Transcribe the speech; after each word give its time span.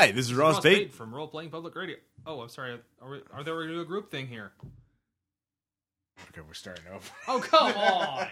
Hi, 0.00 0.12
this 0.12 0.26
is 0.26 0.34
Ross, 0.34 0.54
Ross 0.54 0.62
Bate. 0.62 0.76
Bate 0.78 0.92
from 0.94 1.12
Role 1.12 1.26
Playing 1.26 1.50
Public 1.50 1.74
Radio. 1.74 1.96
Oh, 2.24 2.40
I'm 2.40 2.48
sorry. 2.48 2.78
Are, 3.02 3.10
we, 3.10 3.20
are 3.32 3.42
there 3.42 3.54
going 3.54 3.66
to 3.66 3.74
do 3.74 3.80
a 3.80 3.84
group 3.84 4.12
thing 4.12 4.28
here? 4.28 4.52
Okay, 6.30 6.40
we're 6.46 6.54
starting 6.54 6.84
over. 6.94 7.04
Oh, 7.26 7.40
come 7.40 7.72
on! 7.76 8.28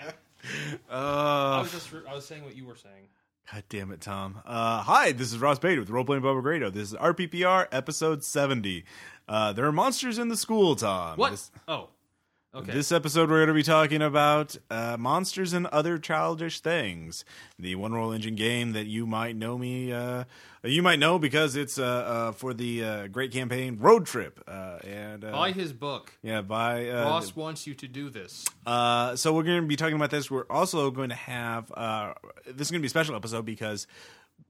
I 0.89 1.59
Uh, 1.59 1.63
was 1.63 1.73
just 1.73 1.89
I 2.09 2.15
was 2.15 2.25
saying 2.25 2.45
what 2.45 2.55
you 2.55 2.67
were 2.67 2.77
saying. 2.77 3.09
God 3.53 3.65
damn 3.69 3.91
it, 3.91 4.01
Tom. 4.01 4.41
Uh, 4.47 4.81
hi, 4.83 5.11
this 5.11 5.33
is 5.33 5.39
Ross 5.39 5.59
Bate 5.59 5.81
with 5.81 5.91
Role 5.91 6.05
Playing 6.05 6.23
Public 6.23 6.45
Radio. 6.45 6.71
This 6.71 6.93
is 6.93 6.99
RPPR 6.99 7.67
episode 7.73 8.23
70. 8.23 8.85
Uh, 9.29 9.53
there 9.53 9.65
are 9.65 9.73
monsters 9.73 10.19
in 10.19 10.29
the 10.29 10.37
school, 10.37 10.77
Tom. 10.77 11.17
What? 11.17 11.33
This, 11.33 11.51
oh, 11.67 11.89
okay. 12.57 12.73
this 12.73 12.93
episode, 12.93 13.31
we're 13.31 13.39
going 13.39 13.49
to 13.49 13.55
be 13.55 13.63
talking 13.63 14.03
about 14.03 14.57
uh, 14.71 14.97
monsters 14.99 15.53
and 15.53 15.67
other 15.69 15.99
childish 15.99 16.61
things. 16.61 17.25
The 17.59 17.75
One 17.75 17.93
Roll 17.93 18.13
Engine 18.13 18.35
game 18.35 18.73
that 18.73 18.87
you 18.87 19.07
might 19.07 19.37
know 19.37 19.59
me, 19.59 19.93
uh, 19.93 20.25
you 20.63 20.83
might 20.83 20.99
know 20.99 21.19
because 21.19 21.57
it's 21.57 21.79
uh, 21.79 21.85
uh, 21.85 22.33
for 22.33 22.55
the 22.55 22.85
uh, 22.85 23.07
great 23.09 23.33
campaign 23.33 23.79
Road 23.79 24.07
Trip. 24.07 24.43
Uh, 24.47 24.79
and 24.85 25.25
uh, 25.25 25.33
Buy 25.33 25.53
his 25.53 25.73
book. 25.73 26.13
yeah, 26.23 26.43
by 26.43 26.89
uh, 26.89 27.05
Ross 27.05 27.37
wants 27.37 27.67
you 27.67 27.75
to 27.75 27.89
do 27.89 28.11
this. 28.11 28.45
Uh, 28.67 29.17
so 29.17 29.33
we're 29.33 29.43
going 29.43 29.61
to 29.61 29.67
be 29.67 29.77
talking 29.77 29.97
about 29.97 30.11
this. 30.11 30.31
We're 30.31 30.47
also 30.51 30.91
going 30.91 31.11
to 31.11 31.15
have 31.15 31.71
uh, 31.73 32.15
this 32.47 32.69
is 32.69 32.71
going 32.71 32.81
to 32.81 32.85
be 32.85 32.87
a 32.87 32.91
special 32.91 33.15
episode 33.15 33.45
because 33.45 33.87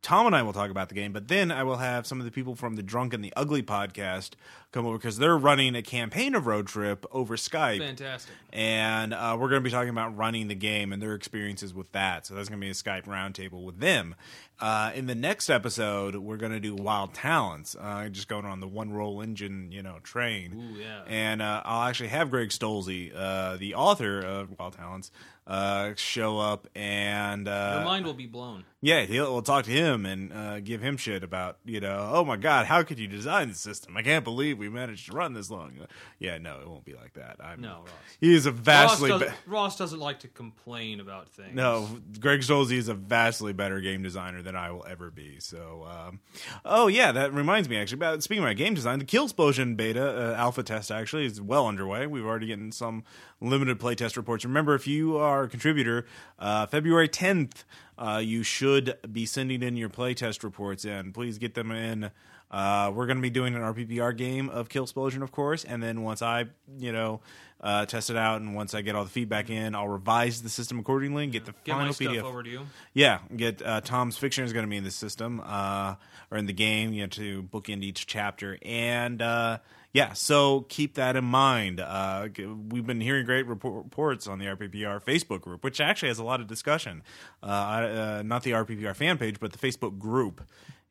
Tom 0.03 0.27
and 0.27 0.37
I 0.37 0.43
will 0.43 0.53
talk 0.53 0.71
about 0.71 0.89
the 0.89 0.95
game, 0.95 1.13
but 1.13 1.29
then 1.29 1.51
I 1.51 1.65
will 1.65 1.79
have 1.79 2.07
some 2.07 2.21
of 2.21 2.25
the 2.25 2.31
people 2.31 2.55
from 2.55 2.77
the 2.77 2.83
Drunk 2.83 3.13
and 3.13 3.25
the 3.25 3.33
Ugly 3.37 3.63
podcast 3.65 4.33
come 4.77 4.87
over 4.87 4.99
because 4.99 5.17
they're 5.17 5.39
running 5.39 5.75
a 5.75 5.83
campaign 5.83 6.35
of 6.35 6.47
Road 6.47 6.67
Trip 6.67 7.07
over 7.11 7.37
Skype. 7.37 7.79
Fantastic. 7.79 8.31
And 8.53 9.15
uh, 9.15 9.37
we're 9.39 9.49
going 9.49 9.63
to 9.63 9.65
be 9.65 9.71
talking 9.71 9.89
about 9.89 10.17
running 10.17 10.49
the 10.49 10.55
game 10.55 10.93
and 10.93 11.01
their 11.01 11.15
experiences 11.15 11.73
with 11.73 11.91
that. 11.93 12.27
So 12.27 12.35
that's 12.35 12.49
going 12.49 12.61
to 12.61 12.65
be 12.65 12.71
a 12.71 12.75
Skype 12.75 13.05
roundtable 13.05 13.65
with 13.65 13.81
them. 13.81 14.15
Uh, 14.59 14.91
in 14.95 15.07
the 15.07 15.15
next 15.15 15.51
episode, 15.51 16.17
we're 16.17 16.39
going 16.39 16.53
to 16.53 16.61
do 16.61 16.75
Wild 16.75 17.13
Talents, 17.13 17.77
uh, 17.79 18.09
just 18.09 18.29
going 18.29 18.47
on 18.47 18.61
the 18.61 18.67
one 18.67 18.91
roll 18.93 19.21
engine, 19.21 19.71
you 19.71 19.83
know, 19.83 19.99
train. 20.03 20.55
Ooh, 20.55 20.79
yeah. 20.81 21.03
And 21.07 21.43
uh, 21.43 21.63
I'll 21.65 21.89
actually 21.89 22.09
have 22.09 22.31
Greg 22.31 22.49
Stolze, 22.51 23.13
uh, 23.15 23.57
the 23.57 23.75
author 23.75 24.19
of 24.21 24.59
Wild 24.59 24.73
Talents, 24.75 25.11
uh, 25.47 25.93
show 25.97 26.39
up 26.39 26.67
and 26.75 27.47
Your 27.47 27.85
mind 27.85 28.05
will 28.05 28.15
be 28.15 28.27
blown. 28.27 28.65
yeah, 28.81 29.03
he'll 29.03 29.33
we'll 29.33 29.43
talk 29.43 29.65
to 29.67 29.71
him 29.71 30.05
and 30.05 30.33
uh, 30.33 30.59
give 30.59 30.81
him 30.81 30.97
shit 30.97 31.23
about 31.23 31.59
you 31.65 31.79
know, 31.79 32.11
oh 32.15 32.25
my 32.25 32.37
god, 32.37 32.67
how 32.67 32.83
could 32.83 32.99
you 32.99 33.07
design 33.07 33.49
the 33.51 33.55
system? 33.55 33.97
I 33.97 34.03
can't 34.03 34.25
believe 34.25 34.59
we 34.59 34.66
managed 34.71 35.07
to 35.07 35.13
run 35.17 35.33
this 35.33 35.51
long. 35.51 35.73
Yeah, 36.19 36.39
no, 36.39 36.61
it 36.61 36.69
won't 36.69 36.85
be 36.85 36.95
like 36.95 37.15
that. 37.15 37.37
I'm, 37.43 37.61
No, 37.61 37.79
Ross. 37.81 37.89
he 38.21 38.35
is 38.35 38.47
a 38.47 38.53
Ross, 38.53 38.61
vastly 38.61 39.09
does, 39.11 39.23
be- 39.23 39.29
Ross 39.47 39.77
doesn't 39.79 39.99
like 40.01 40.21
to 40.21 40.29
complain 40.29 41.01
about 41.01 41.29
things. 41.31 41.55
no. 41.55 41.89
Greg 42.21 42.41
Stolze 42.41 42.73
is 42.73 42.89
a 42.89 42.95
vastly 42.95 43.53
better 43.53 43.81
game 43.81 44.03
designer 44.03 44.43
than 44.43 44.55
I 44.57 44.71
will 44.71 44.85
ever 44.89 45.11
be. 45.11 45.41
So, 45.41 45.87
um, 45.91 46.21
oh 46.65 46.87
yeah, 46.87 47.13
that 47.13 47.33
reminds 47.33 47.69
me 47.69 47.77
actually 47.77 47.97
about 47.99 48.23
speaking 48.23 48.45
about 48.45 48.57
game 48.57 48.75
design. 48.75 48.99
The 48.99 49.05
Kill 49.05 49.25
Explosion 49.25 49.75
beta 49.75 50.33
uh, 50.33 50.37
alpha 50.37 50.63
test 50.63 50.91
actually 50.91 51.27
is 51.27 51.41
well 51.41 51.67
underway. 51.67 52.07
We've 52.07 52.25
already 52.25 52.49
gotten 52.49 52.73
some 52.73 53.05
limited 53.41 53.79
playtest 53.79 54.17
reports. 54.17 54.45
Remember, 54.45 54.75
if 54.75 54.87
you 54.87 55.17
are 55.17 55.45
a 55.45 55.49
contributor, 55.49 56.07
uh, 56.39 56.67
February 56.67 57.09
tenth, 57.09 57.65
uh, 57.99 58.21
you 58.23 58.43
should 58.43 58.97
be 59.11 59.25
sending 59.27 59.63
in 59.63 59.77
your 59.77 59.89
playtest 59.89 60.43
reports 60.43 60.85
and 60.85 61.15
Please 61.15 61.39
get 61.39 61.55
them 61.55 61.71
in. 61.71 62.11
Uh, 62.51 62.93
we're 62.95 63.07
going 63.07 63.19
to 63.19 63.23
be 63.23 63.31
doing 63.31 63.55
an 63.55 63.61
RPPR 63.63 64.17
game 64.17 64.49
of 64.49 64.69
Kill 64.69 64.85
Explosion, 64.85 65.23
of 65.23 65.33
course, 65.33 65.65
and 65.65 65.83
then 65.83 66.03
once 66.03 66.23
I, 66.23 66.47
you 66.79 66.93
know, 66.93 67.21
uh, 67.61 67.87
test 67.87 68.11
it 68.11 68.17
out 68.17 68.41
and 68.41 68.55
once 68.55 68.75
I 68.75 68.83
get 68.83 68.95
all 68.95 69.03
the 69.05 69.11
feedback 69.11 69.51
in, 69.51 69.75
I'll 69.75 69.89
revise 69.89 70.43
the 70.43 70.49
system 70.49 70.79
accordingly 70.79 71.25
and 71.25 71.33
get 71.33 71.45
the 71.47 71.55
Get 71.65 71.73
final 71.73 71.93
PDF. 71.93 72.23
over 72.23 72.43
to 72.43 72.49
you. 72.51 72.61
Yeah, 72.95 73.19
get 73.35 73.63
uh, 73.63 73.81
Tom's 73.81 74.17
fiction 74.17 74.45
is 74.45 74.53
going 74.53 74.65
to 74.65 74.71
be 74.71 74.77
in 74.77 74.85
the 74.85 74.91
system 74.91 75.43
uh, 75.45 75.97
or 76.31 76.39
in 76.39 76.47
the 76.47 76.53
game, 76.53 76.93
you 76.93 77.03
know, 77.03 77.09
to 77.09 77.43
bookend 77.45 77.83
each 77.83 78.07
chapter, 78.07 78.59
and 78.63 79.21
uh, 79.21 79.59
yeah, 79.93 80.13
so 80.13 80.67
keep 80.69 80.95
that 80.95 81.17
in 81.17 81.25
mind. 81.25 81.81
Uh, 81.81 82.29
we've 82.69 82.87
been 82.87 83.01
hearing 83.01 83.25
great 83.25 83.47
report- 83.47 83.85
reports 83.85 84.27
on 84.27 84.39
the 84.39 84.45
RPPR 84.45 85.03
Facebook 85.03 85.41
group, 85.41 85.65
which 85.65 85.81
actually 85.81 86.09
has 86.09 86.19
a 86.19 86.25
lot 86.25 86.41
of 86.43 86.47
discussion. 86.47 87.03
Uh, 87.43 87.47
uh, 87.47 88.23
not 88.25 88.43
the 88.43 88.51
RPPR 88.51 88.95
fan 88.95 89.17
page, 89.17 89.41
but 89.41 89.53
the 89.53 89.59
Facebook 89.59 89.99
group, 89.99 90.43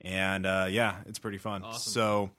and 0.05 0.45
uh, 0.45 0.67
yeah, 0.69 0.95
it's 1.07 1.19
pretty 1.19 1.37
fun. 1.39 1.63
Awesome. 1.63 1.91
So. 1.91 2.29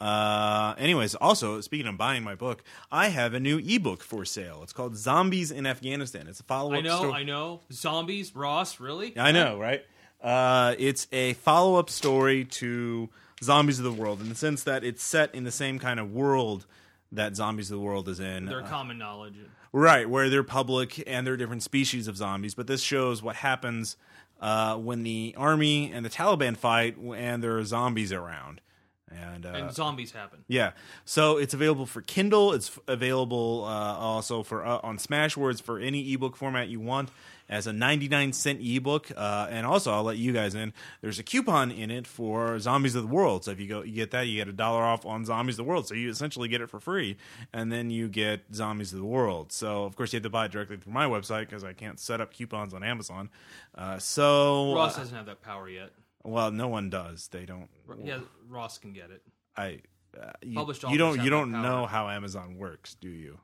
Uh, 0.00 0.74
anyways, 0.78 1.14
also 1.14 1.60
speaking 1.60 1.86
of 1.86 1.96
buying 1.96 2.24
my 2.24 2.34
book, 2.34 2.64
I 2.90 3.06
have 3.10 3.34
a 3.34 3.38
new 3.40 3.58
ebook 3.58 4.02
for 4.02 4.24
sale. 4.24 4.58
It's 4.64 4.72
called 4.72 4.96
Zombies 4.96 5.52
in 5.52 5.64
Afghanistan. 5.64 6.26
It's 6.26 6.40
a 6.40 6.42
follow 6.42 6.72
up. 6.72 6.78
I 6.78 6.80
know, 6.80 7.12
I 7.12 7.22
know. 7.22 7.60
Zombies, 7.72 8.34
Ross, 8.34 8.80
really? 8.80 9.16
I 9.16 9.30
know, 9.30 9.60
right? 9.60 9.84
Uh, 10.20 10.74
it's 10.76 11.06
a 11.12 11.34
follow 11.34 11.76
up 11.78 11.88
story 11.88 12.44
to 12.46 13.10
Zombies 13.44 13.78
of 13.78 13.84
the 13.84 13.92
World 13.92 14.20
in 14.20 14.28
the 14.28 14.34
sense 14.34 14.64
that 14.64 14.82
it's 14.82 15.04
set 15.04 15.32
in 15.36 15.44
the 15.44 15.52
same 15.52 15.78
kind 15.78 16.00
of 16.00 16.10
world 16.12 16.66
that 17.12 17.36
Zombies 17.36 17.70
of 17.70 17.76
the 17.78 17.84
World 17.84 18.08
is 18.08 18.18
in. 18.18 18.46
They're 18.46 18.62
Uh, 18.62 18.68
common 18.68 18.98
knowledge. 18.98 19.34
right, 19.72 20.10
where 20.10 20.28
they're 20.28 20.42
public 20.42 21.00
and 21.06 21.24
there 21.24 21.34
are 21.34 21.36
different 21.36 21.62
species 21.62 22.08
of 22.08 22.16
zombies. 22.16 22.56
But 22.56 22.66
this 22.66 22.82
shows 22.82 23.22
what 23.22 23.36
happens 23.36 23.96
uh, 24.42 24.76
when 24.76 25.02
the 25.04 25.34
army 25.38 25.90
and 25.90 26.04
the 26.04 26.10
Taliban 26.10 26.56
fight 26.56 26.98
and 26.98 27.42
there 27.42 27.56
are 27.56 27.64
zombies 27.64 28.12
around. 28.12 28.60
And, 29.10 29.44
uh, 29.44 29.50
And 29.50 29.72
zombies 29.72 30.12
happen. 30.12 30.44
yeah, 30.48 30.72
so 31.04 31.36
it's 31.36 31.52
available 31.54 31.84
for 31.86 32.00
Kindle. 32.00 32.52
It's 32.54 32.68
f- 32.70 32.78
available 32.88 33.64
uh, 33.66 33.68
also 33.94 34.42
for 34.42 34.64
uh, 34.66 34.80
on 34.82 34.96
Smashwords 34.98 35.60
for 35.62 35.78
any 35.78 36.12
ebook 36.14 36.34
format 36.36 36.68
you 36.68 36.80
want 36.80 37.10
as 37.52 37.66
a 37.66 37.72
99 37.72 38.32
cent 38.32 38.60
ebook. 38.62 39.12
Uh, 39.14 39.46
and 39.50 39.66
also, 39.66 39.92
I'll 39.92 40.02
let 40.02 40.16
you 40.16 40.32
guys 40.32 40.54
in. 40.54 40.72
There's 41.02 41.18
a 41.18 41.22
coupon 41.22 41.70
in 41.70 41.90
it 41.90 42.06
for 42.06 42.58
Zombies 42.58 42.94
of 42.94 43.02
the 43.02 43.14
World. 43.14 43.44
So 43.44 43.50
if 43.50 43.60
you 43.60 43.68
go, 43.68 43.82
you 43.82 43.92
get 43.92 44.10
that, 44.12 44.26
you 44.26 44.36
get 44.36 44.48
a 44.48 44.52
dollar 44.52 44.82
off 44.82 45.04
on 45.04 45.26
Zombies 45.26 45.58
of 45.58 45.66
the 45.66 45.70
World. 45.70 45.86
So 45.86 45.94
you 45.94 46.08
essentially 46.08 46.48
get 46.48 46.62
it 46.62 46.70
for 46.70 46.80
free, 46.80 47.18
and 47.52 47.70
then 47.70 47.90
you 47.90 48.08
get 48.08 48.40
Zombies 48.54 48.94
of 48.94 49.00
the 49.00 49.04
World. 49.04 49.52
So 49.52 49.84
of 49.84 49.94
course 49.94 50.12
you 50.12 50.16
have 50.16 50.22
to 50.22 50.30
buy 50.30 50.46
it 50.46 50.52
directly 50.52 50.78
through 50.78 50.94
my 50.94 51.04
website 51.06 51.40
because 51.40 51.62
I 51.62 51.74
can't 51.74 52.00
set 52.00 52.22
up 52.22 52.32
coupons 52.32 52.72
on 52.72 52.82
Amazon. 52.82 53.28
Uh, 53.74 53.98
so 53.98 54.74
Ross 54.74 54.96
uh, 54.96 55.00
doesn't 55.00 55.16
have 55.16 55.26
that 55.26 55.42
power 55.42 55.68
yet. 55.68 55.90
well, 56.24 56.50
no 56.50 56.68
one 56.68 56.88
does. 56.88 57.28
They 57.28 57.44
don't. 57.44 57.68
Yeah, 58.02 58.20
Ross 58.48 58.78
can 58.78 58.94
get 58.94 59.10
it. 59.10 59.22
I. 59.56 59.80
Uh, 60.18 60.30
you, 60.42 60.56
Published 60.56 60.82
you 60.82 60.98
don't 60.98 61.22
you 61.22 61.30
don't 61.30 61.50
know 61.50 61.86
how 61.86 62.08
Amazon 62.08 62.58
works, 62.58 62.94
do 62.94 63.08
you? 63.08 63.38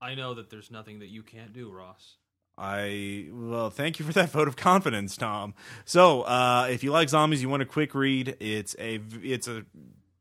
I 0.00 0.14
know 0.14 0.32
that 0.32 0.48
there's 0.48 0.70
nothing 0.70 1.00
that 1.00 1.08
you 1.08 1.22
can't 1.22 1.52
do, 1.52 1.70
Ross. 1.70 2.16
I 2.60 3.26
well, 3.32 3.70
thank 3.70 3.98
you 3.98 4.04
for 4.04 4.12
that 4.12 4.30
vote 4.32 4.46
of 4.46 4.54
confidence, 4.56 5.16
Tom. 5.16 5.54
So, 5.86 6.22
uh, 6.22 6.68
if 6.70 6.84
you 6.84 6.92
like 6.92 7.08
zombies, 7.08 7.40
you 7.40 7.48
want 7.48 7.62
a 7.62 7.66
quick 7.66 7.94
read. 7.94 8.36
It's 8.38 8.76
a 8.78 9.00
it's 9.22 9.48
a 9.48 9.64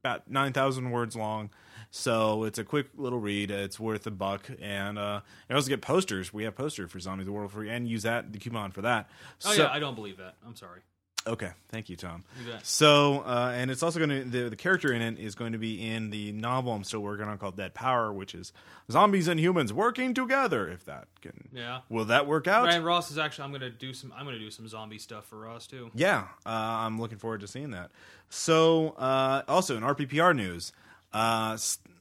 about 0.04 0.30
nine 0.32 0.54
thousand 0.54 0.92
words 0.92 1.18
long, 1.18 1.50
so 1.92 2.46
it's 2.46 2.58
a 2.58 2.64
quick 2.64 2.88
little 2.96 3.20
read. 3.20 3.52
It's 3.52 3.78
worth 3.80 4.08
a 4.08 4.12
buck, 4.12 4.50
and 4.62 4.98
uh, 4.98 5.20
you 5.50 5.56
also 5.56 5.68
get 5.68 5.82
posters. 5.82 6.34
We 6.34 6.46
have 6.46 6.56
posters 6.56 6.90
for 6.90 7.00
Zombies 7.00 7.26
the 7.26 7.34
World 7.34 7.52
free, 7.52 7.70
and 7.70 7.88
use 7.88 8.04
that 8.04 8.32
the 8.32 8.40
coupon 8.40 8.72
for 8.72 8.82
that. 8.84 9.10
Oh 9.46 9.52
So- 9.52 9.64
yeah, 9.64 9.70
I 9.70 9.80
don't 9.80 9.96
believe 9.96 10.18
that. 10.18 10.36
I'm 10.48 10.56
sorry. 10.56 10.80
Okay, 11.28 11.52
thank 11.68 11.90
you, 11.90 11.96
Tom. 11.96 12.24
You. 12.46 12.53
So, 12.63 13.20
uh, 13.26 13.52
and 13.53 13.70
it's 13.70 13.84
also 13.84 13.99
going 13.99 14.09
to 14.09 14.23
the 14.23 14.49
the 14.49 14.55
character 14.55 14.91
in 14.94 15.02
it 15.02 15.20
is 15.20 15.35
going 15.35 15.52
to 15.52 15.58
be 15.58 15.85
in 15.91 16.09
the 16.09 16.32
novel 16.32 16.73
I'm 16.73 16.84
still 16.84 17.02
working 17.02 17.28
on 17.28 17.38
called 17.38 17.55
Dead 17.58 17.73
Power, 17.73 18.11
which 18.11 18.34
is 18.34 18.52
zombies 18.91 19.28
and 19.28 19.40
humans 19.40 19.72
working 19.73 20.14
together. 20.14 20.67
If 20.70 20.85
that 20.85 21.08
can, 21.22 21.49
Yeah. 21.53 21.82
will 21.90 22.05
that 22.05 22.26
work 22.26 22.47
out? 22.47 22.73
And 22.73 22.84
Ross 22.85 23.11
is 23.11 23.17
actually. 23.17 23.44
I'm 23.46 23.52
gonna 23.52 23.70
do 23.70 23.94
some. 23.94 24.14
I'm 24.17 24.26
gonna 24.26 24.40
do 24.40 24.49
some 24.49 24.67
zombie 24.67 24.97
stuff 24.97 25.26
for 25.26 25.38
Ross 25.40 25.67
too. 25.67 25.91
Yeah, 25.94 26.22
uh, 26.46 26.49
I'm 26.49 26.99
looking 26.99 27.17
forward 27.17 27.41
to 27.41 27.47
seeing 27.47 27.72
that. 27.72 27.91
So, 28.29 28.91
uh, 28.91 29.44
also 29.47 29.76
in 29.78 29.84
RPPR 29.84 30.34
news, 30.35 30.72
uh, 31.14 31.58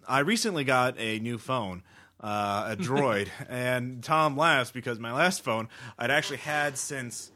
I 0.06 0.20
recently 0.20 0.64
got 0.64 0.94
a 0.98 1.18
new 1.18 1.38
phone, 1.38 1.82
uh, 2.20 2.68
a 2.70 2.76
Droid, 2.82 3.28
and 3.48 4.02
Tom 4.02 4.36
laughs 4.36 4.70
because 4.70 4.98
my 4.98 5.12
last 5.12 5.42
phone 5.42 5.68
I'd 5.98 6.10
actually 6.10 6.38
had 6.38 6.78
since 6.78 7.30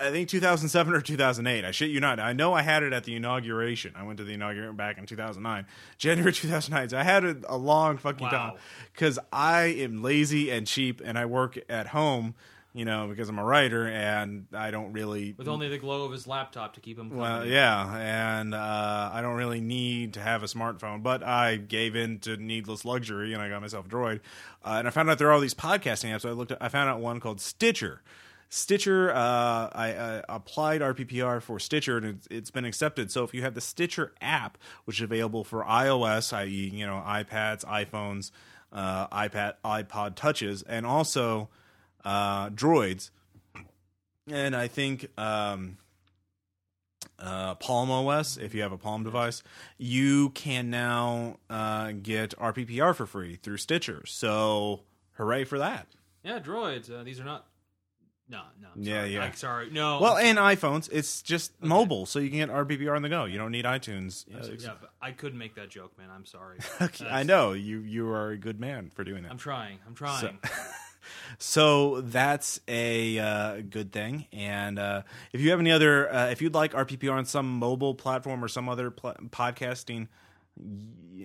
I 0.00 0.10
think 0.10 0.28
2007 0.28 0.92
or 0.92 1.00
2008. 1.00 1.64
I 1.64 1.70
shit 1.70 1.90
you 1.90 2.00
not. 2.00 2.18
I 2.18 2.32
know 2.32 2.52
I 2.52 2.62
had 2.62 2.82
it 2.82 2.92
at 2.92 3.04
the 3.04 3.14
inauguration. 3.14 3.92
I 3.96 4.02
went 4.02 4.18
to 4.18 4.24
the 4.24 4.32
inauguration 4.32 4.74
back 4.76 4.98
in 4.98 5.06
2009, 5.06 5.66
January 5.98 6.32
2009. 6.32 6.88
So 6.90 6.98
I 6.98 7.02
had 7.04 7.24
it 7.24 7.44
a 7.48 7.56
long 7.56 7.96
fucking 7.98 8.24
Wow. 8.26 8.30
time 8.30 8.52
because 8.92 9.18
I 9.32 9.62
am 9.66 10.02
lazy 10.02 10.50
and 10.50 10.66
cheap, 10.66 11.00
and 11.04 11.18
I 11.18 11.26
work 11.26 11.58
at 11.68 11.88
home. 11.88 12.34
You 12.76 12.84
know, 12.84 13.06
because 13.06 13.28
I'm 13.28 13.38
a 13.38 13.44
writer 13.44 13.86
and 13.86 14.46
I 14.52 14.72
don't 14.72 14.92
really 14.92 15.32
With 15.38 15.46
only 15.46 15.68
the 15.68 15.78
glow 15.78 16.06
of 16.06 16.10
his 16.10 16.26
laptop 16.26 16.74
to 16.74 16.80
keep 16.80 16.98
him. 16.98 17.04
Company. 17.08 17.20
well, 17.20 17.46
yeah, 17.46 17.96
and 17.98 18.52
uh, 18.52 19.10
I 19.12 19.20
don't 19.22 19.36
really 19.36 19.60
need 19.60 20.14
to 20.14 20.20
have 20.20 20.42
a 20.42 20.46
smartphone, 20.46 21.00
but 21.00 21.22
I 21.22 21.54
gave 21.54 21.94
in 21.94 22.18
to 22.22 22.36
needless 22.36 22.84
luxury 22.84 23.32
and 23.32 23.40
I 23.40 23.48
got 23.48 23.60
myself 23.62 23.86
a 23.86 23.88
Droid. 23.88 24.22
Uh, 24.64 24.70
and 24.80 24.88
I 24.88 24.90
found 24.90 25.08
out 25.08 25.18
there 25.18 25.28
are 25.28 25.32
all 25.32 25.38
these 25.38 25.54
podcasting 25.54 26.12
apps. 26.12 26.22
So 26.22 26.30
I 26.30 26.32
looked. 26.32 26.50
At, 26.50 26.58
I 26.60 26.68
found 26.68 26.90
out 26.90 26.98
one 26.98 27.20
called 27.20 27.40
Stitcher. 27.40 28.02
Stitcher, 28.54 29.10
uh, 29.10 29.68
I 29.72 30.22
applied 30.28 30.80
RPPR 30.80 31.42
for 31.42 31.58
Stitcher 31.58 31.96
and 31.96 32.06
it's, 32.06 32.28
it's 32.30 32.50
been 32.52 32.64
accepted. 32.64 33.10
So 33.10 33.24
if 33.24 33.34
you 33.34 33.42
have 33.42 33.54
the 33.54 33.60
Stitcher 33.60 34.12
app, 34.20 34.58
which 34.84 34.98
is 34.98 35.02
available 35.02 35.42
for 35.42 35.64
iOS, 35.64 36.32
i.e., 36.32 36.70
you 36.72 36.86
know, 36.86 37.02
iPads, 37.04 37.64
iPhones, 37.64 38.30
uh, 38.72 39.08
iPad, 39.08 39.54
iPod 39.64 40.14
touches, 40.14 40.62
and 40.62 40.86
also 40.86 41.48
uh, 42.04 42.50
Droids, 42.50 43.10
and 44.30 44.54
I 44.54 44.68
think 44.68 45.08
um, 45.18 45.78
uh, 47.18 47.56
Palm 47.56 47.90
OS, 47.90 48.36
if 48.36 48.54
you 48.54 48.62
have 48.62 48.70
a 48.70 48.78
Palm 48.78 49.02
device, 49.02 49.42
you 49.78 50.30
can 50.30 50.70
now 50.70 51.38
uh, 51.50 51.90
get 51.90 52.38
RPPR 52.38 52.94
for 52.94 53.06
free 53.06 53.34
through 53.34 53.56
Stitcher. 53.56 54.04
So, 54.06 54.82
hooray 55.14 55.42
for 55.42 55.58
that! 55.58 55.88
Yeah, 56.22 56.38
droids. 56.38 57.04
These 57.04 57.18
are 57.18 57.24
not. 57.24 57.48
No, 58.28 58.40
no. 58.60 58.68
I'm 58.74 58.82
Yeah, 58.82 59.00
sorry. 59.00 59.12
yeah. 59.14 59.18
Like, 59.20 59.36
sorry. 59.36 59.70
No. 59.70 60.00
Well, 60.00 60.16
and 60.16 60.38
iPhones, 60.38 60.88
it's 60.90 61.20
just 61.20 61.52
mobile, 61.62 62.06
so 62.06 62.18
you 62.18 62.30
can 62.30 62.38
get 62.38 62.48
RPPR 62.48 62.96
on 62.96 63.02
the 63.02 63.08
go. 63.10 63.26
You 63.26 63.36
don't 63.36 63.52
need 63.52 63.66
iTunes. 63.66 64.24
yeah, 64.26 64.42
yeah, 64.58 64.70
but 64.80 64.90
I 65.02 65.10
couldn't 65.12 65.38
make 65.38 65.54
that 65.56 65.68
joke, 65.68 65.96
man. 65.98 66.08
I'm 66.14 66.24
sorry. 66.26 66.58
Okay, 66.80 67.06
I 67.06 67.22
know 67.22 67.52
you. 67.52 67.80
You 67.80 68.08
are 68.08 68.30
a 68.30 68.38
good 68.38 68.58
man 68.58 68.90
for 68.94 69.04
doing 69.04 69.22
that. 69.24 69.30
I'm 69.30 69.38
trying. 69.38 69.78
I'm 69.86 69.94
trying. 69.94 70.38
So 71.38 72.00
that's 72.00 72.60
a 72.66 73.18
uh, 73.18 73.60
good 73.68 73.92
thing. 73.92 74.26
And 74.32 74.78
uh, 74.78 75.02
if 75.32 75.40
you 75.42 75.50
have 75.50 75.60
any 75.60 75.70
other, 75.70 76.10
uh, 76.12 76.30
if 76.30 76.40
you'd 76.40 76.54
like 76.54 76.72
RPPR 76.72 77.12
on 77.12 77.26
some 77.26 77.58
mobile 77.58 77.94
platform 77.94 78.42
or 78.42 78.48
some 78.48 78.68
other 78.70 78.90
pl- 78.90 79.14
podcasting 79.28 80.08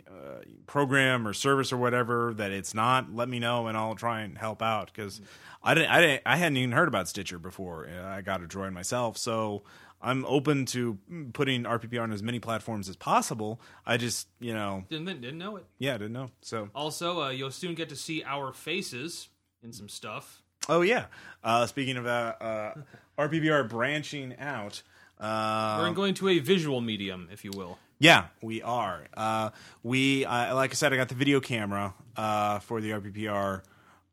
uh, 0.07 0.42
program 0.68 1.28
or 1.28 1.34
service 1.34 1.72
or 1.74 1.78
whatever 1.78 2.34
that 2.36 2.51
it's 2.51 2.74
not, 2.74 3.13
let 3.13 3.28
me 3.30 3.40
know 3.40 3.68
and 3.68 3.78
I'll 3.78 3.96
try 3.96 4.22
and 4.22 4.38
help 4.38 4.62
out 4.62 4.92
because 4.94 5.22
I 5.63 5.74
didn't, 5.74 5.90
I 5.92 6.01
didn't, 6.01 6.22
I 6.25 6.36
hadn't 6.38 6.57
even 6.57 6.72
heard 6.72 6.88
about 6.88 7.07
Stitcher 7.07 7.40
before. 7.40 7.88
Uh, 7.88 8.07
I 8.07 8.22
got 8.22 8.42
a 8.44 8.46
droid 8.48 8.74
myself, 8.74 9.18
so. 9.18 9.63
I'm 10.01 10.24
open 10.24 10.66
to 10.68 10.98
putting 11.34 11.63
RPPR 11.63 12.04
on 12.04 12.13
as 12.13 12.24
many 12.24 12.40
platforms 12.40 12.88
as 12.88 12.96
possible. 12.96 13.60
I 13.86 13.98
just, 13.98 14.30
you 14.40 14.54
know, 14.54 14.86
didn't 14.90 15.07
didn't 15.19 15.38
know 15.38 15.57
it. 15.57 15.66
yeah, 15.78 15.98
didn't 15.98 16.13
know. 16.13 16.31
So, 16.42 16.69
Also, 16.74 17.22
uh, 17.24 17.30
you'll 17.31 17.52
soon 17.52 17.75
get 17.75 17.90
to 17.90 17.98
see 17.98 18.24
our 18.24 18.54
faces 18.54 19.28
in 19.62 19.74
some 19.74 19.90
stuff. 19.90 20.42
Oh 20.69 20.84
yeah. 20.84 21.07
Uh, 21.44 21.66
speaking 21.66 21.98
of 21.98 22.06
uh, 22.07 22.34
uh, 22.40 22.74
RPPR 23.18 23.68
branching 23.68 24.38
out, 24.40 24.84
uh, 25.19 25.80
We're 25.81 25.94
going 25.94 26.13
to 26.13 26.30
a 26.30 26.40
visual 26.40 26.80
medium, 26.80 27.28
if 27.30 27.44
you 27.44 27.52
will. 27.54 27.78
Yeah, 28.00 28.25
we 28.42 28.62
are. 28.62 29.04
Uh, 29.16 29.50
we 29.84 30.25
uh, 30.25 30.56
like 30.56 30.72
I 30.72 30.74
said, 30.74 30.94
I 30.94 30.96
got 30.98 31.10
the 31.10 31.16
video 31.16 31.40
camera 31.40 31.94
uh, 32.16 32.60
for 32.60 32.81
the 32.81 32.92
RPPR 32.92 33.62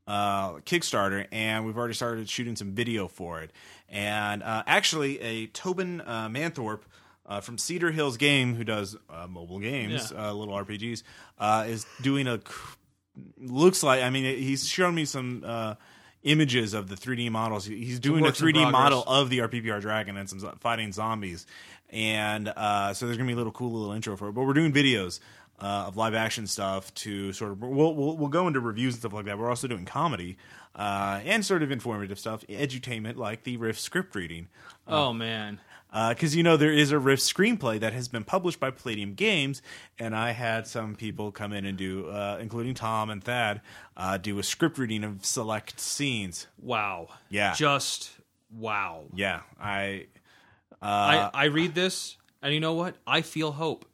uh, 0.06 0.52
Kickstarter, 0.60 1.26
and 1.32 1.64
we've 1.66 1.76
already 1.76 1.94
started 1.94 2.28
shooting 2.28 2.56
some 2.56 2.72
video 2.72 3.08
for 3.08 3.40
it. 3.42 3.50
And 3.88 4.42
uh, 4.42 4.62
actually, 4.66 5.20
a 5.20 5.46
Tobin 5.48 6.00
uh, 6.02 6.28
Manthorpe. 6.28 6.82
Uh, 7.28 7.40
from 7.40 7.58
Cedar 7.58 7.90
Hills 7.90 8.16
Game, 8.18 8.54
who 8.54 8.62
does 8.62 8.94
uh, 9.10 9.26
mobile 9.26 9.58
games, 9.58 10.12
Yeah. 10.14 10.28
uh, 10.28 10.32
little 10.32 10.54
RPGs, 10.54 11.02
uh, 11.38 11.64
is 11.66 11.84
doing 12.00 12.28
a 12.28 12.38
looks 13.38 13.82
like 13.82 14.00
I 14.02 14.10
mean 14.10 14.24
he's 14.38 14.68
shown 14.68 14.94
me 14.94 15.04
some 15.06 15.42
uh, 15.44 15.74
images 16.26 16.74
of 16.74 16.88
the 16.88 16.96
3D 16.96 17.30
models. 17.30 17.64
He's 17.64 17.98
doing 18.00 18.26
a 18.26 18.28
3D 18.30 18.52
progress. 18.52 18.72
model 18.72 19.02
of 19.06 19.30
the 19.30 19.38
RPPR 19.38 19.80
dragon 19.80 20.16
and 20.16 20.28
some 20.28 20.40
fighting 20.60 20.92
zombies, 20.92 21.46
and 21.90 22.48
uh, 22.48 22.92
so 22.92 23.06
there's 23.06 23.16
gonna 23.16 23.26
be 23.28 23.32
a 23.32 23.36
little 23.36 23.52
cool 23.52 23.72
little 23.72 23.92
intro 23.94 24.16
for 24.16 24.28
it. 24.28 24.32
But 24.32 24.42
we're 24.42 24.52
doing 24.54 24.72
videos. 24.72 25.20
Uh, 25.58 25.86
of 25.86 25.96
live 25.96 26.12
action 26.12 26.46
stuff 26.46 26.92
to 26.92 27.32
sort 27.32 27.50
of 27.50 27.62
we'll, 27.62 27.94
we'll 27.94 28.14
we'll 28.18 28.28
go 28.28 28.46
into 28.46 28.60
reviews 28.60 28.92
and 28.92 29.00
stuff 29.00 29.14
like 29.14 29.24
that. 29.24 29.38
We're 29.38 29.48
also 29.48 29.66
doing 29.66 29.86
comedy 29.86 30.36
uh, 30.74 31.20
and 31.24 31.42
sort 31.46 31.62
of 31.62 31.72
informative 31.72 32.18
stuff, 32.18 32.44
edutainment 32.48 33.16
like 33.16 33.44
the 33.44 33.56
Rift 33.56 33.80
script 33.80 34.14
reading 34.14 34.48
Oh 34.86 35.14
man. 35.14 35.60
Because 35.90 36.36
you 36.36 36.42
know 36.42 36.56
there 36.56 36.72
is 36.72 36.92
a 36.92 36.98
Rift 36.98 37.22
screenplay 37.22 37.80
that 37.80 37.92
has 37.92 38.08
been 38.08 38.24
published 38.24 38.60
by 38.60 38.70
Palladium 38.70 39.14
Games, 39.14 39.62
and 39.98 40.14
I 40.14 40.32
had 40.32 40.66
some 40.66 40.94
people 40.94 41.32
come 41.32 41.52
in 41.52 41.64
and 41.64 41.78
do, 41.78 42.08
uh, 42.08 42.38
including 42.40 42.74
Tom 42.74 43.10
and 43.10 43.22
Thad, 43.22 43.60
uh, 43.96 44.18
do 44.18 44.38
a 44.38 44.42
script 44.42 44.78
reading 44.78 45.04
of 45.04 45.24
select 45.24 45.80
scenes. 45.80 46.46
Wow. 46.60 47.08
Yeah. 47.28 47.54
Just 47.54 48.10
wow. 48.54 49.04
Yeah, 49.14 49.40
I. 49.60 50.06
Uh, 50.82 50.84
I, 50.84 51.30
I 51.32 51.44
read 51.46 51.74
this, 51.74 52.16
and 52.42 52.52
you 52.52 52.60
know 52.60 52.74
what? 52.74 52.96
I 53.06 53.22
feel 53.22 53.52
hope. 53.52 53.86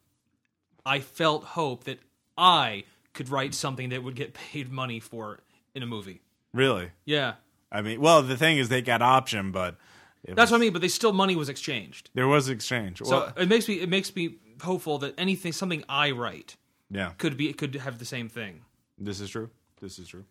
I 0.85 0.99
felt 0.99 1.45
hope 1.45 1.85
that 1.85 2.01
I 2.37 2.85
could 3.13 3.29
write 3.29 3.55
something 3.55 3.91
that 3.91 4.03
would 4.03 4.17
get 4.17 4.35
paid 4.53 4.71
money 4.71 4.99
for 5.01 5.39
in 5.75 5.83
a 5.83 5.87
movie. 5.87 6.21
really. 6.53 6.91
Yeah. 7.05 7.35
I 7.71 7.81
mean, 7.81 8.03
well, 8.03 8.23
the 8.23 8.37
thing 8.37 8.59
is, 8.59 8.69
they 8.69 8.83
got 8.83 9.01
option, 9.01 9.51
but 9.51 9.77
it 10.25 10.37
That's 10.37 10.51
was- 10.51 10.53
what 10.53 10.59
I 10.59 10.61
mean, 10.61 10.73
but 10.73 10.83
they 10.83 10.89
still 10.89 11.13
money 11.13 11.35
was 11.37 11.49
exchanged. 11.49 12.11
there 12.15 12.29
was 12.29 12.49
exchange. 12.49 13.01
So 13.05 13.33
it 13.37 13.49
makes 13.49 13.67
me 13.69 13.81
it 13.81 13.89
makes 13.89 14.15
me 14.15 14.37
hopeful 14.63 14.99
that 14.99 15.15
anything 15.19 15.53
something 15.53 15.83
I 15.89 16.13
write 16.13 16.57
yeah, 16.91 17.11
could 17.19 17.37
be 17.37 17.53
could 17.53 17.75
have 17.75 17.99
the 17.99 18.05
same 18.05 18.29
thing. 18.29 18.63
this 18.99 19.21
is 19.21 19.31
true. 19.31 19.51
This 19.81 19.99
is 19.99 20.09
true. 20.09 20.25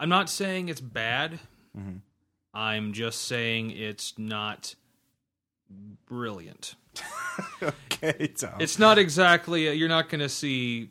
I'm 0.00 0.08
not 0.08 0.28
saying 0.28 0.68
it's 0.68 0.80
bad. 0.80 1.38
Mm-hmm. 1.76 1.98
I'm 2.54 2.92
just 2.92 3.22
saying 3.26 3.70
it's 3.72 4.18
not 4.18 4.74
brilliant. 6.06 6.74
Okay, 7.62 8.28
Tom. 8.36 8.54
It's 8.60 8.78
not 8.80 8.98
exactly. 8.98 9.72
You're 9.76 9.88
not 9.88 10.08
going 10.08 10.20
to 10.20 10.28
see 10.28 10.90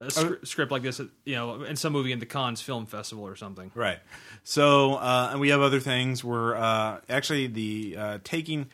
a 0.00 0.10
scr- 0.10 0.44
script 0.44 0.72
like 0.72 0.82
this, 0.82 1.00
you 1.24 1.34
know, 1.34 1.62
in 1.62 1.76
some 1.76 1.92
movie 1.92 2.12
in 2.12 2.18
the 2.18 2.26
Cannes 2.26 2.60
Film 2.60 2.86
Festival 2.86 3.26
or 3.26 3.36
something. 3.36 3.70
Right. 3.74 3.98
So, 4.44 4.94
uh, 4.94 5.30
and 5.32 5.40
we 5.40 5.48
have 5.50 5.60
other 5.60 5.80
things. 5.80 6.22
We're 6.22 6.54
uh, 6.54 7.00
actually 7.08 7.46
the 7.46 7.96
uh, 7.98 8.18
taking 8.22 8.66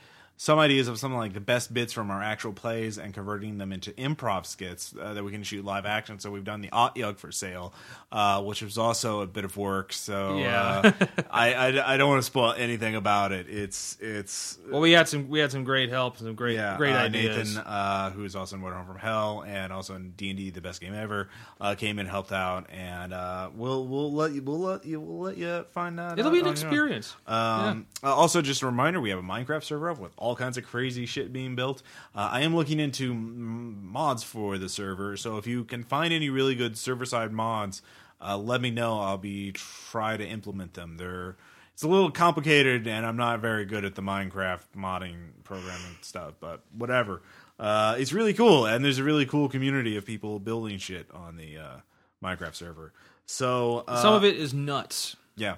some 0.43 0.59
ideas 0.59 0.89
of 0.89 0.99
something 0.99 1.19
like 1.19 1.35
the 1.35 1.41
best 1.41 1.73
bits 1.73 1.93
from 1.93 2.11
our 2.11 2.21
actual 2.21 2.53
plays 2.53 2.99
and 2.99 3.15
converting 3.15 3.59
them 3.59 3.73
into 3.73 3.93
improv 3.93 4.45
skits 4.45 4.93
uh, 5.01 5.15
that 5.15 5.23
we 5.23 5.31
can 5.31 5.45
shoot 5.45 5.65
live 5.65 5.87
action. 5.87 6.19
So 6.19 6.33
we've 6.33 6.43
done 6.43 6.63
the 6.63 6.69
Otyugh 6.71 7.17
for 7.17 7.31
sale, 7.31 7.73
uh, 8.11 8.43
which 8.43 8.61
was 8.61 8.77
also 8.77 9.21
a 9.21 9.27
bit 9.29 9.45
of 9.45 9.57
work. 9.57 9.93
So 9.93 10.39
Yeah. 10.39 10.83
uh, 10.85 11.07
I, 11.31 11.55
I 11.55 11.95
I 11.95 11.97
don't 11.97 12.09
want 12.09 12.19
to 12.23 12.27
spoil 12.27 12.55
anything 12.59 12.97
about 12.97 13.31
it. 13.31 13.49
It's 13.49 13.97
it's 14.01 14.59
Well, 14.69 14.81
we 14.81 14.91
had 14.91 15.07
some 15.07 15.29
we 15.29 15.39
had 15.39 15.53
some 15.53 15.63
great 15.63 15.91
help, 15.91 16.19
some 16.19 16.35
great 16.35 16.57
yeah, 16.57 16.77
great 16.77 16.97
uh, 16.97 17.05
ideas. 17.05 17.55
Nathan, 17.55 17.63
uh, 17.65 18.11
who's 18.11 18.35
also 18.35 18.57
in 18.57 18.63
Water 18.63 18.75
Home 18.75 18.87
from 18.87 18.99
Hell, 18.99 19.45
and 19.47 19.73
also 19.73 19.95
in 19.95 20.11
D 20.17 20.31
and 20.31 20.37
D, 20.37 20.51
the 20.51 20.61
best 20.61 20.81
game 20.81 20.93
ever, 20.93 21.29
uh, 21.61 21.77
came 21.77 22.01
and 22.01 22.09
helped 22.09 22.33
out, 22.33 22.69
and 22.69 23.13
uh, 23.13 23.49
we'll 23.55 23.87
we'll 23.87 24.13
let 24.13 24.33
you 24.33 24.43
we'll 24.43 24.59
let 24.59 24.85
you 24.85 24.99
we'll 25.01 25.21
let 25.21 25.37
you 25.37 25.65
find 25.73 26.01
out. 26.01 26.19
It'll 26.19 26.33
be 26.33 26.41
an 26.41 26.47
on 26.49 26.57
your 26.57 26.65
own. 26.67 26.71
experience. 26.71 27.15
Um, 27.29 27.87
uh, 28.03 28.13
also, 28.13 28.43
just 28.43 28.63
a 28.63 28.67
reminder: 28.67 29.01
we 29.01 29.11
have 29.11 29.21
a 29.21 29.23
Minecraft 29.23 29.63
server 29.63 29.89
up 29.89 30.01
with 30.01 30.11
all 30.17 30.32
kinds 30.37 30.57
of 30.59 30.65
crazy 30.65 31.07
shit 31.07 31.33
being 31.33 31.55
built. 31.57 31.83
Uh, 32.15 32.29
I 32.33 32.41
am 32.41 32.55
looking 32.57 32.81
into 32.81 33.13
m- 33.13 33.87
mods 33.93 34.23
for 34.23 34.59
the 34.59 34.69
server, 34.69 35.17
so 35.17 35.37
if 35.39 35.47
you 35.47 35.65
can 35.65 35.83
find 35.83 36.13
any 36.13 36.31
really 36.31 36.55
good 36.55 36.77
server 36.77 37.05
side 37.07 37.33
mods, 37.33 37.83
uh, 38.21 38.37
let 38.37 38.61
me 38.61 38.71
know. 38.71 39.01
I'll 39.01 39.19
be 39.19 39.53
try 39.53 40.17
to 40.17 40.25
implement 40.27 40.75
them. 40.75 40.97
They're 40.97 41.37
it's 41.75 41.83
a 41.83 41.89
little 41.89 42.11
complicated, 42.11 42.87
and 42.87 43.07
I'm 43.07 43.17
not 43.17 43.41
very 43.41 43.65
good 43.65 43.85
at 43.85 43.95
the 43.95 44.03
Minecraft 44.03 44.61
modding 44.77 45.17
programming 45.45 45.97
stuff, 46.03 46.35
but 46.39 46.61
whatever. 46.77 47.23
Uh, 47.59 47.97
it's 47.99 48.13
really 48.13 48.35
cool, 48.35 48.67
and 48.67 48.85
there's 48.85 48.99
a 48.99 49.05
really 49.05 49.25
cool 49.27 49.49
community 49.49 49.97
of 49.97 50.05
people 50.05 50.39
building 50.39 50.79
shit 50.79 51.07
on 51.13 51.37
the 51.37 51.57
uh, 51.59 51.77
Minecraft 52.23 52.55
server. 52.55 52.93
So 53.25 53.85
uh, 53.89 54.03
Some 54.03 54.15
of 54.15 54.25
it 54.25 54.37
is 54.37 54.53
nuts. 54.53 55.17
yeah. 55.37 55.57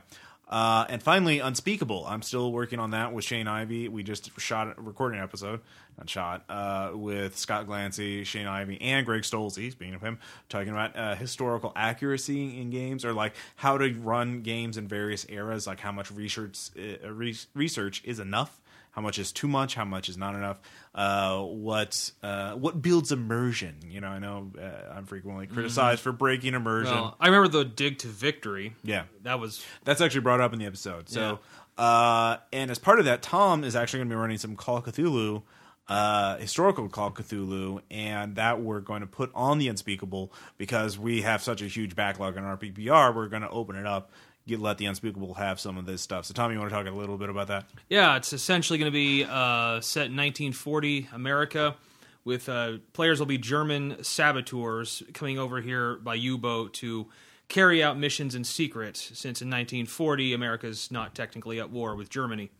Uh, 0.49 0.85
and 0.89 1.03
finally, 1.03 1.41
Unspeakable. 1.41 2.05
I'm 2.07 2.23
still 2.23 2.53
working 2.53 2.79
on 2.79 2.91
that 2.91 3.13
with 3.13 3.25
Shane 3.25 3.49
Ivey. 3.49 3.89
We 3.89 4.03
just 4.03 4.39
shot 4.39 4.83
recording 4.85 5.19
an 5.19 5.25
episode, 5.25 5.61
not 5.97 6.09
shot, 6.09 6.45
uh, 6.49 6.91
with 6.95 7.37
Scott 7.37 7.67
Glancy, 7.67 8.25
Shane 8.27 8.47
Ivey, 8.47 8.81
and 8.81 9.07
Greg 9.07 9.23
Stolze, 9.23 9.73
speaking 9.73 9.95
of 9.95 10.03
him, 10.03 10.19
talking 10.49 10.71
about 10.71 10.97
uh, 10.97 11.15
historical 11.15 11.73
accuracy 11.75 12.61
in 12.61 12.71
games 12.71 13.05
or 13.05 13.13
like 13.13 13.35
how 13.57 13.79
to 13.79 13.93
run 13.95 14.43
games 14.43 14.77
in 14.77 14.87
various 14.87 15.27
eras, 15.29 15.67
like 15.67 15.81
how 15.81 15.93
much 15.93 16.11
research 16.11 16.71
uh, 16.79 17.11
re- 17.11 17.37
research 17.55 18.03
is 18.05 18.19
enough. 18.19 18.61
How 18.95 19.03
much 19.03 19.19
is 19.19 19.33
too 19.33 19.49
much? 19.49 19.75
How 19.75 19.85
much 19.85 20.09
is 20.09 20.17
not 20.17 20.35
enough? 20.37 20.61
Uh, 20.95 21.41
what 21.41 22.13
uh, 22.23 22.53
what 22.53 22.81
builds 22.81 23.11
immersion? 23.11 23.77
You 23.89 24.01
know, 24.01 24.07
I 24.09 24.21
know 24.21 24.53
uh, 24.57 24.95
I'm 24.95 25.05
frequently 25.07 25.47
criticized 25.49 26.01
for 26.01 26.13
breaking 26.13 26.55
immersion. 26.55 26.95
Well, 26.95 27.17
I 27.19 27.27
remember 27.27 27.49
the 27.49 27.65
dig 27.65 27.99
to 27.99 28.07
victory. 28.07 28.77
yeah, 28.85 29.05
That 29.25 29.41
was 29.41 29.65
that's 29.85 30.01
actually 30.01 30.21
brought 30.21 30.41
up 30.41 30.53
in 30.53 30.61
the 30.61 30.67
episode. 30.67 31.09
So, 31.09 31.41
uh, 31.77 32.37
and 32.53 32.71
as 32.71 32.79
part 32.79 33.01
of 33.01 33.05
that, 33.07 33.21
Tom 33.23 33.65
is 33.65 33.75
actually 33.75 33.99
going 34.01 34.11
to 34.11 34.15
be 34.15 34.21
running 34.21 34.39
some 34.39 34.55
Call 34.55 34.77
of 34.77 34.85
Cthulhu, 34.85 35.43
uh, 35.89 36.37
historical 36.39 36.89
Call 36.89 37.09
of 37.09 37.15
Cthulhu, 37.15 37.81
and 37.91 38.37
that 38.37 38.61
we're 38.63 38.79
going 38.81 39.01
to 39.01 39.09
put 39.09 39.33
on 39.35 39.59
the 39.59 39.67
Unspeakable 39.67 40.33
because 40.57 40.97
we 40.99 41.23
have 41.23 41.43
such 41.43 41.63
a 41.63 41.67
huge 41.67 41.97
backlog 41.97 42.37
in 42.37 42.45
RPPR. 42.45 43.13
We're 43.13 43.27
going 43.29 43.43
to 43.43 43.51
open 43.51 43.75
it 43.75 43.87
up, 43.87 44.13
get 44.47 44.61
let 44.61 44.79
the 44.79 44.87
Unspeakable 44.87 45.35
have 45.35 45.59
some 45.59 45.79
of 45.79 45.87
this 45.87 46.03
stuff. 46.03 46.27
So, 46.27 46.35
Tommy, 46.35 46.55
you 46.55 46.61
want 46.61 46.71
to 46.71 46.77
talk 46.77 46.87
a 46.87 46.91
little 46.91 47.19
bit 47.19 47.29
about 47.29 47.49
that? 47.49 47.67
Yeah, 47.89 48.17
it's 48.17 48.33
essentially 48.33 48.79
going 48.79 48.91
to 48.91 48.95
be 48.95 49.25
uh, 49.25 49.81
set 49.81 50.07
in 50.07 50.17
1940 50.17 51.09
America. 51.13 51.77
With 52.25 52.49
uh, 52.49 52.79
players 52.95 53.19
will 53.19 53.27
be 53.27 53.37
German 53.37 54.03
saboteurs 54.03 55.03
coming 55.13 55.39
over 55.39 55.61
here 55.61 55.97
by 55.97 56.15
U-boat 56.15 56.73
to 56.75 57.07
carry 57.49 57.83
out 57.83 57.99
missions 57.99 58.35
in 58.35 58.45
secret. 58.45 58.97
Since 58.97 59.43
in 59.43 59.49
1940 59.49 60.33
America's 60.33 60.91
not 60.91 61.15
technically 61.15 61.61
at 61.61 61.71
war 61.71 61.95
with 61.95 62.09
Germany, 62.09 62.51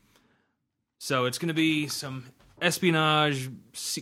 so 0.99 1.25
it's 1.25 1.39
going 1.39 1.49
to 1.49 1.55
be 1.55 1.89
some 1.89 2.25
espionage, 2.61 3.51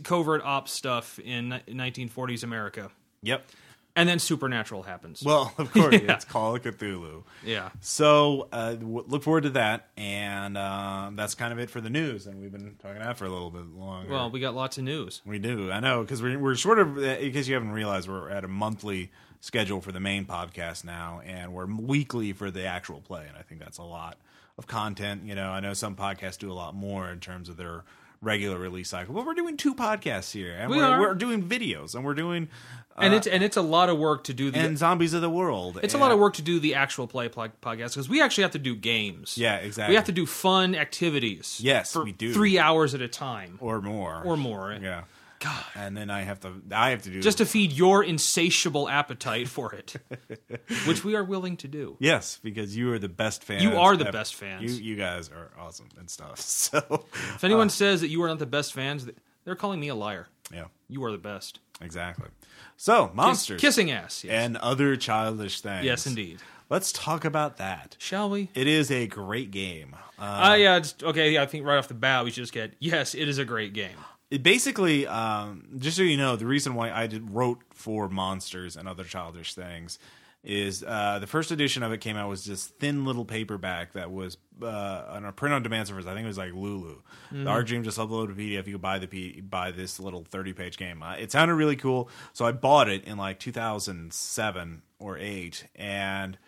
covert 0.05 0.43
ops 0.45 0.73
stuff 0.73 1.19
in 1.19 1.61
1940s 1.69 2.45
America. 2.45 2.91
Yep. 3.23 3.45
And 3.95 4.09
then 4.09 4.19
Supernatural 4.19 4.83
happens. 4.85 5.23
Well, 5.27 5.53
of 5.59 5.73
course, 5.73 5.95
Yeah. 6.03 6.15
it's 6.15 6.25
Call 6.25 6.57
of 6.57 6.63
Cthulhu. 6.63 7.25
yeah. 7.45 7.71
So 7.81 8.49
uh, 8.53 8.75
w- 8.75 9.05
look 9.07 9.23
forward 9.23 9.43
to 9.45 9.51
that, 9.51 9.89
and 9.97 10.57
uh, 10.57 11.11
that's 11.15 11.35
kind 11.35 11.53
of 11.53 11.59
it 11.59 11.71
for 11.71 11.81
the 11.81 11.91
news. 11.91 12.27
And 12.27 12.41
we've 12.41 12.53
been 12.53 12.75
talking 12.83 13.01
that 13.01 13.17
for 13.19 13.25
a 13.27 13.31
little 13.31 13.51
bit 13.51 13.67
longer. 13.67 14.11
Well, 14.11 14.31
we 14.31 14.41
got 14.41 14.55
lots 14.55 14.79
of 14.79 14.85
news. 14.85 15.21
we 15.27 15.39
do. 15.39 15.71
I 15.71 15.81
know 15.81 16.03
because 16.03 16.23
we're 16.23 16.39
we're 16.39 16.55
sort 16.55 16.79
of 16.79 16.99
in 16.99 17.33
case 17.33 17.49
you 17.49 17.55
haven't 17.55 17.73
realized 17.73 18.09
we're 18.09 18.31
at 18.31 18.45
a 18.45 18.49
monthly 18.49 19.11
schedule 19.41 19.81
for 19.81 19.93
the 19.93 20.01
main 20.01 20.25
podcast 20.25 20.85
now, 20.85 21.21
and 21.27 21.53
we're 21.53 21.67
weekly 21.67 22.33
for 22.33 22.51
the 22.51 22.65
actual 22.65 23.01
play. 23.01 23.27
And 23.29 23.37
I 23.37 23.43
think 23.43 23.61
that's 23.61 23.79
a 23.79 23.83
lot 23.83 24.17
of 24.59 24.67
content. 24.67 25.25
You 25.25 25.35
know, 25.35 25.51
I 25.51 25.61
know 25.61 25.75
some 25.75 25.97
podcasts 25.97 26.39
do 26.39 26.51
a 26.51 26.55
lot 26.55 26.75
more 26.75 27.11
in 27.11 27.21
terms 27.21 27.49
of 27.49 27.57
their 27.57 27.85
regular 28.23 28.57
release 28.59 28.89
cycle, 28.89 29.15
but 29.15 29.27
we're 29.27 29.35
doing 29.35 29.57
two 29.59 29.75
podcasts 29.75 30.33
here, 30.33 30.55
and 30.55 30.71
We 30.71 30.81
are 30.81 30.99
we're 31.01 31.15
doing 31.15 31.43
videos, 31.47 31.95
and 31.95 32.05
we're 32.05 32.15
doing 32.15 32.49
And 32.97 33.13
uh, 33.13 33.17
it's 33.19 33.27
and 33.27 33.43
it's 33.43 33.57
a 33.57 33.63
lot 33.63 33.89
of 33.91 33.99
work 33.99 34.25
to 34.25 34.35
do 34.35 34.51
the 34.51 34.61
and 34.61 34.79
zombies 34.79 35.13
of 35.13 35.21
the 35.21 35.29
world. 35.31 35.81
It's 35.83 35.95
a 35.95 35.99
lot 35.99 36.13
of 36.13 36.19
work 36.19 36.35
to 36.35 36.43
do 36.43 36.61
the 36.61 36.75
actual 36.77 37.07
play 37.07 37.29
pod- 37.29 37.61
podcast 37.61 37.91
because 37.95 38.09
we 38.09 38.23
actually 38.23 38.43
have 38.43 38.53
to 38.53 38.59
do 38.59 38.75
games. 38.77 39.37
Yeah, 39.37 39.57
exactly. 39.57 39.93
We 39.93 39.97
have 39.97 40.07
to 40.07 40.13
do 40.13 40.25
fun 40.25 40.75
activities. 40.75 41.59
Yes, 41.63 41.95
we 41.97 42.13
do. 42.13 42.33
Three 42.33 42.59
hours 42.59 42.95
at 42.95 43.01
a 43.03 43.09
time 43.09 43.59
or 43.61 43.81
more 43.83 44.23
or 44.25 44.37
more. 44.37 44.79
Yeah. 44.81 45.03
God. 45.43 45.65
And 45.75 45.97
then 45.97 46.11
I 46.11 46.23
have 46.23 46.41
to 46.41 46.53
I 46.71 46.91
have 46.91 47.03
to 47.03 47.11
do 47.11 47.21
Just 47.21 47.39
to 47.39 47.47
feed 47.47 47.73
your 47.73 48.05
insatiable 48.05 48.89
appetite 48.89 49.49
for 49.49 49.75
it, 49.75 49.95
which 50.87 51.05
we 51.05 51.15
are 51.17 51.25
willing 51.25 51.57
to 51.59 51.69
do. 51.69 51.97
Yes, 51.99 52.39
because 52.43 52.77
you 52.77 52.93
are 52.93 52.99
the 52.99 53.09
best 53.09 53.43
fans. 53.45 53.63
You 53.63 53.77
are 53.79 53.97
the 53.97 54.05
ever. 54.09 54.13
best 54.13 54.35
fans. 54.35 54.63
You 54.79 54.83
you 54.93 54.97
guys 54.97 55.31
are 55.31 55.51
awesome 55.59 55.89
and 55.99 56.09
stuff. 56.09 56.39
So 56.41 57.05
If 57.35 57.45
anyone 57.45 57.71
says 57.71 58.01
that 58.03 58.09
you 58.09 58.23
are 58.23 58.29
not 58.29 58.39
the 58.39 58.47
best 58.47 58.73
fans, 58.73 59.09
they're 59.45 59.57
calling 59.57 59.81
me 59.81 59.89
a 59.89 59.95
liar. 59.95 60.29
yeah, 60.53 60.67
You 60.89 61.03
are 61.05 61.11
the 61.13 61.19
best. 61.19 61.59
exactly. 61.81 62.29
So 62.77 63.07
Kiss- 63.09 63.17
monsters 63.17 63.61
kissing 63.61 63.91
ass. 63.91 64.25
Yes. 64.25 64.33
and 64.33 64.57
other 64.59 64.97
childish 64.97 65.61
things. 65.61 65.85
yes, 65.85 66.07
indeed. 66.07 66.39
Let's 66.71 66.91
talk 66.93 67.25
about 67.27 67.59
that. 67.59 67.97
Shall 67.99 68.31
we? 68.31 68.49
It 68.55 68.67
is 68.67 68.91
a 68.91 69.07
great 69.07 69.51
game. 69.51 69.95
Uh, 70.19 70.51
Uh, 70.53 70.55
yeah. 70.55 70.77
It's, 70.79 70.95
okay. 71.03 71.33
Yeah. 71.33 71.43
I 71.43 71.47
think 71.47 71.67
right 71.67 71.77
off 71.77 71.89
the 71.89 71.95
bat 71.95 72.25
we 72.25 72.31
should 72.31 72.43
just 72.45 72.53
get 72.55 72.73
yes. 72.79 73.15
It 73.15 73.29
is 73.29 73.37
a 73.39 73.45
great 73.45 73.73
game. 73.75 73.97
It 74.33 74.43
basically, 74.43 75.07
um, 75.07 75.69
just 75.77 75.99
so 75.99 76.03
you 76.03 76.17
know, 76.17 76.37
the 76.37 76.47
reason 76.47 76.75
why 76.75 76.91
I 76.91 77.07
did 77.07 77.31
wrote 77.31 77.59
for 77.75 78.09
monsters 78.09 78.77
and 78.77 78.89
other 78.89 79.05
childish 79.05 79.53
things 79.53 79.99
is 80.43 80.83
uh, 80.83 81.19
the 81.21 81.27
first 81.27 81.51
edition 81.51 81.83
of 81.83 81.93
it 81.93 81.99
came 81.99 82.17
out 82.17 82.31
was 82.31 82.47
this 82.47 82.67
thin 82.67 83.05
little 83.05 83.27
paperback 83.27 83.93
that 83.93 84.11
was 84.11 84.39
uh, 84.63 85.05
on 85.11 85.27
a 85.27 85.33
print 85.33 85.55
on 85.55 85.63
demand 85.63 85.87
service. 85.87 86.07
I 86.07 86.15
think 86.15 86.25
it 86.25 86.29
was 86.29 86.39
like 86.39 86.55
Lulu. 86.55 87.03
The 87.31 87.47
Arc 87.47 87.67
Dream 87.67 87.85
just 87.85 87.99
uploaded 87.99 88.33
a 88.33 88.35
PDF. 88.35 88.67
You 88.67 88.73
could 88.73 88.81
buy 88.81 88.99
the 88.99 89.07
P- 89.07 89.43
buy 89.43 89.71
this 89.71 90.01
little 90.01 90.25
thirty 90.25 90.55
page 90.55 90.79
game. 90.79 91.03
Uh, 91.03 91.13
it 91.15 91.31
sounded 91.31 91.55
really 91.55 91.77
cool, 91.77 92.09
so 92.33 92.47
I 92.47 92.53
bought 92.53 92.89
it 92.89 93.05
in 93.05 93.19
like 93.19 93.39
two 93.39 93.53
thousand 93.53 94.15
seven 94.15 94.81
or 94.99 95.19
eight, 95.19 95.69
and 95.77 96.39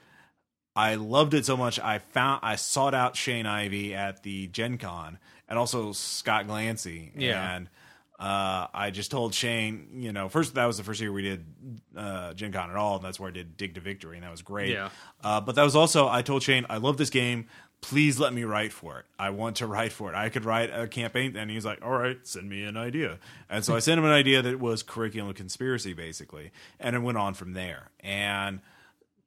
I 0.76 0.96
loved 0.96 1.34
it 1.34 1.46
so 1.46 1.56
much. 1.56 1.78
I 1.78 1.98
found 1.98 2.40
I 2.42 2.56
sought 2.56 2.94
out 2.94 3.16
Shane 3.16 3.46
Ivey 3.46 3.94
at 3.94 4.22
the 4.22 4.48
Gen 4.48 4.78
Con 4.78 5.18
and 5.48 5.58
also 5.58 5.92
Scott 5.92 6.46
Glancy. 6.46 7.10
Yeah. 7.16 7.56
And 7.56 7.68
uh, 8.18 8.68
I 8.72 8.90
just 8.90 9.10
told 9.10 9.34
Shane, 9.34 9.88
you 9.94 10.12
know, 10.12 10.28
first 10.28 10.54
that 10.54 10.66
was 10.66 10.76
the 10.76 10.84
first 10.84 11.00
year 11.00 11.12
we 11.12 11.22
did 11.22 11.44
uh, 11.96 12.34
Gen 12.34 12.52
Con 12.52 12.70
at 12.70 12.76
all, 12.76 12.96
and 12.96 13.04
that's 13.04 13.20
where 13.20 13.28
I 13.28 13.32
did 13.32 13.56
Dig 13.56 13.74
to 13.74 13.80
Victory, 13.80 14.16
and 14.16 14.24
that 14.24 14.30
was 14.30 14.42
great. 14.42 14.70
Yeah. 14.70 14.90
Uh, 15.22 15.40
but 15.40 15.54
that 15.56 15.64
was 15.64 15.76
also 15.76 16.08
I 16.08 16.22
told 16.22 16.42
Shane, 16.42 16.66
I 16.68 16.78
love 16.78 16.96
this 16.96 17.10
game. 17.10 17.46
Please 17.80 18.18
let 18.18 18.32
me 18.32 18.44
write 18.44 18.72
for 18.72 18.98
it. 18.98 19.04
I 19.18 19.28
want 19.30 19.56
to 19.56 19.66
write 19.66 19.92
for 19.92 20.10
it. 20.10 20.16
I 20.16 20.30
could 20.30 20.46
write 20.46 20.70
a 20.72 20.88
campaign, 20.88 21.36
and 21.36 21.50
he's 21.50 21.66
like, 21.66 21.84
"All 21.84 21.92
right, 21.92 22.16
send 22.22 22.48
me 22.48 22.62
an 22.62 22.78
idea." 22.78 23.18
And 23.50 23.62
so 23.62 23.76
I 23.76 23.80
sent 23.80 23.98
him 23.98 24.06
an 24.06 24.10
idea 24.10 24.40
that 24.40 24.58
was 24.58 24.82
curriculum 24.82 25.34
conspiracy, 25.34 25.92
basically, 25.92 26.50
and 26.80 26.96
it 26.96 27.00
went 27.00 27.18
on 27.18 27.34
from 27.34 27.52
there. 27.52 27.90
And 28.00 28.60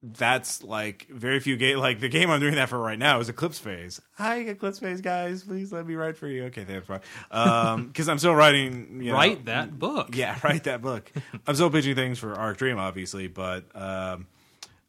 that's 0.03 0.63
like 0.63 1.07
very 1.09 1.39
few 1.39 1.57
game 1.57 1.77
like 1.79 1.99
the 1.99 2.09
game 2.09 2.29
I'm 2.29 2.39
doing 2.39 2.55
that 2.55 2.69
for 2.69 2.77
right 2.77 2.99
now 2.99 3.19
is 3.19 3.29
Eclipse 3.29 3.57
Phase. 3.57 3.99
Hi, 4.15 4.37
Eclipse 4.37 4.79
Phase 4.79 5.01
guys, 5.01 5.43
please 5.43 5.71
let 5.71 5.87
me 5.87 5.95
write 5.95 6.17
for 6.17 6.27
you. 6.27 6.45
Okay, 6.45 6.65
thanks, 6.65 6.87
bye. 6.87 7.01
Um, 7.31 7.87
because 7.87 8.07
I'm 8.07 8.19
still 8.19 8.35
writing. 8.35 9.01
You 9.01 9.11
know, 9.11 9.17
Write 9.17 9.45
that 9.45 9.77
book. 9.77 10.15
Yeah, 10.15 10.37
write 10.43 10.65
that 10.65 10.81
book. 10.81 11.11
I'm 11.47 11.55
still 11.55 11.69
pitching 11.71 11.95
things 11.95 12.19
for 12.19 12.35
Arc 12.35 12.57
Dream, 12.57 12.77
obviously, 12.77 13.27
but 13.27 13.65
um, 13.75 14.27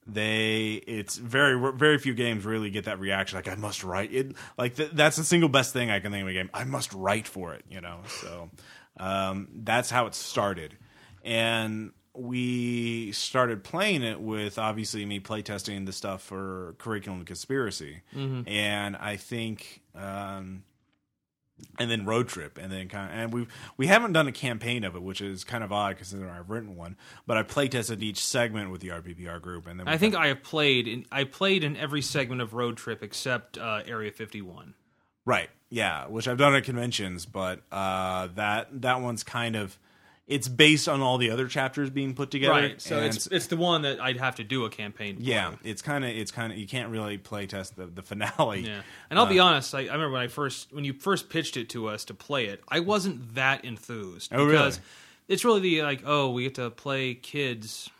they 0.07 0.75
it's 0.87 1.17
very 1.17 1.73
very 1.77 1.99
few 1.99 2.13
games 2.15 2.45
really 2.45 2.71
get 2.71 2.85
that 2.85 2.99
reaction. 3.01 3.37
Like 3.37 3.49
I 3.49 3.55
must 3.55 3.85
write 3.85 4.13
it. 4.13 4.35
Like 4.59 4.77
th- 4.77 4.91
that's 4.93 5.17
the 5.17 5.25
single 5.25 5.49
best 5.49 5.73
thing 5.73 5.91
I 5.91 6.01
can 6.01 6.13
think 6.13 6.23
of 6.23 6.29
a 6.29 6.33
game. 6.35 6.51
I 6.53 6.65
must 6.65 6.93
write 6.93 7.27
for 7.27 7.55
it. 7.55 7.65
You 7.71 7.81
know, 7.81 8.01
so 8.21 8.51
um, 8.99 9.49
that's 9.55 9.91
how 9.91 10.07
it 10.07 10.15
started, 10.15 10.77
and 11.25 11.93
we 12.19 13.13
started 13.13 13.63
playing 13.65 14.03
it 14.03 14.21
with 14.21 14.59
obviously 14.59 15.05
me 15.05 15.21
playtesting 15.21 15.87
the 15.87 15.93
stuff 15.93 16.23
for 16.23 16.75
Curriculum 16.79 17.25
Conspiracy, 17.25 18.03
and 18.47 18.97
I 18.97 19.17
think. 19.17 19.83
Um, 19.95 20.65
and 21.79 21.91
then 21.91 22.05
road 22.05 22.29
trip, 22.29 22.57
and 22.57 22.71
then 22.71 22.89
kind 22.89 23.11
of, 23.11 23.19
and 23.19 23.33
we 23.33 23.47
we 23.77 23.89
haven't 23.89 24.13
done 24.13 24.29
a 24.29 24.33
campaign 24.33 24.85
of 24.85 24.95
it, 24.95 25.03
which 25.03 25.21
is 25.21 25.43
kind 25.43 25.65
of 25.65 25.73
odd 25.73 25.97
considering 25.97 26.31
I've 26.31 26.51
written 26.51 26.77
one. 26.77 26.97
But 27.27 27.37
I 27.37 27.43
play 27.43 27.67
tested 27.67 28.01
each 28.01 28.25
segment 28.25 28.71
with 28.71 28.81
the 28.81 28.89
RPPR 28.91 29.41
group, 29.43 29.67
and 29.67 29.81
then 29.81 29.89
I 29.89 29.99
think 29.99 30.15
I 30.15 30.29
have 30.29 30.45
played 30.45 30.87
in 30.87 31.05
I 31.11 31.25
played 31.25 31.65
in 31.65 31.77
every 31.77 32.01
segment 32.03 32.41
of 32.43 32.55
Road 32.55 32.77
Trip 32.77 33.03
except 33.03 33.59
uh, 33.59 33.83
Area 33.87 34.13
51. 34.13 34.75
right, 35.25 35.51
yeah, 35.69 36.07
which 36.07 36.29
I've 36.29 36.39
done 36.39 36.55
at 36.55 36.63
conventions, 36.63 37.27
but 37.27 37.61
uh, 37.73 38.29
that 38.37 38.69
that 38.83 39.01
one's 39.01 39.25
kind 39.25 39.57
of 39.57 39.77
it's 40.29 40.47
based 40.47 40.89
on 40.89 41.01
all 41.01 41.19
the 41.19 41.31
other 41.31 41.49
chapters 41.49 41.91
being 41.91 42.15
put 42.15 42.31
together, 42.31 42.53
Right. 42.53 42.81
So 42.81 43.01
it's 43.01 43.27
it's 43.29 43.47
the 43.47 43.57
one 43.57 43.83
that 43.83 43.99
I'd 44.01 44.19
have 44.19 44.37
to 44.37 44.45
do 44.45 44.65
a 44.67 44.71
campaign. 44.71 45.17
for. 45.17 45.23
yeah, 45.23 45.55
it's 45.65 45.83
kind 45.83 46.05
of 46.05 46.11
it's 46.11 46.31
kind 46.31 46.53
of 46.53 46.59
you 46.59 46.67
can't 46.69 46.91
really 46.91 47.19
play 47.19 47.47
test 47.47 47.75
the 47.77 47.87
the 47.87 48.03
finale. 48.03 48.61
Yeah. 48.61 48.83
And 49.11 49.19
I'll 49.19 49.25
Uh, 49.27 49.31
be 49.31 49.39
honest, 49.41 49.75
I, 49.75 49.81
I 49.81 49.83
remember 49.95 50.11
when 50.11 50.23
I 50.23 50.29
first 50.29 50.73
when 50.73 50.85
you 50.85 50.93
first 50.93 51.29
pitched 51.31 51.57
it 51.57 51.69
to 51.71 51.89
us 51.89 52.05
to 52.05 52.15
play 52.15 52.47
it, 52.47 52.63
I 52.69 52.81
wasn't 52.81 53.35
that 53.35 53.65
enthused. 53.65 54.31
Oh, 54.33 54.45
really? 54.45 54.51
because 54.53 54.81
it's 55.27 55.45
really 55.45 55.61
the 55.61 55.83
like, 55.83 56.03
oh, 56.07 56.31
we 56.31 56.45
get 56.45 56.55
to 56.57 56.71
play 56.71 57.15
kids 57.15 57.91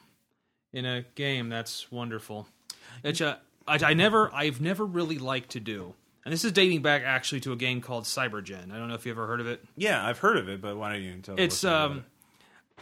in 0.73 0.85
a 0.85 1.03
game. 1.15 1.49
That's 1.49 1.91
wonderful. 1.91 2.47
It's 3.03 3.21
a 3.21 3.39
I, 3.67 3.79
I 3.83 3.95
never 3.95 4.31
I've 4.35 4.61
never 4.61 4.85
really 4.85 5.19
liked 5.19 5.51
to 5.53 5.61
do. 5.61 5.95
And 6.25 6.33
this 6.35 6.45
is 6.45 6.53
dating 6.53 6.83
back 6.83 7.03
actually 7.07 7.41
to 7.41 7.53
a 7.53 7.57
game 7.57 7.81
called 7.81 8.05
Cybergen. 8.05 8.71
I 8.71 8.77
don't 8.77 8.89
know 8.89 8.95
if 8.95 9.07
you 9.07 9.13
ever 9.13 9.27
heard 9.27 9.41
of 9.41 9.47
it. 9.47 9.65
yeah, 9.77 10.07
I've 10.07 10.19
heard 10.19 10.37
of 10.37 10.47
it, 10.51 10.61
but 10.61 10.77
why 10.77 10.93
don't 10.93 11.03
you 11.03 11.15
tell? 11.23 11.37
It's 11.39 11.65
um 11.65 11.99
it? 11.99 12.05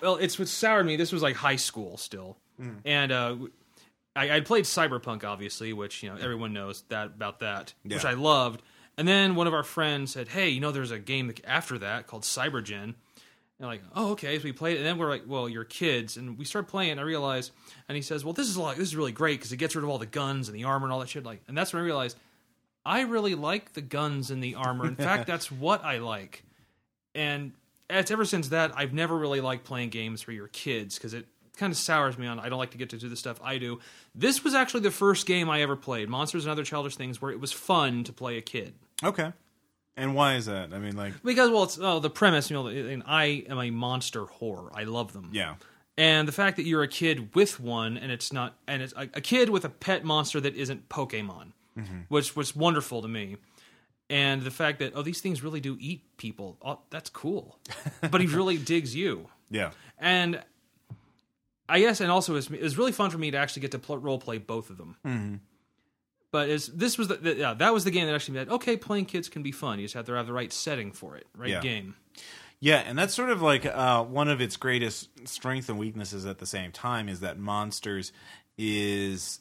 Well, 0.03 0.17
it's 0.17 0.39
what 0.39 0.49
soured 0.49 0.87
me. 0.87 0.97
This 0.97 1.13
was 1.13 1.23
like 1.23 1.37
high 1.37 1.57
school 1.57 1.97
still, 1.97 2.37
and 2.85 3.13
uh, 3.13 3.37
I, 4.15 4.37
I 4.37 4.41
played 4.41 4.65
Cyberpunk, 4.65 5.25
obviously, 5.25 5.73
which 5.73 6.03
you 6.03 6.11
know 6.11 6.17
everyone 6.17 6.53
knows 6.53 6.83
that 6.89 7.07
about 7.07 7.41
that, 7.41 7.75
which 7.83 8.05
I 8.05 8.15
loved. 8.15 8.63
And 8.99 9.07
then 9.07 9.35
one 9.35 9.47
of 9.47 9.55
our 9.55 9.63
friends 9.63 10.13
said, 10.13 10.29
"Hey, 10.29 10.49
you 10.51 10.61
know, 10.61 10.73
there's 10.73 10.91
a 10.91 10.99
game 10.99 11.33
after 11.47 11.79
that 11.79 12.07
called 12.07 12.23
Cybergen." 12.23 12.95
And 13.59 13.69
like, 13.69 13.83
oh, 13.95 14.13
okay. 14.13 14.39
So 14.39 14.45
we 14.45 14.53
played 14.53 14.75
it, 14.75 14.79
and 14.79 14.87
then 14.87 14.99
we're 14.99 15.09
like, 15.09 15.23
well, 15.27 15.49
you're 15.49 15.65
kids, 15.65 16.19
and 16.19 16.37
we 16.37 16.45
start 16.45 16.69
playing. 16.69 16.93
And 16.93 17.01
I 17.01 17.05
realized, 17.05 17.53
and 17.89 17.97
he 17.97 18.03
says, 18.03 18.23
well, 18.23 18.35
this 18.35 18.49
is 18.49 18.57
like 18.59 18.77
this 18.77 18.89
is 18.89 18.97
really 18.97 19.13
great 19.13 19.39
because 19.39 19.53
it 19.53 19.57
gets 19.57 19.75
rid 19.75 19.83
of 19.83 19.89
all 19.89 19.99
the 19.99 20.07
guns 20.07 20.49
and 20.49 20.57
the 20.57 20.65
armor 20.65 20.85
and 20.85 20.93
all 20.93 21.01
that 21.01 21.09
shit. 21.09 21.25
Like, 21.25 21.43
and 21.49 21.57
that's 21.57 21.73
when 21.73 21.83
I 21.83 21.87
realized 21.87 22.19
I 22.85 23.01
really 23.03 23.35
like 23.35 23.73
the 23.73 23.83
guns 23.83 24.31
and 24.31 24.43
the 24.43 24.55
armor. 24.55 24.87
In 24.87 24.97
fact, 25.09 25.27
that's 25.27 25.51
what 25.51 25.85
I 25.85 25.99
like. 25.99 26.45
And 27.15 27.53
it's 27.89 28.11
ever 28.11 28.25
since 28.25 28.49
that 28.49 28.73
I've 28.77 28.93
never 28.93 29.17
really 29.17 29.41
liked 29.41 29.65
playing 29.65 29.91
games 29.91 30.23
for 30.23 30.33
your 30.33 30.49
kids 30.49 30.97
because 30.97 31.15
it 31.15 31.27
kind 31.57 31.73
of 31.73 31.77
sours 31.77 32.19
me 32.19 32.27
on. 32.27 32.39
I 32.39 32.49
don't 32.49 32.59
like 32.59 32.73
to 32.73 32.79
get 32.79 32.91
to 32.91 32.99
do 32.99 33.09
the 33.09 33.17
stuff 33.17 33.41
I 33.43 33.59
do. 33.59 33.81
This 34.15 34.45
was 34.45 34.55
actually 34.55 34.81
the 34.81 34.91
first 34.91 35.27
game 35.27 35.49
I 35.49 35.63
ever 35.63 35.77
played, 35.77 36.09
Monsters 36.09 36.45
and 36.45 36.53
Other 36.53 36.65
Childish 36.65 36.97
Things, 36.97 37.21
where 37.21 37.31
it 37.31 37.41
was 37.41 37.53
fun 37.53 38.05
to 38.05 38.13
play 38.13 38.37
a 38.37 38.43
kid. 38.43 38.75
okay. 39.03 39.33
And 39.99 40.15
why 40.15 40.35
is 40.35 40.45
that? 40.45 40.75
I 40.75 40.79
mean, 40.79 40.95
like, 40.95 41.15
Because 41.25 41.49
well, 41.49 41.63
it's 41.63 41.79
oh, 41.81 42.01
the 42.01 42.11
premise. 42.11 42.51
You 42.51 42.57
know, 42.57 42.67
and 42.67 43.03
I 43.07 43.45
am 43.49 43.59
a 43.59 43.71
monster 43.71 44.25
whore. 44.27 44.69
I 44.75 44.85
love 44.85 45.15
them. 45.15 45.31
yeah, 45.33 45.55
And 45.97 46.29
the 46.29 46.33
fact 46.33 46.57
that 46.59 46.67
you're 46.67 46.83
a 46.83 46.89
kid 46.89 47.35
with 47.35 47.59
one, 47.59 47.97
and 47.97 48.13
it's 48.13 48.31
not, 48.31 48.59
and 48.69 48.83
it's 48.83 48.93
a, 48.93 49.09
a 49.15 49.23
kid 49.23 49.49
with 49.49 49.65
a 49.65 49.71
pet 49.71 50.05
monster 50.05 50.39
that 50.39 50.55
isn't 50.55 50.91
Pokemon, 50.91 51.53
mm-hmm. 51.79 52.01
which 52.09 52.37
was 52.37 52.55
wonderful 52.55 53.01
to 53.01 53.09
me. 53.09 53.37
And 54.09 54.43
the 54.43 54.51
fact 54.53 54.79
that 54.79 54.93
oh, 54.95 55.03
these 55.03 55.21
things 55.21 55.43
really 55.43 55.61
do 55.61 55.77
eat 55.81 56.17
people. 56.17 56.57
Oh, 56.65 56.79
that's 56.91 57.11
cool. 57.11 57.59
but 58.11 58.21
he 58.21 58.27
really 58.29 58.57
digs 58.57 58.95
you. 58.95 59.29
yeah, 59.51 59.71
And 59.99 60.41
I 61.69 61.81
guess, 61.81 62.01
and 62.01 62.11
also 62.13 62.37
it 62.37 62.49
was, 62.51 62.79
really 62.79 62.93
fun 62.93 63.11
for 63.11 63.19
me 63.19 63.33
to 63.33 63.37
actually 63.39 63.63
get 63.63 63.73
to 63.73 63.81
pl- 63.81 63.99
role 63.99 64.19
play 64.21 64.39
both 64.39 64.71
of 64.71 64.77
them. 64.79 65.41
But 66.31 66.49
it's, 66.51 66.67
this 66.69 66.99
was 66.99 67.09
the, 67.09 67.17
the 67.17 67.35
yeah 67.37 67.55
that 67.55 67.73
was 67.73 67.85
the 67.85 67.91
game 67.91 68.07
that 68.07 68.15
actually 68.15 68.35
made 68.39 68.49
okay 68.51 68.77
playing 68.77 69.07
kids 69.07 69.29
can 69.29 69.43
be 69.43 69.53
fun. 69.53 69.79
You 69.79 69.87
just 69.87 69.95
have 69.95 70.07
to 70.07 70.13
have 70.13 70.27
the 70.27 70.33
right 70.33 70.53
setting 70.53 70.93
for 70.93 71.17
it, 71.17 71.27
right 71.37 71.51
Yeah. 71.51 71.61
game. 71.61 71.95
Yeah, 72.61 72.79
and 72.79 72.99
that's 72.99 73.15
sort 73.15 73.31
of 73.31 73.43
like 73.43 73.67
uh, 73.67 74.03
one 74.05 74.29
of 74.29 74.41
its 74.41 74.57
greatest 74.57 75.09
strengths 75.29 75.69
and 75.69 75.79
weaknesses 75.79 76.25
at 76.27 76.39
the 76.39 76.47
same 76.47 76.73
time 76.73 77.09
is 77.09 77.21
that 77.21 77.39
Monsters 77.39 78.13
is 78.59 79.41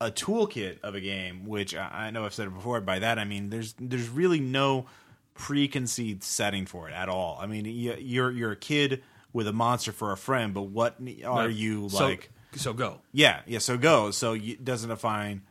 a 0.00 0.10
toolkit 0.10 0.80
of 0.82 0.94
a 0.94 1.00
game, 1.00 1.46
which 1.46 1.74
I 1.74 2.10
know 2.10 2.24
I've 2.24 2.34
said 2.34 2.46
it 2.48 2.54
before. 2.54 2.80
By 2.80 2.98
that 2.98 3.18
I 3.18 3.24
mean 3.24 3.50
there's 3.50 3.74
there's 3.78 4.08
really 4.08 4.40
no 4.40 4.86
preconceived 5.34 6.22
setting 6.22 6.66
for 6.66 6.88
it 6.88 6.92
at 6.94 7.08
all. 7.08 7.38
I 7.40 7.46
mean 7.46 7.64
you- 7.64 7.96
you're 7.98 8.30
you're 8.30 8.52
a 8.52 8.56
kid 8.56 9.02
with 9.32 9.46
a 9.48 9.52
monster 9.52 9.92
for 9.92 10.12
a 10.12 10.16
friend, 10.16 10.54
but 10.54 10.62
what 10.62 10.96
are 11.24 11.48
you 11.48 11.88
So- 11.88 12.04
like? 12.04 12.30
So 12.56 12.72
go. 12.72 13.00
Yeah, 13.12 13.40
yeah. 13.46 13.58
So 13.58 13.76
go. 13.76 14.12
So 14.12 14.34
it 14.34 14.64
doesn't 14.64 14.88
define 14.88 15.42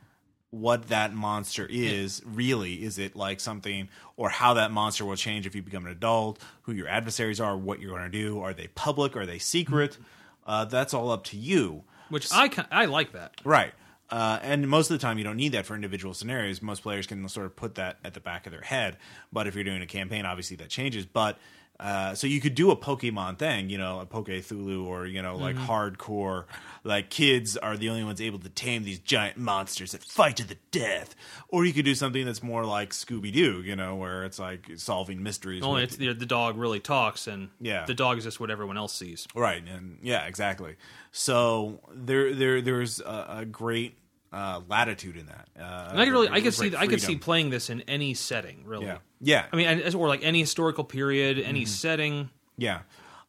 what 0.51 0.87
that 0.87 1.13
monster 1.13 1.67
is 1.69 2.21
really. 2.25 2.81
Is 2.81 2.97
it 2.97 3.13
like 3.13 3.41
something, 3.41 3.89
or 4.15 4.29
how 4.29 4.53
that 4.53 4.71
monster 4.71 5.03
will 5.03 5.17
change 5.17 5.45
if 5.45 5.53
you 5.53 5.61
become 5.61 5.85
an 5.85 5.91
adult? 5.91 6.39
Who 6.61 6.71
your 6.71 6.87
adversaries 6.87 7.41
are? 7.41 7.57
What 7.57 7.81
you're 7.81 7.91
going 7.97 8.09
to 8.09 8.17
do? 8.17 8.39
Are 8.39 8.53
they 8.53 8.67
public? 8.67 9.17
Are 9.17 9.25
they 9.25 9.37
secret? 9.39 9.97
Uh, 10.47 10.63
that's 10.63 10.93
all 10.93 11.11
up 11.11 11.25
to 11.25 11.37
you. 11.37 11.83
Which 12.07 12.31
I 12.31 12.49
I 12.71 12.85
like 12.85 13.11
that. 13.13 13.41
Right. 13.43 13.73
Uh, 14.13 14.37
and 14.43 14.67
most 14.67 14.91
of 14.91 14.99
the 14.99 15.01
time, 15.01 15.17
you 15.17 15.23
don't 15.23 15.37
need 15.37 15.53
that 15.53 15.65
for 15.65 15.73
individual 15.73 16.13
scenarios. 16.13 16.61
Most 16.61 16.83
players 16.83 17.07
can 17.07 17.27
sort 17.27 17.47
of 17.47 17.55
put 17.55 17.75
that 17.75 17.97
at 18.03 18.13
the 18.13 18.19
back 18.19 18.45
of 18.45 18.51
their 18.51 18.61
head. 18.61 18.97
But 19.31 19.47
if 19.47 19.55
you're 19.55 19.63
doing 19.63 19.81
a 19.81 19.87
campaign, 19.87 20.23
obviously 20.25 20.55
that 20.57 20.69
changes. 20.69 21.07
But 21.07 21.39
uh, 21.79 22.13
so 22.13 22.27
you 22.27 22.39
could 22.39 22.53
do 22.53 22.69
a 22.69 22.75
Pokemon 22.77 23.39
thing, 23.39 23.71
you 23.71 23.79
know, 23.79 23.99
a 23.99 24.05
Pokethulhu, 24.05 24.85
or 24.85 25.07
you 25.07 25.23
know, 25.23 25.35
like 25.37 25.55
hardcore, 25.55 26.45
like 26.83 27.09
kids 27.09 27.57
are 27.57 27.75
the 27.75 27.89
only 27.89 28.03
ones 28.03 28.21
able 28.21 28.37
to 28.37 28.49
tame 28.49 28.83
these 28.83 28.99
giant 28.99 29.37
monsters 29.39 29.93
that 29.93 30.03
fight 30.03 30.37
to 30.37 30.47
the 30.47 30.57
death. 30.69 31.15
Or 31.49 31.65
you 31.65 31.73
could 31.73 31.83
do 31.83 31.95
something 31.95 32.23
that's 32.23 32.43
more 32.43 32.63
like 32.63 32.91
Scooby 32.91 33.33
Doo, 33.33 33.63
you 33.63 33.75
know, 33.75 33.95
where 33.95 34.23
it's 34.25 34.37
like 34.37 34.69
solving 34.75 35.23
mysteries. 35.23 35.63
Only 35.63 35.81
with- 35.81 35.97
the, 35.97 36.13
the 36.13 36.27
dog 36.27 36.55
really 36.57 36.79
talks, 36.79 37.25
and 37.25 37.49
Yeah. 37.59 37.85
the 37.85 37.95
dog 37.95 38.19
is 38.19 38.23
just 38.25 38.39
what 38.39 38.51
everyone 38.51 38.77
else 38.77 38.93
sees. 38.93 39.27
Right, 39.33 39.67
and 39.67 39.97
yeah, 40.03 40.27
exactly. 40.27 40.75
So 41.11 41.79
there, 41.91 42.35
there, 42.35 42.61
there's 42.61 42.99
a, 42.99 43.37
a 43.39 43.45
great 43.45 43.97
uh, 44.33 44.59
latitude 44.67 45.15
in 45.15 45.27
that. 45.27 45.47
Uh, 45.57 45.89
And 45.91 46.01
I 46.01 46.05
could 46.05 46.11
really, 46.13 46.29
I 46.29 46.41
could 46.41 46.53
see, 46.53 46.75
I 46.75 46.87
could 46.87 47.01
see 47.01 47.15
playing 47.15 47.51
this 47.51 47.69
in 47.69 47.81
any 47.81 48.13
setting. 48.15 48.63
Really, 48.65 48.87
Yeah, 48.87 48.97
yeah, 49.21 49.45
I 49.51 49.55
mean, 49.55 49.95
or 49.95 50.07
like 50.09 50.23
any 50.23 50.39
historical 50.41 50.83
period, 50.83 51.39
any 51.39 51.61
Mm-hmm. 51.61 51.67
setting. 51.67 52.29
yeah. 52.57 52.79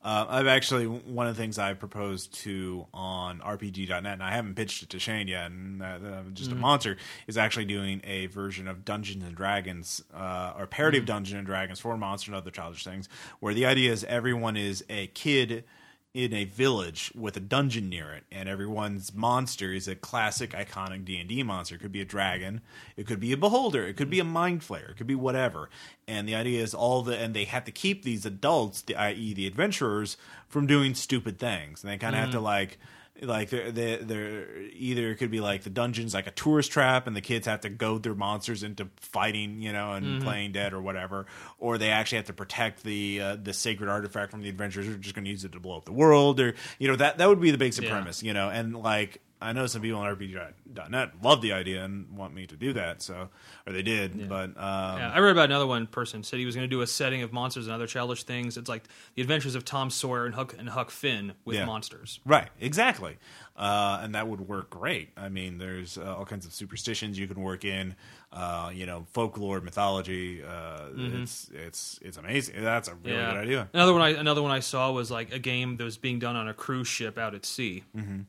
Uh, 0.03 0.27
I've 0.29 0.47
actually 0.49 0.87
one 0.87 1.27
of 1.29 1.35
the 1.35 1.41
things 1.43 1.59
I 1.59 1.73
proposed 1.73 2.35
to 2.43 2.87
on 2.93 3.41
RPG.net, 3.41 4.05
and 4.05 4.23
I 4.23 4.33
haven't 4.33 4.55
pitched 4.55 4.83
it 4.83 4.91
to 4.91 4.99
Shane 4.99 5.29
yet, 5.29 5.51
and 5.51 5.81
uh, 5.83 5.87
I'm 5.87 6.35
just 6.35 6.53
a 6.53 6.55
monster, 6.55 6.99
is 7.27 7.39
actually 7.39 7.65
doing 7.65 8.03
a 8.05 8.27
version 8.27 8.69
of 8.69 8.85
Dungeons 8.85 9.25
and 9.25 9.35
Dragons, 9.35 10.03
uh, 10.15 10.53
or 10.59 10.67
parody 10.67 10.99
of 10.99 11.07
Dungeons 11.07 11.39
and 11.39 11.47
Dragons 11.47 11.81
for 11.81 11.97
Monster 11.97 12.33
and 12.33 12.37
other 12.37 12.51
childish 12.51 12.85
things, 12.85 13.09
where 13.41 13.55
the 13.55 13.65
idea 13.65 13.93
is 13.93 14.05
everyone 14.05 14.59
is 14.59 14.85
a 14.91 15.07
kid 15.07 15.65
in 16.15 16.33
a 16.33 16.45
village 16.45 17.11
with 17.17 17.37
a 17.37 17.41
dungeon 17.41 17.89
near 17.89 18.13
it, 18.13 18.23
and 18.31 18.49
everyone's 18.49 19.13
monster 19.13 19.73
is 19.73 19.89
a 19.89 19.97
classic, 19.97 20.53
iconic 20.53 21.05
D 21.05 21.19
and 21.19 21.29
D 21.29 21.43
monster. 21.43 21.75
It 21.75 21.81
could 21.81 21.91
be 21.91 22.01
a 22.01 22.05
dragon, 22.05 22.61
it 22.97 23.05
could 23.09 23.19
be 23.19 23.33
a 23.33 23.37
beholder, 23.37 23.85
it 23.85 23.97
could 23.97 24.11
be 24.11 24.21
a 24.21 24.25
mind 24.25 24.61
flayer, 24.61 24.91
it 24.91 24.97
could 24.97 25.09
be 25.09 25.17
whatever. 25.17 25.69
And 26.07 26.29
the 26.29 26.37
idea 26.37 26.63
is 26.63 26.73
all 26.73 27.03
the 27.03 27.19
and 27.19 27.35
they 27.35 27.45
have 27.45 27.65
to 27.65 27.73
keep 27.73 28.05
these 28.05 28.25
adults, 28.25 28.83
the, 28.83 28.95
i.e., 28.95 29.35
the 29.35 29.49
adventurers, 29.49 30.17
from 30.49 30.69
doing 30.69 30.95
stupid 30.95 31.41
things, 31.41 31.83
and 31.83 31.93
they 31.93 31.99
kind 31.99 32.15
of 32.15 32.21
have 32.21 32.31
to 32.31 32.39
mm. 32.39 32.45
like. 32.45 32.79
Like 33.23 33.51
they're, 33.51 33.71
they're, 33.71 33.99
they're 33.99 34.61
either 34.73 35.11
it 35.11 35.17
could 35.17 35.31
be 35.31 35.41
like 35.41 35.63
the 35.63 35.71
dungeon's 35.71 36.15
like 36.15 36.27
a 36.27 36.33
tourist 36.33 36.73
trap 36.73 37.07
and 37.07 37.15
the 37.15 37.21
kids 37.21 37.47
have 37.47 37.61
to 37.61 37.69
goad 37.69 38.03
their 38.03 38.15
monsters 38.15 38.65
into 38.65 38.89
fighting, 38.97 39.63
you 39.63 39.73
know, 39.73 39.93
and 39.93 40.21
playing 40.21 40.51
dead 40.51 40.73
or 40.75 40.83
whatever, 40.83 41.27
or 41.59 41.79
they 41.79 41.91
actually 41.91 42.17
have 42.17 42.27
to 42.27 42.33
protect 42.33 42.83
the 42.83 43.21
uh, 43.21 43.37
the 43.37 43.53
sacred 43.53 43.89
artifact 43.89 44.33
from 44.33 44.43
the 44.43 44.49
adventurers 44.49 44.87
who 44.87 44.95
are 44.95 44.99
just 44.99 45.15
going 45.15 45.25
to 45.25 45.31
use 45.31 45.45
it 45.45 45.53
to 45.53 45.61
blow 45.61 45.77
up 45.77 45.85
the 45.85 45.93
world, 45.93 46.41
or 46.41 46.55
you 46.81 46.89
know 46.89 46.97
that 46.97 47.19
that 47.19 47.29
would 47.29 47.41
be 47.41 47.53
the 47.53 47.57
basic 47.59 47.85
Yeah. 47.85 47.91
premise, 47.93 48.21
you 48.23 48.35
know, 48.35 48.51
and 48.51 48.75
like 48.77 49.21
I 49.41 49.53
know 49.53 49.67
some 49.67 49.83
people 49.83 50.01
on 50.01 50.07
RPG.net 50.17 51.11
love 51.23 51.43
the 51.43 51.53
idea 51.53 51.85
and 51.85 52.17
want 52.17 52.35
me 52.35 52.47
to 52.47 52.57
do 52.57 52.73
that, 52.75 53.03
so 53.03 53.29
or 53.67 53.73
they 53.73 53.83
did, 53.83 54.29
but 54.29 54.51
um, 54.57 54.99
Yeah, 54.99 55.13
I 55.15 55.19
read 55.19 55.33
about 55.33 55.47
another 55.47 55.67
one 55.67 55.87
person 55.87 56.23
said 56.23 56.39
he 56.39 56.47
was 56.47 56.55
going 56.55 56.69
to 56.69 56.75
do 56.75 56.81
a 56.81 56.87
setting 56.87 57.23
of 57.23 57.33
monsters 57.33 57.67
and 57.67 57.75
other 57.75 57.87
childish 57.87 58.23
things. 58.25 58.57
It's 58.57 58.69
like 58.71 58.85
the 59.17 59.23
adventures 59.23 59.55
of 59.55 59.65
Tom 59.65 59.91
Sawyer 59.91 60.25
and 60.25 60.35
Huck 60.35 60.55
and 60.59 60.69
Huck 60.71 60.91
Finn 60.91 61.35
with 61.45 61.57
Yeah. 61.57 61.67
monsters. 61.67 62.21
Right, 62.25 62.49
exactly, 62.59 63.19
uh, 63.57 64.01
and 64.03 64.15
that 64.15 64.29
would 64.29 64.41
work 64.49 64.71
great. 64.71 65.11
I 65.17 65.29
mean, 65.29 65.59
there's 65.59 65.99
uh, 65.99 66.15
all 66.17 66.25
kinds 66.25 66.47
of 66.47 66.55
superstitions 66.55 67.19
you 67.19 67.27
can 67.29 67.41
work 67.43 67.65
in, 67.67 67.97
uh, 68.33 68.71
you 68.73 68.87
know, 68.87 69.07
folklore, 69.13 69.61
mythology. 69.61 70.43
Uh, 70.43 70.89
It's 70.97 71.51
it's 71.53 71.99
it's 72.03 72.17
amazing. 72.17 72.63
That's 72.63 72.89
a 72.89 72.95
really 72.95 73.17
good 73.19 73.37
idea. 73.37 73.69
Another 73.75 73.93
one 73.93 74.01
I 74.03 74.11
another 74.11 74.43
one 74.43 74.53
I 74.53 74.61
saw 74.61 74.91
was 74.91 75.11
like 75.11 75.33
a 75.35 75.39
game 75.39 75.77
that 75.77 75.85
was 75.85 75.99
being 75.99 76.19
done 76.19 76.35
on 76.37 76.49
a 76.49 76.55
cruise 76.55 76.89
ship 76.89 77.19
out 77.19 77.35
at 77.35 77.45
sea. 77.45 77.85
Mm-hmm. 77.97 78.21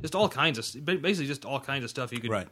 Just 0.00 0.14
all 0.14 0.28
kinds 0.28 0.58
of 0.58 0.84
basically 0.84 1.26
just 1.26 1.46
all 1.46 1.58
kinds 1.58 1.82
of 1.82 1.88
stuff 1.88 2.12
you 2.12 2.20
could 2.20 2.30
Right. 2.30 2.48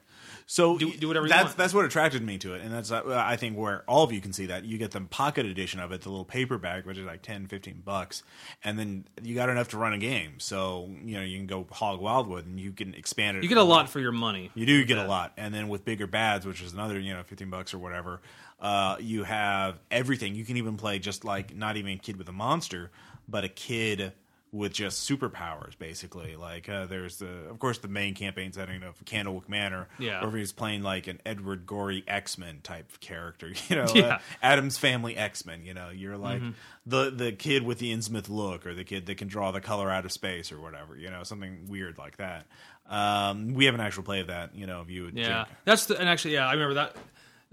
So 0.47 0.79
Do- 0.79 0.91
do 0.93 1.09
whatever 1.09 1.27
you 1.27 1.31
that's 1.31 1.45
want. 1.45 1.57
that's 1.59 1.75
what 1.75 1.85
attracted 1.85 2.23
me 2.23 2.39
to 2.39 2.55
it, 2.55 2.63
and 2.63 2.73
that's 2.73 2.91
uh, 2.91 3.03
I 3.07 3.37
think 3.37 3.59
where 3.59 3.83
all 3.87 4.03
of 4.03 4.13
you 4.13 4.21
can 4.23 4.33
see 4.33 4.47
that 4.47 4.65
you 4.65 4.79
get 4.79 4.93
the 4.93 5.03
pocket 5.03 5.45
edition 5.45 5.79
of 5.79 5.93
it, 5.93 6.01
the 6.01 6.09
little 6.09 6.25
paperback, 6.25 6.87
which 6.87 6.97
is 6.97 7.05
like 7.07 7.21
10, 7.21 7.47
15 7.47 7.83
bucks, 7.85 8.23
and 8.63 8.79
then 8.79 9.05
you 9.23 9.35
got 9.35 9.51
enough 9.51 9.69
to 9.69 9.77
run 9.77 9.93
a 9.93 9.99
game. 9.99 10.35
So 10.39 10.91
you 11.05 11.17
know 11.17 11.23
you 11.23 11.37
can 11.37 11.47
go 11.47 11.67
hog 11.71 12.01
wild 12.01 12.29
with, 12.29 12.47
and 12.47 12.59
you 12.59 12.73
can 12.73 12.95
expand 12.95 13.37
it. 13.37 13.43
You 13.43 13.49
get 13.51 13.59
a 13.59 13.63
lot 13.63 13.91
for 13.91 14.01
your 14.01 14.13
money. 14.13 14.51
You 14.55 14.65
do 14.65 14.83
get 14.87 14.97
a 14.97 15.07
lot, 15.07 15.33
and 15.37 15.53
then 15.55 15.69
with 15.69 15.85
bigger 15.85 16.07
bads, 16.07 16.47
which 16.47 16.63
is 16.63 16.73
another 16.73 16.99
you 16.99 17.13
know 17.13 17.23
fifteen 17.25 17.51
bucks 17.51 17.75
or 17.75 17.79
whatever, 17.79 18.23
uh, 18.61 18.97
you 19.01 19.25
have 19.25 19.79
everything. 19.91 20.35
You 20.35 20.47
can 20.47 20.57
even 20.57 20.77
play 20.79 20.99
just 20.99 21.25
like 21.27 21.55
not 21.55 21.77
even 21.77 21.93
a 21.93 21.99
kid 21.99 22.17
with 22.17 22.29
a 22.29 22.33
monster, 22.33 22.91
but 23.29 23.45
a 23.45 23.49
kid 23.51 24.13
with 24.55 24.73
just 24.73 25.09
superpowers, 25.11 25.77
basically. 25.77 26.37
Like 26.37 26.69
uh, 26.69 26.87
there's 26.87 27.17
the 27.17 27.49
of 27.51 27.59
course 27.59 27.79
the 27.79 27.89
main 27.89 28.15
campaign 28.15 28.53
setting 28.53 28.85
of 28.85 29.05
Candlewick 29.05 29.49
Manor, 29.49 29.89
Yeah. 29.99 30.25
if 30.27 30.33
he's 30.33 30.53
playing 30.53 30.83
like 30.83 31.09
an 31.09 31.21
Edward 31.27 31.67
Gorey 31.67 32.05
X 32.07 32.39
Men 32.39 32.61
type 32.63 33.01
character, 33.01 33.49
you 33.69 33.77
know, 33.77 33.87
Yeah. 33.95 34.07
uh, 34.07 34.19
Addams 34.43 34.79
Family 34.79 35.17
X 35.17 35.45
Men. 35.45 35.65
You 35.65 35.75
know, 35.75 35.91
you're 35.91 36.17
like 36.17 36.41
Mm-hmm. 36.41 36.51
the 36.87 37.11
the 37.11 37.33
kid 37.33 37.65
with 37.65 37.79
the 37.79 37.93
Innsmouth 37.93 38.29
look, 38.29 38.65
or 38.65 38.75
the 38.75 38.85
kid 38.85 39.07
that 39.07 39.17
can 39.19 39.27
draw 39.29 39.51
the 39.51 39.61
color 39.61 39.91
out 39.91 40.05
of 40.05 40.13
space, 40.13 40.53
or 40.53 40.61
whatever. 40.61 40.97
You 40.97 41.11
know, 41.11 41.25
something 41.25 41.67
weird 41.69 41.99
like 41.99 42.19
that. 42.19 42.47
Um, 42.89 43.55
we 43.55 43.65
have 43.65 43.75
an 43.75 43.81
actual 43.81 44.03
play 44.05 44.21
of 44.21 44.29
that. 44.29 44.55
You 44.55 44.67
know, 44.67 44.81
of 44.81 44.91
you. 44.91 45.11
Yeah, 45.13 45.45
Jake. 45.47 45.55
that's 45.65 45.87
the 45.87 45.99
and 45.99 46.09
actually 46.09 46.35
yeah 46.35 46.47
I 46.47 46.53
remember 46.53 46.75
that. 46.75 46.95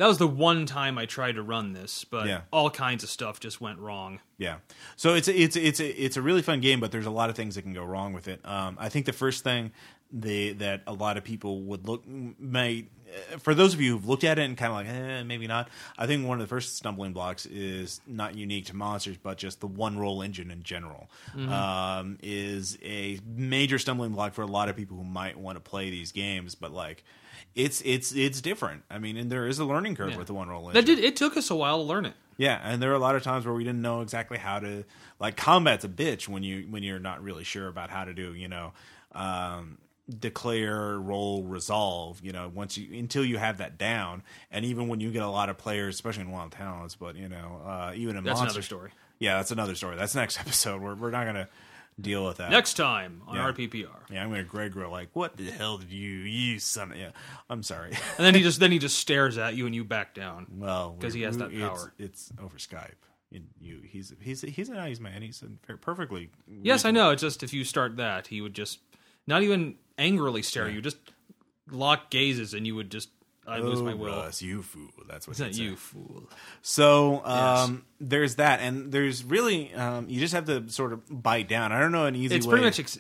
That 0.02 0.08
was 0.08 0.18
the 0.18 0.28
one 0.28 0.66
time 0.66 0.98
I 0.98 1.06
tried 1.06 1.34
to 1.36 1.44
run 1.44 1.74
this, 1.74 2.06
but 2.06 2.26
Yeah. 2.26 2.42
all 2.52 2.72
kinds 2.72 3.04
of 3.04 3.10
stuff 3.12 3.40
just 3.40 3.62
went 3.62 3.78
wrong. 3.78 4.20
Yeah. 4.40 4.56
So 4.96 5.14
it's 5.14 5.28
a, 5.28 5.40
it's 5.40 5.56
it's 5.56 5.80
a, 5.80 6.04
it's 6.04 6.18
a 6.18 6.24
really 6.24 6.42
fun 6.42 6.60
game, 6.60 6.80
but 6.80 6.92
there's 6.92 7.06
a 7.06 7.12
lot 7.12 7.30
of 7.30 7.36
things 7.36 7.54
that 7.54 7.62
can 7.62 7.74
go 7.74 7.84
wrong 7.84 8.12
with 8.12 8.28
it. 8.28 8.40
Um, 8.44 8.78
I 8.80 8.90
think 8.90 9.06
the 9.06 9.14
first 9.14 9.44
thing 9.44 9.72
they 10.12 10.54
that 10.54 10.82
a 10.88 10.94
lot 10.94 11.18
of 11.18 11.24
people 11.24 11.62
would 11.62 11.88
look 11.88 12.04
may 12.08 12.88
uh, 13.34 13.38
for 13.38 13.54
those 13.54 13.76
of 13.76 13.80
you 13.82 13.92
who've 13.92 14.08
looked 14.08 14.24
at 14.24 14.40
it 14.40 14.42
and 14.42 14.58
kind 14.58 14.72
of 14.72 14.76
like 14.78 14.88
eh, 14.88 15.22
maybe 15.22 15.46
not. 15.46 15.70
I 16.00 16.08
think 16.08 16.28
one 16.28 16.40
of 16.42 16.44
the 16.48 16.50
first 16.50 16.78
stumbling 16.78 17.14
blocks 17.14 17.46
is 17.46 18.02
not 18.08 18.34
unique 18.34 18.66
to 18.66 18.76
monsters, 18.76 19.18
but 19.22 19.38
just 19.38 19.60
the 19.60 19.68
one 19.68 20.00
roll 20.00 20.24
engine 20.24 20.50
in 20.50 20.64
general 20.64 21.12
um, 21.48 22.18
is 22.24 22.76
a 22.82 23.20
major 23.24 23.78
stumbling 23.78 24.14
block 24.14 24.34
for 24.34 24.42
a 24.42 24.48
lot 24.48 24.68
of 24.68 24.76
people 24.76 24.98
who 24.98 25.04
might 25.04 25.38
want 25.38 25.58
to 25.58 25.62
play 25.62 25.92
these 25.92 26.12
games, 26.12 26.56
but 26.56 26.72
like. 26.72 27.04
It's 27.56 27.82
it's 27.82 28.14
it's 28.14 28.40
different. 28.42 28.84
I 28.90 28.98
mean, 29.00 29.18
and 29.18 29.32
there 29.32 29.46
is 29.48 29.60
a 29.60 29.66
learning 29.66 29.96
curve 29.96 30.12
Yeah. 30.12 30.18
with 30.18 30.28
the 30.28 30.34
one 30.34 30.48
roll 30.48 30.70
engine. 30.70 30.74
That 30.74 30.86
did 30.86 31.00
it 31.04 31.16
took 31.16 31.36
us 31.36 31.50
a 31.50 31.56
while 31.56 31.78
to 31.78 31.84
learn 31.84 32.06
it. 32.06 32.14
Yeah, 32.38 32.60
and 32.64 32.82
there 32.82 32.92
are 32.92 32.96
a 32.96 33.00
lot 33.00 33.16
of 33.16 33.24
times 33.24 33.46
where 33.46 33.54
we 33.54 33.64
didn't 33.64 33.82
know 33.82 34.02
exactly 34.02 34.38
how 34.38 34.60
to 34.60 34.84
like 35.20 35.36
combat's 35.38 35.84
a 35.86 35.90
bitch 35.90 36.28
when 36.28 36.44
you 36.44 36.66
when 36.70 36.82
you're 36.82 37.00
not 37.00 37.22
really 37.22 37.44
sure 37.44 37.68
about 37.68 37.90
how 37.90 38.06
to 38.06 38.14
do, 38.14 38.34
you 38.34 38.48
know, 38.48 38.72
um 39.14 39.78
declare, 40.20 41.00
roll, 41.00 41.44
resolve, 41.44 42.20
you 42.24 42.32
know, 42.32 42.50
once 42.54 42.78
you 42.78 42.98
until 42.98 43.24
you 43.24 43.38
have 43.38 43.58
that 43.60 43.78
down. 43.78 44.24
And 44.52 44.66
even 44.66 44.88
when 44.88 45.00
you 45.00 45.12
get 45.12 45.24
a 45.24 45.30
lot 45.30 45.50
of 45.50 45.58
players, 45.58 45.96
especially 45.96 46.24
in 46.24 46.32
Wild 46.32 46.52
Talents, 46.52 46.96
but 46.96 47.16
you 47.16 47.30
know, 47.30 47.62
uh 47.66 47.92
even 47.96 48.18
in 48.18 48.24
Monster 48.24 48.30
That's 48.30 48.40
Monsters- 48.40 48.56
another 48.56 48.62
story. 48.64 48.92
Yeah, 49.20 49.36
that's 49.38 49.52
another 49.52 49.76
story. 49.76 49.96
That's 49.98 50.16
next 50.16 50.40
episode. 50.46 50.82
We're 50.82 50.96
we're 50.96 51.12
not 51.12 51.26
gonna 51.26 51.48
deal 51.99 52.25
with 52.25 52.38
that. 52.38 52.49
Next 52.51 52.75
time 52.75 53.21
on 53.27 53.36
Yeah. 53.36 53.51
RPPR, 53.51 53.89
Yeah, 54.10 54.23
I'm 54.23 54.30
gonna 54.30 54.43
Greg 54.43 54.71
grow 54.71 54.91
like, 54.91 55.10
what 55.13 55.38
the 55.38 55.51
hell 55.51 55.77
did 55.77 55.91
you 55.91 56.10
you 56.10 56.60
son 56.60 56.91
of 56.91 56.97
yeah. 56.97 57.12
I'm 57.49 57.63
sorry. 57.63 57.91
and 58.17 58.25
then 58.25 58.36
he 58.36 58.41
just 58.41 58.60
then 58.60 58.71
he 58.71 58.80
just 58.80 58.97
stares 58.99 59.38
at 59.38 59.56
you 59.56 59.65
and 59.65 59.75
you 59.75 59.84
back 59.84 60.13
down. 60.13 60.47
Well, 60.58 60.95
because 60.97 61.13
he 61.13 61.21
has 61.23 61.38
that 61.38 61.51
it's- 61.51 61.67
power. 61.69 61.93
It's, 61.97 62.32
over 62.41 62.58
Skype. 62.58 62.93
And 63.34 63.47
you, 63.62 63.80
he's 63.82 64.13
he's 64.19 64.41
he's 64.41 64.67
a 64.67 64.73
nice 64.73 64.99
man. 64.99 65.21
He's 65.21 65.41
a 65.41 65.77
perfectly. 65.77 66.30
Yes, 66.49 66.84
I 66.84 66.91
know. 66.91 67.12
It's 67.12 67.21
just 67.21 67.43
if 67.43 67.54
you 67.54 67.63
start 67.63 67.95
that, 67.95 68.27
he 68.27 68.41
would 68.41 68.54
just 68.54 68.80
not 69.25 69.41
even 69.41 69.75
angrily 69.97 70.41
stare 70.41 70.65
at 70.65 70.73
you, 70.73 70.82
just 70.82 70.97
lock 71.69 72.10
gazes, 72.10 72.54
and 72.54 72.67
you 72.67 72.75
would 72.75 72.91
just 72.91 73.08
I 73.47 73.60
lose 73.60 73.80
Oh, 73.82 73.84
my 73.86 73.93
will. 73.95 74.08
Russ, 74.08 74.41
you 74.41 74.62
fool. 74.62 74.89
That's 75.10 75.27
what 75.27 75.32
It's 75.32 75.39
not 75.39 75.56
say. 75.56 75.63
you, 75.63 75.75
fool. 75.75 76.30
So 76.62 77.25
um, 77.25 77.84
there's 77.99 78.36
that, 78.36 78.60
and 78.62 78.91
there's 78.91 79.23
really 79.23 79.73
um, 79.73 80.08
you 80.10 80.19
just 80.19 80.34
have 80.34 80.45
to 80.45 80.69
sort 80.69 80.93
of 80.93 81.01
bite 81.10 81.49
down. 81.49 81.71
I 81.71 81.80
don't 81.80 81.91
know 81.91 82.06
an 82.06 82.15
easy 82.15 82.34
way. 82.34 82.38
It's 82.38 82.45
way. 82.45 82.51
pretty 82.51 82.65
much 82.65 82.80
ex- 82.80 82.99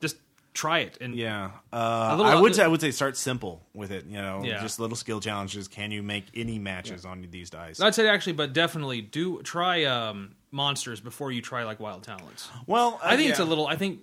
just 0.00 0.16
try 0.54 0.80
it 0.80 0.96
and 1.00 1.14
yeah. 1.14 1.50
Uh, 1.72 2.14
little- 2.16 2.32
I 2.32 2.40
would 2.40 2.54
say 2.54 2.64
I 2.64 2.68
would 2.68 2.80
say 2.80 2.90
start 2.90 3.16
simple 3.16 3.62
with 3.74 3.90
it. 3.90 4.06
You 4.06 4.16
know, 4.16 4.42
Yeah. 4.44 4.60
just 4.62 4.80
little 4.80 4.96
skill 4.96 5.20
challenges. 5.20 5.68
Can 5.68 5.90
you 5.90 6.02
make 6.02 6.24
any 6.34 6.58
matches 6.58 7.04
on 7.04 7.26
these 7.30 7.50
dice? 7.50 7.78
I'd 7.80 7.94
say 7.94 8.08
actually, 8.08 8.32
but 8.34 8.52
definitely 8.54 9.02
do 9.02 9.42
try 9.42 9.84
um, 9.84 10.34
monsters 10.50 11.00
before 11.00 11.32
you 11.32 11.42
try 11.42 11.64
like 11.64 11.80
wild 11.80 12.02
talents. 12.02 12.48
well, 12.66 12.98
uh, 13.02 13.08
I 13.08 13.16
think 13.16 13.28
it's 13.30 13.38
a 13.40 13.44
little. 13.44 13.66
I 13.66 13.76
think 13.76 14.00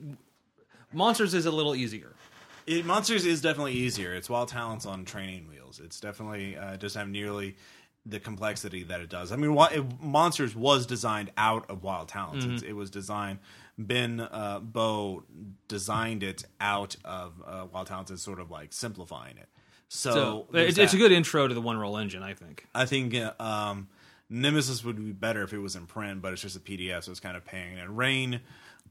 monsters 0.93 1.34
is 1.34 1.45
a 1.45 1.52
little 1.52 1.75
easier. 1.75 2.13
It, 2.67 2.86
Monsters 2.86 3.25
is 3.25 3.41
definitely 3.41 3.73
easier. 3.73 4.13
It's 4.13 4.30
Wild 4.30 4.49
Talents 4.49 4.86
on 4.86 5.04
training 5.04 5.47
wheels. 5.49 5.59
It's 5.77 5.99
definitely 5.99 6.58
uh, 6.58 6.77
doesn't 6.77 6.99
have 6.99 7.10
nearly 7.10 7.55
the 8.05 8.19
complexity 8.19 8.84
that 8.84 9.01
it 9.01 9.10
does. 9.10 9.32
I 9.32 9.36
mean, 9.36 9.55
it, 9.71 10.01
Monsters 10.01 10.55
was 10.55 10.86
designed 10.86 11.32
out 11.38 11.69
of 11.69 11.84
Wild 11.84 12.08
Talents. 12.08 12.45
It's, 12.45 12.63
it 12.63 12.73
was 12.73 12.89
designed. 12.89 13.39
Ben 13.77 14.19
uh, 14.19 14.60
Baugh 14.62 15.21
designed 15.67 16.23
it 16.23 16.45
out 16.60 16.95
of 17.05 17.34
uh, 17.45 17.67
Wild 17.71 17.88
Talents 17.88 18.10
as 18.10 18.21
sort 18.21 18.39
of 18.39 18.49
like 18.49 18.73
simplifying 18.73 19.38
it. 19.38 19.49
So, 19.89 20.12
So 20.12 20.47
it's, 20.53 20.93
a 20.93 20.97
good 20.97 21.12
intro 21.12 21.47
to 21.47 21.53
the 21.53 21.62
one 21.62 21.77
roll 21.77 21.97
engine, 21.97 22.23
I 22.23 22.34
think. 22.34 22.65
I 22.73 22.86
think 22.86 23.15
uh, 23.15 23.34
um, 23.39 23.88
Nemesis 24.29 24.84
would 24.84 24.97
be 24.97 25.12
better 25.12 25.43
if 25.43 25.53
it 25.53 25.60
was 25.60 25.75
in 25.75 25.86
print, 25.86 26.21
but 26.21 26.34
it's 26.34 26.41
just 26.41 26.55
a 26.55 26.60
PDF, 26.60 27.03
so 27.03 27.12
it's 27.12 27.19
kind 27.19 27.36
of 27.36 27.43
pain. 27.45 27.77
And 27.77 27.97
Reign, 27.97 28.41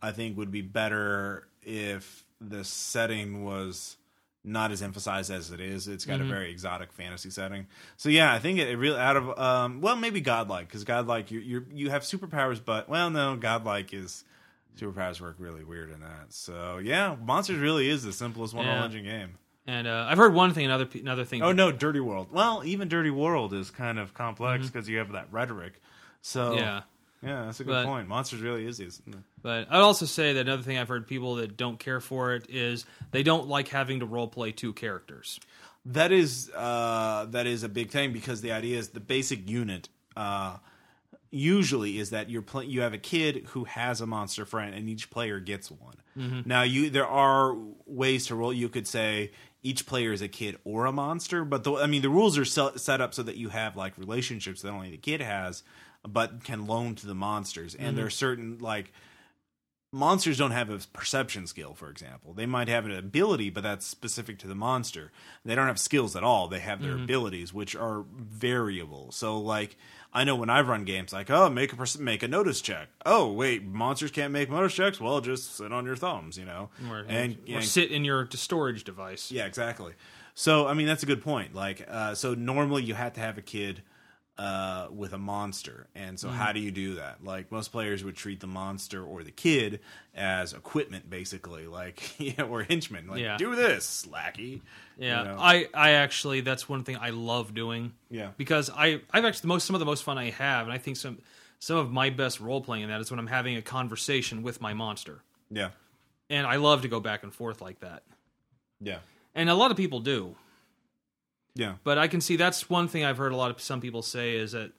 I 0.02 0.10
think, 0.10 0.36
would 0.36 0.50
be 0.50 0.62
better 0.62 1.46
if 1.62 2.24
the 2.40 2.64
setting 2.64 3.44
was 3.44 3.96
not 4.44 4.70
as 4.70 4.83
emphasized 4.83 5.31
as 5.31 5.51
it 5.51 5.61
is. 5.61 5.88
It's 5.88 6.05
got 6.05 6.20
a 6.20 6.24
very 6.24 6.51
exotic 6.51 6.92
fantasy 6.92 7.29
setting. 7.31 7.66
So 7.96 8.09
yeah, 8.09 8.33
I 8.33 8.38
think 8.38 8.59
it, 8.59 8.68
it 8.68 8.77
really 8.77 8.98
out 8.98 9.16
of 9.16 9.38
um, 9.38 9.81
well 9.81 9.96
maybe 9.96 10.20
godlike 10.20 10.68
because 10.68 10.85
godlike 10.85 11.31
you 11.31 11.40
you 11.40 11.66
you 11.72 11.90
have 11.90 12.03
superpowers, 12.03 12.61
but 12.64 12.88
well 12.88 13.11
no 13.11 13.37
godlike 13.37 13.92
is 13.92 14.24
superpowers 14.79 15.20
work 15.20 15.37
really 15.38 15.64
weird 15.64 15.90
in 15.90 16.01
that. 16.01 16.33
So 16.33 16.79
yeah, 16.79 17.16
monsters 17.22 17.59
really 17.59 17.88
is 17.88 18.03
the 18.05 18.12
simplest 18.12 18.55
one 18.55 18.64
Yeah. 18.64 18.85
engine 18.85 19.05
game. 19.05 19.38
And 19.66 19.87
uh, 19.87 20.07
I've 20.09 20.16
heard 20.16 20.33
one 20.33 20.55
thing, 20.55 20.64
another 20.64 20.88
another 20.94 21.24
thing. 21.27 21.42
Oh 21.42 21.53
no, 21.53 21.70
Dirty 21.70 22.01
World. 22.01 22.29
Well, 22.33 22.62
even 22.64 22.88
Dirty 22.88 23.11
World 23.11 23.53
is 23.53 23.70
kind 23.70 23.98
of 23.98 24.14
complex 24.14 24.66
because 24.66 24.88
you 24.88 24.96
have 24.98 25.12
that 25.12 25.29
rhetoric. 25.31 25.74
So 26.22 26.55
Yeah. 26.55 26.83
Yeah, 27.22 27.44
that's 27.46 27.61
a 27.61 27.64
good 27.64 27.72
But- 27.72 27.87
point. 27.87 28.09
Monsters 28.09 28.40
really 28.40 28.66
is 28.66 28.78
these. 28.78 29.00
But 29.42 29.68
I'd 29.70 29.81
also 29.81 30.07
say 30.07 30.35
that 30.35 30.40
another 30.40 30.62
thing 30.62 30.78
I've 30.78 30.88
heard 30.88 31.07
people 31.07 31.37
that 31.37 31.57
don't 31.57 31.78
care 31.78 32.00
for 32.00 32.35
it 32.35 32.46
is 32.50 32.85
they 33.12 33.22
don't 33.22 33.48
like 33.48 33.68
having 33.68 34.00
to 34.00 34.07
role 34.07 34.28
play 34.28 34.52
two 34.52 34.72
characters. 34.72 35.38
That 35.87 36.12
is 36.12 36.50
uh, 36.54 37.26
that 37.31 37.46
is 37.46 37.62
a 37.62 37.68
big 37.68 37.90
thing 37.90 38.12
because 38.12 38.40
the 38.40 38.52
idea 38.52 38.78
is 38.78 38.88
the 38.90 39.00
basic 39.00 39.48
unit. 39.48 39.88
Uh, 40.16 40.59
usually 41.31 41.98
is 41.98 42.11
that 42.11 42.31
you're 42.31 42.42
pl- 42.42 42.62
you 42.62 42.81
have 42.81 42.94
a 42.94 42.98
kid 42.98 43.44
who 43.48 43.64
has 43.64 44.00
a 44.00 44.07
monster 44.07 44.44
friend 44.46 44.74
and 44.74 44.88
each 44.88 45.11
player 45.11 45.40
gets 45.40 45.70
one. 45.70 45.94
Now 46.44 46.62
you 46.62 46.90
there 46.90 47.07
are 47.07 47.54
ways 47.87 48.26
to 48.26 48.35
roll. 48.35 48.52
You 48.52 48.68
could 48.68 48.88
say 48.88 49.31
each 49.62 49.87
player 49.87 50.12
is 50.12 50.20
a 50.20 50.26
kid 50.26 50.57
or 50.64 50.87
a 50.87 50.90
monster, 50.92 51.44
but 51.44 51.62
the, 51.62 51.74
I 51.74 51.87
mean 51.87 52.02
the 52.02 52.09
rules 52.11 52.37
are 52.37 52.44
set 52.44 53.00
up 53.00 53.14
so 53.14 53.22
that 53.22 53.37
you 53.37 53.50
have 53.50 53.76
like 53.76 53.96
relationships 53.96 54.62
that 54.62 54.70
only 54.70 54.90
the 54.90 54.96
kid 54.96 55.20
has, 55.20 55.62
but 56.12 56.44
can 56.44 56.66
loan 56.66 56.94
to 56.97 57.07
the 57.07 57.14
monsters. 57.14 57.75
And 57.75 57.97
there 57.97 58.07
are 58.07 58.11
certain 58.11 58.59
like 58.59 58.92
monsters 59.90 60.37
don't 60.37 60.51
have 60.51 60.68
a 60.68 60.79
perception 60.92 61.47
skill 61.47 61.73
for 61.75 61.88
example. 61.88 62.35
They 62.35 62.44
might 62.47 62.68
have 62.68 62.85
an 62.85 62.92
ability 62.92 63.51
but 63.51 63.62
that's 63.62 63.87
specific 63.87 64.38
to 64.40 64.47
the 64.47 64.55
monster. 64.55 65.12
They 65.44 65.55
don't 65.55 65.66
have 65.66 65.79
skills 65.81 66.14
at 66.14 66.23
all. 66.23 66.49
They 66.49 66.59
have 66.61 66.83
their 66.83 66.94
abilities 66.97 67.55
which 67.55 67.75
are 67.75 68.05
variable. 68.16 69.12
So 69.12 69.38
like 69.38 69.77
i 70.11 70.25
know 70.25 70.35
when 70.35 70.49
i've 70.49 70.68
run 70.68 70.85
games 70.85 71.12
like 71.12 71.29
oh 71.29 71.51
make 71.51 71.71
a 71.71 71.77
perc- 71.77 71.99
make 71.99 72.23
a 72.23 72.29
notice 72.29 72.61
check. 72.61 72.88
Oh 73.07 73.33
wait 73.33 73.64
monsters 73.64 74.11
can't 74.11 74.33
make 74.33 74.51
notice 74.51 74.75
checks? 74.75 75.01
Well 75.01 75.21
just 75.21 75.57
sit 75.57 75.73
on 75.73 75.87
your 75.87 75.97
thumbs 75.97 76.37
you 76.37 76.44
know? 76.44 76.68
Or, 76.90 77.05
and, 77.09 77.38
or 77.49 77.57
and 77.57 77.64
sit 77.64 77.90
in 77.90 78.05
your 78.05 78.29
storage 78.33 78.85
device. 78.85 79.31
yeah, 79.33 79.47
exactly. 79.47 79.94
So 80.35 80.66
I 80.66 80.75
mean 80.75 80.87
that's 80.87 81.03
a 81.03 81.07
good 81.07 81.23
point. 81.23 81.55
Like 81.55 81.87
uh, 81.90 82.14
so 82.14 82.35
normally 82.35 82.83
you 82.83 82.92
have 82.94 83.14
to 83.14 83.21
have 83.21 83.38
a 83.38 83.42
kid 83.42 83.83
uh, 84.38 84.87
with 84.92 85.12
a 85.12 85.18
monster, 85.18 85.88
and 85.96 86.18
so 86.18 86.29
how 86.29 86.53
do 86.53 86.61
you 86.61 86.70
do 86.70 86.94
that? 86.94 87.24
Like 87.24 87.51
most 87.51 87.72
players 87.72 88.05
would 88.05 88.14
treat 88.14 88.38
the 88.38 88.46
monster 88.46 89.03
or 89.05 89.24
the 89.24 89.33
kid 89.33 89.81
as 90.14 90.53
equipment, 90.53 91.11
basically, 91.11 91.66
like 91.66 92.18
yeah, 92.20 92.42
or 92.44 92.62
henchmen. 92.62 93.09
Like 93.09 93.20
Yeah. 93.20 93.37
do 93.37 93.57
this, 93.57 94.07
slacky. 94.07 94.61
Yeah, 94.96 95.22
You 95.22 95.29
know? 95.29 95.37
I, 95.40 95.66
I 95.74 95.90
actually 95.90 96.40
that's 96.40 96.68
one 96.68 96.85
thing 96.85 96.96
I 97.01 97.11
love 97.11 97.53
doing. 97.55 97.92
Yeah. 98.11 98.31
because 98.37 98.70
I 98.70 99.01
I've 99.12 99.24
actually 99.24 99.42
the 99.42 99.48
most 99.48 99.66
some 99.66 99.74
of 99.74 99.81
the 99.81 99.87
most 99.87 100.05
fun 100.05 100.18
I 100.18 100.31
have, 100.31 100.66
and 100.66 100.72
I 100.72 100.79
think 100.79 100.96
some 100.96 101.18
some 101.59 101.77
of 101.77 101.90
my 101.90 102.11
best 102.11 102.38
role 102.38 102.61
playing 102.61 102.85
in 102.85 102.90
that 102.90 103.01
is 103.01 103.11
when 103.11 103.18
I'm 103.18 103.27
having 103.27 103.57
a 103.57 103.62
conversation 103.62 104.44
with 104.44 104.61
my 104.61 104.72
monster, 104.74 105.22
yeah, 105.51 105.70
and 106.31 106.46
I 106.46 106.57
love 106.57 106.83
to 106.83 106.88
go 106.88 107.01
back 107.01 107.24
and 107.24 107.35
forth 107.35 107.61
like 107.61 107.81
that. 107.81 108.05
yeah, 108.81 108.98
And 109.35 109.51
a 109.51 109.55
lot 109.55 109.72
of 109.72 109.77
people 109.77 109.98
do, 109.98 110.37
yeah, 111.54 111.74
but 111.84 111.98
I 111.98 112.08
can 112.08 112.20
see 112.20 112.37
that's 112.37 112.68
one 112.70 112.88
thing 112.88 113.04
I've 113.04 113.18
heard 113.18 113.32
a 113.32 113.37
lot 113.37 113.50
of 113.50 113.61
some 113.61 113.80
people 113.80 114.02
say 114.02 114.37
is 114.37 114.52
that 114.52 114.72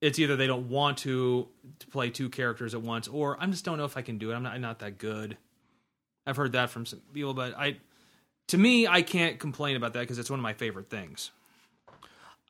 it's 0.00 0.18
either 0.18 0.36
they 0.36 0.48
don't 0.48 0.68
want 0.68 0.98
to, 0.98 1.48
to 1.78 1.86
play 1.86 2.10
two 2.10 2.28
characters 2.28 2.74
at 2.74 2.82
once, 2.82 3.06
or 3.06 3.36
I 3.40 3.46
just 3.46 3.64
don't 3.64 3.78
know 3.78 3.84
if 3.84 3.96
I 3.96 4.02
can 4.02 4.18
do 4.18 4.32
it. 4.32 4.34
I'm 4.34 4.42
not 4.42 4.54
I'm 4.54 4.60
not 4.60 4.80
that 4.80 4.98
good. 4.98 5.36
I've 6.26 6.36
heard 6.36 6.52
that 6.52 6.70
from 6.70 6.86
some 6.86 7.00
people, 7.14 7.34
but 7.34 7.56
I 7.56 7.76
to 8.48 8.58
me 8.58 8.86
I 8.86 9.02
can't 9.02 9.38
complain 9.38 9.76
about 9.76 9.92
that 9.94 10.00
because 10.00 10.18
it's 10.18 10.30
one 10.30 10.38
of 10.38 10.42
my 10.42 10.54
favorite 10.54 10.90
things. 10.90 11.30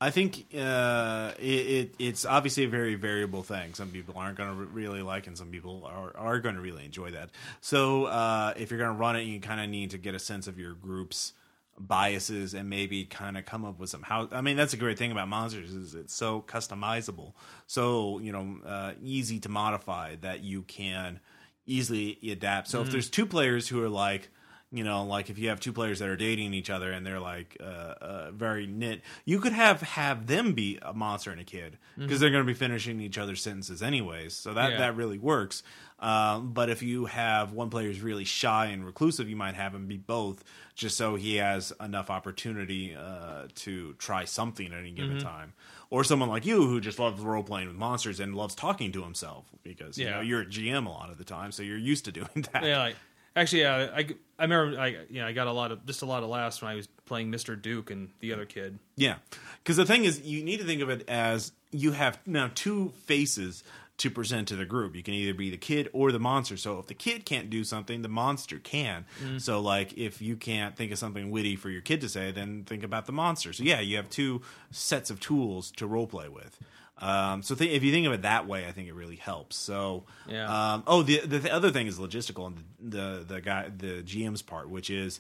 I 0.01 0.11
think 0.11 0.47
uh, 0.59 1.31
it, 1.39 1.45
it 1.45 1.95
it's 2.01 2.25
obviously 2.25 2.65
a 2.65 2.69
very 2.69 2.97
variable 2.97 3.45
thing. 3.45 3.75
Some 3.75 3.91
people 3.91 4.15
aren't 4.17 4.37
going 4.37 4.49
to 4.49 4.57
re- 4.57 4.85
really 4.85 5.03
like, 5.03 5.29
and 5.29 5.39
some 5.39 5.49
people 5.51 5.85
are 5.87 6.17
are 6.17 6.41
going 6.41 6.57
to 6.57 6.61
really 6.61 6.85
enjoy 6.85 7.13
that. 7.13 7.31
So 7.61 8.07
uh, 8.07 8.53
if 8.57 8.71
you're 8.71 8.81
going 8.81 8.95
to 8.95 8.99
run 8.99 9.15
it, 9.15 9.23
you 9.23 9.39
kind 9.39 9.61
of 9.61 9.69
need 9.69 9.91
to 9.91 9.99
get 9.99 10.17
a 10.17 10.19
sense 10.19 10.49
of 10.49 10.59
your 10.59 10.73
group's 10.73 11.35
biases 11.79 12.55
and 12.55 12.69
maybe 12.69 13.05
kind 13.05 13.37
of 13.37 13.45
come 13.47 13.65
up 13.65 13.79
with 13.79 13.91
some 13.91 14.03
how. 14.03 14.29
I 14.33 14.41
mean, 14.41 14.57
that's 14.57 14.73
a 14.73 14.77
great 14.77 14.99
thing 14.99 15.13
about 15.13 15.29
monsters 15.29 15.73
is 15.73 15.95
it's 15.95 16.15
so 16.15 16.43
customizable, 16.47 17.33
so 17.67 18.19
you 18.19 18.33
know 18.33 18.59
uh, 18.67 18.93
easy 19.03 19.41
to 19.41 19.49
modify 19.49 20.17
that 20.21 20.43
you 20.43 20.63
can 20.63 21.21
easily 21.67 22.19
adapt. 22.31 22.69
So 22.69 22.83
if 22.83 22.91
there's 22.91 23.09
two 23.09 23.27
players 23.27 23.69
who 23.69 23.83
are 23.83 23.89
like 23.89 24.31
you 24.73 24.83
know 24.85 25.05
like 25.05 25.29
if 25.31 25.39
you 25.39 25.49
have 25.51 25.61
two 25.61 25.73
players 25.73 25.99
that 25.99 26.09
are 26.09 26.17
dating 26.17 26.55
each 26.55 26.71
other 26.71 26.91
and 26.93 27.05
they're 27.07 27.21
like 27.21 27.57
uh, 27.61 27.65
uh, 27.65 28.31
very 28.33 28.67
knit 28.67 29.03
you 29.27 29.39
could 29.39 29.53
have 29.53 29.83
have 29.83 30.27
them 30.27 30.55
be 30.55 30.79
a 30.83 30.93
monster 30.95 31.31
and 31.31 31.41
a 31.41 31.45
kid 31.45 31.77
because 31.99 32.21
they're 32.21 32.31
going 32.31 32.43
to 32.43 32.47
be 32.47 32.55
finishing 32.55 33.01
each 33.01 33.19
other's 33.19 33.43
sentences 33.43 33.83
anyways 33.83 34.33
so 34.35 34.55
that 34.55 34.73
Yeah. 34.73 34.79
that 34.79 34.97
really 34.97 35.19
works. 35.19 35.63
Um, 35.99 36.53
but 36.53 36.69
if 36.69 36.83
you 36.83 37.05
have 37.05 37.53
one 37.53 37.71
player 37.71 37.87
who's 37.87 38.01
really 38.01 38.25
shy 38.25 38.67
and 38.67 38.85
reclusive 38.85 39.29
you 39.29 39.37
might 39.37 39.55
have 39.55 39.73
him 39.75 39.87
be 39.87 39.99
both 39.99 40.43
just 40.75 40.97
so 40.97 41.15
he 41.17 41.37
has 41.37 41.73
enough 41.81 42.11
opportunity 42.11 42.95
uh, 42.97 43.47
to 43.57 43.93
try 43.99 44.25
something 44.25 44.67
at 44.73 44.79
any 44.79 44.91
given 44.91 45.19
time. 45.21 45.53
Or 45.91 46.03
someone 46.03 46.31
like 46.31 46.47
you 46.47 46.67
who 46.67 46.81
just 46.81 46.99
loves 46.99 47.21
role 47.23 47.43
playing 47.45 47.69
with 47.69 47.77
monsters 47.77 48.19
and 48.19 48.35
loves 48.35 48.55
talking 48.55 48.91
to 48.93 49.03
himself 49.05 49.45
because 49.63 49.99
you 49.99 50.09
know 50.09 50.21
you're 50.23 50.41
a 50.41 50.47
gm 50.47 50.87
a 50.87 50.89
lot 50.89 51.11
of 51.11 51.19
the 51.19 51.25
time 51.25 51.53
so 51.53 51.63
you're 51.63 51.77
used 51.77 52.07
to 52.07 52.13
doing 52.13 52.29
that. 52.53 52.65
Yeah, 52.65 52.79
like, 52.79 52.97
actually, 53.35 53.63
yeah, 53.63 53.91
I, 53.95 54.07
I 54.39 54.43
remember, 54.43 54.79
I 54.81 54.97
yeah, 55.11 55.27
I 55.27 55.33
got 55.33 55.47
a 55.47 55.53
lot 55.53 55.73
of 55.73 55.85
just 55.87 56.03
a 56.03 56.07
lot 56.07 56.23
of 56.23 56.29
laughs 56.29 56.63
when 56.63 56.71
I 56.71 56.75
was 56.75 56.87
playing 57.07 57.31
Mister 57.31 57.57
Duke 57.57 57.91
and 57.91 58.11
the 58.21 58.33
other 58.33 58.45
kid. 58.45 58.79
Yeah, 58.97 59.17
because 59.63 59.77
the 59.77 59.87
thing 59.87 60.05
is, 60.05 60.21
you 60.23 60.43
need 60.43 60.59
to 60.59 60.65
think 60.65 60.83
of 60.83 60.91
it 60.91 61.09
as 61.09 61.53
you 61.71 61.93
have 61.93 62.19
now 62.27 62.51
two 62.55 62.93
faces 63.05 63.65
to 63.99 64.11
present 64.11 64.49
to 64.49 64.57
the 64.57 64.65
group. 64.65 64.97
You 64.97 65.03
can 65.03 65.15
either 65.15 65.35
be 65.35 65.51
the 65.51 65.57
kid 65.57 65.89
or 65.93 66.11
the 66.11 66.19
monster. 66.19 66.57
So 66.57 66.79
if 66.79 66.87
the 66.87 66.95
kid 66.95 67.25
can't 67.25 67.51
do 67.51 67.63
something, 67.63 68.03
the 68.03 68.09
monster 68.09 68.59
can. 68.59 69.05
Mm-hmm. 69.23 69.39
So 69.39 69.61
like 69.61 69.97
if 69.97 70.21
you 70.21 70.35
can't 70.35 70.75
think 70.75 70.91
of 70.93 70.99
something 70.99 71.31
witty 71.31 71.57
for 71.57 71.71
your 71.71 71.83
kid 71.83 72.01
to 72.01 72.09
say, 72.09 72.33
then 72.33 72.65
think 72.65 72.83
about 72.83 73.07
the 73.07 73.13
monster. 73.13 73.53
So 73.53 73.63
yeah, 73.63 73.81
you 73.81 73.97
have 73.97 74.09
two 74.11 74.43
sets 74.71 75.11
of 75.11 75.21
tools 75.21 75.71
to 75.77 75.87
role 75.87 76.07
play 76.07 76.29
with. 76.29 76.59
Um, 77.03 77.43
so 77.43 77.55
th- 77.57 77.71
if 77.71 77.83
you 77.83 77.91
think 77.93 78.07
of 78.07 78.13
it 78.13 78.23
that 78.23 78.47
way, 78.47 78.67
I 78.67 78.73
think 78.73 78.87
it 78.89 78.95
really 78.95 79.17
helps. 79.17 79.57
So 79.57 80.05
Yeah. 80.29 80.47
um, 80.75 80.85
oh, 80.87 81.03
the, 81.03 81.19
the 81.21 81.39
the 81.41 81.53
other 81.53 81.71
thing 81.73 81.87
is 81.89 81.99
logistical 81.99 82.47
and 82.47 82.59
the, 82.81 82.99
the 82.99 83.25
the 83.35 83.41
guy 83.41 83.69
the 83.77 84.03
GM's 84.03 84.41
part, 84.43 84.71
which 84.71 84.89
is 84.89 85.19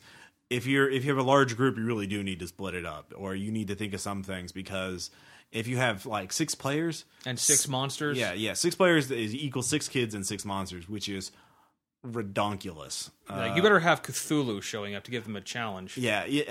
if 0.48 0.64
you're 0.66 0.88
if 0.88 1.04
you 1.04 1.10
have 1.10 1.18
a 1.18 1.28
large 1.28 1.56
group, 1.56 1.76
you 1.76 1.84
really 1.84 2.06
do 2.06 2.22
need 2.22 2.38
to 2.38 2.46
split 2.46 2.74
it 2.74 2.86
up, 2.86 3.12
or 3.16 3.34
you 3.34 3.50
need 3.50 3.66
to 3.68 3.74
think 3.74 3.94
of 3.94 4.00
some 4.00 4.22
things 4.22 4.52
because 4.52 5.10
if 5.50 5.66
you 5.66 5.76
have 5.76 6.06
like 6.06 6.32
six 6.32 6.54
players 6.54 7.04
And 7.26 7.38
six 7.38 7.66
monsters. 7.68 8.16
yeah, 8.16 8.32
yeah, 8.32 8.52
six 8.54 8.74
players 8.76 9.10
is 9.10 9.34
equal 9.34 9.62
six 9.62 9.88
kids 9.88 10.14
and 10.14 10.24
six 10.26 10.44
monsters, 10.44 10.88
which 10.88 11.08
is 11.08 11.32
redonkulous. 12.06 13.10
Like, 13.28 13.56
you 13.56 13.62
better 13.62 13.80
have 13.80 14.02
Cthulhu 14.02 14.62
showing 14.62 14.94
up 14.94 15.04
to 15.04 15.10
give 15.10 15.24
them 15.24 15.36
a 15.36 15.40
challenge. 15.40 15.96
Yeah, 15.96 16.24
yeah, 16.26 16.42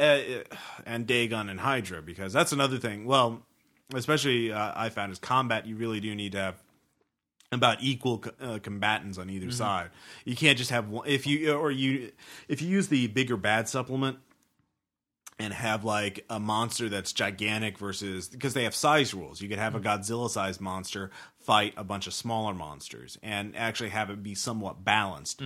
uh, 0.52 0.56
and 0.86 1.06
Dagon 1.06 1.50
and 1.50 1.60
Hydra 1.60 2.02
because 2.02 2.34
that's 2.34 2.52
another 2.52 2.78
thing. 2.78 3.06
Well, 3.06 3.44
especially 3.94 4.52
uh, 4.52 4.74
I 4.76 4.90
found 4.90 5.12
is 5.12 5.20
combat. 5.20 5.66
You 5.66 5.76
really 5.76 6.00
do 6.00 6.14
need 6.16 6.34
to 6.34 6.40
have 6.40 6.64
about 7.52 7.78
equal 7.82 8.24
uh, 8.40 8.60
combatants 8.62 9.18
on 9.18 9.30
either 9.30 9.52
side. 9.52 9.90
You 10.24 10.36
can't 10.36 10.58
just 10.58 10.72
have 10.72 10.90
one. 10.90 11.08
If 11.08 11.28
you 11.28 11.54
or 11.54 11.70
you 11.72 12.12
if 12.48 12.62
you 12.62 12.70
use 12.70 12.88
the 12.88 13.08
bigger 13.08 13.38
bad 13.38 13.68
supplement 13.68 14.18
and 15.42 15.54
have 15.54 15.84
like 15.84 16.24
a 16.30 16.40
monster 16.40 16.88
that's 16.88 17.12
gigantic 17.14 17.78
versus 17.78 18.30
because 18.30 18.54
they 18.54 18.64
have 18.64 18.76
size 18.76 19.14
rules. 19.14 19.42
You 19.42 19.50
could 19.50 19.58
have 19.58 19.76
a 19.76 19.80
Godzilla 19.80 20.30
sized 20.30 20.62
monster 20.62 21.10
fight 21.40 21.74
a 21.78 21.84
bunch 21.84 22.06
of 22.08 22.14
smaller 22.14 22.54
monsters 22.54 23.18
and 23.24 23.56
actually 23.58 23.90
have 23.90 24.10
it 24.12 24.22
be 24.22 24.36
somewhat 24.36 24.84
balanced. 24.84 25.42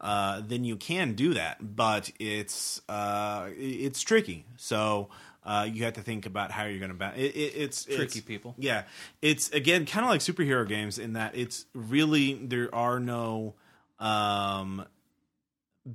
Uh, 0.00 0.42
then 0.44 0.64
you 0.64 0.76
can 0.76 1.14
do 1.14 1.34
that, 1.34 1.76
but 1.76 2.10
it's 2.18 2.82
uh, 2.88 3.48
it's 3.56 4.02
tricky. 4.02 4.44
So 4.56 5.08
uh, 5.46 5.66
you 5.72 5.84
have 5.84 5.94
to 5.94 6.02
think 6.02 6.26
about 6.26 6.50
how 6.50 6.64
you're 6.64 6.80
going 6.80 6.90
to. 6.90 6.96
Ba- 6.96 7.12
it, 7.16 7.36
it, 7.36 7.52
it's 7.56 7.84
Tricky 7.84 8.00
it's- 8.02 8.20
people. 8.20 8.54
Yeah, 8.58 8.82
it's 9.22 9.48
again 9.50 9.86
kind 9.86 10.04
of 10.04 10.10
like 10.10 10.20
superhero 10.20 10.68
games 10.68 10.98
in 10.98 11.12
that 11.12 11.36
it's 11.36 11.64
really 11.72 12.34
there 12.34 12.74
are 12.74 12.98
no 12.98 13.54
um, 14.00 14.84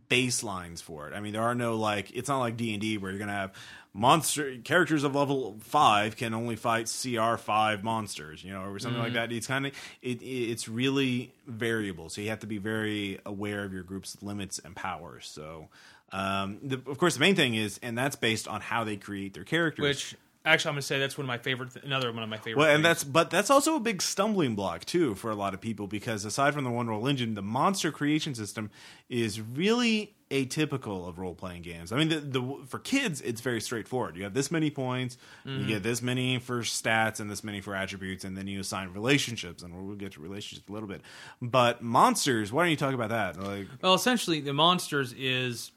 baselines 0.10 0.82
for 0.82 1.08
it. 1.10 1.14
I 1.14 1.20
mean, 1.20 1.34
there 1.34 1.44
are 1.44 1.54
no 1.56 1.76
like 1.76 2.12
it's 2.16 2.30
not 2.30 2.40
like 2.40 2.56
D 2.56 2.74
and 2.74 2.82
D 2.82 2.98
where 2.98 3.12
you're 3.12 3.20
gonna 3.20 3.34
have 3.34 3.54
monster 3.94 4.56
characters 4.64 5.04
of 5.04 5.16
level 5.16 5.58
five 5.60 6.16
can 6.16 6.34
only 6.34 6.56
fight 6.56 6.86
CR 6.86 7.36
five 7.36 7.84
monsters, 7.84 8.42
you 8.42 8.54
know, 8.54 8.64
or 8.64 8.80
something 8.80 9.02
like 9.02 9.14
that. 9.14 9.34
It's 9.34 9.48
kind 9.48 9.68
of 9.68 9.74
it, 10.02 10.22
it. 10.22 10.26
It's 10.26 10.70
really 10.70 11.34
variable, 11.46 12.08
so 12.08 12.22
you 12.22 12.30
have 12.30 12.40
to 12.40 12.48
be 12.48 12.58
very 12.58 13.20
aware 13.26 13.66
of 13.66 13.74
your 13.74 13.84
group's 13.84 14.16
limits 14.22 14.60
and 14.60 14.76
powers. 14.76 15.28
So. 15.28 15.68
Um, 16.12 16.60
the, 16.62 16.76
of 16.88 16.98
course, 16.98 17.16
the 17.16 17.20
main 17.20 17.36
thing 17.36 17.56
is, 17.56 17.80
and 17.82 17.98
that's 17.98 18.16
based 18.16 18.48
on 18.48 18.62
how 18.62 18.84
they 18.84 18.98
create 18.98 19.34
their 19.34 19.44
characters. 19.44 19.84
Which 19.84 20.16
actually, 20.46 20.70
I'm 20.70 20.74
gonna 20.76 20.82
say 20.82 21.00
that's 21.00 21.18
one 21.18 21.26
of 21.26 21.30
my 21.30 21.38
favorite. 21.38 21.74
Th- 21.74 21.86
another 21.86 22.12
one 22.12 22.24
of 22.24 22.30
my 22.30 22.38
favorite. 22.38 22.58
Well, 22.58 22.68
and 22.68 22.84
things. 22.84 22.84
that's 22.84 23.04
but 23.04 23.30
that's 23.30 23.50
also 23.50 23.76
a 23.76 23.80
big 23.80 24.02
stumbling 24.02 24.56
block 24.56 24.86
too 24.86 25.16
for 25.16 25.32
a 25.32 25.36
lot 25.36 25.54
of 25.54 25.62
people 25.62 25.88
because 25.88 26.26
aside 26.26 26.54
from 26.54 26.64
the 26.64 26.72
one 26.72 26.88
roll 26.88 27.08
engine, 27.08 27.34
the 27.36 27.42
monster 27.42 27.92
creation 27.92 28.36
system 28.36 28.72
is 29.10 29.40
really 29.40 30.16
atypical 30.32 31.10
of 31.10 31.20
role 31.20 31.36
playing 31.36 31.62
games. 31.62 31.92
I 31.92 31.98
mean, 31.98 32.08
the, 32.08 32.20
the 32.20 32.58
for 32.66 32.80
kids, 32.80 33.20
it's 33.22 33.42
very 33.42 33.60
straightforward. 33.60 34.16
You 34.16 34.24
have 34.24 34.34
this 34.34 34.50
many 34.50 34.72
points, 34.72 35.18
you 35.46 35.66
get 35.66 35.84
this 35.84 36.02
many 36.02 36.40
for 36.40 36.62
stats, 36.62 37.20
and 37.20 37.30
this 37.30 37.44
many 37.44 37.60
for 37.60 37.76
attributes, 37.76 38.24
and 38.24 38.38
then 38.38 38.48
you 38.48 38.62
assign 38.62 38.94
relationships, 38.94 39.62
and 39.62 39.76
we'll 39.76 39.98
get 39.98 40.14
to 40.14 40.22
relationships 40.22 40.70
a 40.70 40.72
little 40.72 40.88
bit. 40.88 41.02
But 41.42 41.82
monsters, 41.82 42.52
why 42.52 42.64
don't 42.64 42.72
you 42.72 42.78
talk 42.78 42.94
about 42.94 43.10
that? 43.10 43.42
Like, 43.42 43.68
Well, 43.82 43.94
essentially, 43.94 44.40
the 44.40 44.54
monsters 44.54 45.14
is 45.18 45.72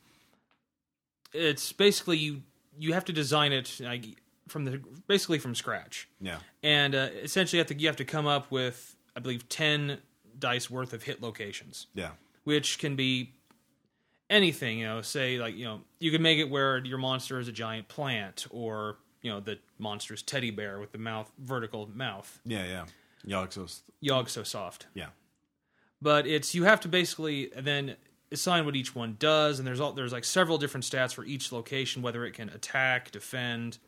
it's 1.34 1.72
basically 1.72 2.16
you 2.16 2.42
you 2.78 2.94
have 2.94 3.04
to 3.04 3.12
design 3.12 3.52
it 3.52 3.80
like 3.80 4.06
from 4.48 4.64
the 4.64 4.80
basically 5.06 5.38
from 5.38 5.54
scratch, 5.54 6.08
yeah, 6.20 6.38
and 6.62 6.94
uh, 6.94 7.08
essentially 7.22 7.58
you 7.58 7.60
have 7.60 7.68
to 7.68 7.78
you 7.78 7.86
have 7.88 7.96
to 7.96 8.04
come 8.04 8.26
up 8.26 8.50
with 8.50 8.96
I 9.16 9.20
believe 9.20 9.48
ten 9.48 9.98
dice 10.38 10.70
worth 10.70 10.92
of 10.92 11.02
hit 11.02 11.20
locations, 11.20 11.88
yeah, 11.94 12.10
which 12.44 12.78
can 12.78 12.96
be 12.96 13.32
anything. 14.30 14.78
You 14.78 14.86
know, 14.86 15.02
say 15.02 15.38
like 15.38 15.56
you 15.56 15.64
know 15.64 15.80
you 15.98 16.10
can 16.10 16.22
make 16.22 16.38
it 16.38 16.48
where 16.48 16.78
your 16.78 16.98
monster 16.98 17.38
is 17.38 17.48
a 17.48 17.52
giant 17.52 17.88
plant, 17.88 18.46
or 18.50 18.96
you 19.22 19.30
know 19.30 19.40
the 19.40 19.58
monster's 19.78 20.22
teddy 20.22 20.50
bear 20.50 20.78
with 20.78 20.92
the 20.92 20.98
mouth 20.98 21.30
vertical 21.38 21.90
mouth. 21.94 22.40
yeah, 22.44 22.64
yeah. 22.64 22.84
Yog-Sothoth, 23.26 23.80
Yogg 24.02 24.28
so 24.28 24.42
soft. 24.42 24.86
yeah, 24.92 25.06
but 26.02 26.26
it's 26.26 26.54
you 26.54 26.64
have 26.64 26.80
to 26.80 26.88
basically 26.88 27.50
then 27.56 27.96
assign 28.34 28.66
what 28.66 28.76
each 28.76 28.94
one 28.94 29.16
does 29.18 29.58
and 29.58 29.66
there's 29.66 29.80
all 29.80 29.92
there's 29.92 30.12
like 30.12 30.24
several 30.24 30.58
different 30.58 30.84
stats 30.84 31.14
for 31.14 31.24
each 31.24 31.52
location 31.52 32.02
whether 32.02 32.24
it 32.24 32.32
can 32.32 32.50
attack 32.50 33.10
defend 33.10 33.78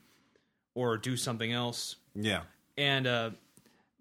or 0.74 0.96
do 0.96 1.16
something 1.16 1.52
else 1.52 1.96
yeah. 2.14 2.40
and 2.78 3.06
uh 3.06 3.30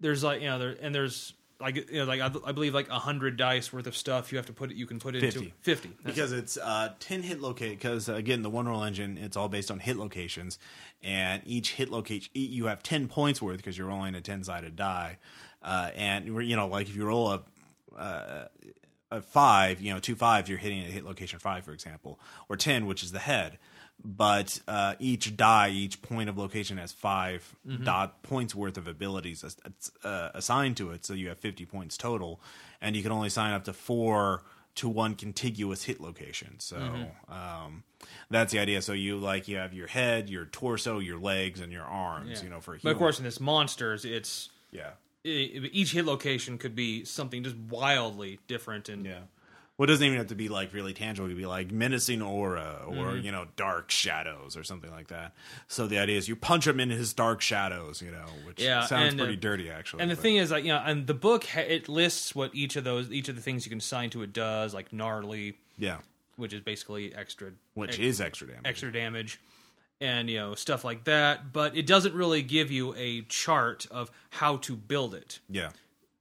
there's 0.00 0.24
like 0.24 0.40
you 0.40 0.48
know 0.48 0.58
there 0.58 0.76
and 0.80 0.94
there's 0.94 1.34
like 1.60 1.76
you 1.76 1.98
know 1.98 2.04
like 2.04 2.20
I, 2.20 2.30
I 2.46 2.52
believe 2.52 2.74
like 2.74 2.88
a 2.88 2.98
hundred 2.98 3.36
dice 3.36 3.72
worth 3.72 3.86
of 3.86 3.96
stuff 3.96 4.32
you 4.32 4.38
have 4.38 4.46
to 4.46 4.52
put 4.52 4.70
it 4.70 4.76
you 4.76 4.86
can 4.86 4.98
put 4.98 5.14
it 5.14 5.20
50. 5.20 5.38
into 5.38 5.52
50 5.62 5.88
That's- 5.88 6.04
because 6.04 6.32
it's 6.32 6.56
uh, 6.58 6.90
10 7.00 7.22
hit 7.22 7.40
locate 7.40 7.78
because 7.78 8.08
again 8.08 8.42
the 8.42 8.50
one 8.50 8.66
roll 8.66 8.84
engine 8.84 9.18
it's 9.18 9.36
all 9.36 9.48
based 9.48 9.70
on 9.70 9.78
hit 9.78 9.96
locations 9.96 10.58
and 11.02 11.42
each 11.46 11.72
hit 11.72 11.90
location 11.90 12.30
you 12.34 12.66
have 12.66 12.82
10 12.82 13.08
points 13.08 13.40
worth 13.40 13.56
because 13.56 13.76
you're 13.76 13.88
rolling 13.88 14.14
a 14.14 14.20
10 14.20 14.44
sided 14.44 14.76
die 14.76 15.18
uh, 15.62 15.90
and 15.96 16.26
you 16.26 16.56
know 16.56 16.68
like 16.68 16.88
if 16.88 16.96
you 16.96 17.06
roll 17.06 17.30
a 17.32 17.42
uh, 17.98 18.46
a 19.10 19.20
five 19.20 19.80
you 19.80 19.92
know 19.92 20.00
two 20.00 20.16
fives 20.16 20.48
you're 20.48 20.58
hitting 20.58 20.80
a 20.80 20.84
hit 20.84 21.04
location 21.04 21.38
five 21.38 21.64
for 21.64 21.72
example 21.72 22.18
or 22.48 22.56
10 22.56 22.86
which 22.86 23.02
is 23.02 23.12
the 23.12 23.18
head 23.20 23.58
but 24.04 24.60
uh, 24.68 24.94
each 24.98 25.36
die 25.36 25.70
each 25.70 26.02
point 26.02 26.28
of 26.28 26.36
location 26.36 26.76
has 26.76 26.92
5 26.92 27.56
dot 27.84 28.22
points 28.22 28.54
worth 28.54 28.76
of 28.76 28.86
abilities 28.86 29.44
uh, 30.04 30.30
assigned 30.34 30.76
to 30.76 30.90
it 30.90 31.04
so 31.04 31.14
you 31.14 31.28
have 31.28 31.38
50 31.38 31.64
points 31.66 31.96
total 31.96 32.40
and 32.80 32.94
you 32.96 33.02
can 33.02 33.12
only 33.12 33.28
sign 33.28 33.52
up 33.52 33.64
to 33.64 33.72
four 33.72 34.42
to 34.76 34.88
one 34.90 35.14
contiguous 35.14 35.84
hit 35.84 36.00
location. 36.00 36.60
So 36.60 36.76
um, 37.28 37.82
that's 38.30 38.52
the 38.52 38.58
idea. 38.58 38.82
So 38.82 38.92
you 38.92 39.16
like 39.16 39.48
you 39.48 39.56
have 39.56 39.72
your 39.72 39.86
head, 39.86 40.28
your 40.28 40.44
torso, 40.44 40.98
your 40.98 41.18
legs, 41.18 41.60
and 41.60 41.72
your 41.72 41.84
arms. 41.84 42.42
You 42.42 42.50
know, 42.50 42.60
for 42.60 42.74
a 42.74 42.78
but 42.82 42.90
of 42.90 42.98
course 42.98 43.18
in 43.18 43.24
this 43.24 43.40
monsters 43.40 44.04
it's 44.04 44.50
yeah, 44.70 44.90
each 45.26 45.92
hit 45.92 46.04
location 46.04 46.58
could 46.58 46.74
be 46.74 47.04
something 47.04 47.42
just 47.42 47.56
wildly 47.56 48.38
different 48.46 48.88
and 48.88 49.04
yeah. 49.06 49.20
Well, 49.78 49.84
it 49.84 49.88
doesn't 49.88 50.06
even 50.06 50.16
have 50.16 50.28
to 50.28 50.34
be 50.34 50.48
like 50.48 50.72
really 50.72 50.94
tangible. 50.94 51.26
It 51.26 51.32
could 51.32 51.36
be 51.38 51.44
like 51.44 51.70
menacing 51.70 52.22
aura 52.22 52.80
or 52.86 52.94
Mm-hmm. 52.94 53.26
you 53.26 53.30
know 53.32 53.46
dark 53.56 53.90
shadows 53.90 54.56
or 54.56 54.64
something 54.64 54.90
like 54.90 55.08
that. 55.08 55.34
So 55.68 55.86
the 55.86 55.98
idea 55.98 56.16
is 56.16 56.28
you 56.28 56.34
punch 56.36 56.66
him 56.66 56.80
in 56.80 56.88
his 56.88 57.12
dark 57.12 57.42
shadows. 57.42 58.00
You 58.00 58.10
know, 58.10 58.24
which 58.46 58.62
Yeah, 58.62 58.86
sounds 58.86 59.12
and, 59.12 59.20
uh, 59.20 59.24
pretty 59.24 59.36
dirty 59.38 59.68
actually. 59.68 60.00
And 60.00 60.10
the 60.10 60.14
but- 60.14 60.22
thing 60.22 60.36
is, 60.36 60.50
like 60.50 60.64
you 60.64 60.70
know, 60.72 60.82
and 60.82 61.06
the 61.06 61.12
book 61.12 61.44
ha- 61.44 61.60
it 61.60 61.90
lists 61.90 62.34
what 62.34 62.54
each 62.54 62.76
of 62.76 62.84
those, 62.84 63.12
each 63.12 63.28
of 63.28 63.36
the 63.36 63.42
things 63.42 63.66
you 63.66 63.70
can 63.70 63.78
assign 63.78 64.08
to 64.10 64.22
it 64.22 64.32
does, 64.32 64.72
like 64.72 64.94
gnarly, 64.94 65.58
yeah, 65.76 65.98
which 66.36 66.54
is 66.54 66.62
basically 66.62 67.14
extra, 67.14 67.50
which 67.74 67.90
ex- 67.90 67.98
is 67.98 68.20
extra 68.22 68.46
damage. 68.46 68.62
extra 68.64 68.90
damage, 68.90 69.38
and 70.00 70.28
you 70.28 70.38
know 70.38 70.54
stuff 70.54 70.84
like 70.84 71.04
that. 71.04 71.52
But 71.52 71.76
it 71.76 71.86
doesn't 71.86 72.14
really 72.14 72.42
give 72.42 72.70
you 72.70 72.94
a 72.96 73.22
chart 73.22 73.86
of 73.90 74.10
how 74.30 74.58
to 74.58 74.76
build 74.76 75.14
it. 75.14 75.40
Yeah. 75.48 75.70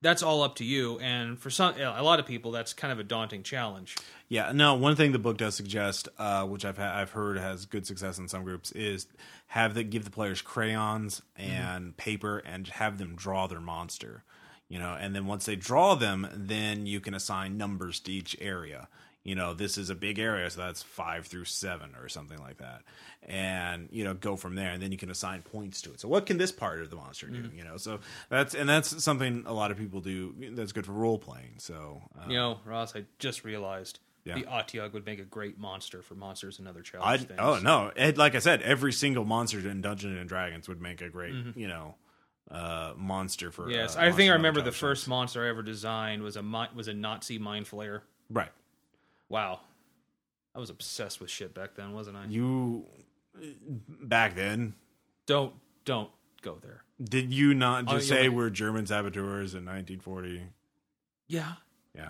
That's 0.01 0.21
all 0.21 0.43
up 0.43 0.55
to 0.57 0.63
you. 0.63 0.99
And 0.99 1.39
for 1.39 1.49
some, 1.49 1.73
a 1.79 2.03
lot 2.03 2.19
of 2.19 2.27
people, 2.27 2.51
that's 2.51 2.73
kind 2.73 2.91
of 2.91 2.99
a 2.99 3.03
daunting 3.03 3.41
challenge. 3.41 3.95
Yeah, 4.29 4.51
no. 4.51 4.75
One 4.75 4.95
thing 4.95 5.13
the 5.13 5.19
book 5.19 5.37
does 5.37 5.55
suggest, 5.55 6.09
uh, 6.19 6.45
which 6.45 6.63
I've 6.63 6.77
ha- 6.77 6.93
I've 6.95 7.11
heard 7.11 7.37
has 7.37 7.65
good 7.65 7.87
success 7.87 8.19
in 8.19 8.27
some 8.27 8.43
groups, 8.43 8.71
is 8.73 9.07
have 9.47 9.73
the 9.73 9.83
give 9.83 10.03
the 10.03 10.11
players 10.11 10.43
crayons 10.43 11.23
and 11.35 11.97
paper 11.97 12.37
and 12.39 12.67
have 12.67 12.99
them 12.99 13.15
draw 13.15 13.47
their 13.47 13.61
monster. 13.61 14.23
You 14.67 14.79
know, 14.79 14.95
and 14.99 15.15
then 15.15 15.27
once 15.27 15.45
they 15.45 15.55
draw 15.55 15.95
them, 15.95 16.27
then 16.33 16.85
you 16.85 16.99
can 16.99 17.13
assign 17.13 17.57
numbers 17.57 17.99
to 18.01 18.11
each 18.11 18.35
area. 18.41 18.87
You 19.25 19.33
know, 19.33 19.55
this 19.55 19.77
is 19.79 19.89
a 19.89 19.95
big 19.95 20.19
area, 20.19 20.47
so 20.51 20.61
that's 20.61 20.83
five 20.83 21.25
through 21.25 21.45
seven 21.45 21.95
or 21.99 22.07
something 22.07 22.37
like 22.37 22.57
that, 22.59 22.83
and 23.23 23.89
you 23.91 24.03
know, 24.03 24.13
go 24.13 24.35
from 24.35 24.53
there, 24.53 24.69
and 24.69 24.81
then 24.81 24.91
you 24.91 24.99
can 24.99 25.09
assign 25.09 25.41
points 25.41 25.81
to 25.81 25.91
it. 25.91 25.99
So, 25.99 26.07
what 26.07 26.27
can 26.27 26.37
this 26.37 26.51
part 26.51 26.79
of 26.79 26.91
the 26.91 26.95
monster 26.95 27.27
do? 27.27 27.49
You 27.55 27.63
know, 27.63 27.77
so 27.77 27.99
that's 28.29 28.53
and 28.53 28.69
that's 28.69 29.03
something 29.03 29.43
a 29.47 29.53
lot 29.53 29.71
of 29.71 29.77
people 29.77 29.99
do. 29.99 30.35
That's 30.51 30.71
good 30.71 30.85
for 30.85 30.91
role 30.91 31.17
playing. 31.17 31.55
So, 31.57 32.03
uh, 32.17 32.29
You 32.29 32.35
know, 32.35 32.59
Ross, 32.65 32.95
I 32.95 33.05
just 33.17 33.43
realized 33.43 33.97
Yeah. 34.25 34.35
the 34.35 34.43
Otyugh 34.43 34.93
would 34.93 35.07
make 35.07 35.19
a 35.19 35.25
great 35.25 35.57
monster 35.57 36.03
for 36.03 36.13
monsters 36.13 36.59
and 36.59 36.67
other 36.67 36.81
I, 36.81 36.83
challenge 36.83 37.27
things. 37.27 37.39
oh 37.41 37.57
no! 37.57 37.91
It, 37.95 38.17
like 38.19 38.35
I 38.35 38.39
said, 38.39 38.61
every 38.61 38.93
single 38.93 39.25
monster 39.25 39.57
in 39.57 39.81
Dungeons 39.81 40.19
and 40.19 40.29
Dragons 40.29 40.69
would 40.69 40.81
make 40.81 41.01
a 41.01 41.09
great, 41.09 41.33
you 41.55 41.67
know, 41.67 41.95
uh, 42.51 42.93
monster 42.95 43.49
for. 43.49 43.63
Mm-hmm. 43.63 43.71
Yes, 43.71 43.95
uh, 43.95 44.01
I 44.01 44.11
think 44.11 44.29
I 44.29 44.33
remember 44.35 44.61
the 44.61 44.71
first 44.71 45.07
monster 45.07 45.43
I 45.43 45.49
ever 45.49 45.63
designed 45.63 46.21
was 46.21 46.37
a 46.37 46.43
was 46.75 46.87
a 46.87 46.93
Nazi 46.93 47.39
mind 47.39 47.65
flayer. 47.65 48.01
Right. 48.29 48.51
Wow, 49.29 49.59
I 50.53 50.59
was 50.59 50.69
obsessed 50.69 51.19
with 51.19 51.29
shit 51.29 51.53
back 51.53 51.75
then, 51.75 51.93
wasn't 51.93 52.17
I? 52.17 52.25
You 52.25 52.85
back 53.87 54.35
then 54.35 54.73
Don't 55.25 55.53
don't 55.83 56.09
go 56.41 56.57
there. 56.61 56.83
did 57.03 57.33
you 57.33 57.53
not 57.53 57.85
oh, 57.87 57.93
just 57.97 58.11
Oh, 58.11 58.15
say 58.15 58.21
wait. 58.23 58.35
we're 58.35 58.49
German 58.49 58.85
saboteurs 58.85 59.53
in 59.53 59.65
1940? 59.65 60.43
Yeah, 61.27 61.53
Yeah. 61.95 62.09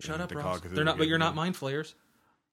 shut 0.00 0.20
up, 0.20 0.32
Ross. 0.34 0.60
They're 0.64 0.84
not, 0.84 0.98
but 0.98 1.08
you're 1.08 1.18
not 1.18 1.34
mind 1.34 1.56
flayers. 1.56 1.94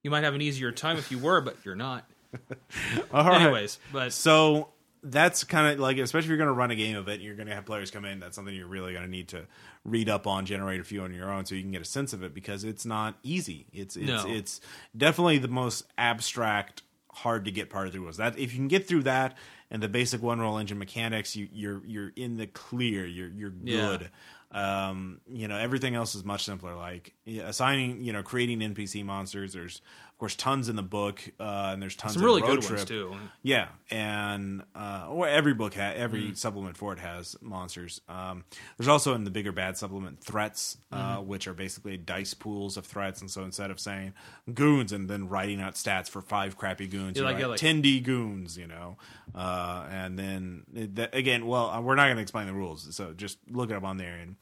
You 0.03 0.09
might 0.11 0.23
have 0.23 0.33
an 0.33 0.41
easier 0.41 0.71
time 0.71 0.97
if 0.97 1.11
you 1.11 1.19
were, 1.19 1.39
but 1.41 1.57
you're 1.63 1.75
not. 1.75 2.09
All 3.13 3.25
right. 3.25 3.41
Anyways, 3.41 3.79
but 3.93 4.11
So 4.13 4.69
that's 5.03 5.43
kind 5.43 5.73
of 5.73 5.79
like, 5.79 5.97
especially 5.97 6.25
if 6.25 6.29
you're 6.29 6.38
going 6.38 6.47
to 6.47 6.53
run 6.53 6.71
a 6.71 6.75
game 6.75 6.95
of 6.97 7.07
it, 7.07 7.21
you're 7.21 7.35
going 7.35 7.47
to 7.47 7.55
have 7.55 7.65
players 7.65 7.89
come 7.91 8.05
in. 8.05 8.19
That's 8.19 8.35
something 8.35 8.53
you're 8.53 8.67
really 8.67 8.91
going 8.93 9.05
to 9.05 9.09
need 9.09 9.29
to 9.29 9.47
read 9.85 10.09
up 10.09 10.27
on, 10.27 10.45
generate 10.45 10.79
a 10.81 10.83
few 10.83 11.01
on 11.01 11.13
your 11.13 11.31
own, 11.31 11.45
so 11.45 11.55
you 11.55 11.62
can 11.62 11.71
get 11.71 11.81
a 11.81 11.85
sense 11.85 12.13
of 12.13 12.23
it 12.23 12.33
because 12.33 12.63
it's 12.63 12.85
not 12.85 13.17
easy. 13.23 13.67
It's 13.73 13.95
it's 13.95 14.07
No. 14.07 14.25
it's 14.27 14.62
definitely 14.95 15.38
the 15.38 15.47
most 15.47 15.85
abstract, 15.97 16.83
hard 17.12 17.45
to 17.45 17.51
get 17.51 17.69
part 17.69 17.88
of 17.88 17.93
the 17.93 17.99
rules. 17.99 18.17
That 18.17 18.38
if 18.38 18.51
you 18.53 18.57
can 18.59 18.67
get 18.67 18.88
through 18.88 19.03
that 19.03 19.38
and 19.71 19.81
the 19.83 19.89
basic 19.89 20.21
one 20.21 20.39
roll 20.39 20.57
engine 20.57 20.77
mechanics, 20.79 21.35
you, 21.35 21.47
you're 21.51 21.81
you're 21.85 22.12
in 22.15 22.38
the 22.38 22.47
clear. 22.47 23.05
You're 23.05 23.29
you're 23.29 23.53
Yeah. 23.63 23.97
good. 23.97 24.09
Um, 24.51 25.21
you 25.31 25.47
know, 25.47 25.57
everything 25.57 25.93
else 25.95 26.15
is 26.15 26.25
much 26.25 26.43
simpler. 26.43 26.75
Like 26.75 27.13
assigning, 27.27 28.03
you 28.03 28.12
know, 28.13 28.23
creating 28.23 28.59
NPC 28.62 29.05
monsters. 29.05 29.53
There's 29.53 29.81
course 30.19 30.36
tons 30.36 30.69
in 30.69 30.75
the 30.75 30.84
book, 30.84 31.21
uh, 31.39 31.69
and 31.73 31.82
there's 31.82 31.95
tons 31.95 32.13
some 32.15 32.23
really 32.23 32.41
Road 32.41 32.55
good 32.58 32.62
Trip. 32.62 32.77
ones 32.79 32.86
too. 32.89 33.15
Yeah, 33.41 33.69
and 33.89 34.63
uh, 34.75 35.08
or 35.10 35.27
every 35.27 35.53
book 35.53 35.73
ha- 35.75 35.93
every 35.95 36.23
Mm-hmm. 36.23 36.34
supplement 36.34 36.77
for 36.77 36.93
it 36.93 36.99
has 36.99 37.36
monsters. 37.41 38.01
Um, 38.10 38.43
there's 38.77 38.88
also 38.89 39.13
in 39.15 39.23
the 39.23 39.32
bigger 39.32 39.51
bad 39.51 39.77
supplement 39.77 40.21
threats, 40.23 40.77
uh, 40.91 41.17
Mm-hmm. 41.19 41.27
which 41.27 41.47
are 41.47 41.53
basically 41.53 41.97
dice 41.97 42.34
pools 42.34 42.75
of 42.77 42.86
threats. 42.86 43.21
And 43.21 43.32
so 43.32 43.43
instead 43.43 43.71
of 43.71 43.79
saying 43.79 44.13
goons 44.53 44.91
and 44.91 45.10
then 45.10 45.29
writing 45.29 45.62
out 45.62 45.75
stats 45.75 46.10
for 46.10 46.21
five 46.21 46.58
crappy 46.58 46.88
goons, 46.88 47.15
Yeah, 47.15 47.21
you 47.21 47.25
like- 47.25 47.36
write 47.36 47.41
yeah, 47.41 47.47
like- 47.47 47.60
10d 47.60 48.03
goons, 48.03 48.58
you 48.58 48.67
know. 48.67 48.97
Uh, 49.34 49.88
and 49.89 50.19
then 50.19 50.63
that, 50.73 51.15
again, 51.15 51.45
well, 51.47 51.69
uh, 51.69 51.79
we're 51.82 51.95
not 51.95 52.05
going 52.05 52.17
to 52.17 52.21
explain 52.21 52.47
the 52.47 52.53
rules, 52.53 52.93
so 52.95 53.13
just 53.13 53.38
look 53.49 53.69
it 53.71 53.75
up 53.75 53.84
on 53.84 53.97
there, 53.97 54.15
and 54.15 54.36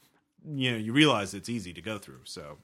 you 0.56 0.70
know 0.72 0.76
you 0.78 0.92
realize 0.92 1.34
it's 1.34 1.48
easy 1.48 1.72
to 1.74 1.82
go 1.82 1.98
through. 1.98 2.20
So 2.24 2.58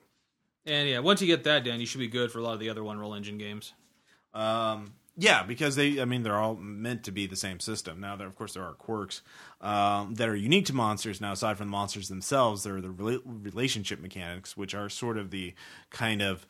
And 0.66 0.88
yeah, 0.88 0.98
once 1.00 1.20
you 1.20 1.27
get 1.27 1.44
that 1.44 1.64
done, 1.64 1.81
you 1.81 1.87
should 1.87 2.00
be 2.00 2.09
good 2.09 2.33
for 2.33 2.38
a 2.38 2.42
lot 2.42 2.55
of 2.55 2.61
the 2.61 2.70
other 2.70 2.83
one 2.83 2.98
roll 2.98 3.14
engine 3.14 3.38
games. 3.38 3.72
Um, 4.33 4.94
yeah, 5.16 5.44
because 5.44 5.77
they, 5.77 6.00
I 6.00 6.07
mean, 6.07 6.22
they're 6.22 6.38
all 6.38 6.57
meant 6.57 7.05
to 7.05 7.12
be 7.12 7.27
the 7.27 7.37
same 7.37 7.61
system. 7.61 8.00
Now, 8.00 8.16
there, 8.16 8.27
of 8.27 8.35
course, 8.35 8.55
there 8.55 8.64
are 8.64 8.72
quirks 8.72 9.22
um, 9.61 10.14
that 10.14 10.29
are 10.29 10.35
unique 10.35 10.66
to 10.66 10.72
monsters. 10.74 11.20
Now, 11.20 11.33
aside 11.33 11.57
from 11.57 11.68
the 11.68 11.72
monsters 11.72 12.09
themselves, 12.09 12.64
there 12.64 12.77
are 12.77 12.81
the 12.81 12.88
rela- 12.88 13.22
relationship 13.24 14.00
mechanics, 14.00 14.57
which 14.57 14.74
are 14.74 14.88
sort 14.88 15.16
of 15.18 15.31
the 15.31 15.55
kind 15.90 16.20
of 16.20 16.46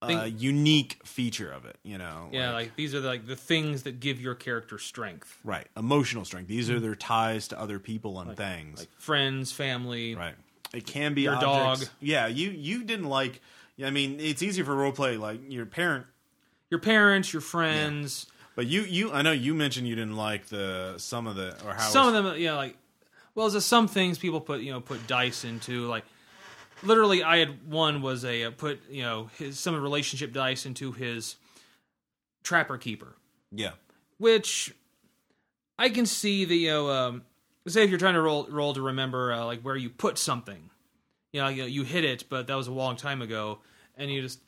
uh, 0.00 0.06
Think- 0.06 0.40
unique 0.40 1.00
feature 1.04 1.50
of 1.50 1.64
it. 1.64 1.76
You 1.82 1.98
know, 1.98 2.28
Yeah, 2.30 2.52
like, 2.52 2.76
these 2.76 2.94
are 2.94 3.00
the, 3.00 3.08
like 3.08 3.26
the 3.26 3.36
things 3.36 3.82
that 3.82 3.98
give 3.98 4.20
your 4.20 4.34
character 4.36 4.78
strength, 4.78 5.38
right, 5.42 5.66
emotional 5.76 6.24
strength. 6.24 6.48
These 6.48 6.70
are 6.70 6.78
their 6.78 6.94
ties 6.94 7.48
to 7.48 7.58
other 7.60 7.78
people 7.80 8.20
and 8.20 8.36
things. 8.36 8.80
like 8.80 8.90
friends, 8.98 9.50
family. 9.50 10.14
Right. 10.14 10.34
It 10.74 10.86
can 10.86 11.14
be 11.14 11.22
Your 11.22 11.34
objects. 11.34 11.88
dog. 11.88 11.94
Yeah, 12.00 12.26
you 12.26 12.50
you 12.50 12.84
didn't 12.84 13.08
like. 13.08 13.40
I 13.82 13.90
mean, 13.90 14.20
it's 14.20 14.42
easy 14.42 14.62
for 14.62 14.74
role 14.74 14.92
play. 14.92 15.16
Like 15.16 15.40
your 15.48 15.66
parent 15.66 16.06
Your 16.70 16.80
parents, 16.80 17.32
your 17.32 17.42
friends. 17.42 18.26
But 18.54 18.66
you, 18.66 18.82
you, 18.82 19.12
I 19.12 19.22
know 19.22 19.32
you 19.32 19.54
mentioned 19.54 19.88
you 19.88 19.94
didn't 19.94 20.16
like 20.16 20.46
the 20.46 20.94
some 20.98 21.26
of 21.26 21.36
the 21.36 21.56
or 21.66 21.72
how 21.72 21.88
Some 21.88 22.14
of 22.14 22.24
them, 22.24 22.38
yeah, 22.38 22.54
like 22.54 22.76
well, 23.34 23.48
there's 23.48 23.64
some 23.64 23.88
things 23.88 24.18
people 24.18 24.40
put 24.40 24.60
you 24.60 24.72
know 24.72 24.80
put 24.80 25.06
dice 25.06 25.44
into. 25.44 25.86
Like 25.86 26.04
literally, 26.82 27.22
I 27.22 27.38
had 27.38 27.66
one 27.70 28.02
was 28.02 28.24
a 28.24 28.44
uh, 28.44 28.50
put 28.50 28.80
you 28.90 29.02
know 29.02 29.30
his 29.38 29.58
some 29.58 29.80
relationship 29.80 30.32
dice 30.32 30.66
into 30.66 30.92
his 30.92 31.36
trapper 32.42 32.76
keeper, 32.76 33.14
yeah, 33.50 33.72
which 34.18 34.74
I 35.78 35.88
can 35.88 36.04
see 36.04 36.44
the 36.44 36.56
you 36.56 36.70
know 36.70 36.90
um, 36.90 37.22
say 37.66 37.84
if 37.84 37.90
you're 37.90 37.98
trying 37.98 38.14
to 38.14 38.22
roll 38.22 38.46
roll 38.50 38.74
to 38.74 38.82
remember 38.82 39.32
uh, 39.32 39.44
like 39.44 39.60
where 39.62 39.76
you 39.76 39.90
put 39.90 40.18
something, 40.18 40.70
you 41.32 41.40
know, 41.40 41.48
you, 41.48 41.64
you 41.64 41.82
hit 41.84 42.04
it, 42.04 42.24
but 42.28 42.46
that 42.46 42.54
was 42.54 42.66
a 42.66 42.72
long 42.72 42.96
time 42.96 43.22
ago, 43.22 43.58
and 43.96 44.10
you 44.10 44.22
just 44.22 44.40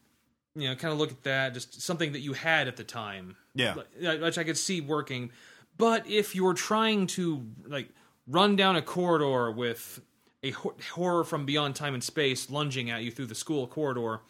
you 0.54 0.68
know 0.68 0.74
kind 0.74 0.92
of 0.92 0.98
look 0.98 1.10
at 1.10 1.22
that, 1.24 1.54
just 1.54 1.80
something 1.80 2.12
that 2.12 2.20
you 2.20 2.32
had 2.32 2.68
at 2.68 2.76
the 2.76 2.84
time, 2.84 3.36
yeah, 3.54 3.74
which 3.74 4.38
I 4.38 4.44
could 4.44 4.58
see 4.58 4.80
working. 4.80 5.30
But 5.76 6.06
if 6.08 6.34
you're 6.34 6.54
trying 6.54 7.06
to 7.08 7.44
like 7.66 7.88
run 8.26 8.56
down 8.56 8.76
a 8.76 8.82
corridor 8.82 9.50
with 9.50 10.00
a 10.42 10.50
hor- 10.50 10.74
horror 10.92 11.24
from 11.24 11.46
beyond 11.46 11.74
time 11.74 11.94
and 11.94 12.02
space 12.02 12.50
lunging 12.50 12.90
at 12.90 13.02
you 13.02 13.10
through 13.10 13.26
the 13.26 13.34
school 13.34 13.66
corridor, 13.66 14.20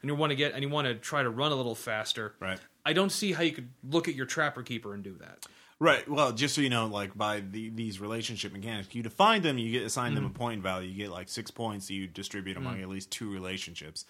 and 0.00 0.10
you 0.10 0.14
want 0.14 0.30
to 0.30 0.36
get 0.36 0.52
and 0.52 0.62
you 0.62 0.68
want 0.68 0.86
to 0.86 0.94
try 0.94 1.22
to 1.22 1.30
run 1.30 1.52
a 1.52 1.54
little 1.54 1.74
faster, 1.74 2.34
right, 2.40 2.58
I 2.84 2.92
don't 2.92 3.10
see 3.10 3.32
how 3.32 3.42
you 3.42 3.52
could 3.52 3.70
look 3.88 4.08
at 4.08 4.14
your 4.14 4.26
trapper 4.26 4.62
keeper 4.62 4.94
and 4.94 5.02
do 5.02 5.16
that. 5.20 5.46
Right. 5.80 6.08
Well, 6.08 6.32
just 6.32 6.54
so 6.54 6.60
you 6.60 6.70
know, 6.70 6.86
like 6.86 7.16
by 7.16 7.40
the, 7.40 7.70
these 7.70 8.00
relationship 8.00 8.52
mechanics, 8.52 8.88
you 8.94 9.02
define 9.02 9.42
them, 9.42 9.58
you 9.58 9.70
get 9.72 9.82
assign 9.84 10.12
Mm. 10.12 10.14
them 10.16 10.26
a 10.26 10.30
point 10.30 10.62
value. 10.62 10.88
You 10.88 10.96
get 10.96 11.10
like 11.10 11.28
six 11.28 11.50
points. 11.50 11.90
You 11.90 12.06
distribute 12.06 12.56
among 12.56 12.80
at 12.80 12.88
least 12.88 13.10
two 13.10 13.30
relationships, 13.32 14.04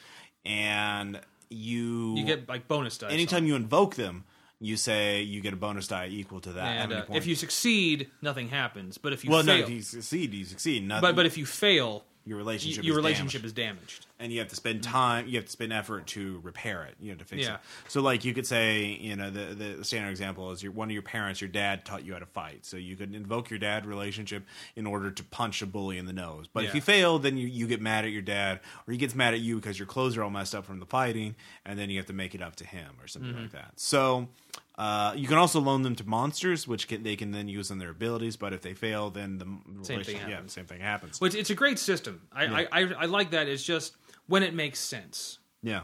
and 0.45 1.21
you 1.51 2.15
You 2.17 2.25
get 2.25 2.49
like 2.49 2.69
bonus 2.69 2.99
dice. 2.99 3.13
anytime 3.13 3.47
you 3.47 3.55
invoke 3.55 3.95
them, 3.97 4.25
you 4.61 4.77
say 4.77 5.23
you 5.23 5.41
get 5.41 5.53
a 5.53 5.57
bonus 5.57 5.89
die 5.89 6.09
equal 6.11 6.41
to 6.41 6.53
that. 6.53 6.65
on 6.65 6.73
it. 6.73 6.77
How 6.79 6.85
and 6.85 7.11
uh, 7.11 7.15
if 7.17 7.27
you 7.27 7.35
succeed, 7.35 8.11
nothing 8.23 8.49
happens. 8.49 8.99
But 8.99 9.13
if 9.13 9.25
you 9.25 9.31
well, 9.31 9.43
fail, 9.43 9.59
no, 9.59 9.63
if 9.65 9.71
you 9.71 9.83
succeed, 9.83 10.33
you 10.33 10.45
succeed. 10.45 10.87
Nothing, 10.87 11.03
but 11.03 11.17
but 11.17 11.27
if 11.27 11.37
you 11.37 11.47
fail, 11.47 12.05
your 12.27 12.39
y- 12.39 12.43
relationship, 12.43 12.85
your 12.85 12.93
is 12.95 12.97
relationship 12.97 13.43
damaged. 13.43 13.47
is 13.47 13.53
damaged. 13.53 14.07
and 14.19 14.33
you 14.33 14.39
have 14.39 14.49
to 14.49 14.57
spend 14.57 14.83
time 14.83 15.27
you 15.29 15.37
have 15.37 15.45
to 15.45 15.51
spend 15.51 15.73
effort 15.73 16.07
to 16.07 16.41
repair 16.43 16.85
it 16.85 16.95
you 17.01 17.13
know 17.13 17.19
to 17.19 17.25
fix 17.25 17.43
Yeah. 17.43 17.55
it 17.57 17.61
so 17.89 18.01
like 18.01 18.25
you 18.25 18.33
could 18.33 18.47
say 18.47 18.85
you 19.01 19.15
know 19.17 19.31
the, 19.31 19.55
the 19.55 19.85
standard 19.85 20.11
example 20.11 20.51
is 20.51 20.63
your 20.63 20.73
one 20.73 20.89
of 20.89 20.93
your 20.93 21.03
parents 21.03 21.41
your 21.41 21.49
dad 21.51 21.85
taught 21.85 22.05
you 22.05 22.13
how 22.15 22.19
to 22.21 22.27
fight 22.27 22.65
so 22.65 22.77
you 22.79 22.97
could 22.97 23.15
invoke 23.15 23.51
your 23.51 23.59
dad 23.59 23.85
relationship 23.85 24.45
in 24.77 24.87
order 24.87 25.11
to 25.11 25.23
punch 25.25 25.61
a 25.63 25.67
bully 25.67 25.99
in 25.99 26.07
the 26.07 26.13
nose 26.13 26.47
but 26.53 26.65
if 26.65 26.75
you 26.75 26.81
fail 26.81 27.19
then 27.19 27.37
you, 27.37 27.47
you 27.47 27.67
get 27.67 27.81
mad 27.83 28.05
at 28.05 28.11
your 28.11 28.23
dad 28.23 28.61
or 28.87 28.93
he 28.93 28.97
gets 28.99 29.15
mad 29.15 29.35
at 29.35 29.41
you 29.41 29.57
because 29.57 29.79
your 29.79 29.87
clothes 29.87 30.17
are 30.17 30.23
all 30.23 30.31
messed 30.31 30.55
up 30.55 30.65
from 30.65 30.81
the 30.81 30.87
fighting 30.87 31.35
and 31.67 31.79
then 31.79 31.91
you 31.91 31.99
have 31.99 32.07
to 32.07 32.13
make 32.15 32.35
it 32.35 32.41
up 32.43 32.57
to 32.57 32.65
him 32.67 32.89
or 33.03 33.07
something 33.07 33.33
Mm-hmm. 33.33 33.43
like 33.43 33.53
that 33.53 33.73
so 33.77 34.29
uh, 34.77 35.13
you 35.17 35.29
can 35.29 35.39
also 35.39 35.61
loan 35.61 35.83
them 35.83 35.95
to 35.97 36.05
monsters, 36.09 36.67
which 36.67 36.89
can, 36.89 37.03
they 37.03 37.15
can 37.17 37.31
then 37.31 37.47
use 37.49 37.71
on 37.71 37.79
their 37.79 37.91
abilities. 37.91 38.37
But 38.37 38.53
if 38.53 38.61
they 38.63 38.75
fail, 38.75 39.11
then 39.11 39.39
the 39.39 39.85
Same 39.85 40.03
thing 40.03 40.17
yeah, 40.17 40.29
happens. 40.31 40.53
same 40.53 40.67
thing 40.67 40.81
happens. 40.81 41.21
Which 41.21 41.35
it's 41.35 41.51
a 41.51 41.55
great 41.55 41.79
system. 41.79 42.23
I, 42.33 42.45
I, 42.47 42.67
I 42.73 42.81
I 43.01 43.05
like 43.07 43.31
that. 43.31 43.47
It's 43.49 43.63
just 43.63 43.97
when 44.27 44.43
it 44.43 44.53
makes 44.55 44.81
sense. 44.81 45.39
Yeah, 45.63 45.83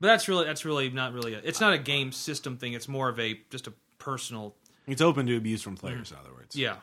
But 0.00 0.08
that's 0.08 0.28
really 0.28 0.44
that's 0.46 0.64
really 0.64 0.90
not 0.90 1.12
really. 1.12 1.34
A, 1.34 1.38
it's 1.38 1.60
not 1.60 1.72
a 1.72 1.78
game 1.78 2.10
system 2.12 2.56
thing. 2.56 2.72
It's 2.72 2.88
more 2.88 3.08
of 3.08 3.18
a 3.20 3.40
just 3.50 3.66
a 3.68 3.72
personal. 3.98 4.56
it's 4.88 5.00
open 5.00 5.26
to 5.26 5.36
abuse 5.36 5.62
from 5.62 5.76
players. 5.76 6.10
In 6.10 6.16
other 6.18 6.32
words, 6.34 6.56
Yeah. 6.56 6.76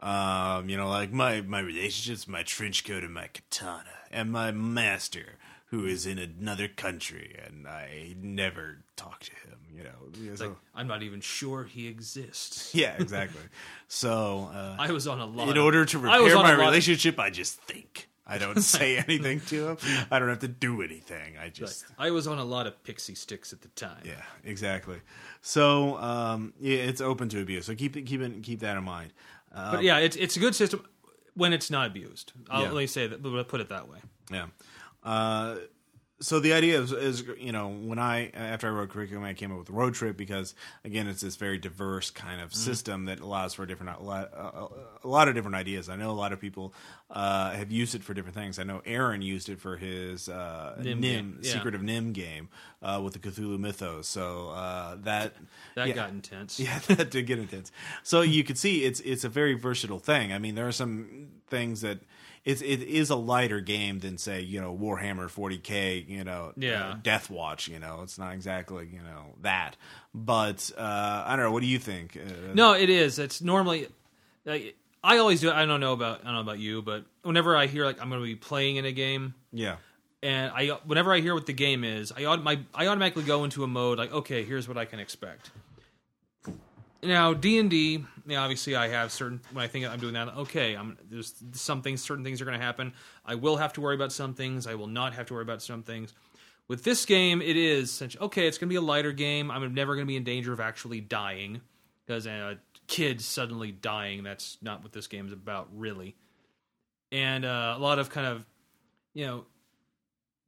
Um, 0.00 0.68
you 0.68 0.76
know, 0.76 0.88
like 0.88 1.10
my 1.12 1.40
my 1.40 1.58
relationships, 1.60 2.28
my 2.28 2.42
trench 2.44 2.84
coat, 2.84 3.02
and 3.02 3.12
my 3.12 3.28
katana, 3.28 3.90
and 4.12 4.30
my 4.30 4.52
master, 4.52 5.38
who 5.70 5.84
is 5.84 6.06
in 6.06 6.18
another 6.18 6.66
country, 6.68 7.38
and 7.44 7.66
I 7.66 8.14
never 8.20 8.78
talk 8.96 9.20
to 9.24 9.30
him. 9.32 9.58
You 9.74 9.84
know, 9.84 10.34
so- 10.34 10.56
I'm 10.74 10.86
not 10.88 11.02
even 11.02 11.20
sure 11.20 11.64
he 11.64 11.86
exists. 11.86 12.74
yeah, 12.74 12.94
exactly. 12.98 13.42
so, 13.86 14.50
uh, 14.52 14.76
I 14.78 14.90
was 14.92 15.06
on 15.06 15.20
a 15.20 15.26
lot. 15.26 15.48
in 15.48 15.56
of- 15.56 15.64
order 15.64 15.84
to 15.84 15.98
repair 15.98 16.20
my 16.20 16.32
lot 16.34 16.52
of- 16.52 16.58
relationship, 16.58 17.18
I 17.18 17.30
just 17.30 17.60
think. 17.62 18.08
I 18.30 18.36
don't 18.38 18.60
say 18.76 18.98
anything 18.98 19.40
to 19.46 19.68
him. 19.70 19.76
I 20.10 20.18
don't 20.18 20.28
have 20.28 20.40
to 20.40 20.48
do 20.48 20.82
anything. 20.82 21.38
I 21.38 21.48
just 21.48 21.86
I 21.98 22.10
was 22.10 22.26
on 22.26 22.38
a 22.38 22.44
lot 22.44 22.66
of 22.66 22.82
pixie 22.84 23.14
sticks 23.14 23.52
at 23.54 23.62
the 23.62 23.68
time. 23.68 24.02
yeah, 24.04 24.22
exactly. 24.44 25.00
So, 25.40 25.96
um, 25.96 26.52
yeah, 26.60 26.76
it's 26.78 27.00
open 27.00 27.28
to 27.30 27.40
abuse. 27.40 27.64
So 27.66 27.74
keep 27.74 27.96
it, 27.96 28.02
keep 28.02 28.20
it, 28.20 28.42
keep 28.42 28.60
that 28.60 28.76
in 28.76 28.84
mind. 28.84 29.12
Uh, 29.54 29.72
But 29.76 29.82
yeah, 29.82 29.98
it's 29.98 30.14
it's 30.16 30.36
a 30.36 30.40
good 30.40 30.54
system 30.54 30.84
when 31.34 31.52
it's 31.54 31.70
not 31.70 31.86
abused. 31.86 32.32
I'll 32.50 32.62
Yeah. 32.64 32.68
let 32.72 32.76
me 32.80 32.86
say 32.86 33.06
that. 33.06 33.22
But 33.22 33.48
put 33.48 33.60
it 33.62 33.68
that 33.70 33.88
way. 33.88 33.98
Yeah. 34.30 34.46
Uh, 35.08 35.56
so 36.20 36.40
the 36.40 36.52
idea 36.52 36.80
is, 36.80 36.90
is, 36.90 37.22
you 37.38 37.52
know, 37.52 37.68
when 37.68 38.00
I 38.00 38.30
after 38.34 38.66
I 38.66 38.70
wrote 38.70 38.88
curriculum, 38.90 39.22
I 39.22 39.34
came 39.34 39.52
up 39.52 39.58
with 39.60 39.70
road 39.70 39.94
trip 39.94 40.16
because 40.16 40.52
again, 40.84 41.06
it's 41.06 41.20
this 41.20 41.36
very 41.36 41.58
diverse 41.58 42.10
kind 42.10 42.38
Mm-hmm. 42.38 42.44
of 42.46 42.54
system 42.54 43.04
that 43.04 43.20
allows 43.20 43.54
for 43.54 43.64
different 43.66 44.00
a 44.00 44.02
lot, 44.02 44.30
uh, 44.36 44.66
a 45.04 45.06
lot 45.08 45.28
of 45.28 45.36
different 45.36 45.54
ideas. 45.54 45.88
I 45.88 45.94
know 45.94 46.10
a 46.10 46.18
lot 46.24 46.32
of 46.32 46.40
people 46.40 46.74
uh, 47.08 47.52
have 47.52 47.70
used 47.70 47.94
it 47.94 48.02
for 48.02 48.14
different 48.14 48.34
things. 48.34 48.58
I 48.58 48.64
know 48.64 48.82
Aaron 48.84 49.22
used 49.22 49.48
it 49.48 49.60
for 49.60 49.76
his 49.76 50.28
uh, 50.28 50.76
NIMH, 50.80 51.00
game, 51.02 51.38
yeah. 51.40 51.52
Secret 51.52 51.74
of 51.76 51.82
NIMH 51.82 52.12
game 52.14 52.48
uh, 52.82 53.00
with 53.04 53.12
the 53.14 53.20
Cthulhu 53.20 53.56
mythos. 53.58 54.08
So 54.08 54.48
uh, 54.50 54.96
that 55.02 55.36
That 55.76 55.86
yeah. 55.88 55.94
got 55.94 56.10
intense. 56.10 56.58
Yeah, 56.66 56.80
that 56.88 57.12
did 57.12 57.26
get 57.28 57.38
intense. 57.38 57.70
So 58.02 58.22
you 58.22 58.42
can 58.42 58.56
see 58.56 58.84
it's 58.84 58.98
it's 59.00 59.22
a 59.22 59.28
very 59.28 59.54
versatile 59.54 60.00
thing. 60.00 60.32
I 60.32 60.38
mean, 60.40 60.56
there 60.56 60.66
are 60.66 60.72
some 60.72 61.28
things 61.48 61.80
that 61.82 61.98
it's 62.44 62.62
it 62.62 62.82
is 62.82 63.10
a 63.10 63.16
lighter 63.16 63.60
game 63.60 63.98
than 64.00 64.18
say 64.18 64.40
you 64.40 64.60
know 64.60 64.76
Warhammer 64.76 65.28
40k, 65.28 66.08
you 66.08 66.24
know, 66.24 66.52
Yeah. 66.56 66.90
uh, 66.90 66.96
Death 67.02 67.30
Watch. 67.30 67.68
You 67.68 67.78
know, 67.78 68.00
it's 68.02 68.18
not 68.18 68.32
exactly 68.34 68.88
you 68.92 69.00
know 69.00 69.34
that. 69.42 69.76
But 70.14 70.70
uh, 70.76 71.22
I 71.26 71.36
don't 71.36 71.44
know. 71.46 71.52
What 71.52 71.60
do 71.62 71.66
you 71.68 71.78
think? 71.78 72.16
Uh, 72.16 72.54
No, 72.54 72.72
it 72.72 72.90
is. 72.90 73.18
It's 73.18 73.40
normally. 73.42 73.88
Like, 74.44 74.76
I 75.04 75.18
always 75.18 75.40
do. 75.40 75.50
I 75.50 75.64
don't 75.66 75.80
know 75.80 75.92
about 75.92 76.20
I 76.22 76.24
don't 76.24 76.34
know 76.34 76.40
about 76.40 76.58
you, 76.58 76.82
but 76.82 77.04
whenever 77.22 77.56
I 77.56 77.66
hear 77.66 77.84
like 77.84 78.00
I'm 78.00 78.08
going 78.08 78.20
to 78.20 78.26
be 78.26 78.34
playing 78.34 78.76
in 78.76 78.84
a 78.84 78.92
game, 78.92 79.34
Yeah, 79.52 79.76
and 80.22 80.50
I 80.52 80.68
whenever 80.86 81.12
I 81.12 81.20
hear 81.20 81.34
what 81.34 81.46
the 81.46 81.52
game 81.52 81.84
is, 81.84 82.12
I 82.16 82.34
my 82.36 82.58
I 82.74 82.86
automatically 82.86 83.22
go 83.24 83.44
into 83.44 83.62
a 83.62 83.66
mode 83.66 83.98
like, 83.98 84.12
okay, 84.12 84.42
here's 84.44 84.66
what 84.66 84.76
I 84.78 84.86
can 84.86 84.98
expect. 84.98 85.50
Now 87.02 87.32
D 87.32 87.58
and 87.58 87.70
D, 87.70 88.04
obviously 88.36 88.74
I 88.74 88.88
have 88.88 89.12
certain 89.12 89.40
when 89.52 89.64
I 89.64 89.68
think 89.68 89.86
I'm 89.86 90.00
doing 90.00 90.14
that. 90.14 90.28
Okay, 90.28 90.74
I'm 90.74 90.98
there's 91.08 91.34
some 91.52 91.82
things, 91.82 92.02
certain 92.02 92.24
things 92.24 92.40
are 92.40 92.44
going 92.44 92.58
to 92.58 92.64
happen. 92.64 92.92
I 93.24 93.36
will 93.36 93.56
have 93.56 93.72
to 93.74 93.80
worry 93.80 93.94
about 93.94 94.12
some 94.12 94.34
things. 94.34 94.66
I 94.66 94.74
will 94.74 94.88
not 94.88 95.14
have 95.14 95.26
to 95.26 95.34
worry 95.34 95.42
about 95.42 95.62
some 95.62 95.82
things. 95.82 96.12
With 96.66 96.84
this 96.84 97.06
game, 97.06 97.40
it 97.40 97.56
is 97.56 98.02
okay. 98.20 98.46
It's 98.46 98.58
going 98.58 98.68
to 98.68 98.72
be 98.72 98.76
a 98.76 98.82
lighter 98.82 99.12
game. 99.12 99.50
I'm 99.50 99.72
never 99.74 99.94
going 99.94 100.06
to 100.06 100.08
be 100.08 100.16
in 100.16 100.24
danger 100.24 100.52
of 100.52 100.60
actually 100.60 101.00
dying 101.00 101.60
because 102.04 102.26
uh, 102.26 102.56
kids 102.88 103.24
suddenly 103.24 103.72
dying. 103.72 104.22
That's 104.22 104.58
not 104.60 104.82
what 104.82 104.92
this 104.92 105.06
game 105.06 105.26
is 105.26 105.32
about, 105.32 105.68
really. 105.72 106.16
And 107.10 107.44
uh, 107.44 107.74
a 107.76 107.80
lot 107.80 107.98
of 107.98 108.10
kind 108.10 108.26
of 108.26 108.44
you 109.14 109.24
know 109.24 109.46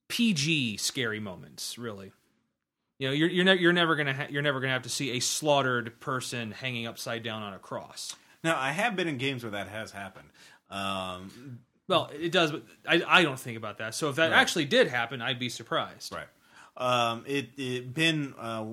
PG 0.09 0.79
scary 0.79 1.21
moments, 1.21 1.79
really. 1.79 2.13
You 3.01 3.09
know, 3.09 3.13
you're 3.15 3.29
you're, 3.31 3.45
ne- 3.47 3.59
you're 3.59 3.73
never 3.73 3.97
gonna 3.97 4.13
ha- 4.15 4.27
you're 4.29 4.43
never 4.43 4.61
gonna 4.61 4.75
have 4.75 4.83
to 4.83 4.91
see 4.91 5.13
a 5.17 5.21
slaughtered 5.21 5.99
person 6.01 6.51
hanging 6.53 6.87
upside 6.87 7.23
down 7.23 7.43
on 7.43 7.55
a 7.55 7.59
cross. 7.59 8.15
now 8.45 8.57
I 8.61 8.73
have 8.73 8.95
been 8.95 9.09
in 9.09 9.17
games 9.17 9.43
where 9.43 9.53
that 9.53 9.69
has 9.69 9.91
happened. 9.91 10.29
Um, 10.71 11.61
Well, 11.89 12.11
it 12.13 12.31
does, 12.31 12.53
but 12.53 12.63
I, 12.87 13.03
I 13.07 13.23
don't 13.23 13.41
think 13.41 13.57
about 13.57 13.79
that. 13.79 13.95
So 13.95 14.11
if 14.11 14.17
that 14.17 14.31
Right. 14.31 14.39
actually 14.39 14.67
did 14.67 14.87
happen, 14.89 15.21
I'd 15.21 15.39
be 15.39 15.49
surprised. 15.49 16.15
right. 16.15 16.29
Um, 16.77 17.25
it 17.27 17.51
it 17.59 17.93
Ben 17.93 18.35
uh, 18.39 18.65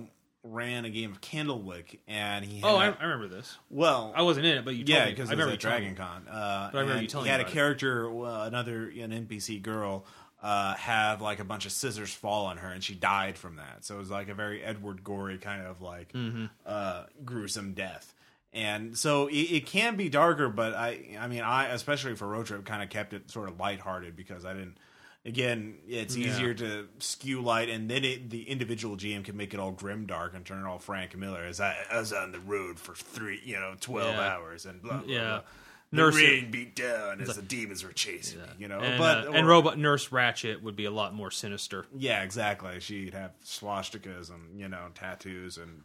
ran 0.43 0.86
a 0.86 0.89
game 0.89 1.12
of 1.12 1.20
Candlewick, 1.22 1.99
and 2.08 2.45
he 2.45 2.60
had, 2.60 2.66
Oh, 2.70 2.76
I, 2.76 2.89
I 2.89 3.04
remember 3.04 3.28
this. 3.28 3.58
well 3.70 4.14
I 4.16 4.22
wasn't 4.22 4.45
in 4.45 4.58
it, 4.58 4.66
but 4.66 4.76
you 4.76 4.84
told 4.84 4.89
yeah, 4.89 5.10
because 5.10 5.30
I 5.30 5.34
it 5.34 5.38
was 5.38 5.45
remember 5.45 5.54
at 5.54 5.64
you 5.64 5.70
telling 5.70 5.84
me. 5.89 5.93
Dragon 5.95 6.24
Con. 6.26 6.28
Uh, 6.28 6.70
But 6.72 6.78
I 6.78 6.82
remember 6.82 7.02
you 7.02 7.08
telling 7.08 7.26
he 7.26 7.32
had 7.32 7.41
a 7.41 7.45
character, 7.45 8.10
uh, 8.26 8.45
another 8.45 8.89
an 8.89 9.12
NPC 9.28 9.62
girl, 9.62 10.06
uh, 10.44 10.76
have 10.76 11.22
like 11.22 11.40
a 11.40 11.44
bunch 11.44 11.66
of 11.66 11.72
scissors 11.72 12.14
fall 12.14 12.46
on 12.46 12.58
her, 12.58 12.70
and 12.70 12.84
she 12.84 12.94
died 12.96 13.38
from 13.38 13.56
that. 13.56 13.84
So 13.86 13.96
it 13.96 14.00
was 14.00 14.12
like 14.12 14.30
a 14.30 14.34
very 14.36 14.64
Edward 14.64 15.04
Gorey 15.04 15.38
kind 15.38 15.66
of 15.66 15.82
like 15.82 16.12
Mm-hmm. 16.14 16.46
uh, 16.66 17.04
gruesome 17.26 17.74
death. 17.74 18.14
And 18.54 18.98
so 18.98 19.28
it, 19.28 19.34
it 19.34 19.66
can 19.66 19.98
be 19.98 20.10
darker, 20.10 20.48
but 20.50 20.74
I, 20.74 21.18
I 21.20 21.28
mean, 21.28 21.42
I 21.42 21.68
especially 21.68 22.16
for 22.16 22.28
road 22.28 22.46
trip 22.46 22.66
kind 22.66 22.82
of 22.82 22.90
kept 22.90 23.14
it 23.14 23.30
sort 23.30 23.50
of 23.50 23.60
lighthearted 23.60 24.16
because 24.16 24.46
I 24.46 24.54
didn't. 24.54 24.78
Again, 25.26 25.76
it's 25.90 26.16
Yeah. 26.16 26.28
easier 26.30 26.54
to 26.54 26.88
skew 27.00 27.42
light, 27.42 27.68
and 27.70 27.90
then 27.92 28.06
it, 28.06 28.30
the 28.30 28.48
individual 28.50 28.96
GM 28.96 29.26
can 29.26 29.36
make 29.36 29.54
it 29.54 29.60
all 29.60 29.72
grim 29.72 30.06
dark 30.06 30.34
and 30.34 30.46
turn 30.46 30.64
it 30.64 30.66
all 30.66 30.80
Frank 30.80 31.18
Miller 31.18 31.44
as 31.44 31.60
I, 31.60 31.76
I 31.92 32.00
was 32.00 32.14
on 32.14 32.32
the 32.32 32.40
road 32.40 32.80
for 32.80 32.96
three, 32.96 33.42
you 33.44 33.60
know, 33.60 33.74
twelve 33.80 34.16
Yeah. 34.16 34.30
hours 34.36 34.66
and 34.66 34.82
blah 34.82 35.00
blah. 35.00 35.14
Yeah. 35.14 35.20
blah. 35.28 35.42
Nurse 35.90 36.16
rain 36.18 36.52
beat 36.52 36.76
down 36.76 37.22
as 37.22 37.36
the 37.38 37.42
demons 37.42 37.84
were 37.84 37.94
chasing 37.94 38.40
me. 38.40 38.46
You 38.60 38.68
know, 38.68 38.80
and, 38.80 38.98
but 38.98 39.28
uh, 39.28 39.32
and 39.32 39.48
robot 39.48 39.78
nurse 39.80 40.10
Ratched 40.10 40.62
would 40.62 40.76
be 40.76 40.84
a 40.84 40.92
lot 40.92 41.14
more 41.16 41.32
sinister. 41.32 41.86
Yeah, 41.96 42.24
exactly. 42.24 42.80
She'd 42.82 43.14
have 43.14 43.32
swastikas 43.46 44.30
and 44.30 44.60
you 44.60 44.68
know 44.68 44.88
tattoos 44.96 45.58
and 45.58 45.84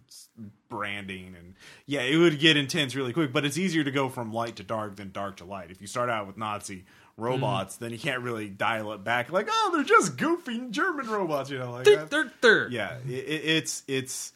branding, 0.68 1.34
and 1.38 1.54
yeah, 1.86 2.00
it 2.02 2.16
would 2.16 2.38
get 2.40 2.56
intense 2.56 2.94
really 2.94 3.12
quick. 3.12 3.32
But 3.32 3.44
it's 3.44 3.56
easier 3.58 3.84
to 3.84 3.90
go 3.90 4.08
from 4.08 4.32
light 4.32 4.56
to 4.56 4.62
dark 4.64 4.96
than 4.96 5.12
dark 5.12 5.36
to 5.36 5.44
light. 5.44 5.70
If 5.70 5.80
you 5.80 5.86
start 5.86 6.10
out 6.10 6.26
with 6.26 6.36
Nazi 6.36 6.84
robots, 7.16 7.76
then 7.76 7.92
you 7.92 7.98
can't 7.98 8.22
really 8.22 8.48
dial 8.48 8.92
it 8.94 9.04
back. 9.04 9.30
Like, 9.30 9.46
oh, 9.50 9.70
they're 9.74 9.84
just 9.84 10.16
goofy 10.16 10.62
German 10.70 11.08
robots, 11.08 11.50
you 11.50 11.58
know, 11.58 11.70
like 11.72 11.84
Third, 11.84 11.98
that. 12.00 12.10
third, 12.10 12.32
third. 12.40 12.72
Yeah, 12.72 12.96
it, 13.06 13.10
it's 13.12 13.82
it's 13.86 14.32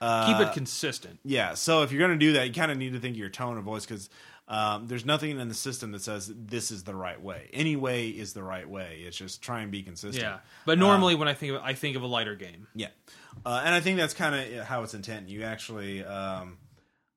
uh, 0.00 0.26
Keep 0.38 0.48
it 0.48 0.54
consistent. 0.54 1.18
yeah. 1.24 1.54
So 1.54 1.82
if 1.82 1.92
you're 1.92 1.98
going 1.98 2.18
to 2.18 2.24
do 2.26 2.32
that, 2.34 2.46
you 2.46 2.54
kind 2.54 2.72
of 2.72 2.78
need 2.78 2.94
to 2.94 3.00
think 3.00 3.14
of 3.14 3.18
your 3.18 3.28
tone 3.28 3.58
of 3.58 3.64
voice 3.64 3.84
because 3.84 4.08
um, 4.50 4.88
there's 4.88 5.06
nothing 5.06 5.38
in 5.38 5.48
the 5.48 5.54
system 5.54 5.92
that 5.92 6.02
says 6.02 6.30
this 6.36 6.72
is 6.72 6.82
the 6.82 6.94
right 6.94 7.22
way. 7.22 7.48
Any 7.52 7.76
way 7.76 8.08
is 8.08 8.32
the 8.32 8.42
right 8.42 8.68
way. 8.68 9.04
It's 9.06 9.16
just 9.16 9.40
try 9.40 9.60
and 9.60 9.70
be 9.70 9.84
consistent. 9.84 10.24
Yeah, 10.24 10.38
but 10.66 10.76
normally 10.76 11.14
when 11.14 11.28
I 11.28 11.34
think 11.34 11.54
of 11.54 11.62
I 11.62 11.72
think 11.74 11.96
of 11.96 12.02
a 12.02 12.08
lighter 12.08 12.34
game. 12.34 12.66
Yeah, 12.74 12.88
uh, 13.46 13.62
and 13.64 13.72
I 13.72 13.80
think 13.80 13.96
that's 13.96 14.12
kind 14.12 14.34
of 14.34 14.64
how 14.64 14.82
it's 14.82 14.92
intended. 14.92 15.30
You 15.30 15.44
actually, 15.44 16.04
um, 16.04 16.58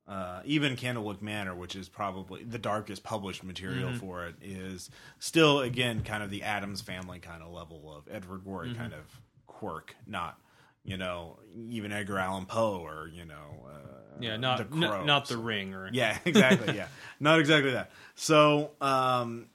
uh, 0.07 0.41
even 0.45 0.75
Candlewick 0.75 1.23
Manor, 1.23 1.55
which 1.55 1.75
is 1.75 1.89
probably 1.89 2.43
the 2.43 2.59
darkest 2.59 3.03
published 3.03 3.43
material 3.43 3.93
for 3.95 4.27
it, 4.27 4.35
is 4.39 4.91
still 5.17 5.61
again 5.61 6.03
kind 6.03 6.21
of 6.21 6.29
the 6.29 6.43
Addams 6.43 6.81
Family 6.81 7.17
kind 7.17 7.41
of 7.41 7.51
level 7.51 7.91
of 7.91 8.07
Edward 8.13 8.43
Gorey 8.45 8.75
kind 8.75 8.93
of 8.93 9.21
quirk, 9.47 9.95
not 10.05 10.37
you 10.83 10.97
know 10.97 11.39
even 11.67 11.91
Edgar 11.91 12.19
Allan 12.19 12.45
Poe 12.45 12.85
or 12.85 13.09
you 13.11 13.25
know 13.25 13.65
uh, 13.67 14.02
Yeah, 14.19 14.37
not 14.37 14.69
the 14.69 14.75
n- 14.75 15.05
not 15.05 15.27
the 15.27 15.37
ring 15.37 15.73
or 15.73 15.89
yeah 15.91 16.17
exactly 16.25 16.75
yeah 16.75 16.87
not 17.19 17.39
exactly 17.39 17.71
that. 17.71 17.91
So 18.15 18.71
um, 18.81 19.47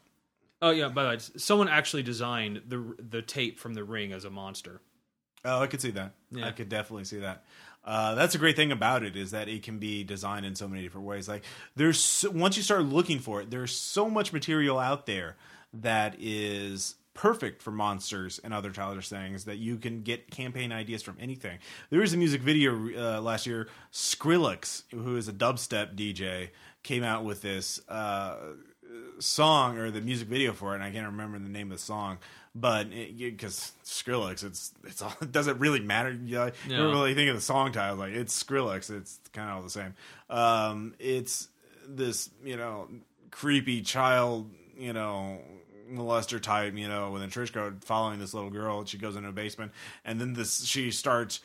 Oh 0.60 0.70
yeah, 0.70 0.88
by 0.88 1.04
the 1.04 1.08
way, 1.10 1.18
someone 1.36 1.68
actually 1.68 2.02
designed 2.02 2.62
the 2.66 2.96
the 2.98 3.22
tape 3.22 3.58
from 3.58 3.74
the 3.74 3.84
ring 3.84 4.12
as 4.12 4.24
a 4.24 4.30
monster. 4.30 4.80
Oh, 5.44 5.60
I 5.60 5.66
could 5.68 5.80
see 5.80 5.92
that. 5.92 6.14
Yeah. 6.32 6.46
I 6.46 6.50
could 6.50 6.68
definitely 6.68 7.04
see 7.04 7.18
that. 7.18 7.44
Uh, 7.84 8.14
that's 8.16 8.34
a 8.34 8.38
great 8.38 8.56
thing 8.56 8.72
about 8.72 9.02
it 9.02 9.16
is 9.16 9.30
that 9.30 9.48
it 9.48 9.62
can 9.62 9.78
be 9.78 10.02
designed 10.04 10.44
in 10.44 10.54
so 10.54 10.68
many 10.68 10.82
different 10.82 11.06
ways. 11.06 11.28
Like 11.28 11.44
there's 11.76 12.00
so, 12.00 12.30
once 12.30 12.56
you 12.56 12.62
start 12.62 12.82
looking 12.82 13.20
for 13.20 13.40
it, 13.40 13.50
there's 13.50 13.74
so 13.74 14.10
much 14.10 14.32
material 14.32 14.78
out 14.78 15.06
there 15.06 15.36
that 15.74 16.16
is 16.18 16.96
perfect 17.18 17.60
for 17.60 17.72
monsters 17.72 18.40
and 18.44 18.54
other 18.54 18.70
childish 18.70 19.08
things 19.08 19.44
that 19.46 19.56
you 19.56 19.76
can 19.76 20.02
get 20.02 20.30
campaign 20.30 20.70
ideas 20.70 21.02
from 21.02 21.16
anything. 21.18 21.58
There 21.90 22.00
was 22.00 22.14
a 22.14 22.16
music 22.16 22.40
video 22.42 22.74
uh, 22.96 23.20
last 23.20 23.44
year. 23.44 23.66
Skrillex, 23.92 24.84
who 24.92 25.16
is 25.16 25.26
a 25.26 25.32
dubstep 25.32 25.96
DJ, 25.96 26.50
came 26.84 27.02
out 27.02 27.24
with 27.24 27.42
this. 27.42 27.80
Uh, 27.88 28.36
song 29.18 29.78
or 29.78 29.90
the 29.90 30.00
music 30.00 30.28
video 30.28 30.52
for 30.52 30.72
it, 30.72 30.76
and 30.76 30.84
I 30.84 30.90
can't 30.90 31.06
remember 31.06 31.38
the 31.40 31.48
name 31.48 31.72
of 31.72 31.78
the 31.78 31.84
song, 31.84 32.18
but 32.54 32.88
because 32.88 33.72
Skrillex, 33.84 34.44
it's 34.44 34.72
it's 34.84 35.02
all 35.02 35.12
it 35.20 35.32
doesn't 35.32 35.58
really 35.58 35.80
matter. 35.80 36.10
You, 36.10 36.52
you 36.66 36.76
don't 36.76 36.92
really 36.92 37.14
think 37.14 37.28
of 37.28 37.36
the 37.36 37.42
song 37.42 37.72
title 37.72 37.96
like 37.96 38.12
it's 38.12 38.42
Skrillex. 38.42 38.90
It's 38.90 39.18
kind 39.32 39.50
of 39.50 39.56
all 39.56 39.62
the 39.62 39.70
same. 39.70 39.94
Um, 40.30 40.94
it's 41.00 41.48
this 41.86 42.30
you 42.44 42.56
know 42.56 42.88
creepy 43.30 43.82
child 43.82 44.50
you 44.78 44.92
know 44.92 45.40
molester 45.90 46.40
type 46.40 46.74
you 46.76 46.88
know 46.88 47.10
with 47.10 47.22
a 47.22 47.28
trench 47.28 47.52
coat 47.52 47.84
following 47.84 48.18
this 48.18 48.34
little 48.34 48.50
girl. 48.50 48.84
She 48.84 48.98
goes 48.98 49.16
into 49.16 49.28
a 49.28 49.32
basement, 49.32 49.72
and 50.04 50.20
then 50.20 50.34
this 50.34 50.64
she 50.64 50.90
starts 50.90 51.40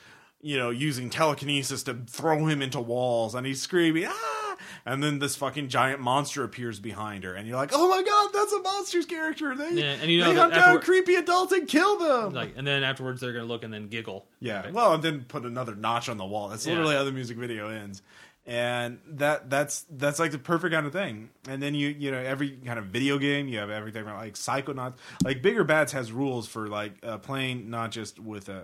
you 0.46 0.58
know, 0.58 0.72
using 0.72 1.10
telekinesis 1.10 1.84
to 1.84 1.94
throw 2.06 2.46
him 2.48 2.62
into 2.62 2.78
walls, 2.82 3.34
and 3.34 3.48
he's 3.48 3.62
screaming, 3.62 4.06
ah! 4.10 4.58
And 4.86 5.02
then 5.02 5.20
this 5.20 5.38
fucking 5.38 5.70
giant 5.70 6.02
monster 6.02 6.44
appears 6.44 6.82
behind 6.82 7.24
her, 7.24 7.34
and 7.34 7.48
you're 7.48 7.56
like, 7.56 7.70
oh 7.74 7.88
my 7.88 8.04
god, 8.04 8.30
that's 8.34 8.52
a 8.52 8.60
monster's 8.62 9.06
character. 9.06 9.56
They, 9.56 9.70
Yeah, 9.72 9.96
and 10.02 10.12
you 10.12 10.20
know 10.20 10.34
they 10.34 10.38
hunt 10.38 10.54
down 10.54 10.82
creepy 10.82 11.16
adults 11.16 11.54
and 11.54 11.66
kill 11.66 11.98
them. 11.98 12.34
Like, 12.34 12.56
and 12.58 12.68
then 12.68 12.84
afterwards 12.84 13.22
they're 13.22 13.32
gonna 13.32 13.46
look 13.46 13.64
and 13.64 13.74
then 13.74 13.88
giggle. 13.88 14.26
yeah, 14.42 14.70
well, 14.72 14.94
and 14.96 15.02
then 15.02 15.24
put 15.30 15.46
another 15.46 15.76
notch 15.76 16.10
on 16.10 16.18
the 16.18 16.26
wall. 16.26 16.50
That's 16.50 16.66
Yeah. 16.68 16.74
literally 16.74 16.96
how 16.96 17.06
the 17.06 17.14
music 17.14 17.38
video 17.38 17.70
ends. 17.70 18.02
And 18.46 19.00
that 19.08 19.50
that's 19.50 19.86
that's 19.90 20.20
like 20.20 20.32
the 20.32 20.38
perfect 20.38 20.74
kind 20.74 20.86
of 20.86 20.92
thing. 20.92 21.30
And 21.48 21.62
then 21.64 21.76
you 21.76 21.88
you 21.90 22.12
know 22.12 22.18
every 22.20 22.52
kind 22.66 22.78
of 22.78 22.86
video 22.86 23.18
game 23.18 23.48
you 23.48 23.60
have 23.60 23.70
everything 23.70 24.04
from, 24.04 24.16
like 24.16 24.34
Psychonauts 24.34 24.96
like 25.24 25.42
Bigger 25.42 25.64
Bads 25.64 25.94
has 25.94 26.12
rules 26.12 26.48
for 26.48 26.68
like 26.68 26.94
uh, 27.04 27.18
playing 27.20 27.70
not 27.70 27.92
just 27.92 28.20
with 28.20 28.50
uh, 28.50 28.64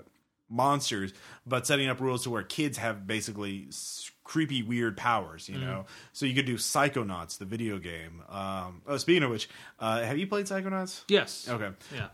monsters 0.49 1.13
but 1.45 1.65
setting 1.67 1.87
up 1.87 2.01
rules 2.01 2.23
to 2.23 2.29
where 2.31 2.41
kids 2.43 2.77
have 2.77 3.05
basically 3.05 3.67
creepy 4.23 4.63
weird 4.63 4.97
powers 4.97 5.47
you 5.47 5.59
know 5.59 5.85
so 6.11 6.25
you 6.25 6.33
could 6.33 6.47
do 6.47 6.55
Psychonauts 6.55 7.37
the 7.37 7.45
video 7.45 7.77
game 7.77 8.23
um 8.29 8.81
oh 8.87 8.97
speaking 8.97 9.21
of 9.21 9.29
which 9.29 9.47
uh 9.79 10.01
have 10.01 10.17
you 10.17 10.25
played 10.25 10.45
Psychonauts 10.47 11.03
Yes. 11.07 11.47
Okay. 11.47 11.69
Yeah. 11.95 12.07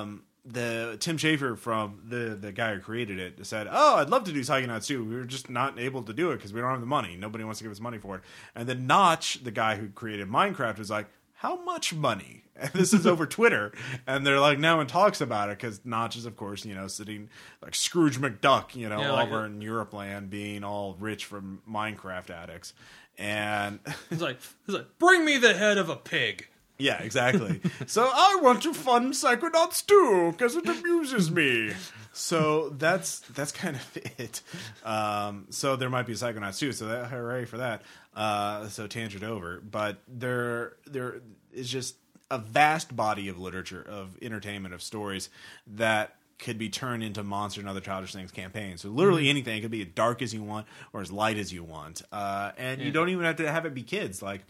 Um, 0.00 0.22
the 0.52 0.96
Tim 0.98 1.16
Schafer 1.18 1.56
from 1.58 2.00
the 2.08 2.36
the 2.40 2.52
guy 2.52 2.74
who 2.74 2.80
created 2.80 3.18
it 3.18 3.44
said, 3.46 3.68
"Oh, 3.70 3.96
I'd 3.96 4.10
love 4.10 4.24
to 4.24 4.32
do 4.32 4.40
Psychonauts 4.40 4.86
too. 4.86 5.04
We 5.04 5.14
were 5.14 5.24
just 5.24 5.50
not 5.50 5.78
able 5.78 6.02
to 6.04 6.12
do 6.12 6.30
it 6.30 6.36
because 6.36 6.52
we 6.52 6.60
don't 6.60 6.70
have 6.70 6.80
the 6.80 6.86
money. 6.86 7.16
Nobody 7.16 7.44
wants 7.44 7.58
to 7.58 7.64
give 7.64 7.72
us 7.72 7.80
money 7.80 7.98
for 7.98 8.16
it." 8.16 8.22
And 8.54 8.68
then 8.68 8.86
Notch, 8.86 9.44
the 9.44 9.50
guy 9.50 9.76
who 9.76 9.88
created 9.88 10.28
Minecraft, 10.28 10.78
was 10.78 10.90
like, 10.90 11.06
"How 11.34 11.62
much 11.62 11.94
money?" 11.94 12.44
And 12.60 12.72
this 12.72 12.92
is 12.92 13.06
over 13.06 13.24
Twitter, 13.24 13.70
and 14.04 14.26
they're 14.26 14.40
like 14.40 14.58
now 14.58 14.80
in 14.80 14.88
talks 14.88 15.20
about 15.20 15.48
it 15.48 15.58
because 15.58 15.80
Notch 15.84 16.16
is, 16.16 16.26
of 16.26 16.36
course, 16.36 16.64
you 16.64 16.74
know, 16.74 16.88
sitting 16.88 17.28
like 17.62 17.72
Scrooge 17.76 18.18
McDuck, 18.18 18.74
you 18.74 18.88
know, 18.88 19.00
Yeah, 19.00 19.12
like 19.12 19.28
over 19.28 19.46
in 19.46 19.60
Europe 19.62 19.92
land, 19.92 20.28
being 20.28 20.64
all 20.64 20.96
rich 20.98 21.24
from 21.24 21.62
Minecraft 21.70 22.30
addicts, 22.30 22.74
and 23.16 23.78
He's 24.10 24.20
like, 24.20 24.38
he's 24.66 24.74
like, 24.74 24.98
bring 24.98 25.24
me 25.24 25.38
the 25.38 25.54
head 25.54 25.78
of 25.78 25.88
a 25.88 25.94
pig. 25.94 26.48
Yeah, 26.78 27.02
exactly. 27.02 27.60
so 27.86 28.08
I 28.12 28.38
want 28.40 28.62
to 28.62 28.72
fund 28.72 29.12
Psychonauts 29.12 29.84
too 29.84 30.32
because 30.32 30.54
it 30.56 30.66
amuses 30.68 31.30
me. 31.30 31.72
So 32.12 32.70
that's 32.70 33.20
that's 33.20 33.52
kind 33.52 33.76
of 33.76 33.96
it. 34.18 34.42
Um, 34.84 35.46
so 35.50 35.76
there 35.76 35.90
might 35.90 36.06
be 36.06 36.14
Psychonauts 36.14 36.58
too. 36.58 36.72
So 36.72 36.86
that 36.86 37.08
hooray 37.10 37.44
for 37.44 37.58
that. 37.58 37.82
Uh, 38.14 38.68
so 38.68 38.86
tangent 38.86 39.24
over, 39.24 39.60
but 39.60 39.98
there 40.08 40.76
there 40.86 41.20
is 41.52 41.68
just 41.68 41.96
a 42.30 42.38
vast 42.38 42.94
body 42.94 43.28
of 43.28 43.38
literature, 43.38 43.84
of 43.88 44.16
entertainment, 44.20 44.74
of 44.74 44.82
stories 44.82 45.30
that 45.66 46.16
could 46.38 46.56
be 46.58 46.68
turned 46.68 47.02
into 47.02 47.22
monster 47.22 47.60
and 47.60 47.68
other 47.68 47.80
childish 47.80 48.12
things 48.12 48.30
campaigns. 48.30 48.82
So 48.82 48.88
literally 48.90 49.28
anything. 49.28 49.58
It 49.58 49.60
could 49.62 49.70
be 49.70 49.82
as 49.82 49.88
dark 49.88 50.22
as 50.22 50.32
you 50.32 50.42
want 50.42 50.66
or 50.92 51.00
as 51.00 51.10
light 51.10 51.36
as 51.36 51.52
you 51.52 51.64
want, 51.64 52.02
uh, 52.12 52.52
and 52.56 52.80
you 52.80 52.90
don't 52.92 53.08
even 53.08 53.24
have 53.24 53.36
to 53.36 53.50
have 53.50 53.66
it 53.66 53.74
be 53.74 53.82
kids. 53.82 54.22
Like 54.22 54.42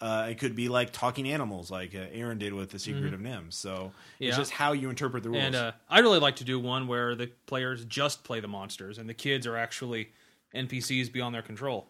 uh, 0.00 0.28
it 0.30 0.38
could 0.38 0.54
be 0.54 0.68
like 0.68 0.92
talking 0.92 1.28
animals, 1.30 1.70
like 1.70 1.94
uh, 1.94 2.06
Aaron 2.12 2.38
did 2.38 2.52
with 2.52 2.70
the 2.70 2.78
Secret 2.78 3.14
of 3.14 3.20
NIMH. 3.20 3.52
So 3.52 3.92
Yeah. 4.18 4.28
it's 4.28 4.36
just 4.36 4.50
how 4.52 4.72
you 4.72 4.90
interpret 4.90 5.22
the 5.22 5.30
rules. 5.30 5.42
And 5.44 5.54
uh, 5.56 5.72
I'd 5.90 6.04
really 6.04 6.20
like 6.20 6.36
to 6.36 6.44
do 6.44 6.58
one 6.60 6.86
where 6.86 7.14
the 7.14 7.28
players 7.46 7.84
just 7.84 8.22
play 8.24 8.40
the 8.40 8.46
monsters 8.48 8.98
and 8.98 9.08
the 9.08 9.14
kids 9.14 9.46
are 9.46 9.56
actually 9.56 10.10
NPCs 10.54 11.12
beyond 11.12 11.34
their 11.34 11.42
control. 11.42 11.88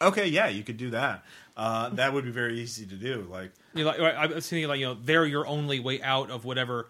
okay, 0.00 0.26
yeah, 0.28 0.46
you 0.48 0.62
could 0.62 0.76
do 0.76 0.90
that. 0.90 1.24
Uh, 1.56 1.88
that 1.90 2.12
would 2.12 2.24
be 2.24 2.30
very 2.30 2.60
easy 2.60 2.86
to 2.86 2.94
do. 2.94 3.26
Like 3.28 3.50
You 3.74 3.82
know, 3.84 3.90
like, 3.90 4.00
I 4.14 4.26
was 4.26 4.48
thinking, 4.48 4.68
like 4.68 4.78
you 4.78 4.86
know, 4.86 4.94
they're 5.02 5.26
your 5.26 5.44
only 5.46 5.80
way 5.80 6.00
out 6.02 6.30
of 6.30 6.44
whatever 6.44 6.88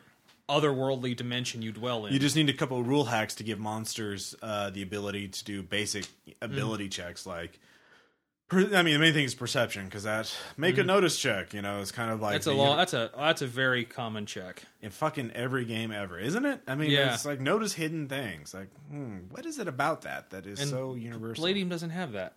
otherworldly 0.49 1.14
dimension 1.16 1.62
you 1.62 1.72
dwell 1.72 2.07
in. 2.07 2.12
you 2.12 2.18
just 2.18 2.36
need 2.36 2.49
a 2.49 2.53
couple 2.55 2.78
of 2.80 2.88
rule 2.88 3.05
hacks 3.05 3.34
to 3.36 3.42
give 3.44 3.59
monsters 3.59 4.34
uh, 4.42 4.70
the 4.70 4.82
ability 4.82 5.28
to 5.28 5.44
do 5.44 5.62
basic 5.62 6.07
ability 6.42 6.84
Mm-hmm. 6.88 7.03
checks, 7.03 7.26
like. 7.26 7.59
per- 8.49 8.74
I 8.74 8.82
mean, 8.82 8.94
the 8.94 8.99
main 8.99 9.12
thing 9.12 9.24
is 9.24 9.34
perception 9.34 9.84
because 9.84 10.05
that 10.05 10.34
make 10.57 10.78
a 10.78 10.82
notice 10.84 11.18
check. 11.18 11.53
You 11.53 11.61
know, 11.61 11.80
it's 11.80 11.92
kind 11.92 12.11
of 12.11 12.20
like 12.22 12.32
that's 12.32 12.46
a 12.46 12.53
law. 12.55 12.76
That's 12.76 12.94
a 12.94 13.11
that's 13.16 13.42
a 13.42 13.46
very 13.46 13.84
common 13.84 14.24
check. 14.24 14.62
in 14.80 14.90
fucking 14.90 15.32
every 15.34 15.64
game 15.66 15.90
ever, 15.92 16.18
isn't 16.18 16.44
it? 16.46 16.62
I 16.66 16.74
mean, 16.74 16.90
Yeah. 16.90 17.12
it's 17.12 17.26
like 17.26 17.40
notice 17.40 17.74
hidden 17.74 18.09
things. 18.09 18.55
Like, 18.55 18.68
hmm, 18.90 19.18
what 19.30 19.44
is 19.44 19.59
it 19.59 19.68
about 19.68 20.03
that 20.03 20.30
that 20.30 20.46
is 20.46 20.61
And 20.61 20.70
so 20.70 20.94
universal? 20.94 21.42
Palladium 21.42 21.68
doesn't 21.68 21.90
have 21.90 22.12
that. 22.12 22.36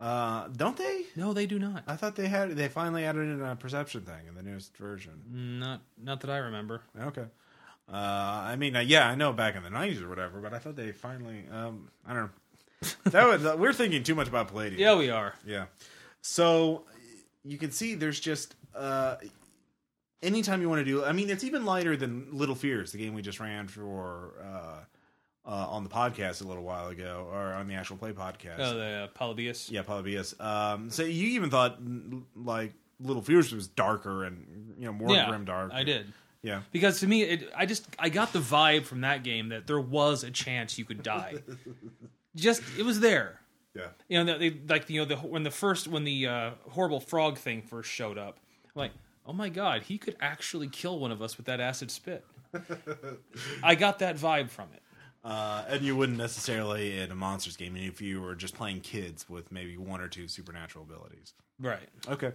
uh, 0.00 0.46
don't 0.56 0.76
they? 0.76 1.06
No, 1.16 1.32
they 1.32 1.46
do 1.46 1.58
not. 1.58 1.82
I 1.88 1.96
thought 1.96 2.14
they 2.14 2.28
had 2.28 2.50
they 2.50 2.68
finally 2.68 3.04
added 3.04 3.22
in 3.28 3.42
a 3.42 3.56
perception 3.56 4.02
thing 4.02 4.28
in 4.28 4.36
the 4.36 4.42
newest 4.44 4.76
version. 4.76 5.58
Not 5.58 5.80
not 6.00 6.20
that 6.20 6.30
I 6.30 6.36
remember. 6.38 6.82
Okay. 7.00 7.24
Uh, 7.90 7.96
I 7.96 8.56
mean, 8.56 8.76
uh, 8.76 8.80
yeah, 8.80 9.08
I 9.08 9.14
know 9.14 9.32
back 9.32 9.56
in 9.56 9.62
the 9.62 9.70
nineties 9.70 10.02
or 10.02 10.08
whatever, 10.08 10.40
but 10.40 10.52
I 10.52 10.58
thought 10.58 10.76
they 10.76 10.92
finally. 10.92 11.44
Um, 11.50 11.88
I 12.06 12.12
don't 12.14 12.24
know. 12.24 12.30
that 13.10 13.26
was, 13.26 13.44
uh, 13.44 13.56
we're 13.58 13.72
thinking 13.72 14.02
too 14.02 14.14
much 14.14 14.28
about 14.28 14.48
Palladium. 14.48 14.80
Yeah, 14.80 14.96
we 14.96 15.10
are. 15.10 15.34
Yeah. 15.46 15.66
So 16.20 16.84
you 17.44 17.58
can 17.58 17.70
see 17.70 17.94
there's 17.94 18.20
just 18.20 18.54
uh, 18.74 19.16
anytime 20.22 20.60
you 20.60 20.68
want 20.68 20.80
to 20.80 20.84
do. 20.84 21.04
I 21.04 21.12
mean, 21.12 21.30
it's 21.30 21.44
even 21.44 21.64
lighter 21.64 21.96
than 21.96 22.28
Little 22.32 22.54
Fears, 22.54 22.92
the 22.92 22.98
game 22.98 23.14
we 23.14 23.22
just 23.22 23.40
ran 23.40 23.68
for 23.68 24.32
uh, 24.44 25.48
uh, 25.48 25.66
on 25.70 25.82
the 25.82 25.90
podcast 25.90 26.42
a 26.44 26.46
little 26.46 26.62
while 26.64 26.88
ago, 26.88 27.28
or 27.32 27.54
on 27.54 27.66
the 27.68 27.74
actual 27.74 27.96
play 27.96 28.12
podcast. 28.12 28.58
Oh, 28.58 28.74
the 28.76 28.84
uh, 28.84 29.06
Polybius. 29.08 29.70
Yeah, 29.70 29.82
Polybius. 29.82 30.38
Um, 30.40 30.90
so 30.90 31.02
you 31.04 31.28
even 31.28 31.50
thought 31.50 31.78
like 32.36 32.74
Little 33.00 33.22
Fears 33.22 33.52
was 33.52 33.66
darker 33.66 34.24
and 34.24 34.74
you 34.78 34.86
know 34.86 34.92
more 34.92 35.14
Yeah, 35.14 35.28
grim 35.28 35.44
dark. 35.44 35.72
I 35.72 35.84
did. 35.84 36.12
Yeah. 36.42 36.62
Because 36.70 37.00
to 37.00 37.06
me, 37.06 37.22
it, 37.22 37.50
I 37.56 37.66
just 37.66 37.86
I 37.98 38.08
got 38.08 38.32
the 38.32 38.38
vibe 38.38 38.84
from 38.84 39.00
that 39.02 39.24
game 39.24 39.48
that 39.48 39.66
there 39.66 39.80
was 39.80 40.24
a 40.24 40.30
chance 40.30 40.78
you 40.78 40.84
could 40.84 41.02
die. 41.02 41.34
just 42.36 42.62
it 42.78 42.84
was 42.84 43.00
there. 43.00 43.40
Yeah. 43.74 43.88
You 44.08 44.24
know, 44.24 44.38
they, 44.38 44.56
like 44.68 44.88
you 44.88 45.00
know, 45.00 45.04
the 45.04 45.16
when 45.16 45.42
the 45.42 45.50
first 45.50 45.88
when 45.88 46.04
the 46.04 46.26
uh, 46.26 46.50
horrible 46.70 47.00
frog 47.00 47.38
thing 47.38 47.62
first 47.62 47.90
showed 47.90 48.18
up, 48.18 48.38
like, 48.74 48.92
oh 49.26 49.32
my 49.32 49.48
god, 49.48 49.82
he 49.82 49.98
could 49.98 50.16
actually 50.20 50.68
kill 50.68 50.98
one 50.98 51.12
of 51.12 51.22
us 51.22 51.36
with 51.36 51.46
that 51.46 51.60
acid 51.60 51.90
spit. 51.90 52.24
I 53.62 53.74
got 53.74 53.98
that 53.98 54.16
vibe 54.16 54.50
from 54.50 54.68
it. 54.74 54.82
Uh, 55.24 55.64
and 55.68 55.82
you 55.82 55.96
wouldn't 55.96 56.16
necessarily 56.16 56.98
in 56.98 57.10
a 57.10 57.14
monsters 57.14 57.56
game 57.56 57.76
if 57.76 58.00
you 58.00 58.22
were 58.22 58.34
just 58.34 58.54
playing 58.54 58.80
kids 58.80 59.28
with 59.28 59.50
maybe 59.52 59.76
one 59.76 60.00
or 60.00 60.08
two 60.08 60.28
supernatural 60.28 60.84
abilities. 60.84 61.34
Right. 61.60 61.88
Okay, 62.08 62.32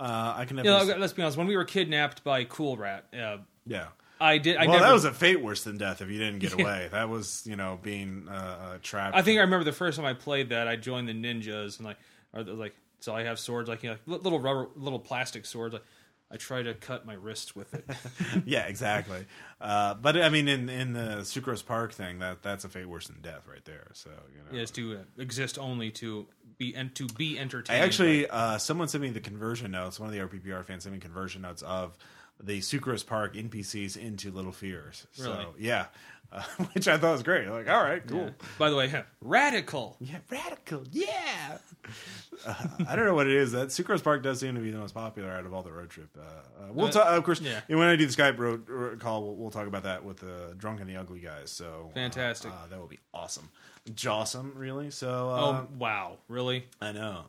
uh, 0.00 0.34
I 0.36 0.44
can. 0.44 0.56
Never 0.56 0.68
You 0.68 0.86
know, 0.92 0.96
let's 0.98 1.12
be 1.12 1.22
honest. 1.22 1.38
When 1.38 1.46
we 1.46 1.56
were 1.56 1.64
kidnapped 1.64 2.24
by 2.24 2.44
Cool 2.44 2.76
Rat, 2.76 3.06
uh, 3.14 3.38
yeah. 3.66 3.88
I 4.20 4.38
did. 4.38 4.56
I 4.56 4.66
well, 4.66 4.76
never, 4.76 4.84
that 4.84 4.92
was 4.92 5.04
a 5.04 5.12
fate 5.12 5.42
worse 5.42 5.64
than 5.64 5.76
death 5.76 6.00
if 6.00 6.10
you 6.10 6.18
didn't 6.18 6.38
get 6.38 6.52
away. 6.60 6.88
That 6.90 7.08
was, 7.08 7.42
you 7.46 7.56
know, 7.56 7.78
being 7.82 8.28
uh, 8.28 8.32
uh, 8.32 8.78
trapped. 8.82 9.14
I 9.14 9.22
think 9.22 9.38
I 9.38 9.42
remember 9.42 9.64
the 9.64 9.72
first 9.72 9.96
time 9.96 10.06
I 10.06 10.14
played 10.14 10.50
that. 10.50 10.68
I 10.68 10.76
joined 10.76 11.08
the 11.08 11.12
ninjas 11.12 11.76
and 11.78 11.86
like, 11.86 11.98
or 12.32 12.42
the, 12.42 12.54
like, 12.54 12.74
so 13.00 13.14
I 13.14 13.24
have 13.24 13.38
swords 13.38 13.68
like 13.68 13.82
you 13.82 13.90
know, 13.90 13.96
little 14.06 14.40
rubber, 14.40 14.68
little 14.74 14.98
plastic 14.98 15.44
swords. 15.44 15.74
Like, 15.74 15.84
I 16.30 16.36
try 16.36 16.62
to 16.62 16.74
cut 16.74 17.06
my 17.06 17.14
wrist 17.14 17.54
with 17.54 17.72
it. 17.72 17.88
yeah, 18.46 18.66
exactly. 18.66 19.26
Uh, 19.60 19.94
but 19.94 20.20
I 20.20 20.28
mean, 20.28 20.48
in 20.48 20.68
in 20.68 20.92
the 20.92 21.18
Sucrose 21.20 21.64
Park 21.64 21.92
thing, 21.92 22.18
that 22.18 22.42
that's 22.42 22.64
a 22.64 22.68
fate 22.68 22.86
worse 22.86 23.06
than 23.06 23.20
death 23.20 23.46
right 23.48 23.64
there. 23.64 23.90
So 23.94 24.10
you 24.34 24.58
know, 24.58 24.62
is 24.62 24.70
to 24.72 24.96
uh, 24.96 25.22
exist 25.22 25.58
only 25.58 25.90
to 25.92 26.26
be 26.58 26.74
and 26.74 26.94
to 26.96 27.06
be 27.06 27.38
entertained. 27.38 27.80
I 27.80 27.84
actually, 27.84 28.28
uh, 28.28 28.58
someone 28.58 28.88
sent 28.88 29.02
me 29.02 29.10
the 29.10 29.20
conversion 29.20 29.70
notes. 29.70 30.00
One 30.00 30.08
of 30.08 30.14
the 30.14 30.20
RPPR 30.20 30.64
fans 30.64 30.82
sent 30.82 30.94
me 30.94 31.00
conversion 31.00 31.42
notes 31.42 31.62
of 31.62 31.96
the 32.42 32.60
Sucrose 32.60 33.06
Park 33.06 33.34
NPCs 33.34 33.96
into 33.96 34.30
Little 34.30 34.52
Fears. 34.52 35.06
Really? 35.18 35.32
So 35.32 35.54
yeah, 35.58 35.86
uh, 36.32 36.42
which 36.72 36.88
I 36.88 36.98
thought 36.98 37.12
was 37.12 37.22
great. 37.22 37.48
Like, 37.48 37.68
all 37.68 37.82
right, 37.82 38.06
cool. 38.06 38.24
Yeah. 38.24 38.30
By 38.58 38.70
the 38.70 38.76
way, 38.76 39.04
radical. 39.20 39.96
Yeah, 40.00 40.18
radical. 40.30 40.84
Yeah. 40.90 41.58
uh, 42.46 42.54
I 42.88 42.96
don't 42.96 43.04
know 43.04 43.14
what 43.14 43.26
it 43.26 43.34
is. 43.34 43.52
That 43.52 43.68
Sucrose 43.68 44.02
Park 44.02 44.22
does 44.22 44.40
seem 44.40 44.54
to 44.54 44.60
be 44.60 44.70
the 44.70 44.78
most 44.78 44.94
popular 44.94 45.30
out 45.30 45.46
of 45.46 45.54
all 45.54 45.62
the 45.62 45.72
road 45.72 45.90
trip. 45.90 46.08
Uh, 46.18 46.22
uh, 46.22 46.72
we'll 46.72 46.88
talk. 46.88 47.06
Of 47.06 47.24
course, 47.24 47.40
yeah. 47.40 47.60
when 47.68 47.88
I 47.88 47.96
do 47.96 48.06
the 48.06 48.12
Skype 48.12 48.38
road 48.38 49.00
call, 49.00 49.22
we'll, 49.22 49.34
we'll 49.36 49.50
talk 49.50 49.66
about 49.66 49.84
that 49.84 50.04
with 50.04 50.18
the 50.18 50.54
drunk 50.56 50.80
and 50.80 50.88
the 50.88 50.96
ugly 50.96 51.20
guys. 51.20 51.50
So 51.50 51.88
uh, 51.90 51.94
Fantastic. 51.94 52.50
Uh, 52.50 52.66
that 52.70 52.78
will 52.78 52.86
be 52.86 53.00
awesome. 53.14 53.48
Jawsome, 53.90 54.52
really. 54.54 54.90
So 54.90 55.30
uh, 55.30 55.40
oh 55.40 55.68
wow, 55.78 56.18
really? 56.28 56.66
I 56.80 56.92
know 56.92 57.24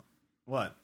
what. 0.45 0.75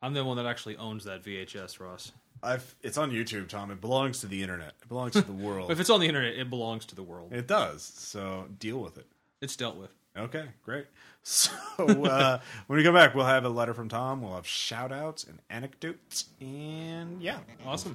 I'm 0.00 0.14
the 0.14 0.24
one 0.24 0.36
that 0.38 0.46
actually 0.46 0.76
owns 0.76 1.04
that 1.04 1.22
VHS, 1.22 1.78
Ross. 1.78 2.10
I've, 2.42 2.74
it's 2.82 2.98
on 2.98 3.10
YouTube, 3.12 3.48
Tom. 3.48 3.70
It 3.70 3.80
belongs 3.80 4.20
to 4.20 4.26
the 4.26 4.42
internet. 4.42 4.72
It 4.82 4.88
belongs 4.88 5.12
to 5.12 5.22
the 5.22 5.32
world. 5.46 5.70
If 5.70 5.78
it's 5.80 5.90
on 5.90 6.00
the 6.00 6.08
internet, 6.08 6.34
it 6.34 6.50
belongs 6.50 6.84
to 6.86 6.94
the 6.94 7.02
world. 7.02 7.32
it 7.32 7.46
does. 7.46 7.82
So 7.82 8.46
deal 8.58 8.78
with 8.78 8.98
it. 8.98 9.06
It's 9.40 9.56
dealt 9.56 9.76
with. 9.76 9.90
Okay, 10.16 10.46
great. 10.64 10.86
So 11.24 11.52
uh, 11.78 12.40
when 12.66 12.78
we 12.78 12.82
come 12.82 12.94
back, 12.94 13.14
we'll 13.14 13.24
have 13.26 13.44
a 13.44 13.48
letter 13.48 13.74
from 13.74 13.88
Tom. 13.88 14.22
We'll 14.22 14.34
have 14.34 14.44
shout 14.44 14.90
outs 14.90 15.22
and 15.22 15.38
anecdotes. 15.50 16.24
And 16.40 17.22
yeah. 17.22 17.38
Awesome. 17.64 17.94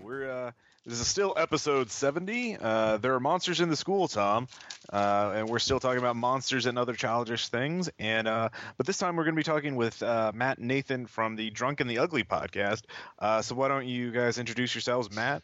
We're 0.00 0.30
uh, 0.30 0.50
this 0.86 1.00
is 1.00 1.08
still 1.08 1.32
episode 1.36 1.90
70. 1.90 2.58
Uh, 2.60 2.98
there 2.98 3.14
are 3.14 3.20
monsters 3.20 3.60
in 3.60 3.70
the 3.70 3.76
school, 3.76 4.06
Tom, 4.06 4.48
uh, 4.92 5.32
and 5.34 5.48
we're 5.48 5.58
still 5.58 5.80
talking 5.80 5.98
about 5.98 6.14
monsters 6.14 6.66
and 6.66 6.78
other 6.78 6.92
childish 6.92 7.48
things. 7.48 7.88
And 7.98 8.28
uh, 8.28 8.50
but 8.76 8.86
this 8.86 8.98
time 8.98 9.16
we're 9.16 9.24
going 9.24 9.34
to 9.34 9.40
be 9.40 9.44
talking 9.44 9.76
with 9.76 10.02
uh, 10.02 10.32
Matt 10.34 10.58
and 10.58 10.68
Nathan 10.68 11.06
from 11.06 11.36
the 11.36 11.48
Drunk 11.50 11.80
and 11.80 11.88
the 11.88 11.98
Ugly 11.98 12.24
podcast. 12.24 12.82
Uh, 13.18 13.40
so 13.40 13.54
why 13.54 13.68
don't 13.68 13.86
you 13.86 14.10
guys 14.10 14.36
introduce 14.36 14.74
yourselves, 14.74 15.10
Matt? 15.10 15.42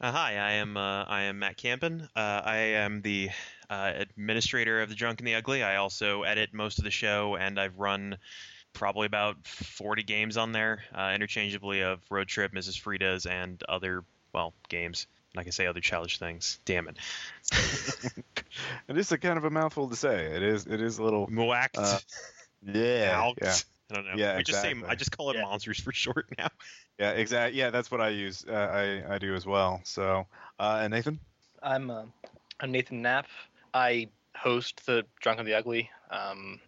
Uh, 0.00 0.10
hi, 0.10 0.36
I 0.36 0.52
am 0.52 0.76
uh, 0.76 1.04
I 1.04 1.22
am 1.22 1.38
Matt 1.38 1.56
Campen. 1.56 2.08
Uh, 2.16 2.40
I 2.44 2.56
am 2.56 3.02
the 3.02 3.28
uh, 3.68 3.92
administrator 3.96 4.80
of 4.80 4.88
the 4.88 4.94
Drunk 4.94 5.20
and 5.20 5.28
the 5.28 5.34
Ugly. 5.34 5.62
I 5.62 5.76
also 5.76 6.22
edit 6.22 6.54
most 6.54 6.78
of 6.78 6.84
the 6.84 6.90
show, 6.90 7.36
and 7.36 7.60
I've 7.60 7.78
run 7.78 8.16
probably 8.72 9.06
about 9.06 9.36
40 9.46 10.02
games 10.02 10.36
on 10.36 10.52
there, 10.52 10.82
uh, 10.94 11.12
interchangeably 11.14 11.82
of 11.82 12.00
Road 12.10 12.28
Trip, 12.28 12.52
Mrs. 12.52 12.78
Frida's, 12.78 13.26
and 13.26 13.62
other 13.68 14.04
well 14.32 14.52
games. 14.68 15.06
Like 15.34 15.42
I 15.42 15.44
can 15.44 15.52
say, 15.52 15.66
other 15.66 15.80
childish 15.80 16.18
things. 16.18 16.58
Damn 16.64 16.88
it, 16.88 16.96
It 18.88 18.96
is 18.98 19.12
a 19.12 19.18
kind 19.18 19.36
of 19.38 19.44
a 19.44 19.50
mouthful 19.50 19.88
to 19.88 19.96
say. 19.96 20.24
It 20.26 20.42
is 20.42 20.66
it 20.66 20.80
is 20.80 20.98
a 20.98 21.02
little 21.04 21.28
Moact. 21.28 21.76
Uh, 21.76 21.98
yeah 22.66 23.12
out. 23.14 23.38
yeah 23.40 23.54
I 23.90 23.94
don't 23.94 24.06
know. 24.06 24.12
Yeah, 24.16 24.36
we 24.36 24.42
just 24.42 24.60
say 24.60 24.70
exactly. 24.70 24.90
I 24.90 24.94
just 24.96 25.16
call 25.16 25.30
it 25.30 25.36
Yeah. 25.36 25.42
monsters 25.42 25.80
for 25.80 25.92
short 26.04 26.26
now. 26.38 26.48
yeah 26.98 27.12
exactly 27.12 27.58
yeah 27.58 27.70
that's 27.70 27.90
what 27.90 28.00
I 28.00 28.08
use 28.10 28.44
uh, 28.48 28.52
I 28.52 29.14
I 29.14 29.18
do 29.18 29.34
as 29.34 29.46
well. 29.46 29.80
So 29.84 30.26
uh, 30.58 30.80
and 30.82 30.92
Nathan. 30.92 31.20
I'm 31.62 31.90
uh, 31.90 32.04
I'm 32.58 32.72
Nathan 32.72 33.02
Knapp. 33.02 33.26
I 33.72 34.08
host 34.34 34.84
the 34.86 35.04
Drunk 35.20 35.38
and 35.38 35.46
the 35.46 35.54
Ugly, 35.54 35.90
um, 36.10 36.58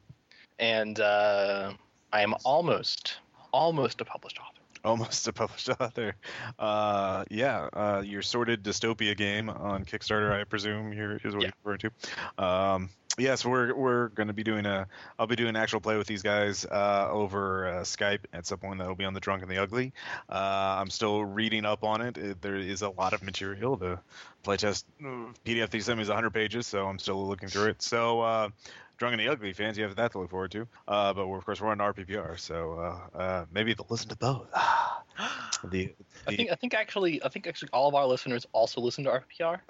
and 0.59 0.98
uh, 1.00 1.72
I 2.12 2.22
am 2.22 2.34
almost 2.44 3.16
almost 3.52 4.00
a 4.00 4.04
published 4.04 4.38
author. 4.38 4.60
almost 4.84 5.28
a 5.28 5.32
published 5.32 5.68
author. 5.80 6.14
Uh, 6.58 7.24
yeah, 7.30 7.68
uh, 7.72 8.02
your 8.04 8.22
sorted 8.22 8.62
dystopia 8.62 9.16
game 9.16 9.48
on 9.48 9.84
Kickstarter, 9.84 10.32
I 10.32 10.44
presume 10.44 10.92
here 10.92 11.20
is 11.22 11.34
what 11.34 11.42
Yeah. 11.42 11.50
you're 11.64 11.72
referring 11.72 11.92
to. 12.38 12.44
Um, 12.44 12.90
yes, 13.18 13.44
we're 13.44 13.74
we're 13.74 14.08
going 14.08 14.26
to 14.28 14.32
be 14.32 14.42
doing 14.42 14.66
a. 14.66 14.86
I'll 15.18 15.26
be 15.26 15.36
doing 15.36 15.54
actual 15.56 15.80
play 15.80 15.96
with 15.96 16.06
these 16.06 16.22
guys 16.22 16.64
uh, 16.64 17.08
over 17.10 17.68
uh, 17.68 17.72
Skype 17.82 18.20
at 18.32 18.46
some 18.46 18.58
point. 18.58 18.78
That'll 18.78 18.94
be 18.94 19.04
on 19.04 19.14
the 19.14 19.20
Drunk 19.20 19.42
and 19.42 19.50
the 19.50 19.58
Ugly. 19.58 19.92
Uh, 20.28 20.34
I'm 20.80 20.90
still 20.90 21.24
reading 21.24 21.64
up 21.64 21.84
on 21.84 22.00
it. 22.00 22.18
it. 22.18 22.42
There 22.42 22.56
is 22.56 22.82
a 22.82 22.88
lot 22.90 23.12
of 23.12 23.22
material. 23.22 23.76
The 23.76 23.98
playtest 24.44 24.84
uh, 25.04 25.32
PDF 25.44 25.70
they 25.70 25.80
sent 25.80 25.98
me 25.98 26.02
is 26.02 26.08
100 26.08 26.30
pages, 26.30 26.66
so 26.66 26.86
I'm 26.86 26.98
still 26.98 27.26
looking 27.26 27.48
through 27.48 27.68
it. 27.70 27.82
So. 27.82 28.50
Drunk 28.99 29.12
and 29.12 29.20
the 29.20 29.28
Ugly 29.28 29.53
fans, 29.53 29.76
you 29.76 29.84
have 29.84 29.97
that 29.97 30.12
to 30.12 30.18
look 30.18 30.30
forward 30.30 30.53
to. 30.53 30.68
Uh, 30.86 31.12
but 31.12 31.26
we're, 31.26 31.38
of 31.38 31.45
course, 31.45 31.61
we're 31.61 31.68
on 31.68 31.78
RPPR, 31.78 32.38
so 32.38 32.74
uh, 32.74 33.18
uh, 33.18 33.45
maybe 33.53 33.74
they'll 33.74 33.86
listen 33.88 34.09
to 34.11 34.16
both. 34.16 34.49
the, 35.64 35.95
I 36.26 36.36
think 36.36 36.51
I 36.51 36.55
think 36.55 36.74
actually 36.74 37.22
I 37.22 37.28
think 37.28 37.47
actually 37.47 37.70
all 37.72 37.88
of 37.88 37.95
our 37.95 38.07
listeners 38.07 38.47
also 38.53 38.80
listen 38.80 39.05
to 39.05 39.11
RPPR. 39.11 39.61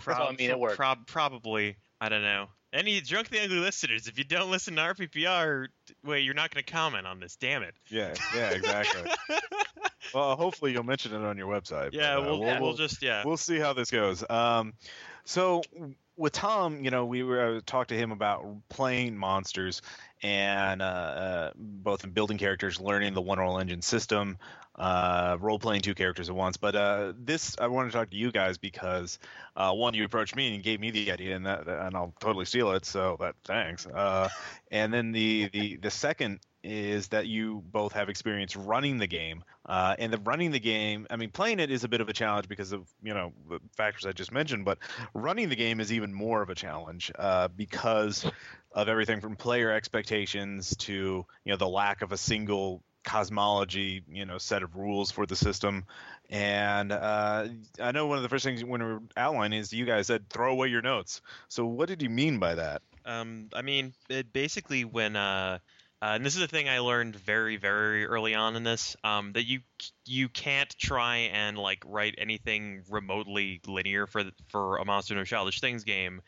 Prob- 0.00 0.20
I 0.28 0.32
mean 0.36 0.50
it 0.50 0.58
worked. 0.58 0.76
prob- 0.76 1.06
probably. 1.06 1.76
I 2.00 2.08
don't 2.08 2.22
know. 2.22 2.48
Any 2.72 3.00
drunk 3.00 3.30
the 3.30 3.42
ugly 3.42 3.58
listeners, 3.58 4.06
if 4.06 4.18
you 4.18 4.24
don't 4.24 4.50
listen 4.50 4.76
to 4.76 4.82
RPPR, 4.82 5.68
wait, 6.04 6.20
you're 6.24 6.34
not 6.34 6.52
going 6.52 6.62
to 6.62 6.70
comment 6.70 7.06
on 7.06 7.20
this. 7.20 7.36
Damn 7.36 7.62
it. 7.62 7.74
Yeah, 7.88 8.12
yeah, 8.34 8.50
exactly. 8.50 9.10
well, 10.14 10.36
hopefully 10.36 10.72
you'll 10.72 10.82
mention 10.82 11.14
it 11.14 11.24
on 11.24 11.38
your 11.38 11.46
website. 11.46 11.90
Yeah, 11.92 12.16
but, 12.16 12.22
uh, 12.22 12.24
we'll, 12.24 12.40
we'll, 12.40 12.60
we'll, 12.60 12.74
just 12.74 13.02
yeah. 13.02 13.22
we'll 13.24 13.38
see 13.38 13.58
how 13.58 13.72
this 13.72 13.90
goes. 13.90 14.22
Um, 14.28 14.74
so 15.24 15.62
with 16.16 16.32
Tom, 16.32 16.82
you 16.84 16.90
know, 16.90 17.04
we 17.04 17.22
were 17.22 17.56
uh, 17.56 17.60
talked 17.66 17.90
to 17.90 17.96
him 17.96 18.10
about 18.10 18.44
playing 18.68 19.16
monsters 19.16 19.82
and 20.22 20.80
uh, 20.80 20.84
uh, 20.84 21.50
both 21.56 22.04
in 22.04 22.10
building 22.10 22.38
characters, 22.38 22.80
learning 22.80 23.14
the 23.14 23.20
One 23.20 23.38
Roll 23.38 23.58
Engine 23.58 23.82
system, 23.82 24.38
uh, 24.76 25.36
role 25.40 25.58
playing 25.58 25.82
two 25.82 25.94
characters 25.94 26.28
at 26.28 26.34
once. 26.34 26.56
But 26.56 26.74
uh, 26.74 27.12
this, 27.18 27.56
I 27.58 27.66
want 27.66 27.90
to 27.90 27.96
talk 27.96 28.10
to 28.10 28.16
you 28.16 28.32
guys 28.32 28.56
because 28.56 29.18
one, 29.54 29.94
you 29.94 30.04
approached 30.04 30.34
me 30.34 30.54
and 30.54 30.62
gave 30.62 30.80
me 30.80 30.90
the 30.90 31.12
idea, 31.12 31.36
and 31.36 31.44
that, 31.46 31.68
and 31.68 31.94
I'll 31.94 32.14
totally 32.20 32.46
steal 32.46 32.72
it. 32.72 32.86
So 32.86 33.16
that 33.20 33.34
thanks. 33.44 33.86
And 34.70 34.92
then 34.92 35.12
the 35.12 35.48
the 35.52 35.76
the 35.76 35.90
second 35.90 36.40
is 36.66 37.08
that 37.08 37.26
you 37.26 37.62
both 37.70 37.92
have 37.92 38.08
experience 38.08 38.56
running 38.56 38.98
the 38.98 39.06
game. 39.06 39.44
Uh, 39.64 39.94
and 39.98 40.12
the 40.12 40.18
running 40.18 40.50
the 40.50 40.60
game, 40.60 41.06
I 41.10 41.16
mean, 41.16 41.30
playing 41.30 41.60
it 41.60 41.70
is 41.70 41.84
a 41.84 41.88
bit 41.88 42.00
of 42.00 42.08
a 42.08 42.12
challenge 42.12 42.48
because 42.48 42.72
of 42.72 42.88
you 43.02 43.14
know 43.14 43.32
the 43.48 43.60
factors 43.76 44.06
I 44.06 44.12
just 44.12 44.32
mentioned, 44.32 44.64
but 44.64 44.78
running 45.14 45.48
the 45.48 45.56
game 45.56 45.80
is 45.80 45.92
even 45.92 46.12
more 46.12 46.42
of 46.42 46.50
a 46.50 46.54
challenge 46.54 47.12
uh, 47.18 47.48
because 47.48 48.26
of 48.72 48.88
everything 48.88 49.20
from 49.20 49.36
player 49.36 49.70
expectations 49.72 50.76
to 50.76 51.24
you 51.44 51.52
know 51.52 51.56
the 51.56 51.68
lack 51.68 52.02
of 52.02 52.12
a 52.12 52.16
single 52.16 52.82
cosmology 53.04 54.02
you 54.10 54.26
know 54.26 54.36
set 54.36 54.64
of 54.64 54.74
rules 54.74 55.12
for 55.12 55.26
the 55.26 55.36
system 55.36 55.84
and 56.28 56.90
uh, 56.90 57.46
i 57.80 57.92
know 57.92 58.06
one 58.08 58.16
of 58.16 58.24
the 58.24 58.28
first 58.28 58.44
things 58.44 58.64
when 58.64 58.82
we 58.82 58.92
were 58.94 59.02
outlining 59.16 59.60
is 59.60 59.72
you 59.72 59.84
guys 59.84 60.08
said 60.08 60.28
throw 60.28 60.50
away 60.50 60.66
your 60.66 60.82
notes 60.82 61.20
so 61.48 61.64
what 61.64 61.88
did 61.88 62.02
you 62.02 62.10
mean 62.10 62.40
by 62.40 62.56
that 62.56 62.82
Um, 63.04 63.48
I 63.54 63.62
mean, 63.62 63.94
it 64.08 64.32
basically 64.32 64.84
when 64.84 65.14
uh, 65.14 65.58
uh, 66.02 66.12
and 66.14 66.26
this 66.26 66.36
is 66.36 66.42
a 66.42 66.48
thing 66.48 66.68
I 66.68 66.80
learned 66.80 67.16
very, 67.16 67.56
very 67.56 68.06
early 68.06 68.34
on 68.34 68.54
in 68.54 68.62
this, 68.62 68.96
um, 69.02 69.32
that 69.32 69.44
you 69.44 69.60
you 70.04 70.28
can't 70.28 70.74
try 70.78 71.16
and 71.32 71.56
like 71.56 71.82
write 71.86 72.16
anything 72.18 72.84
remotely 72.90 73.60
linear 73.66 74.06
for 74.06 74.24
for 74.48 74.76
a 74.76 74.84
Monster 74.84 75.14
No 75.14 75.24
Childish 75.24 75.60
Things 75.60 75.84
game, 75.84 76.20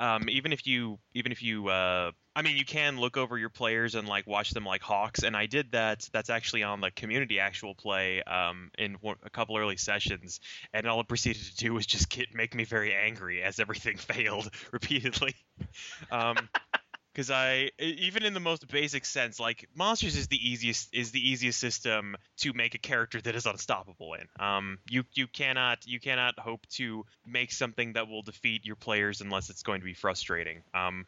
um, 0.00 0.28
even 0.28 0.52
if 0.52 0.66
you 0.66 0.98
even 1.14 1.32
if 1.32 1.42
you 1.42 1.68
uh, 1.68 2.10
I 2.34 2.42
mean 2.42 2.56
you 2.56 2.64
can 2.64 2.98
look 2.98 3.16
over 3.16 3.38
your 3.38 3.48
players 3.48 3.94
and 3.94 4.08
like 4.08 4.26
watch 4.26 4.50
them 4.50 4.64
like 4.64 4.82
hawks 4.82 5.22
and 5.22 5.36
I 5.36 5.46
did 5.46 5.72
that 5.72 6.08
that's 6.12 6.30
actually 6.30 6.64
on 6.64 6.80
the 6.80 6.90
community 6.90 7.38
actual 7.38 7.74
play 7.74 8.22
um, 8.22 8.70
in 8.76 8.96
a 9.24 9.30
couple 9.30 9.56
early 9.56 9.76
sessions 9.76 10.40
and 10.72 10.86
all 10.86 11.00
it 11.00 11.08
proceeded 11.08 11.42
to 11.44 11.56
do 11.56 11.72
was 11.72 11.86
just 11.86 12.10
get 12.10 12.34
make 12.34 12.54
me 12.54 12.64
very 12.64 12.92
angry 12.92 13.42
as 13.42 13.60
everything 13.60 13.96
failed 13.98 14.50
repeatedly. 14.72 15.34
Um, 16.10 16.36
because 17.14 17.30
I 17.30 17.70
even 17.78 18.24
in 18.24 18.34
the 18.34 18.40
most 18.40 18.66
basic 18.68 19.04
sense, 19.04 19.38
like 19.38 19.68
monsters 19.74 20.16
is 20.16 20.26
the 20.26 20.50
easiest 20.50 20.92
is 20.92 21.12
the 21.12 21.20
easiest 21.20 21.60
system 21.60 22.16
to 22.38 22.52
make 22.52 22.74
a 22.74 22.78
character 22.78 23.20
that 23.20 23.36
is 23.36 23.46
unstoppable 23.46 24.14
in. 24.14 24.26
Um, 24.44 24.78
you 24.90 25.04
you 25.14 25.26
cannot 25.28 25.86
you 25.86 26.00
cannot 26.00 26.38
hope 26.38 26.66
to 26.70 27.06
make 27.26 27.52
something 27.52 27.92
that 27.92 28.08
will 28.08 28.22
defeat 28.22 28.66
your 28.66 28.76
players 28.76 29.20
unless 29.20 29.48
it's 29.48 29.62
going 29.62 29.80
to 29.80 29.84
be 29.84 29.94
frustrating. 29.94 30.62
Um, 30.74 31.06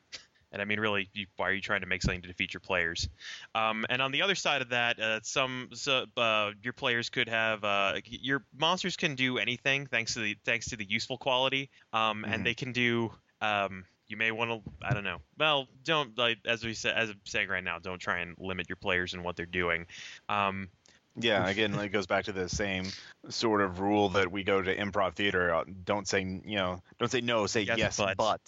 and 0.52 0.62
I 0.62 0.64
mean, 0.64 0.78
really, 0.78 1.10
you, 1.12 1.26
why 1.36 1.48
are 1.48 1.52
you 1.52 1.60
trying 1.60 1.80
to 1.80 1.88
make 1.88 2.02
something 2.02 2.22
to 2.22 2.28
defeat 2.28 2.54
your 2.54 2.60
players? 2.60 3.08
Um, 3.54 3.84
and 3.90 4.00
on 4.00 4.12
the 4.12 4.22
other 4.22 4.36
side 4.36 4.62
of 4.62 4.68
that, 4.68 5.00
uh, 5.00 5.20
some 5.22 5.70
so, 5.74 6.06
uh, 6.16 6.52
your 6.62 6.72
players 6.72 7.10
could 7.10 7.28
have 7.28 7.64
uh, 7.64 7.94
your 8.06 8.44
monsters 8.56 8.96
can 8.96 9.16
do 9.16 9.38
anything 9.38 9.86
thanks 9.86 10.14
to 10.14 10.20
the 10.20 10.36
thanks 10.44 10.70
to 10.70 10.76
the 10.76 10.88
useful 10.88 11.18
quality, 11.18 11.68
um, 11.92 12.22
Mhm. 12.22 12.32
and 12.32 12.46
they 12.46 12.54
can 12.54 12.72
do. 12.72 13.12
Um, 13.40 13.84
you 14.08 14.16
may 14.16 14.30
want 14.30 14.50
to 14.50 14.60
i 14.82 14.92
don't 14.94 15.04
know 15.04 15.18
well 15.38 15.68
don't 15.84 16.16
like 16.18 16.38
as 16.46 16.64
we 16.64 16.74
said 16.74 16.94
as 16.96 17.10
i'm 17.10 17.20
saying 17.24 17.48
right 17.48 17.64
now 17.64 17.78
don't 17.78 17.98
try 17.98 18.20
and 18.20 18.36
limit 18.38 18.68
your 18.68 18.76
players 18.76 19.14
and 19.14 19.24
what 19.24 19.36
they're 19.36 19.46
doing 19.46 19.86
um 20.28 20.68
Yeah, 21.18 21.48
again, 21.48 21.74
it 21.74 21.88
goes 21.88 22.06
back 22.06 22.24
to 22.26 22.32
the 22.32 22.46
same 22.48 22.84
sort 23.30 23.62
of 23.62 23.80
rule 23.80 24.10
that 24.10 24.30
we 24.30 24.44
go 24.44 24.60
to 24.60 24.76
improv 24.76 25.14
theater. 25.14 25.54
uh, 25.54 25.64
Don't 25.84 26.06
say, 26.06 26.20
you 26.20 26.56
know, 26.56 26.82
don't 26.98 27.10
say 27.10 27.22
no, 27.22 27.46
say 27.46 27.62
Yes, 27.62 27.78
yes, 27.78 27.96
but. 27.96 28.16
but. 28.18 28.40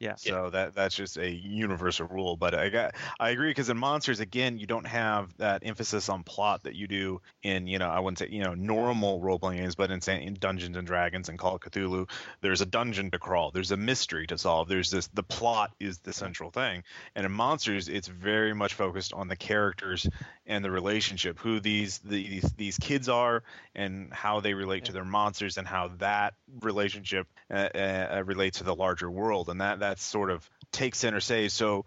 Yeah. 0.00 0.16
So 0.16 0.50
that 0.50 0.74
that's 0.74 0.94
just 0.94 1.16
a 1.16 1.30
universal 1.30 2.06
rule. 2.06 2.36
But 2.36 2.54
I 2.54 2.68
got, 2.68 2.94
I 3.18 3.30
agree 3.30 3.50
because 3.50 3.70
in 3.70 3.78
monsters, 3.78 4.20
again, 4.20 4.58
you 4.58 4.66
don't 4.66 4.86
have 4.86 5.34
that 5.38 5.62
emphasis 5.64 6.08
on 6.08 6.24
plot 6.24 6.64
that 6.64 6.74
you 6.74 6.86
do 6.88 7.20
in, 7.42 7.66
you 7.66 7.78
know, 7.78 7.88
I 7.88 8.00
wouldn't 8.00 8.18
say, 8.18 8.28
you 8.30 8.42
know, 8.42 8.54
normal 8.54 9.20
role 9.20 9.38
playing 9.38 9.62
games, 9.62 9.76
but 9.76 9.90
in, 9.90 10.00
say, 10.00 10.22
in 10.22 10.34
Dungeons 10.34 10.76
and 10.76 10.86
Dragons 10.86 11.28
and 11.28 11.38
Call 11.38 11.54
of 11.54 11.60
Cthulhu, 11.60 12.10
there's 12.40 12.60
a 12.60 12.66
dungeon 12.66 13.10
to 13.12 13.18
crawl, 13.18 13.50
there's 13.52 13.70
a 13.70 13.76
mystery 13.76 14.26
to 14.26 14.36
solve, 14.36 14.68
there's 14.68 14.90
this, 14.90 15.06
the 15.08 15.22
plot 15.22 15.72
is 15.80 15.98
the 15.98 16.12
central 16.12 16.50
thing. 16.50 16.82
And 17.14 17.24
in 17.24 17.32
monsters, 17.32 17.88
it's 17.88 18.08
very 18.08 18.54
much 18.54 18.74
focused 18.74 19.12
on 19.12 19.28
the 19.28 19.36
characters 19.36 20.06
and 20.46 20.64
the 20.64 20.70
relationship, 20.70 21.38
who 21.38 21.60
these 21.60 22.00
these 22.00 22.42
these 22.56 22.76
kids 22.76 23.08
are, 23.08 23.42
and 23.74 24.12
how 24.12 24.40
they 24.40 24.52
relate 24.52 24.86
to 24.86 24.92
their 24.92 25.04
monsters, 25.04 25.56
and 25.56 25.66
how 25.66 25.88
that 25.98 26.34
relationship 26.60 27.26
uh, 27.50 27.68
uh, 27.74 28.22
relates 28.26 28.58
to 28.58 28.64
the 28.64 28.74
larger 28.74 29.10
world, 29.10 29.48
and 29.48 29.60
that 29.62 29.78
that 29.84 29.98
sort 30.00 30.30
of 30.30 30.48
takes 30.72 30.98
center 30.98 31.20
stage. 31.20 31.52
So. 31.52 31.84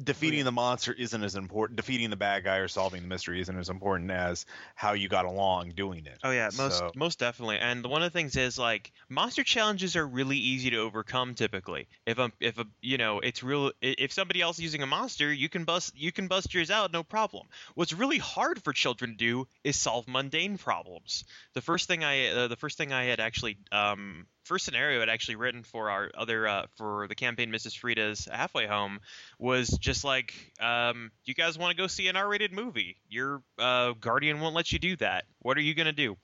Defeating 0.00 0.44
the 0.44 0.52
monster 0.52 0.92
isn't 0.92 1.24
as 1.24 1.34
important. 1.34 1.76
Defeating 1.76 2.10
the 2.10 2.14
bad 2.16 2.44
guy 2.44 2.58
or 2.58 2.68
solving 2.68 3.02
the 3.02 3.08
mystery 3.08 3.40
isn't 3.40 3.58
as 3.58 3.68
important 3.68 4.12
as 4.12 4.46
how 4.76 4.92
you 4.92 5.08
got 5.08 5.24
along 5.24 5.70
doing 5.70 6.06
it. 6.06 6.20
oh 6.22 6.30
yeah 6.30 6.50
most 6.56 6.78
So- 6.78 6.92
most 6.94 7.18
definitely 7.18 7.58
and 7.58 7.84
one 7.84 8.04
of 8.04 8.12
the 8.12 8.16
things 8.16 8.36
is 8.36 8.60
like 8.60 8.92
monster 9.08 9.42
challenges 9.42 9.96
are 9.96 10.06
really 10.06 10.36
easy 10.36 10.70
to 10.70 10.76
overcome 10.76 11.34
typically 11.34 11.88
if 12.06 12.20
a 12.20 12.30
if 12.38 12.58
a 12.60 12.66
you 12.80 12.96
know 12.96 13.18
it's 13.18 13.42
real 13.42 13.72
if 13.82 14.12
somebody 14.12 14.40
else 14.40 14.58
is 14.58 14.62
using 14.62 14.82
a 14.82 14.86
monster 14.86 15.32
you 15.32 15.48
can 15.48 15.64
bust 15.64 15.92
you 15.96 16.12
can 16.12 16.28
bust 16.28 16.54
yours 16.54 16.70
out 16.70 16.92
no 16.92 17.02
problem 17.02 17.48
what's 17.74 17.92
really 17.92 18.18
hard 18.18 18.62
for 18.62 18.72
children 18.72 19.10
to 19.10 19.16
do 19.16 19.48
is 19.64 19.74
solve 19.74 20.06
mundane 20.06 20.58
problems 20.58 21.24
the 21.54 21.60
first 21.60 21.88
thing 21.88 22.04
i 22.04 22.28
uh, 22.28 22.46
the 22.46 22.54
first 22.54 22.78
thing 22.78 22.92
i 22.92 23.02
had 23.02 23.18
actually 23.18 23.58
um 23.72 24.28
first 24.48 24.64
scenario 24.64 25.02
I'd 25.02 25.10
actually 25.10 25.36
written 25.36 25.62
for 25.62 25.90
our 25.90 26.10
other 26.16 26.48
uh, 26.48 26.66
for 26.76 27.06
the 27.06 27.14
campaign 27.14 27.50
Mrs. 27.52 27.78
Frida's 27.78 28.26
halfway 28.30 28.66
home 28.66 29.00
was 29.38 29.68
just 29.68 30.04
like 30.04 30.34
um, 30.60 31.10
you 31.24 31.34
guys 31.34 31.58
want 31.58 31.76
to 31.76 31.80
go 31.80 31.86
see 31.86 32.08
an 32.08 32.16
R-rated 32.16 32.52
movie 32.52 32.96
your 33.08 33.42
uh, 33.58 33.92
guardian 34.00 34.40
won't 34.40 34.54
let 34.54 34.72
you 34.72 34.78
do 34.78 34.96
that 34.96 35.24
what 35.40 35.58
are 35.58 35.60
you 35.60 35.74
gonna 35.74 35.92
do 35.92 36.16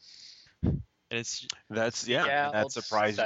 and 1.10 1.20
it's 1.20 1.46
That's 1.70 2.08
yeah, 2.08 2.26
yeah, 2.26 2.44
and 2.46 2.54
that's 2.54 2.74
surprising 2.74 3.24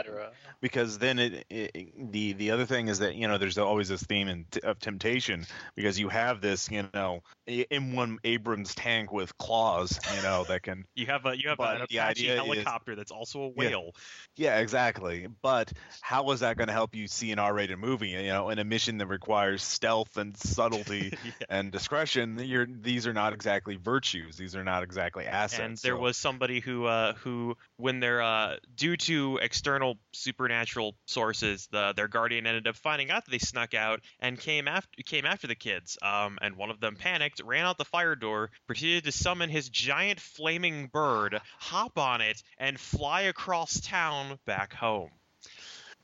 because 0.60 0.98
then 0.98 1.18
it, 1.18 1.46
it 1.48 2.12
the 2.12 2.32
the 2.32 2.50
other 2.50 2.66
thing 2.66 2.88
is 2.88 2.98
that 2.98 3.14
you 3.14 3.28
know 3.28 3.38
there's 3.38 3.58
always 3.58 3.88
this 3.88 4.02
theme 4.02 4.28
in, 4.28 4.46
of 4.64 4.78
temptation 4.80 5.46
because 5.76 5.98
you 5.98 6.08
have 6.08 6.40
this 6.40 6.70
you 6.70 6.88
know 6.92 7.22
M1 7.46 8.16
Abrams 8.24 8.74
tank 8.74 9.12
with 9.12 9.36
claws 9.38 9.98
you 10.16 10.22
know 10.22 10.44
that 10.48 10.62
can 10.62 10.84
you 10.94 11.06
have 11.06 11.24
a 11.26 11.38
you 11.38 11.48
have 11.48 11.58
But 11.58 11.80
an 11.80 11.86
the 11.88 11.96
Apache 11.98 12.30
idea 12.30 12.42
is- 12.42 12.48
helicopter 12.48 12.94
that's 12.96 13.12
also 13.12 13.42
a 13.42 13.48
whale. 13.48 13.92
Yeah 14.36 14.58
exactly. 14.58 15.26
But 15.42 15.72
how 16.00 16.30
is 16.32 16.40
that 16.40 16.56
going 16.56 16.68
to 16.68 16.72
help 16.74 16.94
you 16.94 17.06
see 17.08 17.32
an 17.32 17.38
R-rated 17.38 17.78
movie? 17.78 18.10
You 18.10 18.28
know 18.28 18.50
in 18.50 18.58
a 18.58 18.64
mission 18.64 18.98
that 18.98 19.06
requires 19.06 19.62
stealth 19.62 20.16
and 20.16 20.36
subtlety 20.36 21.12
Yeah. 21.24 21.32
and 21.48 21.70
discretion 21.72 22.38
you're 22.42 22.66
these 22.66 23.06
are 23.06 23.12
not 23.14 23.32
exactly 23.32 23.76
virtues. 23.76 24.36
These 24.36 24.56
are 24.56 24.64
not 24.64 24.82
exactly 24.82 25.26
assets 25.26 25.60
and 25.62 25.76
there 25.78 25.94
so- 25.94 26.00
was 26.00 26.16
somebody 26.16 26.60
who 26.60 26.84
uh, 26.84 27.14
who 27.14 27.56
when 27.78 28.00
they're 28.00 28.20
uh, 28.20 28.56
due 28.74 28.96
to 28.96 29.38
external 29.40 29.96
supernatural 30.12 30.96
sources 31.06 31.68
the, 31.72 31.92
their 31.96 32.08
guardian 32.08 32.46
ended 32.46 32.66
up 32.66 32.76
finding 32.76 33.10
out 33.10 33.24
that 33.24 33.30
they 33.30 33.38
snuck 33.38 33.72
out 33.72 34.00
and 34.20 34.38
came 34.38 34.68
after 34.68 34.88
came 35.04 35.24
after 35.24 35.46
the 35.46 35.54
kids 35.54 35.96
um, 36.02 36.38
and 36.42 36.56
one 36.56 36.70
of 36.70 36.80
them 36.80 36.96
panicked 36.96 37.40
ran 37.44 37.64
out 37.64 37.78
the 37.78 37.84
fire 37.84 38.14
door 38.14 38.50
proceeded 38.66 39.04
to 39.04 39.12
summon 39.12 39.48
his 39.48 39.68
giant 39.68 40.20
flaming 40.20 40.88
bird 40.92 41.40
hop 41.58 41.98
on 41.98 42.20
it 42.20 42.42
and 42.58 42.78
fly 42.78 43.22
across 43.22 43.80
town 43.80 44.38
back 44.44 44.72
home 44.72 45.10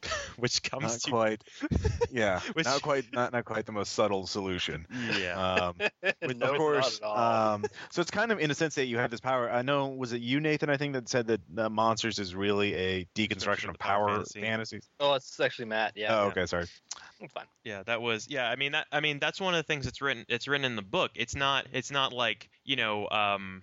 which 0.36 0.62
comes 0.62 0.82
not 0.82 1.00
to 1.00 1.10
quite 1.10 1.44
yeah 2.10 2.40
Which- 2.52 2.66
not 2.66 2.82
quite 2.82 3.04
not, 3.12 3.32
not 3.32 3.44
quite 3.44 3.66
the 3.66 3.72
most 3.72 3.92
subtle 3.92 4.26
solution 4.26 4.86
yeah 5.18 5.34
um, 5.34 5.76
no, 6.22 6.52
of 6.52 6.56
course. 6.56 7.00
not 7.00 7.08
at 7.08 7.16
all. 7.16 7.54
Um, 7.54 7.64
so 7.90 8.00
it's 8.00 8.10
kind 8.10 8.32
of 8.32 8.38
in 8.40 8.50
a 8.50 8.54
sense 8.54 8.74
that 8.76 8.86
you 8.86 8.98
have 8.98 9.10
this 9.10 9.20
power. 9.20 9.50
I 9.50 9.62
know 9.62 9.88
was 9.88 10.12
it 10.12 10.20
you, 10.20 10.40
Nathan? 10.40 10.70
I 10.70 10.76
think 10.76 10.94
that 10.94 11.08
said 11.08 11.26
that 11.28 11.40
uh, 11.56 11.68
monsters 11.68 12.18
is 12.18 12.34
really 12.34 12.74
a 12.74 13.06
deconstruction 13.14 13.64
of 13.64 13.70
of 13.70 13.78
power 13.78 14.06
power 14.06 14.16
fantasy. 14.16 14.40
fantasies. 14.40 14.88
oh, 15.00 15.14
it's 15.14 15.38
actually 15.40 15.66
Matt. 15.66 15.92
Yeah. 15.94 16.14
oh, 16.16 16.22
yeah. 16.22 16.28
okay, 16.30 16.46
sorry. 16.46 16.66
It's 17.20 17.32
fine. 17.32 17.46
Yeah, 17.64 17.82
that 17.84 18.02
was 18.02 18.28
yeah. 18.28 18.48
I 18.48 18.56
mean 18.56 18.72
that 18.72 18.86
I 18.92 19.00
mean 19.00 19.18
that's 19.18 19.40
one 19.40 19.54
of 19.54 19.58
the 19.58 19.62
things 19.62 19.84
that's 19.84 20.00
written 20.02 20.24
it's 20.28 20.48
written 20.48 20.64
in 20.64 20.76
the 20.76 20.82
book. 20.82 21.12
It's 21.14 21.34
not 21.34 21.66
it's 21.72 21.90
not 21.90 22.12
like 22.12 22.48
you 22.64 22.76
know 22.76 23.08
um. 23.08 23.62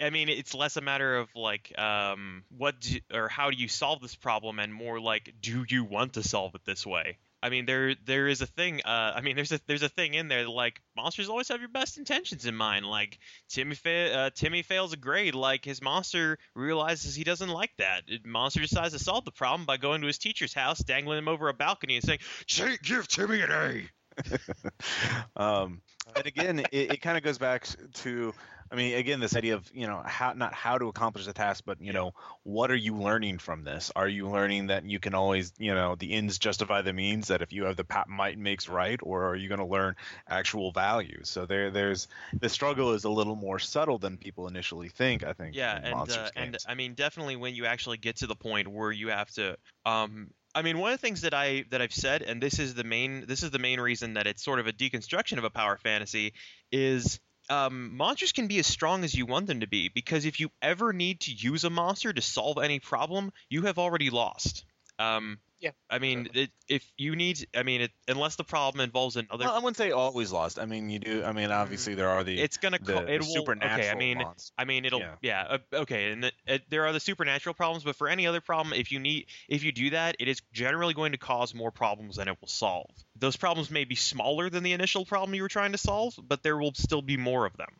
I 0.00 0.10
mean, 0.10 0.28
it's 0.28 0.54
less 0.54 0.76
a 0.76 0.80
matter 0.80 1.16
of 1.16 1.28
like 1.34 1.72
um, 1.78 2.44
what 2.56 2.80
do, 2.80 2.98
or 3.12 3.28
how 3.28 3.50
do 3.50 3.56
you 3.56 3.68
solve 3.68 4.00
this 4.00 4.14
problem, 4.16 4.58
and 4.58 4.72
more 4.72 5.00
like, 5.00 5.34
do 5.40 5.64
you 5.68 5.84
want 5.84 6.14
to 6.14 6.22
solve 6.22 6.54
it 6.54 6.64
this 6.64 6.86
way? 6.86 7.18
I 7.42 7.50
mean, 7.50 7.66
there 7.66 7.94
there 8.04 8.26
is 8.26 8.40
a 8.40 8.46
thing. 8.46 8.80
Uh, 8.84 9.12
I 9.14 9.20
mean, 9.20 9.36
there's 9.36 9.52
a 9.52 9.60
there's 9.66 9.82
a 9.82 9.88
thing 9.88 10.14
in 10.14 10.26
there 10.28 10.48
like 10.48 10.80
monsters 10.96 11.28
always 11.28 11.48
have 11.48 11.60
your 11.60 11.68
best 11.68 11.98
intentions 11.98 12.46
in 12.46 12.56
mind. 12.56 12.86
Like 12.86 13.18
Timmy 13.48 13.76
fa- 13.76 14.18
uh, 14.18 14.30
Timmy 14.34 14.62
fails 14.62 14.92
a 14.92 14.96
grade, 14.96 15.34
like 15.34 15.64
his 15.64 15.80
monster 15.80 16.38
realizes 16.54 17.14
he 17.14 17.24
doesn't 17.24 17.50
like 17.50 17.70
that. 17.78 18.02
Monster 18.24 18.62
decides 18.62 18.94
to 18.94 18.98
solve 18.98 19.24
the 19.24 19.30
problem 19.30 19.66
by 19.66 19.76
going 19.76 20.00
to 20.00 20.06
his 20.06 20.18
teacher's 20.18 20.54
house, 20.54 20.78
dangling 20.80 21.18
him 21.18 21.28
over 21.28 21.48
a 21.48 21.54
balcony, 21.54 21.96
and 21.96 22.04
saying, 22.04 22.20
"Say- 22.48 22.78
"Give 22.82 23.06
Timmy 23.06 23.42
an 23.42 23.52
A." 23.52 23.88
Um, 25.36 25.82
and 26.14 26.26
again, 26.26 26.60
it, 26.60 26.68
it 26.72 27.00
kind 27.02 27.18
of 27.18 27.22
goes 27.22 27.38
back 27.38 27.66
to, 27.94 28.32
I 28.70 28.76
mean, 28.76 28.96
again, 28.96 29.20
this 29.20 29.36
idea 29.36 29.54
of 29.54 29.70
you 29.74 29.86
know 29.86 30.02
how 30.04 30.32
not 30.32 30.54
how 30.54 30.78
to 30.78 30.86
accomplish 30.86 31.26
the 31.26 31.32
task, 31.32 31.64
but 31.66 31.80
you 31.80 31.92
know 31.92 32.12
what 32.42 32.70
are 32.70 32.76
you 32.76 32.96
learning 32.96 33.38
from 33.38 33.64
this? 33.64 33.92
Are 33.94 34.08
you 34.08 34.28
learning 34.28 34.68
that 34.68 34.84
you 34.84 34.98
can 34.98 35.14
always, 35.14 35.52
you 35.58 35.74
know, 35.74 35.94
the 35.94 36.12
ends 36.12 36.38
justify 36.38 36.82
the 36.82 36.92
means? 36.92 37.28
That 37.28 37.42
if 37.42 37.52
you 37.52 37.64
have 37.64 37.76
the 37.76 37.84
pa- 37.84 38.06
might 38.08 38.38
makes 38.38 38.68
right, 38.68 38.98
or 39.02 39.28
are 39.28 39.36
you 39.36 39.48
going 39.48 39.60
to 39.60 39.66
learn 39.66 39.94
actual 40.28 40.72
value? 40.72 41.20
So 41.24 41.46
there, 41.46 41.70
there's 41.70 42.08
the 42.40 42.48
struggle 42.48 42.92
is 42.94 43.04
a 43.04 43.10
little 43.10 43.36
more 43.36 43.58
subtle 43.58 43.98
than 43.98 44.16
people 44.18 44.48
initially 44.48 44.88
think. 44.88 45.22
I 45.22 45.32
think. 45.34 45.54
Yeah, 45.54 45.78
and 45.82 46.10
uh, 46.10 46.30
and. 46.34 46.56
I 46.66 46.74
mean 46.74 46.94
definitely 46.94 47.36
when 47.36 47.54
you 47.54 47.66
actually 47.66 47.98
get 47.98 48.16
to 48.16 48.26
the 48.26 48.36
point 48.36 48.68
where 48.68 48.92
you 48.92 49.08
have 49.08 49.30
to 49.32 49.56
um 49.84 50.30
I 50.56 50.62
mean 50.62 50.78
one 50.78 50.90
of 50.90 50.98
the 50.98 51.06
things 51.06 51.20
that 51.20 51.34
I 51.34 51.66
that 51.70 51.82
I've 51.82 51.92
said 51.92 52.22
and 52.22 52.42
this 52.42 52.58
is 52.58 52.74
the 52.74 52.82
main 52.82 53.26
this 53.26 53.42
is 53.42 53.50
the 53.50 53.58
main 53.58 53.78
reason 53.78 54.14
that 54.14 54.26
it's 54.26 54.42
sort 54.42 54.58
of 54.58 54.66
a 54.66 54.72
deconstruction 54.72 55.36
of 55.36 55.44
a 55.44 55.50
power 55.50 55.76
fantasy 55.76 56.32
is 56.72 57.20
um, 57.50 57.96
monsters 57.96 58.32
can 58.32 58.48
be 58.48 58.58
as 58.58 58.66
strong 58.66 59.04
as 59.04 59.14
you 59.14 59.26
want 59.26 59.46
them 59.46 59.60
to 59.60 59.68
be 59.68 59.88
because 59.88 60.24
if 60.24 60.40
you 60.40 60.50
ever 60.62 60.94
need 60.94 61.20
to 61.20 61.32
use 61.32 61.62
a 61.64 61.70
monster 61.70 62.12
to 62.12 62.22
solve 62.22 62.58
any 62.58 62.80
problem, 62.80 63.32
you 63.50 63.62
have 63.62 63.78
already 63.78 64.10
lost. 64.10 64.64
Um, 64.98 65.38
Yeah, 65.58 65.70
I 65.88 65.98
mean, 65.98 66.28
it, 66.34 66.50
if 66.68 66.86
you 66.98 67.16
need, 67.16 67.48
I 67.54 67.62
mean, 67.62 67.80
it, 67.80 67.90
unless 68.08 68.36
the 68.36 68.44
problem 68.44 68.82
involves 68.82 69.16
another, 69.16 69.46
well, 69.46 69.54
I 69.54 69.58
wouldn't 69.58 69.78
say 69.78 69.90
always 69.90 70.30
lost. 70.30 70.58
I 70.58 70.66
mean, 70.66 70.90
you 70.90 70.98
do. 70.98 71.24
I 71.24 71.32
mean, 71.32 71.50
obviously 71.50 71.94
there 71.94 72.10
are 72.10 72.22
the 72.24 72.38
it's 72.38 72.58
gonna 72.58 72.78
the, 72.78 72.92
co- 72.92 73.04
the 73.06 73.14
it 73.14 73.20
will. 73.20 73.26
supernatural 73.26 73.80
Okay, 73.80 73.90
I 73.90 73.94
mean, 73.94 74.18
monsters. 74.18 74.52
I 74.58 74.64
mean, 74.66 74.84
it'll 74.84 75.00
Yeah. 75.00 75.14
yeah, 75.22 75.46
uh, 75.48 75.58
okay, 75.72 76.12
and 76.12 76.24
the, 76.24 76.32
it, 76.46 76.62
there 76.68 76.86
are 76.86 76.92
the 76.92 77.00
supernatural 77.00 77.54
problems, 77.54 77.84
but 77.84 77.96
for 77.96 78.06
any 78.06 78.26
other 78.26 78.42
problem, 78.42 78.74
if 78.78 78.92
you 78.92 79.00
need 79.00 79.26
if 79.48 79.64
you 79.64 79.72
do 79.72 79.90
that, 79.90 80.16
it 80.18 80.28
is 80.28 80.42
generally 80.52 80.92
going 80.92 81.12
to 81.12 81.18
cause 81.18 81.54
more 81.54 81.70
problems 81.70 82.16
than 82.16 82.28
it 82.28 82.36
will 82.38 82.48
solve. 82.48 82.90
Those 83.18 83.36
problems 83.36 83.70
may 83.70 83.84
be 83.84 83.94
smaller 83.94 84.50
than 84.50 84.62
the 84.62 84.72
initial 84.72 85.06
problem 85.06 85.34
you 85.34 85.42
were 85.42 85.48
trying 85.48 85.72
to 85.72 85.78
solve, 85.78 86.18
but 86.22 86.42
there 86.42 86.58
will 86.58 86.74
still 86.74 87.02
be 87.02 87.16
more 87.16 87.46
of 87.46 87.56
them. 87.56 87.70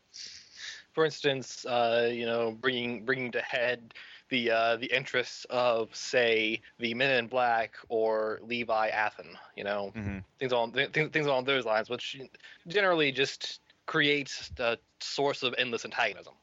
For 0.95 1.05
instance, 1.05 1.67
uh, 1.67 2.11
you 2.11 2.25
know, 2.25 2.53
bringing 2.53 3.05
bringing 3.05 3.33
to 3.33 3.43
head 3.43 3.93
the 4.29 4.51
uh, 4.51 4.77
the 4.77 4.87
interests 4.87 5.47
of 5.51 5.95
say 5.95 6.61
the 6.79 6.95
Men 6.95 7.19
in 7.19 7.27
Black 7.29 7.77
or 7.89 8.41
Leviathan. 8.43 9.37
You 9.57 9.65
know, 9.65 9.93
Mhm. 9.97 10.25
things 10.39 10.53
on 10.53 10.73
th- 10.73 10.93
things 10.93 11.27
along 11.27 11.45
those 11.45 11.65
lines, 11.65 11.89
which 11.89 12.21
generally 12.67 13.13
just 13.13 13.61
creates 13.87 14.51
a 14.59 14.79
source 15.01 15.43
of 15.43 15.55
endless 15.59 15.85
antagonism. 15.85 16.35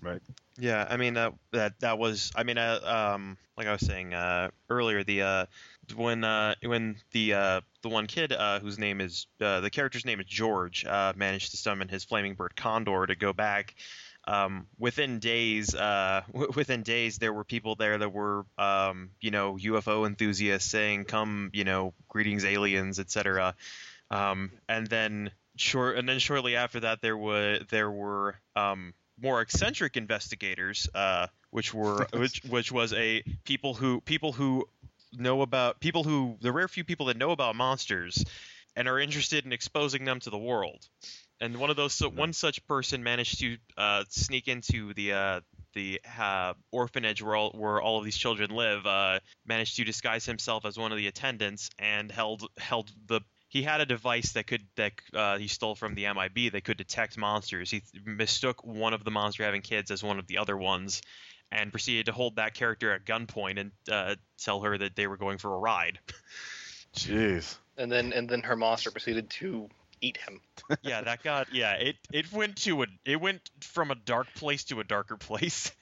Right. 0.00 0.20
Yeah, 0.58 0.86
I 0.88 0.96
mean 0.96 1.14
that 1.14 1.32
that 1.52 1.78
that 1.80 1.98
was 1.98 2.30
I 2.34 2.42
mean 2.42 2.58
uh, 2.58 2.80
um 2.84 3.38
like 3.56 3.66
I 3.66 3.72
was 3.72 3.80
saying 3.86 4.12
uh, 4.14 4.50
earlier 4.68 5.02
the 5.04 5.22
uh 5.22 5.46
when 5.94 6.24
uh 6.24 6.54
when 6.62 6.96
the 7.12 7.34
uh 7.34 7.60
the 7.82 7.88
one 7.88 8.06
kid 8.06 8.32
uh 8.32 8.60
whose 8.60 8.78
name 8.78 9.00
is 9.00 9.26
uh, 9.40 9.60
the 9.60 9.70
character's 9.70 10.04
name 10.04 10.20
is 10.20 10.26
George 10.26 10.84
uh 10.84 11.12
managed 11.16 11.52
to 11.52 11.56
summon 11.56 11.88
his 11.88 12.04
flaming 12.04 12.34
bird 12.34 12.54
condor 12.56 13.06
to 13.06 13.14
go 13.14 13.32
back 13.32 13.74
um 14.28 14.66
within 14.78 15.18
days 15.18 15.74
uh 15.74 16.22
w- 16.32 16.52
within 16.54 16.82
days 16.82 17.18
there 17.18 17.32
were 17.32 17.44
people 17.44 17.74
there 17.74 17.98
that 17.98 18.12
were 18.12 18.44
um 18.58 19.10
you 19.20 19.30
know 19.30 19.56
UFO 19.56 20.06
enthusiasts 20.06 20.70
saying 20.70 21.04
come 21.04 21.50
you 21.52 21.64
know 21.64 21.92
greetings 22.08 22.44
aliens 22.44 23.00
etc 23.00 23.54
um 24.10 24.52
and 24.68 24.86
then 24.86 25.30
short 25.56 25.96
and 25.96 26.08
then 26.08 26.18
shortly 26.18 26.56
after 26.56 26.80
that 26.80 27.00
there 27.00 27.16
were 27.16 27.58
there 27.70 27.90
were 27.90 28.36
um 28.56 28.94
more 29.22 29.40
eccentric 29.40 29.96
investigators, 29.96 30.88
uh, 30.94 31.28
which 31.50 31.72
were 31.72 32.06
which 32.12 32.42
which 32.44 32.72
was 32.72 32.92
a 32.92 33.22
people 33.44 33.74
who 33.74 34.00
people 34.02 34.32
who 34.32 34.66
know 35.12 35.42
about 35.42 35.80
people 35.80 36.02
who 36.04 36.36
the 36.40 36.52
rare 36.52 36.68
few 36.68 36.84
people 36.84 37.06
that 37.06 37.16
know 37.16 37.30
about 37.30 37.54
monsters 37.54 38.24
and 38.74 38.88
are 38.88 38.98
interested 38.98 39.44
in 39.44 39.52
exposing 39.52 40.04
them 40.04 40.18
to 40.20 40.30
the 40.30 40.38
world. 40.38 40.88
And 41.42 41.56
one 41.56 41.70
of 41.70 41.76
those 41.76 41.92
so 41.92 42.08
one 42.08 42.32
such 42.32 42.64
person 42.68 43.02
managed 43.02 43.40
to 43.40 43.56
uh, 43.76 44.04
sneak 44.08 44.46
into 44.46 44.94
the 44.94 45.12
uh, 45.12 45.40
the 45.74 46.00
uh, 46.18 46.54
orphanage 46.70 47.20
where 47.20 47.34
all, 47.34 47.50
where 47.50 47.80
all 47.80 47.98
of 47.98 48.04
these 48.04 48.16
children 48.16 48.50
live. 48.50 48.86
Uh, 48.86 49.18
managed 49.44 49.74
to 49.76 49.84
disguise 49.84 50.24
himself 50.24 50.64
as 50.64 50.78
one 50.78 50.92
of 50.92 50.98
the 50.98 51.08
attendants 51.08 51.68
and 51.80 52.12
held 52.12 52.48
held 52.58 52.92
the 53.06 53.20
he 53.48 53.62
had 53.62 53.80
a 53.80 53.86
device 53.86 54.32
that 54.32 54.46
could 54.46 54.62
that 54.76 54.92
uh, 55.12 55.36
he 55.36 55.48
stole 55.48 55.74
from 55.74 55.96
the 55.96 56.04
MIB 56.04 56.52
that 56.52 56.62
could 56.62 56.76
detect 56.76 57.18
monsters. 57.18 57.72
He 57.72 57.82
mistook 58.06 58.64
one 58.64 58.94
of 58.94 59.02
the 59.02 59.10
monster 59.10 59.42
having 59.42 59.62
kids 59.62 59.90
as 59.90 60.02
one 60.02 60.20
of 60.20 60.28
the 60.28 60.38
other 60.38 60.56
ones, 60.56 61.02
and 61.50 61.72
proceeded 61.72 62.06
to 62.06 62.12
hold 62.12 62.36
that 62.36 62.54
character 62.54 62.92
at 62.92 63.04
gunpoint 63.04 63.58
and 63.58 63.72
uh, 63.90 64.14
tell 64.38 64.60
her 64.60 64.78
that 64.78 64.94
they 64.94 65.08
were 65.08 65.16
going 65.16 65.38
for 65.38 65.52
a 65.52 65.58
ride. 65.58 65.98
Jeez. 66.96 67.56
And 67.76 67.90
then 67.90 68.12
and 68.12 68.28
then 68.28 68.42
her 68.42 68.56
monster 68.56 68.90
proceeded 68.90 69.28
to 69.30 69.68
eat 70.02 70.18
him. 70.18 70.40
yeah, 70.82 71.00
that 71.00 71.22
got 71.22 71.54
yeah. 71.54 71.74
It 71.74 71.96
it 72.12 72.32
went 72.32 72.56
to 72.62 72.82
a 72.82 72.86
it 73.04 73.20
went 73.20 73.50
from 73.60 73.90
a 73.90 73.94
dark 73.94 74.26
place 74.34 74.64
to 74.64 74.80
a 74.80 74.84
darker 74.84 75.16
place. 75.16 75.72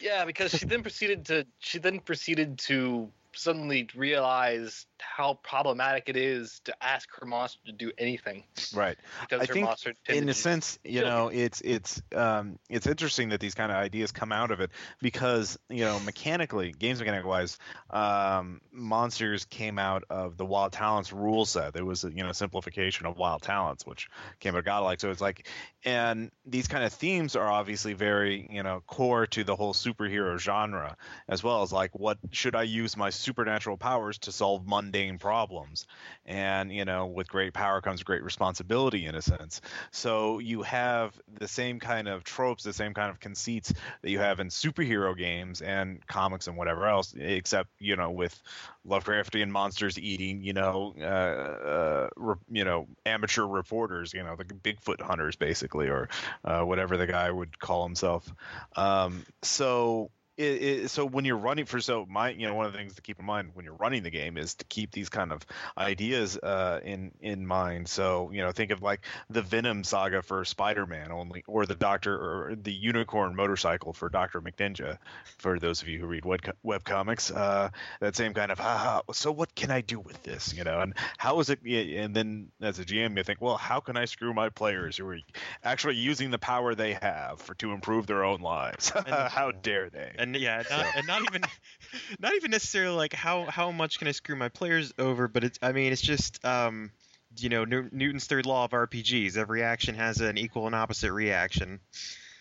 Yeah, 0.00 0.24
because 0.24 0.52
she 0.52 0.64
then 0.64 0.82
proceeded 0.82 1.26
to 1.26 1.46
she 1.58 1.78
then 1.78 2.00
proceeded 2.00 2.58
to 2.60 3.10
suddenly 3.32 3.88
realize 3.94 4.86
how 5.02 5.34
problematic 5.42 6.08
it 6.08 6.16
is 6.16 6.60
to 6.64 6.74
ask 6.82 7.08
her 7.18 7.26
monster 7.26 7.60
to 7.66 7.72
do 7.72 7.92
anything 7.98 8.44
Right. 8.74 8.96
because 9.20 9.42
I 9.42 9.46
her 9.46 9.52
think 9.52 9.66
monster 9.66 9.94
in 10.08 10.28
a 10.28 10.34
sense, 10.34 10.78
you 10.84 11.02
know, 11.02 11.28
it's 11.28 11.60
it's 11.60 12.02
um, 12.14 12.58
it's 12.68 12.86
interesting 12.86 13.30
that 13.30 13.40
these 13.40 13.54
kind 13.54 13.70
of 13.70 13.78
ideas 13.78 14.12
come 14.12 14.32
out 14.32 14.50
of 14.50 14.60
it 14.60 14.70
because 15.00 15.58
you 15.68 15.84
know 15.84 15.98
mechanically, 16.00 16.72
games 16.72 16.98
mechanic 16.98 17.24
wise, 17.24 17.58
um, 17.90 18.60
monsters 18.72 19.44
came 19.44 19.78
out 19.78 20.04
of 20.10 20.36
the 20.36 20.44
Wild 20.44 20.72
Talents 20.72 21.12
rule 21.12 21.44
set. 21.44 21.74
There 21.74 21.84
was 21.84 22.04
a 22.04 22.10
you 22.10 22.22
know 22.22 22.32
simplification 22.32 23.06
of 23.06 23.16
Wild 23.16 23.42
Talents, 23.42 23.86
which 23.86 24.08
came 24.40 24.54
out 24.54 24.58
of 24.58 24.64
Godlike. 24.64 25.00
So 25.00 25.10
it's 25.10 25.20
like, 25.20 25.46
and 25.84 26.30
these 26.44 26.68
kind 26.68 26.84
of 26.84 26.92
themes 26.92 27.36
are 27.36 27.50
obviously 27.50 27.92
very 27.92 28.48
you 28.50 28.62
know 28.62 28.82
core 28.86 29.26
to 29.28 29.44
the 29.44 29.56
whole 29.56 29.74
superhero 29.74 30.38
genre 30.38 30.96
as 31.28 31.42
well 31.42 31.62
as 31.62 31.72
like 31.72 31.94
what 31.94 32.18
should 32.30 32.54
I 32.54 32.62
use 32.62 32.96
my 32.96 33.10
supernatural 33.10 33.76
powers 33.76 34.18
to 34.20 34.32
solve 34.32 34.66
mundane 34.86 35.18
problems. 35.18 35.86
And 36.24 36.72
you 36.72 36.84
know 36.84 37.06
with 37.06 37.28
great 37.28 37.54
power 37.54 37.80
comes 37.80 38.02
great 38.02 38.22
responsibility 38.22 39.06
in 39.06 39.14
a 39.14 39.22
sense. 39.22 39.60
So 39.90 40.38
you 40.38 40.62
have 40.62 41.18
the 41.38 41.48
same 41.48 41.78
kind 41.80 42.08
of 42.08 42.24
tropes 42.24 42.64
the 42.64 42.72
same 42.72 42.94
kind 42.94 43.10
of 43.10 43.20
conceits 43.20 43.72
that 44.02 44.10
you 44.10 44.18
have 44.18 44.40
in 44.40 44.48
superhero 44.48 45.16
games 45.16 45.60
and 45.62 46.04
comics 46.06 46.46
and 46.48 46.56
whatever 46.56 46.86
else 46.86 47.14
except 47.16 47.70
you 47.78 47.96
know 47.96 48.10
with 48.10 48.40
lovecraftian 48.86 49.48
monsters 49.48 49.98
eating 49.98 50.42
you 50.42 50.52
know 50.52 50.94
uh, 51.00 51.04
uh 51.04 52.08
re- 52.16 52.34
you 52.50 52.64
know 52.64 52.86
amateur 53.04 53.44
reporters 53.44 54.12
you 54.12 54.22
know 54.22 54.36
the 54.36 54.44
bigfoot 54.44 55.00
hunters 55.00 55.36
basically 55.36 55.88
or 55.88 56.08
uh, 56.44 56.62
whatever 56.62 56.96
the 56.96 57.06
guy 57.06 57.30
would 57.30 57.58
call 57.58 57.84
himself. 57.84 58.32
Um 58.76 59.24
so 59.42 60.10
it, 60.36 60.62
it, 60.62 60.90
so 60.90 61.06
when 61.06 61.24
you're 61.24 61.36
running 61.36 61.64
for 61.64 61.80
so 61.80 62.06
my 62.08 62.30
you 62.30 62.46
know 62.46 62.54
one 62.54 62.66
of 62.66 62.72
the 62.72 62.78
things 62.78 62.94
to 62.94 63.02
keep 63.02 63.18
in 63.18 63.24
mind 63.24 63.50
when 63.54 63.64
you're 63.64 63.74
running 63.74 64.02
the 64.02 64.10
game 64.10 64.36
is 64.36 64.54
to 64.56 64.64
keep 64.66 64.92
these 64.92 65.08
kind 65.08 65.32
of 65.32 65.46
ideas 65.78 66.36
uh, 66.38 66.80
in 66.84 67.12
in 67.20 67.46
mind. 67.46 67.88
So 67.88 68.30
you 68.32 68.42
know 68.42 68.52
think 68.52 68.70
of 68.70 68.82
like 68.82 69.00
the 69.30 69.42
Venom 69.42 69.84
saga 69.84 70.22
for 70.22 70.44
Spider-Man 70.44 71.10
only, 71.10 71.44
or 71.46 71.64
the 71.64 71.74
Doctor 71.74 72.14
or 72.14 72.54
the 72.54 72.72
Unicorn 72.72 73.34
motorcycle 73.34 73.92
for 73.92 74.08
Doctor 74.08 74.40
McNinja. 74.40 74.98
For 75.38 75.58
those 75.58 75.82
of 75.82 75.88
you 75.88 75.98
who 75.98 76.06
read 76.06 76.24
web, 76.24 76.40
web 76.62 76.84
comics, 76.84 77.30
uh, 77.30 77.70
that 78.00 78.16
same 78.16 78.34
kind 78.34 78.52
of 78.52 78.58
haha. 78.58 79.00
So 79.12 79.32
what 79.32 79.54
can 79.54 79.70
I 79.70 79.80
do 79.80 80.00
with 80.00 80.22
this? 80.22 80.52
You 80.54 80.64
know, 80.64 80.80
and 80.80 80.94
how 81.16 81.40
is 81.40 81.50
it? 81.50 81.60
And 81.64 82.14
then 82.14 82.48
as 82.60 82.78
a 82.78 82.84
GM, 82.84 83.16
you 83.16 83.24
think, 83.24 83.40
well, 83.40 83.56
how 83.56 83.80
can 83.80 83.96
I 83.96 84.04
screw 84.04 84.34
my 84.34 84.50
players 84.50 84.96
who 84.96 85.08
are 85.08 85.18
actually 85.64 85.96
using 85.96 86.30
the 86.30 86.38
power 86.38 86.74
they 86.74 86.94
have 86.94 87.40
for 87.40 87.54
to 87.54 87.72
improve 87.72 88.06
their 88.06 88.24
own 88.24 88.40
lives? 88.40 88.90
how 89.06 89.52
dare 89.52 89.88
they? 89.88 90.12
And 90.34 90.36
yeah, 90.36 90.62
not, 90.70 90.86
and 90.96 91.06
not 91.06 91.22
even, 91.22 91.42
not 92.20 92.34
even 92.34 92.50
necessarily 92.50 92.96
like 92.96 93.12
how 93.12 93.44
how 93.44 93.70
much 93.70 93.98
can 93.98 94.08
I 94.08 94.12
screw 94.12 94.36
my 94.36 94.48
players 94.48 94.92
over, 94.98 95.28
but 95.28 95.44
it's 95.44 95.58
I 95.62 95.72
mean 95.72 95.92
it's 95.92 96.02
just 96.02 96.44
um, 96.44 96.90
you 97.38 97.48
know 97.48 97.64
New- 97.64 97.88
Newton's 97.92 98.26
third 98.26 98.46
law 98.46 98.64
of 98.64 98.70
RPGs. 98.72 99.36
Every 99.36 99.62
action 99.62 99.94
has 99.94 100.20
an 100.20 100.38
equal 100.38 100.66
and 100.66 100.74
opposite 100.74 101.12
reaction, 101.12 101.80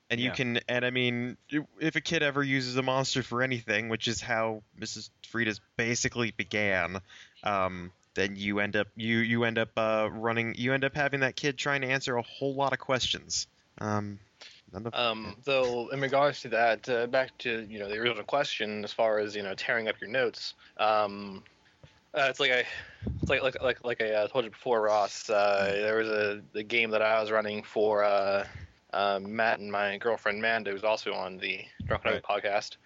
and 0.10 0.20
you 0.20 0.28
Yeah. 0.30 0.34
can 0.36 0.60
and 0.68 0.86
I 0.86 0.90
mean 0.90 1.38
if 1.80 1.96
a 1.96 2.02
kid 2.02 2.24
ever 2.24 2.44
uses 2.44 2.78
a 2.78 2.82
monster 2.82 3.24
for 3.24 3.42
anything, 3.42 3.90
which 3.90 4.08
is 4.08 4.22
how 4.22 4.64
Mrs. 4.80 5.10
Frida's 5.28 5.62
basically 5.78 6.32
began. 6.32 7.00
Um, 7.44 7.92
then 8.16 8.36
you 8.38 8.60
end 8.60 8.76
up 8.78 8.88
you 8.96 9.18
you 9.18 9.44
end 9.44 9.58
up 9.58 9.70
uh, 9.78 10.08
running 10.12 10.56
you 10.58 10.74
end 10.74 10.86
up 10.86 10.96
having 10.96 11.20
that 11.20 11.36
kid 11.36 11.58
trying 11.58 11.82
to 11.82 11.88
answer 11.88 12.16
a 12.16 12.22
whole 12.22 12.56
lot 12.56 12.72
of 12.74 12.80
questions. 12.80 13.48
Um, 13.80 14.20
Um, 14.93 15.36
though, 15.45 15.88
in 15.89 16.01
regards 16.01 16.41
to 16.41 16.49
that, 16.49 16.89
uh, 16.89 17.07
back 17.07 17.38
to 17.39 17.66
you 17.70 17.80
know 17.80 17.88
the 17.88 17.97
original 17.97 18.24
question, 18.24 18.84
as 18.84 18.91
far 18.91 19.20
as 19.20 19.36
you 19.36 19.43
know 19.43 19.53
tearing 19.53 19.88
up 19.88 19.99
your 20.01 20.09
notes, 20.09 20.55
um, 20.78 21.43
uh, 22.13 22.28
it's 22.30 22.39
like 22.39 22.51
I, 22.51 22.66
it's 23.22 23.30
like 23.30 23.41
like 23.41 23.61
like 23.61 23.84
like 23.84 24.01
I 24.01 24.11
uh, 24.11 24.28
told 24.28 24.45
you 24.45 24.51
before, 24.51 24.82
Ross. 24.82 25.30
Uh, 25.30 25.72
there 25.72 25.97
was 25.97 26.09
a 26.09 26.41
the 26.53 26.63
game 26.63 26.89
that 26.91 27.01
I 27.01 27.22
was 27.22 27.32
running 27.32 27.63
for 27.63 28.03
uh, 28.03 28.45
uh, 28.93 29.20
Matt 29.22 29.59
and 29.59 29.72
my 29.72 29.97
girlfriend 29.97 30.41
Manda, 30.41 30.72
who's 30.72 30.84
also 30.84 31.13
on 31.13 31.38
the 31.38 31.61
Drunken 31.86 32.13
Oak 32.13 32.24
podcast, 32.24 32.78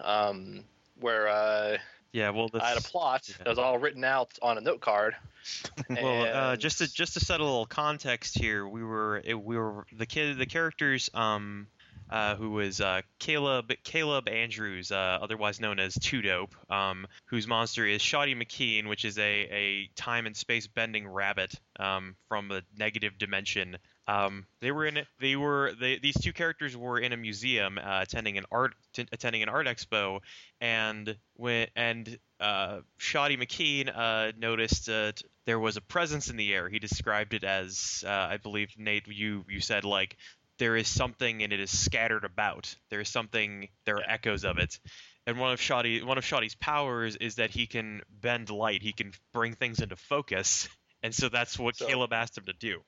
um, 0.00 0.64
where 1.00 1.28
uh, 1.28 1.78
yeah, 2.12 2.30
well, 2.30 2.48
I 2.54 2.68
had 2.68 2.78
a 2.78 2.82
plot 2.82 3.28
yeah. 3.28 3.36
that 3.38 3.48
was 3.48 3.58
all 3.58 3.78
written 3.78 4.04
out 4.04 4.38
on 4.40 4.56
a 4.56 4.60
note 4.60 4.80
card. 4.80 5.16
Well, 5.90 6.50
uh, 6.52 6.56
just 6.56 6.78
to 6.78 6.92
just 6.92 7.14
to 7.14 7.20
set 7.20 7.40
a 7.40 7.44
little 7.44 7.66
context 7.66 8.38
here, 8.38 8.66
we 8.66 8.82
were 8.82 9.22
we 9.26 9.56
were 9.56 9.86
the 9.96 10.06
kid 10.06 10.38
the 10.38 10.46
characters 10.46 11.10
um 11.14 11.66
uh, 12.10 12.36
who 12.36 12.50
was 12.50 12.80
uh, 12.80 13.00
Caleb 13.18 13.72
Caleb 13.82 14.28
Andrews, 14.28 14.92
uh, 14.92 15.18
otherwise 15.22 15.60
known 15.60 15.78
as 15.78 15.94
Two 15.94 16.22
Dope, 16.22 16.54
um, 16.70 17.06
whose 17.26 17.46
monster 17.46 17.86
is 17.86 18.02
Shoddy 18.02 18.34
McKean, 18.34 18.88
which 18.88 19.04
is 19.04 19.18
a, 19.18 19.22
a 19.22 19.90
time 19.96 20.26
and 20.26 20.36
space 20.36 20.66
bending 20.66 21.08
rabbit 21.08 21.54
um, 21.78 22.16
from 22.28 22.50
a 22.50 22.62
negative 22.76 23.18
dimension. 23.18 23.78
Um, 24.06 24.46
they 24.60 24.70
were 24.70 24.84
in 24.84 25.00
they 25.18 25.34
were 25.34 25.72
they, 25.80 25.98
these 25.98 26.20
two 26.20 26.34
characters 26.34 26.76
were 26.76 26.98
in 26.98 27.12
a 27.12 27.16
museum 27.16 27.78
uh, 27.78 28.00
attending 28.02 28.36
an 28.36 28.44
art 28.52 28.74
t- 28.92 29.08
attending 29.10 29.42
an 29.42 29.48
art 29.48 29.66
expo, 29.66 30.20
and 30.60 31.16
when 31.34 31.68
and 31.74 32.18
uh, 32.38 32.80
Shoddy 32.98 33.38
McKean 33.38 33.90
uh, 33.94 34.32
noticed 34.36 34.90
uh, 34.90 35.12
t- 35.12 35.24
there 35.46 35.58
was 35.58 35.76
a 35.76 35.80
presence 35.80 36.28
in 36.30 36.36
the 36.36 36.52
air. 36.54 36.68
He 36.68 36.78
described 36.78 37.34
it 37.34 37.44
as 37.44 38.02
uh, 38.06 38.10
I 38.10 38.36
believe 38.38 38.70
Nate 38.78 39.06
you 39.08 39.44
you 39.48 39.60
said 39.60 39.84
like 39.84 40.16
there 40.58 40.76
is 40.76 40.86
something 40.88 41.42
and 41.42 41.52
it 41.52 41.60
is 41.60 41.76
scattered 41.76 42.24
about. 42.24 42.74
There 42.90 43.00
is 43.00 43.08
something. 43.08 43.68
There 43.86 43.96
are 43.96 44.04
echoes 44.08 44.44
of 44.44 44.58
it. 44.58 44.78
And 45.26 45.38
one 45.38 45.52
of 45.52 45.60
Shoddy 45.60 46.02
one 46.02 46.18
of 46.18 46.24
Shoddy's 46.24 46.54
powers 46.54 47.16
is 47.16 47.36
that 47.36 47.50
he 47.50 47.66
can 47.66 48.02
bend 48.10 48.50
light. 48.50 48.82
He 48.82 48.92
can 48.92 49.12
bring 49.32 49.54
things 49.54 49.80
into 49.80 49.96
focus. 49.96 50.68
And 51.02 51.14
so 51.14 51.28
that's 51.28 51.58
what 51.58 51.76
So- 51.76 51.86
Caleb 51.86 52.12
asked 52.12 52.38
him 52.38 52.44
to 52.46 52.52
do. 52.54 52.82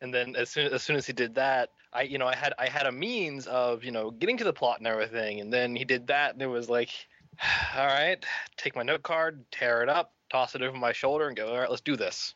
and 0.00 0.12
then 0.12 0.36
as 0.36 0.50
soon 0.50 0.72
as 0.72 0.82
soon 0.82 0.96
as 0.96 1.06
he 1.06 1.12
did 1.12 1.36
that, 1.36 1.70
I 1.92 2.02
you 2.02 2.18
know 2.18 2.26
I 2.26 2.34
had 2.36 2.54
I 2.58 2.68
had 2.68 2.86
a 2.86 2.92
means 2.92 3.46
of 3.46 3.84
you 3.84 3.90
know 3.92 4.10
getting 4.10 4.36
to 4.38 4.44
the 4.44 4.52
plot 4.52 4.78
and 4.78 4.86
everything, 4.86 5.40
and 5.40 5.52
then 5.52 5.74
he 5.76 5.84
did 5.84 6.08
that, 6.08 6.34
and 6.34 6.42
it 6.42 6.46
was 6.46 6.68
like, 6.68 6.90
all 7.76 7.86
right, 7.86 8.24
take 8.56 8.76
my 8.76 8.82
note 8.82 9.02
card, 9.02 9.44
tear 9.50 9.82
it 9.82 9.88
up, 9.88 10.12
toss 10.30 10.54
it 10.54 10.62
over 10.62 10.76
my 10.76 10.92
shoulder, 10.92 11.28
and 11.28 11.36
go, 11.36 11.48
all 11.48 11.58
right, 11.58 11.70
let's 11.70 11.82
do 11.82 11.96
this. 11.96 12.34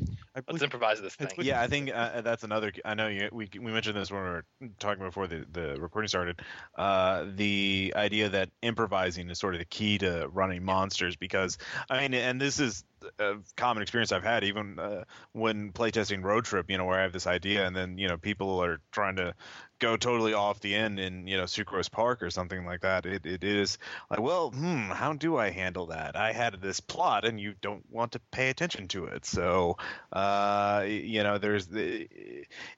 I 0.00 0.02
I 0.02 0.06
Let's 0.36 0.46
believe- 0.46 0.62
improvise 0.62 1.00
this 1.00 1.16
thing. 1.16 1.28
yeah, 1.38 1.60
I 1.60 1.66
think 1.66 1.90
uh, 1.92 2.20
that's 2.20 2.44
another. 2.44 2.72
I 2.84 2.94
know 2.94 3.08
you, 3.08 3.28
we 3.32 3.48
we 3.60 3.72
mentioned 3.72 3.96
this 3.96 4.10
when 4.10 4.22
we 4.22 4.28
were 4.28 4.44
talking 4.78 5.02
before 5.04 5.26
the, 5.26 5.44
the 5.52 5.80
recording 5.80 6.06
started. 6.08 6.40
Uh, 6.76 7.24
the 7.34 7.92
idea 7.96 8.28
that 8.28 8.50
improvising 8.62 9.28
is 9.30 9.38
sort 9.40 9.54
of 9.54 9.58
the 9.58 9.64
key 9.64 9.98
to 9.98 10.28
running 10.32 10.64
monsters 10.64 11.16
because 11.16 11.58
I 11.90 12.00
mean, 12.02 12.14
and 12.14 12.40
this 12.40 12.60
is 12.60 12.84
a 13.18 13.34
common 13.56 13.82
experience 13.82 14.12
I've 14.12 14.22
had 14.22 14.44
even 14.44 14.78
uh, 14.78 15.04
when 15.32 15.72
playtesting 15.72 16.22
Road 16.22 16.44
Trip. 16.44 16.70
You 16.70 16.78
know, 16.78 16.84
where 16.84 17.00
I 17.00 17.02
have 17.02 17.12
this 17.12 17.26
idea 17.26 17.66
and 17.66 17.74
then 17.74 17.98
you 17.98 18.06
know 18.06 18.16
people 18.16 18.62
are 18.62 18.78
trying 18.92 19.16
to 19.16 19.34
go 19.78 19.96
totally 19.96 20.34
off 20.34 20.60
the 20.60 20.74
end 20.74 20.98
in 20.98 21.26
you 21.26 21.36
know 21.36 21.44
Sucrose 21.44 21.90
Park 21.90 22.22
or 22.22 22.30
something 22.30 22.64
like 22.64 22.82
that. 22.82 23.06
It 23.06 23.26
it 23.26 23.44
is 23.44 23.78
like, 24.10 24.20
well, 24.20 24.50
hmm, 24.50 24.90
how 24.90 25.12
do 25.12 25.36
I 25.36 25.50
handle 25.50 25.86
that? 25.86 26.16
I 26.16 26.32
had 26.32 26.60
this 26.60 26.80
plot 26.80 27.24
and 27.24 27.40
you 27.40 27.54
don't 27.60 27.84
want 27.90 28.12
to 28.12 28.20
pay 28.30 28.50
attention 28.50 28.88
to 28.88 29.06
it, 29.06 29.24
so 29.24 29.76
uh, 30.12 30.84
you 30.86 31.22
know, 31.22 31.38
there's 31.38 31.66
the, 31.66 32.08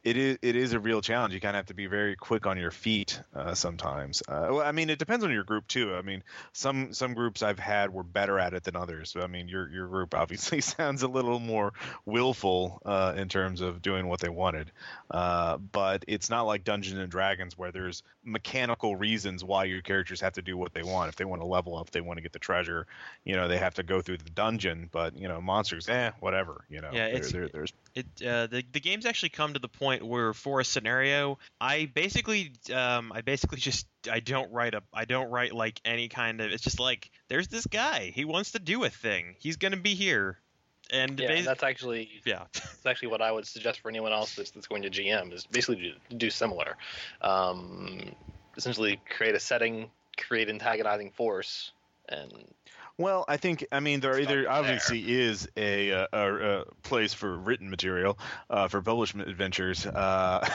it 0.05 0.17
is 0.17 0.39
it 0.43 0.57
is 0.57 0.73
a 0.73 0.81
real 0.81 1.01
challenge. 1.01 1.35
You 1.35 1.41
kind 1.41 1.57
of 1.57 1.61
have 1.61 1.67
to 1.67 1.75
be 1.75 1.87
very 1.87 2.17
quick 2.17 2.47
on 2.47 2.59
your 2.59 2.71
feet 2.71 3.21
uh, 3.35 3.55
sometimes. 3.55 4.23
Uh, 4.27 4.49
well, 4.51 4.61
I 4.61 4.73
mean, 4.73 4.91
it 4.91 4.99
depends 4.99 5.25
on 5.25 5.31
your 5.31 5.45
group 5.45 5.67
too. 5.69 5.95
I 5.95 6.03
mean, 6.03 6.23
some 6.53 6.93
some 6.93 7.15
groups 7.15 7.43
I've 7.43 7.59
had 7.59 7.93
were 7.93 8.03
better 8.03 8.39
at 8.39 8.55
it 8.55 8.65
than 8.65 8.77
others. 8.77 9.17
I 9.21 9.27
mean, 9.27 9.49
your 9.49 9.69
your 9.71 9.87
group 9.87 10.15
obviously 10.15 10.61
sounds 10.61 11.03
a 11.03 11.09
little 11.09 11.39
more 11.39 11.73
willful 12.05 12.83
uh, 12.85 13.15
in 13.17 13.29
terms 13.29 13.61
of 13.61 13.83
doing 13.83 14.07
what 14.07 14.21
they 14.21 14.29
wanted, 14.29 14.71
uh, 15.11 15.57
but 15.59 16.05
it's 16.09 16.31
not 16.31 16.43
like 16.43 16.65
Dungeons 16.91 17.03
and 17.03 17.11
Dragons 17.11 17.57
where 17.57 17.73
there's 17.73 18.03
mechanical 18.25 18.97
reasons 18.97 19.43
why 19.45 19.65
your 19.65 19.81
characters 19.83 20.21
have 20.21 20.35
to 20.35 20.43
do 20.43 20.57
what 20.57 20.73
they 20.75 20.83
want. 20.83 21.09
If 21.09 21.17
they 21.17 21.25
want 21.25 21.43
to 21.43 21.47
level 21.47 21.77
up, 21.77 21.91
they 21.91 22.01
want 22.01 22.19
to 22.19 22.23
get 22.23 22.33
the 22.33 22.39
treasure, 22.39 22.87
you 23.25 23.37
know, 23.37 23.49
they 23.49 23.59
have 23.59 23.75
to 23.75 23.83
go 23.83 24.01
through 24.01 24.19
the 24.19 24.31
dungeon. 24.31 24.89
But 24.91 25.17
you 25.19 25.29
know, 25.29 25.41
monsters, 25.41 25.89
eh, 25.89 26.11
whatever. 26.21 26.65
You 26.69 26.81
know, 26.81 26.91
Yeah, 26.93 27.07
it's- 27.07 27.33
there- 27.33 27.49
there's 27.49 27.73
it 27.95 28.07
uh, 28.25 28.47
the 28.47 28.63
the 28.73 28.79
game's 28.81 29.05
actually 29.05 29.31
come 29.31 29.53
to 29.55 29.59
the 29.59 29.69
point 29.69 30.05
where 30.07 30.33
for 30.33 30.61
a 30.61 30.65
scenario, 30.65 31.39
I 31.61 31.87
basically 31.87 32.53
um 32.73 33.13
I 33.13 33.21
basically 33.23 33.59
just 33.71 33.87
I 34.11 34.21
don't 34.21 34.53
write 34.53 34.75
a 34.75 34.83
I 34.93 35.05
don't 35.05 35.31
write 35.31 35.53
like 35.55 35.81
any 35.85 36.09
kind 36.09 36.41
of 36.41 36.51
it's 36.53 36.63
just 36.63 36.79
like 36.81 37.11
there's 37.29 37.49
this 37.49 37.67
guy 37.67 38.13
he 38.15 38.25
wants 38.25 38.53
to 38.53 38.59
do 38.59 38.85
a 38.85 38.91
thing 38.91 39.35
he's 39.39 39.57
gonna 39.57 39.77
be 39.77 39.95
here 39.95 40.39
and 40.93 41.19
yeah, 41.19 41.33
and 41.33 41.47
that's 41.47 41.63
actually 41.63 42.11
yeah 42.25 42.45
that's 42.53 42.87
actually 42.87 43.09
what 43.09 43.23
I 43.23 43.33
would 43.33 43.47
suggest 43.47 43.81
for 43.81 43.89
anyone 43.89 44.13
else 44.13 44.35
that's, 44.35 44.51
that's 44.51 44.67
going 44.67 44.83
to 44.83 44.91
GM 44.91 45.33
is 45.33 45.47
basically 45.47 45.95
to 46.09 46.15
do 46.17 46.31
similar. 46.31 46.77
Um, 47.21 48.15
essentially, 48.57 49.01
create 49.17 49.35
a 49.35 49.41
setting, 49.41 49.91
create 50.17 50.49
antagonizing 50.49 51.11
force, 51.11 51.73
and 52.09 52.33
Well, 53.01 53.25
I 53.27 53.39
think 53.39 53.67
I 53.73 53.81
mean 53.81 54.01
there 54.01 54.21
either 54.21 54.43
there. 54.43 54.51
obviously 54.51 55.01
is 55.11 55.49
a, 55.57 55.91
uh, 55.91 56.07
a, 56.13 56.35
a 56.61 56.65
place 56.83 57.15
for 57.15 57.35
written 57.35 57.71
material 57.71 58.19
uh, 58.51 58.69
for 58.69 58.83
publishment 58.83 59.31
adventures, 59.31 59.87
uh, 59.87 60.47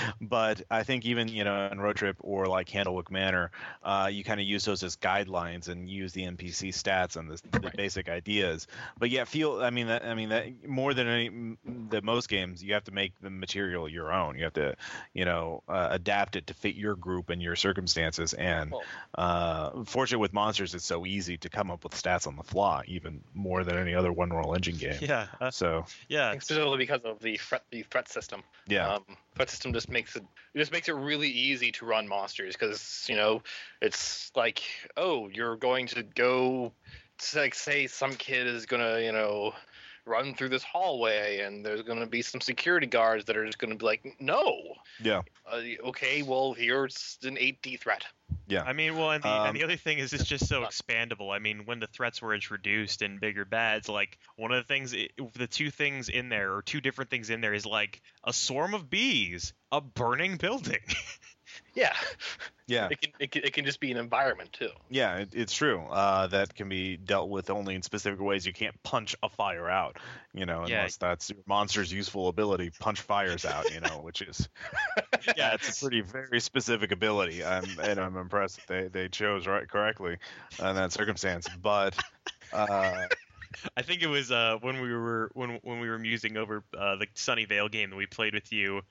but 0.20 0.60
I 0.70 0.82
think 0.82 1.06
even 1.06 1.28
you 1.28 1.44
know 1.44 1.68
in 1.72 1.80
Road 1.80 1.96
Trip 1.96 2.16
or 2.20 2.46
like 2.48 2.68
Candlewick 2.68 3.10
Manor, 3.10 3.50
uh, 3.82 4.10
you 4.12 4.24
kind 4.24 4.40
of 4.40 4.46
use 4.46 4.66
those 4.66 4.82
as 4.82 4.96
guidelines 4.96 5.68
and 5.68 5.88
use 5.88 6.12
the 6.12 6.24
NPC 6.26 6.68
stats 6.68 7.16
and 7.16 7.30
the, 7.30 7.40
the 7.60 7.60
Right. 7.66 7.76
basic 7.76 8.10
ideas. 8.10 8.66
But 8.98 9.08
yeah, 9.08 9.24
feel 9.24 9.62
I 9.62 9.70
mean 9.70 9.86
that 9.86 10.04
I 10.04 10.14
mean 10.14 10.28
that 10.28 10.68
more 10.68 10.92
than 10.92 11.06
any 11.08 11.56
the 11.88 12.02
most 12.02 12.28
games, 12.28 12.62
you 12.62 12.74
have 12.74 12.84
to 12.84 12.92
make 12.92 13.18
the 13.22 13.30
material 13.30 13.88
your 13.88 14.12
own. 14.12 14.36
You 14.36 14.44
have 14.44 14.52
to 14.54 14.76
you 15.14 15.24
know 15.24 15.62
uh, 15.66 15.88
adapt 15.92 16.36
it 16.36 16.46
to 16.48 16.54
fit 16.54 16.74
your 16.74 16.94
group 16.94 17.30
and 17.30 17.40
your 17.40 17.56
circumstances 17.56 18.34
and. 18.34 18.70
well, 18.70 18.82
Uh, 19.14 19.82
fortunate 19.84 20.18
with 20.18 20.34
monsters, 20.34 20.74
it's 20.74 20.84
so 20.84 21.06
easy 21.06 21.38
to 21.38 21.48
come 21.48 21.70
up 21.70 21.85
with 21.86 22.02
stats 22.02 22.28
on 22.28 22.36
the 22.36 22.44
fly, 22.44 22.84
even 22.88 23.24
more 23.34 23.64
than 23.64 23.78
any 23.78 23.94
other 23.94 24.12
one 24.12 24.32
roll 24.32 24.54
engine 24.54 24.76
game. 24.76 24.98
yeah 25.00 25.28
uh, 25.40 25.50
So 25.50 25.86
yeah 26.08 26.34
specifically 26.34 26.78
because 26.78 27.02
of 27.04 27.20
the 27.20 27.36
threat 27.38 27.64
the 27.70 27.82
threat 27.82 28.08
system. 28.08 28.44
yeah, 28.68 28.96
Um, 28.96 29.16
threat 29.36 29.50
system 29.50 29.72
just 29.72 29.90
makes 29.90 30.16
it 30.16 30.24
it 30.54 30.58
just 30.58 30.72
makes 30.72 30.88
it 30.88 30.94
really 30.94 31.28
easy 31.28 31.72
to 31.72 31.86
run 31.86 32.08
monsters 32.08 32.56
because 32.56 33.06
you 33.08 33.16
know 33.16 33.42
it's 33.80 34.32
like 34.36 34.62
oh 34.96 35.28
you're 35.28 35.56
going 35.56 35.86
to 35.88 36.02
go 36.02 36.72
it's 37.16 37.34
like 37.34 37.54
say 37.54 37.86
some 37.86 38.14
kid 38.14 38.46
is 38.46 38.66
gonna 38.66 39.00
you 39.00 39.12
know 39.12 39.54
run 40.06 40.34
through 40.34 40.48
this 40.48 40.62
hallway 40.62 41.40
and 41.40 41.66
there's 41.66 41.82
gonna 41.82 42.06
be 42.06 42.22
some 42.22 42.40
security 42.40 42.86
guards 42.86 43.24
that 43.26 43.36
are 43.36 43.44
just 43.44 43.58
gonna 43.58 43.74
be 43.74 43.84
like 43.84 44.16
no 44.20 44.56
yeah, 45.02 45.22
uh, 45.50 45.60
okay 45.86 46.22
well 46.22 46.52
here's 46.54 47.18
an 47.24 47.36
8D 47.36 47.78
threat 47.80 48.04
yeah. 48.48 48.62
I 48.62 48.72
mean, 48.72 48.96
well, 48.96 49.10
and 49.12 49.22
the, 49.22 49.28
Um, 49.28 49.46
and 49.48 49.56
the 49.56 49.62
other 49.64 49.76
thing 49.76 49.98
is 49.98 50.12
it's 50.12 50.24
just 50.24 50.48
so 50.48 50.62
expandable. 50.62 51.34
I 51.34 51.38
mean, 51.40 51.64
when 51.64 51.78
the 51.80 51.86
threats 51.88 52.20
were 52.22 52.34
introduced 52.34 53.02
in 53.02 53.18
Bigger 53.18 53.44
Bads, 53.44 53.88
like 53.88 54.18
one 54.36 54.50
of 54.52 54.56
the 54.58 54.66
things, 54.66 54.94
i- 54.94 55.08
the 55.34 55.46
two 55.48 55.70
things 55.70 56.08
in 56.08 56.28
there, 56.28 56.52
or 56.54 56.62
two 56.62 56.80
different 56.80 57.10
things 57.10 57.30
in 57.30 57.40
there, 57.40 57.54
is 57.54 57.66
like 57.66 58.00
a 58.24 58.32
swarm 58.32 58.74
of 58.74 58.88
bees, 58.90 59.52
a 59.72 59.80
burning 59.80 60.36
building. 60.36 60.80
yeah 61.76 61.94
yeah, 62.68 62.88
it 62.90 63.00
can, 63.00 63.12
it 63.20 63.30
can 63.30 63.44
it 63.44 63.52
can 63.52 63.64
just 63.64 63.78
be 63.78 63.92
an 63.92 63.96
environment 63.96 64.52
too 64.52 64.70
yeah. 64.88 65.18
It, 65.18 65.28
it's 65.34 65.54
true. 65.54 65.82
Uh, 65.88 66.26
that 66.26 66.52
can 66.52 66.68
be 66.68 66.96
dealt 66.96 67.28
with 67.30 67.48
only 67.48 67.76
in 67.76 67.82
specific 67.82 68.20
ways. 68.20 68.44
You 68.44 68.52
can't 68.52 68.74
punch 68.82 69.14
a 69.22 69.28
fire 69.28 69.70
out, 69.70 69.98
you 70.34 70.46
know, 70.46 70.66
Yeah. 70.66 70.78
unless 70.78 70.96
that's 70.96 71.30
your 71.30 71.38
monster's 71.46 71.92
useful 71.92 72.26
ability. 72.26 72.72
Punch 72.80 73.00
fires 73.00 73.44
out, 73.44 73.72
you 73.72 73.80
know, 73.80 74.00
which 74.02 74.20
is 74.20 74.48
yeah, 75.36 75.54
it's 75.54 75.78
a 75.78 75.80
pretty 75.80 76.00
very 76.00 76.40
specific 76.40 76.90
ability. 76.90 77.44
I'm, 77.44 77.64
and 77.80 78.00
I'm 78.00 78.16
impressed 78.16 78.66
that 78.66 78.92
they 78.92 79.02
they 79.02 79.08
chose 79.08 79.46
right 79.46 79.68
correctly 79.68 80.16
in 80.58 80.74
that 80.74 80.90
circumstance. 80.92 81.46
But 81.62 81.96
uh, 82.52 83.06
I 83.76 83.82
think 83.82 84.02
it 84.02 84.08
was 84.08 84.32
uh, 84.32 84.56
when 84.60 84.80
we 84.80 84.92
were 84.92 85.30
when 85.34 85.60
when 85.62 85.78
we 85.78 85.88
were 85.88 86.00
musing 86.00 86.36
over 86.36 86.64
uh, 86.76 86.96
the 86.96 87.06
Sunnyvale 87.14 87.70
game 87.70 87.90
that 87.90 87.96
we 87.96 88.06
played 88.06 88.34
with 88.34 88.52
you. 88.52 88.82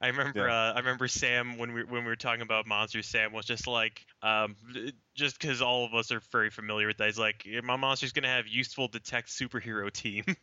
I 0.00 0.08
remember 0.08 0.48
Yeah. 0.48 0.48
uh, 0.48 0.72
I 0.74 0.78
remember 0.78 1.08
Sam 1.08 1.58
when 1.58 1.72
we 1.72 1.84
when 1.84 2.04
we 2.04 2.08
were 2.08 2.16
talking 2.16 2.42
about 2.42 2.66
monsters. 2.66 3.06
Sam 3.06 3.32
was 3.32 3.46
just 3.46 3.66
like, 3.66 4.04
um, 4.22 4.56
just 5.14 5.38
because 5.40 5.62
all 5.62 5.84
of 5.84 5.94
us 5.94 6.10
are 6.12 6.20
very 6.32 6.50
familiar 6.50 6.86
with 6.86 6.98
that. 6.98 7.06
He's 7.06 7.18
like, 7.18 7.46
my 7.62 7.76
monster's 7.76 8.12
gonna 8.12 8.28
have 8.28 8.46
useful 8.46 8.88
detect 8.88 9.28
superhero 9.28 9.90
team. 9.90 10.24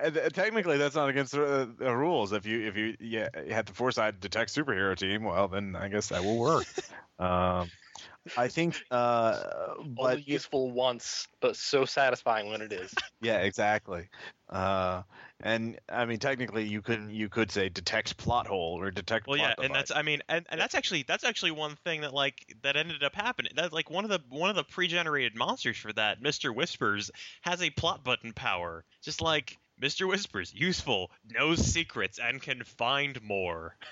Uh, 0.00 0.10
Technically, 0.10 0.76
that's 0.78 0.94
not 0.94 1.08
against 1.08 1.32
the, 1.32 1.72
the 1.78 1.94
rules. 1.94 2.32
If 2.32 2.46
you 2.46 2.66
if 2.66 2.76
you 2.76 2.96
yeah 3.00 3.28
you 3.46 3.52
have 3.52 3.66
the 3.66 3.72
foresight 3.72 4.14
to 4.14 4.20
detect 4.20 4.54
superhero 4.54 4.96
team, 4.96 5.24
well 5.24 5.48
then 5.48 5.76
I 5.76 5.88
guess 5.88 6.08
that 6.08 6.22
will 6.24 6.36
work. 6.36 6.66
um, 7.18 7.70
I 8.36 8.48
think, 8.48 8.84
uh, 8.90 9.74
only 9.96 10.20
but 10.20 10.28
useful 10.28 10.70
once 10.70 11.26
but 11.40 11.56
so 11.56 11.84
satisfying 11.84 12.48
when 12.50 12.60
it 12.60 12.72
is 12.72 12.92
yeah, 13.20 13.38
exactly. 13.38 14.08
Uh, 14.48 15.02
and 15.40 15.78
I 15.88 16.04
mean, 16.04 16.18
technically, 16.18 16.64
you 16.64 16.82
could 16.82 17.10
you 17.10 17.28
could 17.28 17.50
say 17.50 17.68
detect 17.68 18.16
plot 18.16 18.46
hole 18.48 18.80
or 18.80 18.90
detect. 18.90 19.28
Well, 19.28 19.38
plot 19.38 19.54
yeah, 19.58 19.64
and 19.64 19.74
that's. 19.74 19.92
I 19.92 20.02
mean, 20.02 20.20
and, 20.28 20.44
and 20.50 20.60
that's 20.60 20.74
actually 20.74 21.04
that's 21.04 21.24
actually 21.24 21.52
one 21.52 21.76
thing 21.84 22.00
that 22.00 22.12
like 22.12 22.56
that 22.62 22.76
ended 22.76 23.04
up 23.04 23.14
happening. 23.14 23.52
That 23.54 23.72
like 23.72 23.88
one 23.88 24.04
of 24.04 24.10
the 24.10 24.20
one 24.30 24.50
of 24.50 24.56
the 24.56 24.64
pre-generated 24.64 25.36
monsters 25.36 25.76
for 25.76 25.92
that, 25.92 26.20
Mister 26.20 26.52
Whispers, 26.52 27.10
has 27.42 27.62
a 27.62 27.70
plot 27.70 28.02
button 28.02 28.32
power, 28.32 28.84
just 29.02 29.20
like 29.20 29.56
Mister 29.78 30.08
Whispers, 30.08 30.52
useful, 30.52 31.10
knows 31.24 31.64
secrets, 31.64 32.18
and 32.18 32.42
can 32.42 32.64
find 32.64 33.22
more. 33.22 33.76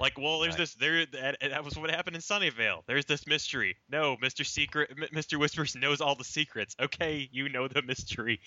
Like, 0.00 0.18
well, 0.18 0.40
there's 0.40 0.56
Nice. 0.56 0.72
this 0.72 0.74
there. 0.74 1.06
That, 1.06 1.36
that 1.40 1.62
was 1.62 1.76
what 1.76 1.90
happened 1.90 2.16
in 2.16 2.22
Sunnyvale. 2.22 2.82
There's 2.86 3.04
this 3.04 3.26
mystery. 3.26 3.76
No, 3.90 4.16
Mister 4.20 4.44
Secret, 4.44 4.90
M- 4.90 5.08
Mister 5.12 5.38
Whispers 5.38 5.76
knows 5.76 6.00
all 6.00 6.14
the 6.14 6.24
secrets. 6.24 6.74
Okay, 6.80 7.28
you 7.30 7.50
know 7.50 7.68
the 7.68 7.82
mystery. 7.82 8.40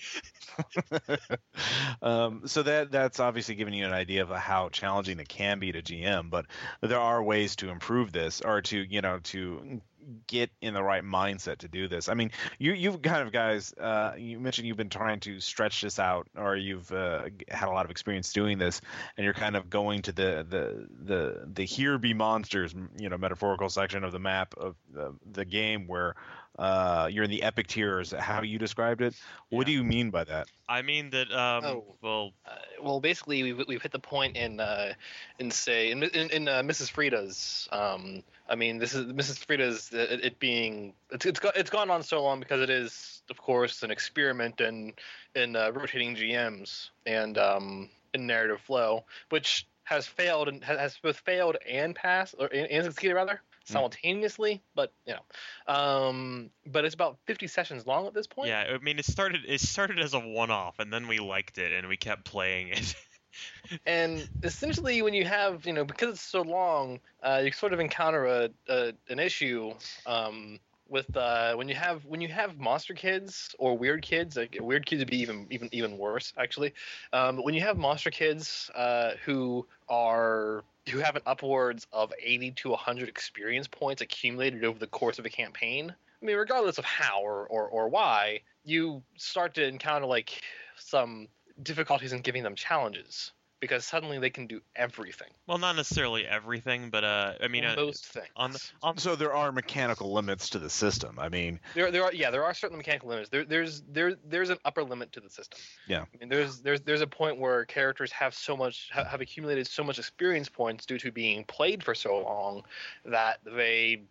um, 2.02 2.42
so 2.46 2.64
that 2.64 2.90
that's 2.90 3.20
obviously 3.20 3.54
giving 3.54 3.74
you 3.74 3.86
an 3.86 3.92
idea 3.92 4.22
of 4.22 4.30
how 4.30 4.68
challenging 4.68 5.20
it 5.20 5.28
can 5.28 5.60
be 5.60 5.70
to 5.70 5.80
GM, 5.80 6.28
but 6.28 6.46
there 6.80 6.98
are 7.00 7.22
ways 7.22 7.54
to 7.56 7.68
improve 7.70 8.10
this 8.10 8.40
or 8.40 8.60
to 8.62 8.78
you 8.78 9.00
know 9.00 9.20
to 9.24 9.80
get 10.26 10.50
in 10.60 10.74
the 10.74 10.82
right 10.82 11.02
mindset 11.02 11.58
to 11.58 11.68
do 11.68 11.88
this. 11.88 12.08
I 12.08 12.14
mean, 12.14 12.30
you 12.58 12.72
you've 12.72 13.02
kind 13.02 13.22
of 13.22 13.32
guys 13.32 13.72
uh, 13.74 14.12
you 14.16 14.38
mentioned 14.40 14.68
you've 14.68 14.76
been 14.76 14.90
trying 14.90 15.20
to 15.20 15.40
stretch 15.40 15.80
this 15.80 15.98
out 15.98 16.28
or 16.36 16.56
you've 16.56 16.90
uh, 16.92 17.24
had 17.48 17.68
a 17.68 17.72
lot 17.72 17.84
of 17.84 17.90
experience 17.90 18.32
doing 18.32 18.58
this 18.58 18.80
and 19.16 19.24
you're 19.24 19.34
kind 19.34 19.56
of 19.56 19.70
going 19.70 20.02
to 20.02 20.12
the 20.12 20.46
the 20.48 20.86
the 21.04 21.48
the 21.52 21.64
here 21.64 21.98
be 21.98 22.14
monsters 22.14 22.74
you 22.98 23.08
know 23.08 23.18
metaphorical 23.18 23.68
section 23.68 24.04
of 24.04 24.12
the 24.12 24.18
map 24.18 24.54
of 24.56 24.76
the, 24.92 25.14
the 25.30 25.44
game 25.44 25.86
where 25.86 26.14
uh, 26.58 27.08
you're 27.10 27.24
in 27.24 27.30
the 27.30 27.42
epic 27.42 27.66
tiers 27.66 28.12
how 28.18 28.42
you 28.42 28.58
described 28.58 29.00
it 29.02 29.14
what 29.50 29.66
do 29.66 29.72
you 29.72 29.82
mean 29.84 30.10
by 30.10 30.24
that 30.24 30.46
I 30.68 30.80
mean 30.82 31.10
that. 31.10 31.30
Um, 31.30 31.64
Oh. 31.64 31.84
well, 32.00 32.32
Uh, 32.46 32.54
well, 32.80 33.00
basically, 33.00 33.42
we've, 33.42 33.68
we've 33.68 33.82
hit 33.82 33.92
the 33.92 33.98
point 33.98 34.34
in 34.36 34.60
uh, 34.60 34.94
in 35.38 35.50
say 35.50 35.90
in 35.90 36.02
in, 36.02 36.30
in 36.30 36.48
uh, 36.48 36.62
Mrs. 36.62 36.90
Frida's. 36.90 37.68
Um, 37.70 38.22
I 38.48 38.54
mean, 38.54 38.78
this 38.78 38.94
is 38.94 39.04
Mrs. 39.12 39.44
Frida's. 39.44 39.90
uh, 39.92 39.98
It, 39.98 40.24
it 40.24 40.38
being 40.38 40.94
it's 41.10 41.26
it's, 41.26 41.38
got, 41.38 41.56
it's 41.56 41.68
gone 41.70 41.90
on 41.90 42.02
so 42.02 42.22
long 42.22 42.40
because 42.40 42.62
it 42.62 42.70
is, 42.70 43.22
of 43.30 43.36
course, 43.36 43.82
an 43.82 43.90
experiment 43.90 44.60
in 44.62 44.94
in 45.34 45.54
uh, 45.54 45.70
rotating 45.72 46.16
GMs 46.16 46.88
and 47.04 47.36
um, 47.36 47.90
in 48.14 48.26
narrative 48.26 48.60
flow, 48.62 49.04
which 49.28 49.66
has 49.84 50.06
failed 50.06 50.48
and 50.48 50.64
has, 50.64 50.78
has 50.78 50.96
both 51.02 51.18
failed 51.18 51.56
and 51.68 51.94
passed 51.94 52.34
or 52.38 52.46
and, 52.46 52.66
and 52.70 52.84
succeeded 52.86 53.14
rather. 53.14 53.42
Simultaneously, 53.64 54.62
but 54.74 54.92
you 55.06 55.14
know, 55.14 55.74
um, 55.74 56.50
but 56.66 56.84
it's 56.84 56.94
about 56.94 57.18
50 57.26 57.46
sessions 57.46 57.86
long 57.86 58.06
at 58.06 58.14
this 58.14 58.26
point. 58.26 58.48
Yeah, 58.48 58.74
I 58.74 58.78
mean, 58.78 58.98
it 58.98 59.04
started 59.04 59.42
it 59.46 59.60
started 59.60 59.98
as 59.98 60.14
a 60.14 60.20
one-off, 60.20 60.78
and 60.78 60.92
then 60.92 61.08
we 61.08 61.18
liked 61.18 61.58
it, 61.58 61.72
and 61.72 61.88
we 61.88 61.96
kept 61.96 62.24
playing 62.24 62.68
it. 62.68 62.94
and 63.86 64.28
essentially 64.44 65.02
when 65.02 65.12
you 65.12 65.24
have 65.24 65.66
you 65.66 65.72
know 65.72 65.84
because 65.84 66.10
it's 66.10 66.20
so 66.20 66.42
long 66.42 67.00
uh, 67.22 67.40
you 67.44 67.50
sort 67.50 67.72
of 67.72 67.80
encounter 67.80 68.26
a, 68.26 68.50
a 68.68 68.92
an 69.08 69.18
issue 69.18 69.72
um, 70.06 70.60
with 70.88 71.16
uh, 71.16 71.54
when 71.54 71.68
you 71.68 71.74
have 71.74 72.04
when 72.04 72.20
you 72.20 72.28
have 72.28 72.58
monster 72.58 72.94
kids 72.94 73.54
or 73.58 73.76
weird 73.76 74.02
kids 74.02 74.36
like 74.36 74.56
weird 74.60 74.86
kids 74.86 75.00
would 75.00 75.10
be 75.10 75.20
even 75.20 75.46
even 75.50 75.68
even 75.72 75.98
worse 75.98 76.32
actually. 76.38 76.72
Um, 77.12 77.38
when 77.38 77.54
you 77.54 77.60
have 77.62 77.76
monster 77.76 78.10
kids 78.10 78.70
uh, 78.74 79.12
who 79.24 79.66
are 79.88 80.64
who 80.90 80.98
have 80.98 81.16
an 81.16 81.22
upwards 81.26 81.86
of 81.92 82.12
80 82.22 82.50
to 82.52 82.70
100 82.70 83.08
experience 83.08 83.66
points 83.66 84.02
accumulated 84.02 84.64
over 84.64 84.78
the 84.78 84.86
course 84.86 85.18
of 85.18 85.24
a 85.24 85.30
campaign 85.30 85.94
i 86.22 86.24
mean 86.24 86.36
regardless 86.36 86.78
of 86.78 86.84
how 86.84 87.22
or, 87.22 87.46
or, 87.46 87.68
or 87.68 87.88
why 87.88 88.40
you 88.64 89.02
start 89.16 89.54
to 89.54 89.66
encounter 89.66 90.06
like 90.06 90.42
some 90.76 91.28
difficulties 91.62 92.12
in 92.12 92.20
giving 92.20 92.42
them 92.42 92.54
challenges 92.54 93.32
because 93.64 93.86
suddenly 93.86 94.18
they 94.18 94.28
can 94.28 94.46
do 94.46 94.60
everything. 94.76 95.28
well, 95.46 95.56
not 95.56 95.74
necessarily 95.74 96.26
everything, 96.26 96.90
but 96.90 97.02
uh, 97.02 97.32
I 97.42 97.48
mean, 97.48 97.64
uh, 97.64 97.74
most 97.76 98.06
things. 98.06 98.26
on 98.36 98.52
the 98.52 98.62
on 98.82 98.98
So 98.98 99.16
there 99.16 99.32
are 99.32 99.52
mechanical 99.52 100.12
limits 100.12 100.50
to 100.50 100.58
the 100.58 100.68
system. 100.68 101.18
I 101.18 101.30
mean, 101.30 101.58
there, 101.74 101.90
there 101.90 102.04
are 102.04 102.12
yeah, 102.12 102.30
there 102.30 102.44
are 102.44 102.52
certain 102.52 102.76
mechanical 102.76 103.08
limits. 103.08 103.30
There, 103.30 103.44
there's 103.44 103.82
there 103.88 104.16
there's 104.28 104.50
an 104.50 104.58
upper 104.66 104.84
limit 104.84 105.12
to 105.12 105.20
the 105.20 105.30
system. 105.30 105.58
Yeah. 105.88 106.02
I 106.02 106.18
mean, 106.20 106.28
there's 106.28 106.60
there's 106.60 106.82
there's 106.82 107.00
a 107.00 107.06
point 107.06 107.38
where 107.38 107.64
characters 107.64 108.12
have 108.12 108.34
so 108.34 108.56
much 108.56 108.90
ha- 108.92 109.04
have 109.04 109.22
accumulated 109.22 109.66
so 109.66 109.82
much 109.82 109.98
experience 109.98 110.50
points 110.50 110.84
due 110.84 110.98
to 110.98 111.10
being 111.10 111.44
played 111.44 111.82
for 111.82 111.94
so 111.94 112.18
long 112.18 112.64
that 113.06 113.38
they 113.44 114.02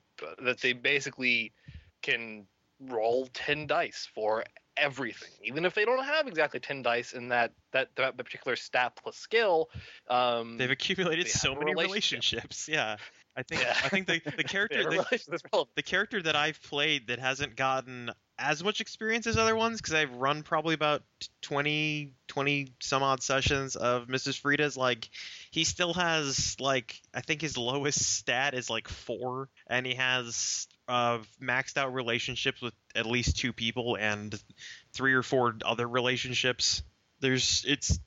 that 0.41 0.59
they 0.61 0.73
basically 0.73 1.51
can 2.01 2.45
roll 2.79 3.27
10 3.33 3.67
dice 3.67 4.09
for 4.13 4.43
everything 4.77 5.29
even 5.43 5.65
if 5.65 5.73
they 5.75 5.85
don't 5.85 6.03
have 6.03 6.27
exactly 6.27 6.59
10 6.59 6.81
dice 6.81 7.13
in 7.13 7.29
that 7.29 7.51
that, 7.71 7.89
that 7.95 8.17
particular 8.17 8.55
stat 8.55 8.93
plus 9.01 9.15
skill 9.15 9.69
um 10.09 10.57
they've 10.57 10.71
accumulated 10.71 11.25
they 11.25 11.29
so 11.29 11.53
many 11.55 11.71
relationship. 11.75 12.43
relationships. 12.43 12.67
Yeah, 12.67 12.97
I 13.35 13.43
think 13.43 13.61
Yeah. 13.61 13.75
I 13.83 13.89
think 13.89 14.07
the 14.07 14.21
the 14.37 14.43
character 14.43 14.83
the, 14.83 14.89
relationship 14.89 15.25
that's 15.27 15.43
relevant. 15.51 15.75
the 15.75 15.83
character 15.83 16.21
that 16.23 16.35
I've 16.35 16.61
played 16.63 17.07
that 17.07 17.19
hasn't 17.19 17.55
gotten 17.55 18.11
as 18.39 18.63
much 18.63 18.81
experience 18.81 19.27
as 19.27 19.37
other 19.37 19.55
ones 19.55 19.79
because 19.79 19.93
I've 19.93 20.13
run 20.15 20.43
probably 20.43 20.73
about 20.73 21.03
20, 21.41 22.13
20 22.27 22.73
some 22.81 23.03
odd 23.03 23.21
sessions 23.21 23.75
of 23.75 24.07
Mrs. 24.07 24.39
Frida's. 24.39 24.75
Like, 24.75 25.09
he 25.51 25.63
still 25.63 25.93
has 25.93 26.55
like 26.59 27.01
I 27.13 27.21
think 27.21 27.41
his 27.41 27.57
lowest 27.57 28.01
stat 28.01 28.53
is 28.53 28.69
like 28.69 28.87
four, 28.87 29.49
and 29.67 29.85
he 29.85 29.95
has 29.95 30.67
uh, 30.87 31.19
maxed 31.41 31.77
out 31.77 31.93
relationships 31.93 32.61
with 32.61 32.73
at 32.95 33.05
least 33.05 33.37
two 33.37 33.53
people 33.53 33.95
and 33.95 34.41
three 34.93 35.13
or 35.13 35.23
four 35.23 35.55
other 35.63 35.87
relationships. 35.87 36.83
There's 37.19 37.63
it's 37.67 37.99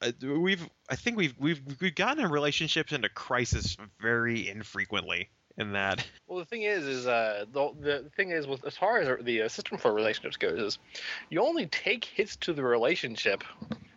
uh, 0.00 0.12
we've 0.22 0.66
I 0.88 0.96
think 0.96 1.16
we've 1.16 1.34
we've 1.38 1.60
we've 1.80 1.94
gotten 1.94 2.26
relationships 2.30 2.92
into 2.92 3.08
crisis 3.08 3.76
very 4.00 4.48
infrequently 4.48 5.30
in 5.56 5.72
that. 5.72 6.04
Well, 6.26 6.38
the 6.38 6.46
thing 6.46 6.62
is, 6.62 6.84
is 6.86 7.06
uh, 7.06 7.44
the 7.52 7.70
the 7.78 8.10
thing 8.16 8.30
is, 8.30 8.46
with 8.46 8.64
as 8.64 8.76
far 8.78 8.98
as 8.98 9.24
the 9.24 9.42
uh, 9.42 9.48
system 9.48 9.76
for 9.76 9.92
relationships 9.92 10.38
goes, 10.38 10.58
is 10.58 10.78
you 11.28 11.42
only 11.42 11.66
take 11.66 12.06
hits 12.06 12.34
to 12.36 12.54
the 12.54 12.62
relationship, 12.62 13.44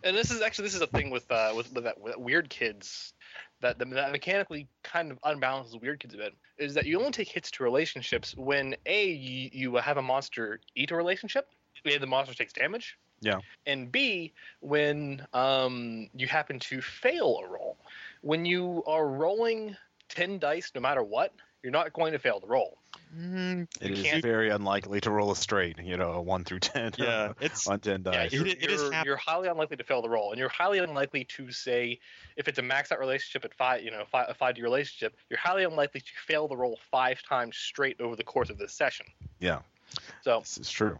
and 0.04 0.14
this 0.14 0.30
is 0.30 0.42
actually 0.42 0.64
this 0.64 0.74
is 0.74 0.82
a 0.82 0.86
thing 0.86 1.08
with 1.08 1.28
uh 1.30 1.52
with, 1.56 1.72
with 1.72 1.84
that 1.84 1.98
with 1.98 2.18
weird 2.18 2.50
kids 2.50 3.14
that 3.60 3.78
that 3.78 4.12
mechanically 4.12 4.68
kind 4.84 5.10
of 5.10 5.20
unbalances 5.22 5.80
weird 5.80 6.00
kids 6.00 6.14
a 6.14 6.16
bit 6.18 6.34
is 6.58 6.74
that 6.74 6.86
you 6.86 6.98
only 6.98 7.10
take 7.10 7.28
hits 7.28 7.50
to 7.52 7.62
relationships 7.64 8.34
when 8.36 8.76
a 8.86 9.10
you, 9.10 9.50
you 9.52 9.74
have 9.76 9.96
a 9.96 10.02
monster 10.02 10.60
eat 10.74 10.90
a 10.90 10.96
relationship, 10.96 11.48
a 11.84 11.98
the 11.98 12.06
monster 12.06 12.34
takes 12.34 12.52
damage, 12.52 12.98
Yeah. 13.20 13.40
and 13.66 13.90
b 13.90 14.32
when 14.60 15.26
um 15.32 16.08
you 16.14 16.26
happen 16.26 16.58
to 16.60 16.80
fail 16.80 17.40
a 17.44 17.48
roll, 17.48 17.78
when 18.20 18.44
you 18.44 18.82
are 18.86 19.08
rolling 19.08 19.76
ten 20.08 20.38
dice 20.38 20.72
no 20.74 20.80
matter 20.80 21.02
what, 21.02 21.32
you're 21.62 21.72
not 21.72 21.92
going 21.92 22.12
to 22.12 22.18
fail 22.18 22.40
the 22.40 22.46
roll. 22.46 22.78
Mm, 23.16 23.66
it 23.80 23.88
You 23.90 23.96
is 23.96 24.02
can't- 24.02 24.22
very 24.22 24.50
unlikely 24.50 25.00
to 25.02 25.10
roll 25.10 25.30
a 25.30 25.36
straight. 25.36 25.78
You 25.78 25.96
know, 25.96 26.12
a 26.12 26.20
one 26.20 26.44
through 26.44 26.60
ten. 26.60 26.92
yeah, 26.98 27.32
it's 27.40 27.66
on 27.66 27.80
ten 27.80 28.02
Yeah, 28.04 28.12
dice. 28.24 28.32
you're, 28.32 28.46
It- 28.46 28.62
it 28.62 28.70
is 28.70 28.82
you're, 28.82 28.92
hap- 28.92 29.06
you're 29.06 29.16
highly 29.16 29.48
unlikely 29.48 29.76
to 29.78 29.84
fail 29.84 30.02
the 30.02 30.08
roll, 30.10 30.30
and 30.30 30.38
you're 30.38 30.48
highly 30.50 30.78
unlikely 30.78 31.24
to 31.24 31.50
say 31.50 31.98
if 32.36 32.48
it's 32.48 32.58
a 32.58 32.62
max 32.62 32.92
out 32.92 32.98
relationship 32.98 33.44
at 33.44 33.54
five, 33.54 33.82
you 33.82 33.90
know, 33.90 34.04
five, 34.10 34.26
a 34.28 34.34
five 34.34 34.56
year 34.56 34.64
relationship, 34.66 35.16
you're 35.30 35.38
highly 35.38 35.64
unlikely 35.64 36.00
to 36.00 36.12
fail 36.26 36.48
the 36.48 36.56
roll 36.56 36.78
five 36.90 37.22
times 37.22 37.56
straight 37.56 38.00
over 38.00 38.14
the 38.14 38.24
course 38.24 38.50
of 38.50 38.58
this 38.58 38.74
session. 38.74 39.06
yeah, 39.40 39.60
So, 40.22 40.40
this 40.40 40.58
is 40.58 40.70
true. 40.70 40.98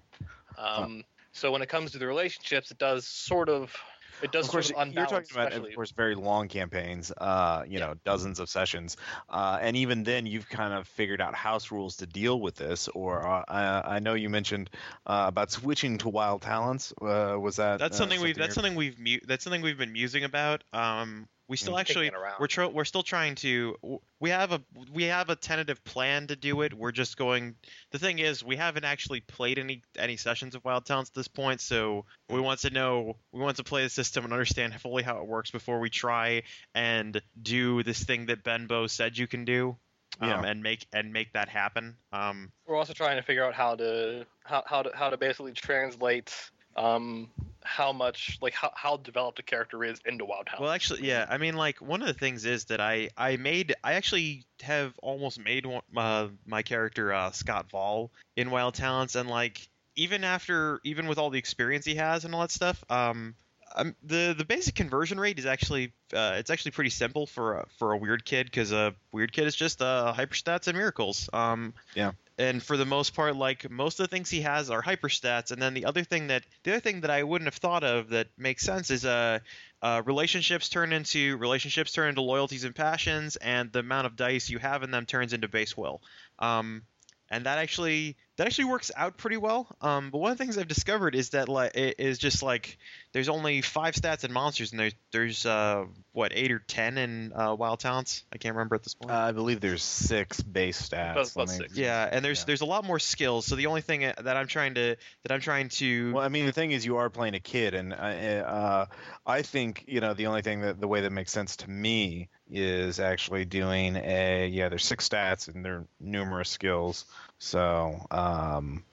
um, 0.56 1.04
so 1.32 1.52
when 1.52 1.62
it 1.62 1.68
comes 1.68 1.92
to 1.92 1.98
the 1.98 2.06
relationships, 2.06 2.70
it 2.70 2.78
does 2.78 3.06
sort 3.06 3.48
of, 3.48 3.76
it 4.22 4.32
does 4.32 4.46
of 4.46 4.50
course, 4.52 4.68
sort 4.68 4.88
of 4.88 4.94
you're 4.94 5.06
talking 5.06 5.28
about, 5.32 5.48
especially. 5.48 5.70
of 5.70 5.74
course, 5.74 5.90
very 5.92 6.14
long 6.14 6.48
campaigns. 6.48 7.12
Uh, 7.16 7.64
you 7.66 7.78
know, 7.78 7.94
dozens 8.04 8.40
of 8.40 8.48
sessions, 8.48 8.96
uh, 9.28 9.58
and 9.60 9.76
even 9.76 10.02
then, 10.04 10.26
you've 10.26 10.48
kind 10.48 10.74
of 10.74 10.86
figured 10.88 11.20
out 11.20 11.34
house 11.34 11.70
rules 11.70 11.96
to 11.96 12.06
deal 12.06 12.40
with 12.40 12.56
this. 12.56 12.88
Or 12.88 13.26
uh, 13.26 13.44
I, 13.48 13.96
I 13.96 13.98
know 13.98 14.14
you 14.14 14.28
mentioned 14.28 14.70
uh, 15.06 15.24
about 15.28 15.50
switching 15.50 15.98
to 15.98 16.08
wild 16.08 16.42
talents. 16.42 16.92
Uh, 17.00 17.36
was 17.38 17.56
that 17.56 17.78
that's 17.78 17.96
uh, 17.96 17.98
something 17.98 18.20
we've 18.20 18.36
that's 18.36 18.54
something 18.54 18.74
we've 18.74 18.98
mu- 18.98 19.20
that's 19.26 19.44
something 19.44 19.62
we've 19.62 19.78
been 19.78 19.92
musing 19.92 20.24
about. 20.24 20.64
Um, 20.72 21.28
we 21.48 21.56
still 21.56 21.74
Mm. 21.74 21.80
actually 21.80 22.06
Kicking 22.06 22.20
it 22.20 22.22
around. 22.22 22.36
we're 22.40 22.46
tr- 22.46 22.64
we're 22.66 22.84
still 22.84 23.02
trying 23.02 23.34
to 23.36 24.00
we 24.20 24.30
have 24.30 24.52
a 24.52 24.62
we 24.92 25.04
have 25.04 25.30
a 25.30 25.36
tentative 25.36 25.82
plan 25.84 26.26
to 26.28 26.36
do 26.36 26.60
it. 26.62 26.74
We're 26.74 26.92
just 26.92 27.16
going. 27.16 27.56
The 27.90 27.98
thing 27.98 28.18
is, 28.18 28.44
we 28.44 28.56
haven't 28.56 28.84
actually 28.84 29.20
played 29.20 29.58
any 29.58 29.82
any 29.96 30.16
sessions 30.16 30.54
of 30.54 30.64
Wild 30.64 30.84
Talents 30.86 31.10
at 31.10 31.14
this 31.14 31.28
point, 31.28 31.60
so 31.60 32.04
we 32.28 32.38
want 32.40 32.60
to 32.60 32.70
know 32.70 33.16
we 33.32 33.40
want 33.40 33.56
to 33.56 33.64
play 33.64 33.82
the 33.82 33.90
system 33.90 34.24
and 34.24 34.32
understand 34.32 34.78
fully 34.80 35.02
how 35.02 35.18
it 35.18 35.26
works 35.26 35.50
before 35.50 35.80
we 35.80 35.88
try 35.90 36.42
and 36.74 37.20
do 37.40 37.82
this 37.82 38.04
thing 38.04 38.26
that 38.26 38.44
Ben 38.44 38.66
Baugh 38.66 38.86
said 38.86 39.16
you 39.16 39.26
can 39.26 39.44
do. 39.44 39.76
Um, 40.20 40.44
and 40.44 40.62
make 40.64 40.84
and 40.92 41.12
make 41.12 41.34
that 41.34 41.48
happen. 41.48 41.96
Um, 42.12 42.50
We're 42.66 42.74
also 42.76 42.92
trying 42.92 43.18
to 43.18 43.22
figure 43.22 43.44
out 43.44 43.54
how 43.54 43.76
to 43.76 44.26
how, 44.42 44.64
how 44.66 44.82
to 44.82 44.90
how 44.92 45.10
to 45.10 45.16
basically 45.16 45.52
translate 45.52 46.34
um, 46.76 47.30
how 47.68 47.92
much 47.92 48.38
like 48.40 48.54
how, 48.54 48.72
how 48.74 48.96
developed 48.96 49.38
a 49.38 49.42
character 49.42 49.84
is 49.84 50.00
into 50.06 50.24
Wild 50.24 50.46
Talent. 50.46 50.62
Well, 50.62 50.72
actually, 50.72 51.06
yeah. 51.06 51.26
I 51.28 51.36
mean, 51.36 51.54
like 51.54 51.80
one 51.80 52.00
of 52.00 52.08
the 52.08 52.14
things 52.14 52.44
is 52.46 52.64
that 52.66 52.80
I 52.80 53.10
I 53.16 53.36
made 53.36 53.74
I 53.84 53.94
actually 53.94 54.44
have 54.62 54.98
almost 55.02 55.38
made 55.38 55.66
one, 55.66 55.82
uh, 55.96 56.28
my 56.46 56.62
character 56.62 57.12
uh, 57.12 57.30
Scott 57.30 57.66
Vall 57.70 58.10
in 58.36 58.50
Wild 58.50 58.74
Talents, 58.74 59.14
and 59.14 59.28
like 59.28 59.68
even 59.96 60.24
after 60.24 60.80
even 60.82 61.06
with 61.06 61.18
all 61.18 61.30
the 61.30 61.38
experience 61.38 61.84
he 61.84 61.96
has 61.96 62.24
and 62.24 62.34
all 62.34 62.40
that 62.40 62.50
stuff, 62.50 62.82
um, 62.88 63.34
um 63.76 63.94
the 64.02 64.34
the 64.36 64.44
basic 64.44 64.74
conversion 64.74 65.20
rate 65.20 65.38
is 65.38 65.46
actually 65.46 65.92
uh, 66.14 66.36
it's 66.36 66.50
actually 66.50 66.70
pretty 66.70 66.90
simple 66.90 67.26
for 67.26 67.58
a, 67.58 67.66
for 67.78 67.92
a 67.92 67.98
weird 67.98 68.24
kid 68.24 68.46
because 68.46 68.72
a 68.72 68.94
weird 69.12 69.32
kid 69.32 69.46
is 69.46 69.54
just 69.54 69.82
uh, 69.82 70.14
hyperstats 70.16 70.68
and 70.68 70.78
miracles. 70.78 71.28
Um, 71.32 71.74
Yeah. 71.94 72.12
And 72.38 72.62
for 72.62 72.76
the 72.76 72.86
most 72.86 73.14
part, 73.14 73.34
like 73.34 73.68
most 73.68 73.98
of 73.98 74.04
the 74.04 74.14
things 74.14 74.30
he 74.30 74.42
has 74.42 74.70
are 74.70 74.80
hyperstats, 74.80 75.50
and 75.50 75.60
then 75.60 75.74
the 75.74 75.86
other 75.86 76.04
thing 76.04 76.28
that 76.28 76.44
the 76.62 76.72
other 76.72 76.80
thing 76.80 77.00
that 77.00 77.10
I 77.10 77.24
wouldn't 77.24 77.48
have 77.48 77.60
thought 77.60 77.82
of 77.82 78.10
that 78.10 78.28
makes 78.38 78.62
sense 78.62 78.92
is 78.92 79.04
uh, 79.04 79.40
uh, 79.82 80.02
relationships 80.04 80.68
turn 80.68 80.92
into 80.92 81.36
relationships 81.36 81.92
turn 81.92 82.10
into 82.10 82.20
loyalties 82.20 82.62
and 82.62 82.76
passions, 82.76 83.34
and 83.36 83.72
the 83.72 83.80
amount 83.80 84.06
of 84.06 84.14
dice 84.14 84.48
you 84.48 84.58
have 84.58 84.84
in 84.84 84.92
them 84.92 85.04
turns 85.04 85.32
into 85.32 85.48
base 85.48 85.76
will. 85.76 86.00
Um, 86.38 86.82
and 87.28 87.46
that 87.46 87.58
actually 87.58 88.16
that 88.38 88.46
actually 88.46 88.66
works 88.66 88.92
out 88.96 89.16
pretty 89.16 89.36
well. 89.36 89.66
Um, 89.82 90.10
but 90.10 90.18
one 90.18 90.30
of 90.30 90.38
the 90.38 90.44
things 90.44 90.56
I've 90.56 90.68
discovered 90.68 91.16
is 91.16 91.30
that 91.30 91.48
like 91.48 91.76
it 91.76 91.96
is 91.98 92.18
just 92.18 92.40
like 92.40 92.78
there's 93.12 93.28
only 93.28 93.62
five 93.62 93.94
stats 93.94 94.24
in 94.24 94.32
monsters, 94.32 94.70
and 94.70 94.78
there's 94.78 94.94
there's 95.10 95.44
uh, 95.44 95.86
what 96.12 96.32
eight 96.34 96.52
or 96.52 96.60
ten 96.60 96.98
in 96.98 97.32
uh, 97.34 97.54
wild 97.54 97.80
talents. 97.80 98.22
I 98.32 98.38
can't 98.38 98.54
remember 98.54 98.76
at 98.76 98.84
this 98.84 98.94
point. 98.94 99.10
Uh, 99.10 99.18
I 99.18 99.32
believe 99.32 99.60
there's 99.60 99.82
six 99.82 100.40
base 100.40 100.80
stats. 100.80 101.14
Plus- 101.14 101.32
plus 101.32 101.50
Let 101.50 101.58
me- 101.58 101.64
six. 101.66 101.76
yeah, 101.76 102.08
and 102.10 102.24
there's 102.24 102.40
yeah. 102.40 102.44
there's 102.46 102.60
a 102.60 102.66
lot 102.66 102.84
more 102.84 103.00
skills. 103.00 103.44
So 103.44 103.56
the 103.56 103.66
only 103.66 103.80
thing 103.80 104.00
that 104.00 104.36
I'm 104.36 104.46
trying 104.46 104.74
to 104.74 104.96
that 105.24 105.32
I'm 105.32 105.40
trying 105.40 105.68
to 105.70 106.12
Well, 106.12 106.24
I 106.24 106.28
mean, 106.28 106.46
the 106.46 106.52
thing 106.52 106.70
is, 106.70 106.86
you 106.86 106.98
are 106.98 107.10
playing 107.10 107.34
a 107.34 107.40
kid, 107.40 107.74
and 107.74 107.92
uh, 107.92 107.96
uh, 107.96 108.86
I 109.26 109.42
think 109.42 109.84
you 109.88 110.00
know 110.00 110.14
the 110.14 110.28
only 110.28 110.42
thing 110.42 110.60
that 110.60 110.80
the 110.80 110.88
way 110.88 111.00
that 111.00 111.10
makes 111.10 111.32
sense 111.32 111.56
to 111.56 111.70
me 111.70 112.28
is 112.50 113.00
actually 113.00 113.44
doing 113.46 113.96
a 113.96 114.46
yeah. 114.46 114.68
There's 114.68 114.84
six 114.84 115.08
stats 115.08 115.52
and 115.52 115.64
there 115.64 115.74
are 115.74 115.86
numerous 116.00 116.48
skills, 116.48 117.04
so 117.38 118.06
um, 118.10 118.84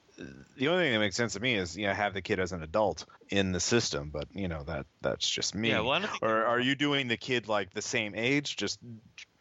the 0.56 0.68
only 0.68 0.84
thing 0.84 0.92
that 0.92 0.98
makes 1.00 1.16
sense 1.16 1.34
to 1.34 1.40
me 1.40 1.54
is 1.54 1.76
you 1.76 1.86
know 1.86 1.92
have 1.92 2.14
the 2.14 2.22
kid 2.22 2.40
as 2.40 2.52
an 2.52 2.62
adult 2.62 3.04
in 3.28 3.52
the 3.52 3.60
system, 3.60 4.10
but 4.12 4.28
you 4.32 4.48
know 4.48 4.62
that 4.64 4.86
that's 5.02 5.28
just 5.28 5.54
me. 5.54 5.70
yeah. 5.70 5.80
Well, 5.80 5.92
I 5.92 5.98
don't 6.00 6.10
think 6.10 6.22
or 6.22 6.44
are 6.44 6.60
you 6.60 6.74
doing 6.74 7.08
the 7.08 7.16
kid 7.16 7.48
like 7.48 7.72
the 7.74 7.82
same 7.82 8.14
age, 8.14 8.56
just 8.56 8.78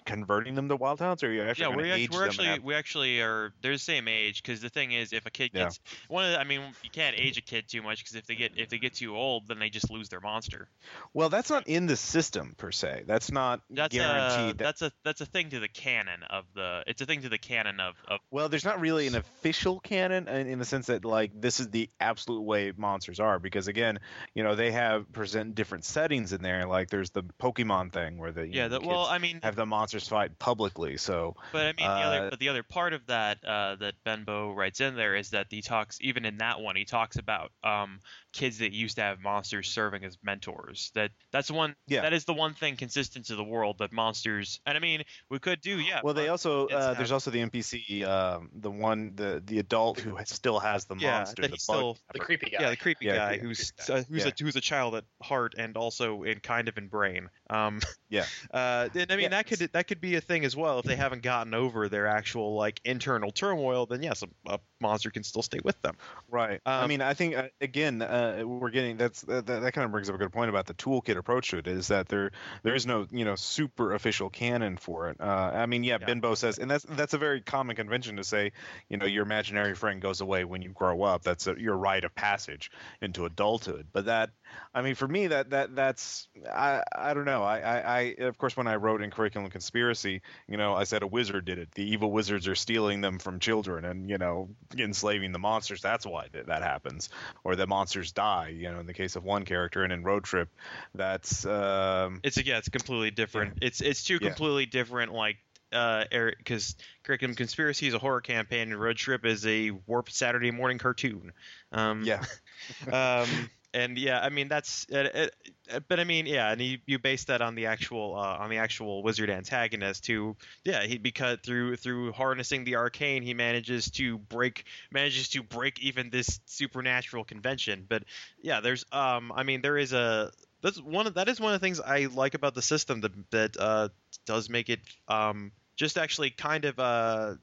converting 0.05 0.55
them 0.55 0.69
to 0.69 0.75
wild 0.75 0.99
talents, 0.99 1.23
or 1.23 1.27
are 1.27 1.33
you 1.33 1.41
actually 1.41 1.69
yeah, 1.69 1.75
we 1.75 1.91
age 1.91 2.09
we're 2.11 2.25
actually 2.25 2.47
have- 2.47 2.63
we 2.63 2.73
actually 2.75 3.21
are 3.21 3.53
they're 3.61 3.73
the 3.73 3.79
same 3.79 4.07
age 4.07 4.41
because 4.43 4.61
the 4.61 4.69
thing 4.69 4.91
is 4.91 5.13
if 5.13 5.25
a 5.25 5.31
kid 5.31 5.51
Yeah. 5.53 5.63
gets 5.65 5.79
one 6.07 6.25
of 6.25 6.31
the, 6.31 6.39
I 6.39 6.43
mean 6.43 6.61
you 6.83 6.89
can't 6.89 7.15
age 7.19 7.37
a 7.37 7.41
kid 7.41 7.67
too 7.67 7.81
much 7.81 7.99
because 7.99 8.15
if 8.15 8.25
they 8.27 8.35
get 8.35 8.53
if 8.57 8.69
they 8.69 8.77
get 8.77 8.93
too 8.93 9.15
old 9.15 9.47
then 9.47 9.59
they 9.59 9.69
just 9.69 9.89
lose 9.91 10.09
their 10.09 10.21
monster. 10.21 10.67
well, 11.13 11.29
that's 11.29 11.49
not 11.49 11.67
in 11.67 11.87
the 11.87 11.95
system 11.97 12.53
per 12.57 12.71
se. 12.71 13.03
That's 13.07 13.31
not 13.31 13.61
That's 13.69 13.95
a 13.95 13.99
guaranteed. 13.99 14.57
that- 14.59 14.63
that's 14.63 14.81
a 14.81 14.91
that's 15.03 15.21
a 15.21 15.25
thing 15.25 15.49
to 15.49 15.59
the 15.59 15.67
canon 15.67 16.23
of 16.29 16.45
the 16.53 16.83
it's 16.87 17.01
a 17.01 17.05
thing 17.05 17.21
to 17.23 17.29
the 17.29 17.37
canon 17.37 17.79
of, 17.79 17.95
of 18.07 18.19
Well, 18.31 18.49
there's 18.49 18.65
not 18.65 18.79
really 18.79 19.07
an 19.07 19.15
official 19.15 19.79
canon 19.79 20.27
in, 20.27 20.47
in 20.47 20.59
the 20.59 20.65
sense 20.65 20.87
that 20.87 21.03
like 21.05 21.31
this 21.39 21.59
is 21.59 21.69
the 21.69 21.89
absolute 21.99 22.41
way 22.41 22.71
monsters 22.77 23.19
are 23.19 23.39
because 23.39 23.67
again, 23.67 23.99
you 24.33 24.43
know, 24.43 24.55
they 24.55 24.71
have 24.71 25.11
present 25.11 25.55
different 25.55 25.85
settings 25.85 26.33
in 26.33 26.41
there. 26.41 26.67
Like 26.67 26.89
there's 26.89 27.09
the 27.09 27.23
Pokemon 27.41 27.91
thing 27.91 28.17
where 28.17 28.31
the 28.31 28.47
yeah 28.47 28.67
know, 28.67 28.79
the, 28.79 28.87
well 28.87 29.03
kids 29.05 29.13
I 29.13 29.17
mean 29.19 29.39
have 29.43 29.55
the 29.55 29.65
monsters 29.95 30.09
fight 30.09 30.37
publicly. 30.39 30.97
So 30.97 31.35
But 31.51 31.61
I 31.61 31.65
mean, 31.67 31.75
the 31.77 31.85
other, 31.85 32.27
Uh, 32.27 32.29
but 32.29 32.39
the 32.39 32.49
other 32.49 32.63
part 32.63 32.93
of 32.93 33.05
that 33.07 33.43
uh, 33.45 33.75
that 33.75 33.95
Ben 34.03 34.23
Baugh 34.23 34.51
writes 34.53 34.81
in 34.81 34.95
there 34.95 35.15
is 35.15 35.29
that 35.31 35.47
he 35.49 35.61
talks, 35.61 35.97
even 36.01 36.25
in 36.25 36.37
that 36.37 36.59
one, 36.59 36.75
he 36.75 36.85
talks 36.85 37.17
about 37.17 37.51
um, 37.63 38.01
kids 38.33 38.59
that 38.59 38.71
used 38.73 38.97
to 38.97 39.01
have 39.01 39.19
monsters 39.19 39.69
serving 39.69 40.03
as 40.03 40.17
mentors. 40.23 40.91
That 40.95 41.11
that's 41.31 41.49
one. 41.49 41.75
Yeah. 41.87 42.01
That 42.01 42.13
is 42.13 42.25
the 42.25 42.33
one 42.33 42.53
thing 42.53 42.75
consistent 42.75 43.25
to 43.27 43.35
the 43.35 43.43
world 43.43 43.77
that 43.79 43.91
monsters. 43.91 44.59
And 44.65 44.77
I 44.77 44.81
mean, 44.81 45.03
we 45.29 45.39
could 45.39 45.61
do, 45.61 45.79
yeah. 45.79 46.01
well, 46.03 46.13
they 46.13 46.27
also 46.29 46.67
uh, 46.67 46.93
there's 46.93 47.11
also 47.11 47.31
the 47.31 47.39
NPC, 47.39 48.03
um, 48.05 48.49
the 48.53 48.71
one 48.71 49.13
the 49.15 49.41
the 49.45 49.59
adult 49.59 49.99
who 49.99 50.17
still 50.25 50.59
has 50.59 50.85
the 50.85 50.95
Yeah, 50.95 51.11
monster. 51.11 51.41
that 51.43 51.51
the 51.51 51.57
still- 51.57 51.97
The 52.13 52.19
creepy 52.19 52.49
guy. 52.51 52.57
Yeah, 52.61 52.69
the 52.69 52.77
creepy 52.77 53.05
Yeah, 53.05 53.15
guy 53.15 53.31
yeah, 53.33 53.37
who's 53.41 53.71
creepy 53.71 53.93
uh, 53.93 54.03
who's 54.09 54.25
Yeah. 54.25 54.31
a 54.39 54.43
who's 54.43 54.55
a 54.55 54.61
child 54.61 54.95
at 54.95 55.05
heart 55.21 55.55
and 55.57 55.77
also 55.77 56.23
in 56.23 56.39
kind 56.39 56.67
of 56.67 56.77
in 56.77 56.87
brain. 56.87 57.29
Um, 57.49 57.79
Yeah. 58.09 58.25
Uh, 58.51 58.87
and 58.93 59.11
I 59.11 59.15
mean 59.15 59.23
Yeah. 59.23 59.29
that 59.29 59.47
could 59.47 59.59
that 59.59 59.84
could 59.87 60.01
be 60.01 60.15
a 60.15 60.21
thing 60.21 60.45
as 60.45 60.55
well 60.55 60.79
if 60.79 60.85
they 60.85 60.95
haven't 60.95 61.21
gotten 61.21 61.53
over 61.53 61.89
their 61.89 62.07
actual 62.07 62.55
like 62.55 62.81
internal 62.83 63.31
turmoil. 63.31 63.85
Then 63.85 64.03
yes, 64.03 64.23
a, 64.23 64.53
a 64.53 64.59
monster 64.79 65.09
can 65.11 65.23
still 65.23 65.41
stay 65.41 65.59
with 65.63 65.81
them. 65.81 65.95
Right. 66.29 66.61
I 66.65 66.83
Um, 66.83 66.89
mean, 66.89 67.01
I 67.01 67.13
think 67.13 67.35
uh, 67.35 67.47
again, 67.61 68.01
uh, 68.01 68.43
we're 68.45 68.69
getting 68.69 68.97
that's 68.97 69.21
that, 69.21 69.45
that 69.45 69.73
kind 69.73 69.85
of 69.85 69.91
brings 69.91 70.09
up 70.09 70.15
a 70.15 70.17
good 70.17 70.31
point 70.33 70.49
about 70.49 70.65
the 70.65 70.73
toolkit 70.73 71.17
approach 71.17 71.49
to 71.51 71.57
it. 71.57 71.67
Is 71.67 71.87
that 71.89 72.07
there 72.09 72.31
there 72.63 72.75
is 72.75 72.85
no 72.85 73.07
you 73.11 73.25
know 73.25 73.35
super 73.35 73.93
official 73.93 74.29
canon 74.29 74.77
for 74.77 75.09
it. 75.09 75.17
Uh, 75.19 75.23
I 75.53 75.65
mean, 75.65 75.83
yeah, 75.83 75.97
Yeah. 75.99 76.05
Ben 76.05 76.19
Baugh 76.19 76.35
says, 76.35 76.57
and 76.57 76.69
that's 76.69 76.83
that's 76.83 77.13
a 77.13 77.17
very 77.17 77.41
common 77.41 77.75
convention 77.75 78.17
to 78.17 78.23
say, 78.23 78.51
you 78.89 78.97
know, 78.97 79.05
your 79.05 79.23
imaginary 79.23 79.75
friend 79.75 80.01
goes 80.01 80.21
away 80.21 80.43
when 80.45 80.61
you 80.61 80.69
grow 80.69 81.03
up. 81.03 81.23
That's 81.23 81.47
a, 81.47 81.55
your 81.57 81.77
rite 81.77 82.03
of 82.03 82.13
passage 82.15 82.71
into 83.01 83.25
adulthood. 83.25 83.87
But 83.93 84.05
that, 84.05 84.31
I 84.73 84.81
mean, 84.81 84.95
for 84.95 85.07
me, 85.07 85.27
that 85.27 85.49
that 85.51 85.75
that's 85.75 86.27
I 86.51 86.83
I 86.93 87.13
don't 87.13 87.25
know. 87.25 87.43
I 87.43 87.59
I, 87.59 87.79
I 87.79 87.99
of 88.25 88.37
course 88.37 88.55
when 88.57 88.67
I 88.67 88.75
wrote 88.75 89.01
in 89.01 89.11
Curriculum 89.11 89.49
Conspiracy, 89.49 90.21
you 90.47 90.57
know, 90.57 90.73
I 90.73 90.83
said 90.83 91.03
a 91.03 91.07
wizard 91.07 91.45
did 91.45 91.57
it. 91.59 91.71
The 91.73 91.83
evil 91.83 92.11
wizards 92.11 92.47
are 92.47 92.55
stealing 92.55 93.01
them 93.01 93.19
from 93.19 93.39
children 93.39 93.85
and 93.85 94.09
you 94.09 94.17
know 94.17 94.49
enslaving 94.77 95.31
the 95.31 95.39
monsters. 95.39 95.81
That's 95.81 96.05
why 96.05 96.27
that, 96.33 96.47
that 96.47 96.61
happens, 96.63 97.09
or 97.43 97.55
the 97.55 97.67
monsters 97.67 98.11
die. 98.11 98.49
You 98.49 98.71
know, 98.71 98.79
in 98.79 98.85
the 98.85 98.93
case 98.93 99.15
of 99.15 99.23
one 99.23 99.45
character, 99.45 99.83
and 99.83 99.93
in 99.93 100.03
Road 100.03 100.23
Trip, 100.23 100.49
that's 100.93 101.45
um, 101.45 102.19
It's 102.23 102.37
yeah, 102.43 102.57
it's 102.57 102.69
completely 102.69 103.11
different. 103.11 103.59
It's 103.61 103.81
it's 103.81 104.03
two 104.03 104.19
Yeah. 104.19 104.29
completely 104.29 104.65
different 104.65 105.13
like 105.13 105.37
uh 105.71 106.05
because 106.37 106.75
curriculum 107.03 107.35
conspiracy 107.35 107.87
is 107.87 107.93
a 107.93 107.99
horror 107.99 108.21
campaign 108.21 108.71
and 108.71 108.79
road 108.79 108.95
trip 108.97 109.25
is 109.25 109.45
a 109.47 109.71
warped 109.71 110.13
saturday 110.13 110.51
morning 110.51 110.77
cartoon 110.77 111.33
um 111.71 112.03
yeah, 112.05 112.23
um 112.91 113.49
and 113.75 113.97
yeah 113.97 114.19
i 114.21 114.29
mean 114.29 114.47
that's 114.47 114.87
uh, 114.91 115.27
uh, 115.71 115.79
but 115.87 115.99
i 115.99 116.03
mean 116.03 116.25
yeah 116.25 116.51
and 116.51 116.61
you, 116.61 116.77
you 116.85 116.97
base 116.97 117.25
that 117.25 117.41
on 117.41 117.55
the 117.55 117.65
actual 117.65 118.15
uh, 118.15 118.37
on 118.37 118.49
the 118.49 118.57
actual 118.57 119.03
wizard 119.03 119.29
antagonist 119.29 120.07
who 120.07 120.35
yeah 120.63 120.83
he 120.83 120.97
because 120.97 121.37
through 121.43 121.75
through 121.75 122.11
harnessing 122.13 122.63
the 122.63 122.75
arcane 122.75 123.21
he 123.21 123.33
manages 123.33 123.91
to 123.91 124.17
break 124.17 124.65
manages 124.91 125.27
to 125.29 125.43
break 125.43 125.79
even 125.81 126.09
this 126.09 126.39
supernatural 126.45 127.23
convention. 127.23 127.85
But 127.87 128.03
yeah 128.41 128.61
there's 128.61 128.85
um 128.91 129.31
i 129.35 129.43
mean 129.43 129.61
there 129.61 129.77
is 129.77 129.93
a 129.93 130.31
that's 130.61 130.81
one 130.81 131.05
of 131.05 131.15
that 131.15 131.27
is 131.27 131.39
one 131.39 131.53
of 131.53 131.59
the 131.59 131.65
things 131.65 131.81
i 131.81 132.05
like 132.05 132.33
about 132.33 132.55
the 132.55 132.61
system 132.61 133.01
that 133.01 133.31
that 133.31 133.57
uh 133.59 133.89
does 134.25 134.49
make 134.49 134.69
it 134.69 134.79
um 135.07 135.51
just 135.75 135.97
actually 135.97 136.29
kind 136.29 136.63
of 136.65 136.79
uh 136.79 137.33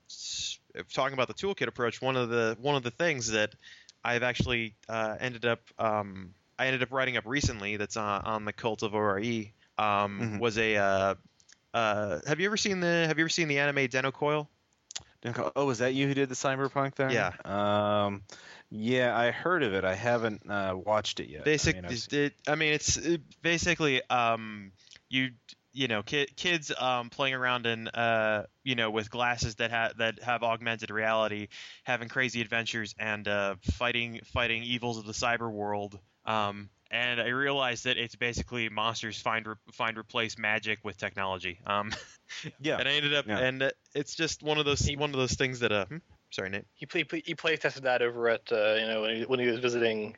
talking 0.93 1.13
about 1.13 1.29
the 1.29 1.35
toolkit 1.35 1.67
approach 1.67 2.01
one 2.01 2.17
of 2.17 2.31
the 2.31 2.57
one 2.61 2.75
of 2.75 2.83
the 2.83 2.91
things 2.91 3.31
that 3.31 3.55
I've 4.05 4.23
actually 4.23 4.75
uh, 4.89 5.17
ended 5.21 5.45
up 5.45 5.61
um, 5.79 6.35
I 6.59 6.67
ended 6.67 6.83
up 6.83 6.93
writing 6.93 7.17
up 7.17 7.25
recently 7.27 7.77
that's 7.77 7.97
on, 7.97 8.23
on 8.23 8.45
the 8.45 8.53
cult 8.53 8.83
of 8.83 8.95
ORE 8.95 9.19
um, 9.19 9.55
Mhm. 9.79 10.39
was 10.39 10.59
a 10.59 10.77
uh, 10.77 11.15
uh, 11.75 12.21
have 12.27 12.41
you 12.41 12.47
ever 12.47 12.57
seen 12.57 12.81
the 12.81 13.07
have 13.07 13.19
you 13.19 13.25
ever 13.25 13.29
seen 13.31 13.49
the 13.49 13.59
anime 13.59 13.89
Dennou 13.89 14.13
Coil? 14.13 14.49
oh, 15.57 15.71
is 15.71 15.79
that 15.79 15.95
you 15.95 16.09
who 16.09 16.15
did 16.15 16.29
the 16.29 16.35
cyberpunk 16.35 16.95
thing? 16.95 17.11
Yeah. 17.11 17.33
Um, 17.45 18.23
yeah, 18.71 19.17
I 19.17 19.31
heard 19.31 19.63
of 19.63 19.73
it. 19.75 19.85
I 19.85 19.95
haven't 19.95 20.49
uh, 20.51 20.75
watched 20.77 21.21
it 21.21 21.29
yet. 21.29 21.45
Basic, 21.45 21.77
I 21.77 21.81
mean, 21.81 21.99
it- 22.11 22.35
I 22.47 22.55
mean 22.55 22.73
it's 22.73 22.97
it, 22.97 23.21
basically 23.43 24.03
um, 24.09 24.73
you 25.09 25.31
you 25.73 25.89
know 25.89 26.03
ki- 26.03 26.29
kids 26.37 26.73
um, 26.77 27.11
playing 27.11 27.35
around 27.35 27.67
in 27.67 27.89
uh, 27.89 28.47
you 28.65 28.75
know 28.75 28.91
with 28.91 29.11
glasses 29.11 29.57
that 29.57 29.71
have 29.71 29.97
that 29.99 30.23
have 30.23 30.43
augmented 30.43 30.91
reality, 30.91 31.49
having 31.85 32.09
crazy 32.09 32.41
adventures 32.41 32.95
and 32.99 33.27
uh, 33.29 33.57
fighting 33.73 34.21
fighting 34.33 34.63
evils 34.63 34.99
of 34.99 35.07
the 35.07 35.13
cyber 35.13 35.51
world. 35.51 35.99
Um, 36.25 36.71
and 36.91 37.21
I 37.21 37.29
realized 37.29 37.85
that 37.85 37.97
it's 37.97 38.15
basically 38.17 38.69
monsters 38.69 39.21
find 39.21 39.47
re- 39.47 39.55
find 39.73 39.97
replace 39.99 40.39
magic 40.39 40.81
with 40.85 40.97
technology. 40.99 41.59
Um, 41.67 41.93
yeah. 42.61 42.77
and 42.79 42.89
I 42.89 42.93
ended 42.93 43.15
up 43.15 43.27
Yeah. 43.27 43.39
and 43.39 43.63
uh, 43.63 43.71
it's 43.95 44.15
just 44.15 44.43
one 44.43 44.59
of 44.59 44.65
those 44.65 44.89
one 44.97 45.11
of 45.11 45.17
those 45.17 45.35
things 45.35 45.61
that 45.61 45.73
uh, 45.73 45.87
hmm? 45.87 45.97
sorry 46.31 46.51
Nate. 46.51 46.65
he 46.75 46.87
play, 46.87 47.05
he 47.25 47.35
play 47.35 47.57
tested 47.57 47.85
that 47.85 48.03
over 48.03 48.29
at 48.29 48.51
uh, 48.53 48.75
you 48.79 48.87
know 48.87 49.03
when 49.03 49.17
he, 49.17 49.23
when 49.25 49.41
he 49.41 49.47
was 49.47 49.59
visiting 49.61 50.17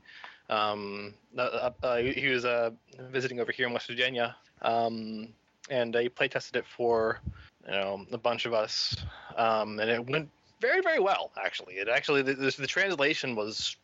um 0.51 1.15
uh, 1.39 1.71
uh, 1.83 1.97
he 1.97 2.13
he 2.13 2.29
was 2.29 2.45
uh 2.45 2.71
visiting 3.11 3.41
over 3.41 3.53
here 3.53 3.67
in 3.67 3.73
West 3.73 3.87
Virginia 3.87 4.37
um 4.63 5.29
and 5.71 5.95
uh, 5.97 6.01
he 6.01 6.09
play 6.09 6.29
tested 6.29 6.57
it 6.57 6.67
for 6.67 7.21
you 7.67 7.73
know 7.73 8.05
a 8.13 8.19
bunch 8.19 8.47
of 8.47 8.53
us 8.53 8.97
um 9.37 9.79
and 9.79 9.91
it 9.91 10.09
went 10.09 10.29
very 10.61 10.81
very 10.81 11.01
well 11.01 11.31
actually 11.43 11.75
it 11.75 11.89
actually 11.89 12.23
the, 12.23 12.35
the, 12.35 12.55
the 12.59 12.67
translation 12.67 13.35
was 13.35 13.77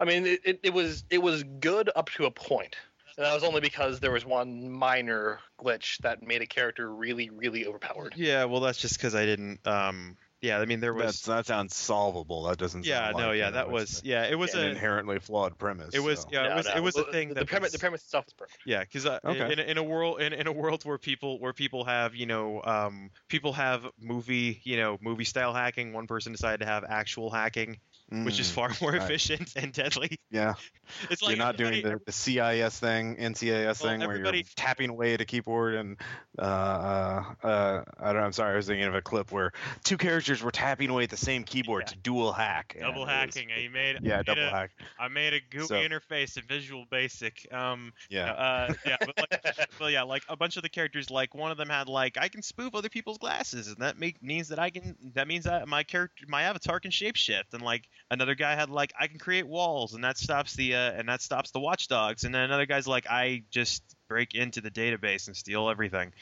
I 0.00 0.04
mean 0.04 0.26
it, 0.26 0.40
it, 0.44 0.60
it 0.62 0.74
was 0.74 1.04
it 1.10 1.18
was 1.18 1.42
good 1.60 1.90
up 1.94 2.10
to 2.10 2.26
a 2.26 2.30
point 2.30 2.76
and 3.16 3.26
that 3.26 3.34
was 3.34 3.44
only 3.44 3.60
because 3.60 4.00
there 4.00 4.10
was 4.10 4.24
one 4.24 4.70
minor 4.70 5.40
glitch 5.62 5.98
that 5.98 6.26
made 6.26 6.42
a 6.42 6.46
character 6.46 6.92
really 6.92 7.30
really 7.30 7.66
overpowered 7.66 8.14
Yeah, 8.16 8.44
well 8.44 8.60
that's 8.60 8.78
just 8.78 8.96
because 8.96 9.14
I 9.14 9.24
didn't. 9.24 9.66
Um, 9.66 10.16
yeah, 10.42 10.58
I 10.58 10.64
mean 10.66 10.80
there 10.80 10.92
was. 10.92 11.04
That's, 11.04 11.22
that 11.26 11.46
sounds 11.46 11.74
solvable. 11.74 12.42
That 12.42 12.58
doesn't. 12.58 12.84
yeah, 12.84 13.06
sound 13.12 13.18
no, 13.18 13.28
like, 13.28 13.38
yeah, 13.38 13.50
that 13.50 13.70
was 13.70 14.02
yeah, 14.04 14.24
it 14.24 14.34
was 14.38 14.54
an 14.54 14.64
a 14.64 14.68
inherently 14.70 15.18
flawed 15.20 15.56
premise. 15.56 15.94
it 15.94 16.00
was 16.00 16.20
so. 16.20 16.28
yeah, 16.32 16.52
it 16.52 16.56
was 16.56 16.66
no, 16.66 16.72
it 16.74 16.82
was 16.82 16.96
a 16.98 17.04
the- 17.04 17.12
thing 17.12 17.28
the, 17.28 17.34
that 17.36 17.46
premise 17.46 17.66
was- 17.68 17.72
the 17.72 17.78
premise 17.78 18.02
itself 18.02 18.26
is 18.26 18.34
perfect 18.34 18.58
Yeah, 18.66 18.80
because 18.80 19.06
uh, 19.06 19.20
Okay. 19.24 19.52
in, 19.52 19.58
in 19.60 19.78
a 19.78 19.82
world 19.82 20.20
in, 20.20 20.32
in 20.32 20.46
a 20.46 20.52
world 20.52 20.84
where 20.84 20.98
people 20.98 21.38
where 21.40 21.52
people 21.52 21.84
have 21.84 22.14
you 22.14 22.26
know 22.26 22.60
um, 22.64 23.10
people 23.28 23.52
have 23.54 23.86
movie 24.00 24.60
you 24.64 24.76
know 24.76 24.98
movie 25.00 25.24
style 25.24 25.54
hacking, 25.54 25.92
one 25.92 26.06
person 26.06 26.32
decided 26.32 26.58
to 26.60 26.66
have 26.66 26.84
actual 26.88 27.30
hacking, 27.30 27.78
which 28.24 28.38
is 28.38 28.50
Mm, 28.50 28.54
far 28.54 28.70
more 28.82 28.92
right. 28.92 29.02
efficient 29.02 29.52
and 29.56 29.72
deadly. 29.72 30.18
yeah. 30.30 30.54
It's 31.10 31.22
like 31.22 31.36
you're 31.36 31.44
not 31.44 31.56
doing 31.56 31.82
the, 31.82 31.98
the 32.04 32.12
CIS 32.12 32.78
thing, 32.78 33.16
NCIS 33.16 33.82
Well, 33.82 33.98
thing, 33.98 34.06
where 34.06 34.34
you're 34.34 34.42
tapping 34.56 34.90
away 34.90 35.14
at 35.14 35.22
a 35.22 35.24
keyboard 35.24 35.74
and 35.74 35.96
uh, 36.38 36.42
uh, 36.42 37.24
uh, 37.42 37.84
I 37.98 38.06
don't 38.12 38.16
know. 38.16 38.26
I'm 38.26 38.32
sorry, 38.32 38.52
I 38.52 38.56
was 38.56 38.66
thinking 38.66 38.84
of 38.86 38.94
a 38.94 39.00
clip 39.00 39.32
where 39.32 39.52
two 39.84 39.96
characters 39.96 40.42
were 40.42 40.50
tapping 40.50 40.90
away 40.90 41.04
at 41.04 41.10
the 41.10 41.16
same 41.16 41.44
keyboard 41.44 41.84
Yeah. 41.86 41.92
to 41.92 41.96
dual 41.98 42.32
hack. 42.32 42.76
double 42.78 43.02
it 43.02 43.06
was- 43.06 43.08
hacking. 43.08 43.48
I 43.52 43.68
made 43.68 44.00
yeah, 44.02 44.18
made 44.18 44.26
double 44.26 44.46
a, 44.46 44.50
hack. 44.50 44.70
I 44.98 45.08
made 45.08 45.32
a 45.34 45.40
GUI 45.50 45.66
So- 45.66 45.74
interface 45.76 46.36
in 46.36 46.44
Visual 46.46 46.84
Basic. 46.90 47.46
Um, 47.52 47.92
Yeah. 48.10 48.32
uh, 48.32 48.74
yeah, 48.84 48.96
but 49.00 49.16
like, 49.18 49.68
well, 49.80 49.90
yeah, 49.90 50.02
like 50.02 50.24
a 50.28 50.36
bunch 50.36 50.56
of 50.58 50.62
the 50.62 50.68
characters, 50.68 51.10
like 51.10 51.34
one 51.34 51.50
of 51.50 51.56
them 51.56 51.70
had 51.70 51.88
like 51.88 52.18
I 52.18 52.28
can 52.28 52.42
spoof 52.42 52.74
other 52.74 52.90
people's 52.90 53.18
glasses, 53.18 53.68
and 53.68 53.78
that 53.78 53.98
make, 53.98 54.22
means 54.22 54.48
that 54.48 54.58
I 54.58 54.68
can. 54.70 54.96
That 55.14 55.26
means 55.26 55.44
that 55.44 55.66
my 55.68 55.84
character, 55.84 56.24
my 56.28 56.42
avatar 56.42 56.80
can 56.80 56.90
shapeshift, 56.90 57.54
and 57.54 57.62
like 57.62 57.88
another 58.12 58.34
guy 58.34 58.54
had 58.54 58.70
like 58.70 58.92
I 58.98 59.08
can 59.08 59.18
create 59.18 59.46
walls, 59.46 59.94
and 59.94 60.04
that 60.04 60.18
stops 60.18 60.54
the 60.54 60.74
uh, 60.74 60.92
and 60.92 61.08
that 61.08 61.22
stops 61.22 61.50
the 61.50 61.60
watchdogs, 61.60 62.24
and 62.24 62.34
then 62.34 62.42
another 62.42 62.66
guy's 62.66 62.86
like 62.86 63.06
I 63.08 63.44
just 63.50 63.82
break 64.12 64.34
into 64.34 64.60
the 64.60 64.70
database 64.70 65.26
and 65.26 65.34
steal 65.36 65.70
everything. 65.70 66.12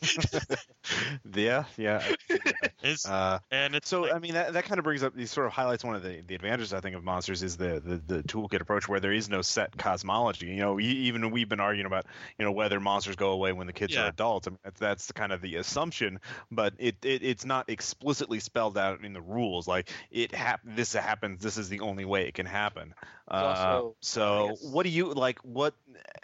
yeah, 1.34 1.64
yeah. 1.76 2.02
It's, 2.82 3.06
Uh, 3.06 3.40
and 3.50 3.74
it's 3.74 3.90
so 3.90 4.00
like- 4.02 4.14
I 4.14 4.18
mean 4.20 4.32
that, 4.32 4.54
that 4.54 4.64
kind 4.64 4.78
of 4.78 4.84
brings 4.84 5.02
up 5.02 5.14
these 5.14 5.30
sort 5.30 5.46
of 5.46 5.52
highlights 5.52 5.84
one 5.84 5.96
of 5.96 6.02
the, 6.02 6.22
the 6.26 6.34
advantages 6.34 6.72
I 6.72 6.80
think 6.80 6.96
of 6.96 7.04
monsters 7.04 7.42
is 7.42 7.58
the, 7.58 7.78
the 7.78 7.96
the 8.16 8.22
toolkit 8.22 8.62
approach 8.62 8.88
where 8.88 9.00
there 9.00 9.12
is 9.12 9.28
no 9.28 9.42
set 9.42 9.76
cosmology. 9.76 10.46
You 10.46 10.56
know, 10.60 10.80
even 10.80 11.30
we've 11.30 11.48
been 11.48 11.60
arguing 11.60 11.84
about 11.84 12.06
you 12.38 12.44
know 12.46 12.52
whether 12.52 12.80
monsters 12.80 13.16
go 13.16 13.32
away 13.32 13.52
when 13.52 13.66
the 13.66 13.74
kids 13.74 13.92
Yeah. 13.94 14.04
are 14.04 14.08
adults. 14.08 14.46
I 14.48 14.52
mean, 14.52 14.58
that's, 14.64 14.80
that's 14.80 15.12
kind 15.12 15.30
of 15.30 15.42
the 15.42 15.56
assumption, 15.56 16.20
but 16.50 16.72
it, 16.78 16.96
it 17.04 17.22
it's 17.22 17.44
not 17.44 17.68
explicitly 17.68 18.40
spelled 18.40 18.78
out 18.78 19.04
in 19.04 19.12
the 19.12 19.20
rules. 19.20 19.68
Like 19.68 19.90
it 20.10 20.34
hap- 20.34 20.62
this 20.64 20.94
happens. 20.94 21.42
This 21.42 21.58
is 21.58 21.68
the 21.68 21.80
only 21.80 22.06
way 22.06 22.26
it 22.28 22.32
can 22.32 22.46
happen. 22.46 22.94
Uh, 23.30 23.34
also- 23.34 23.96
so 24.00 24.56
what 24.62 24.84
do 24.84 24.88
you 24.88 25.12
like? 25.12 25.38
What 25.40 25.74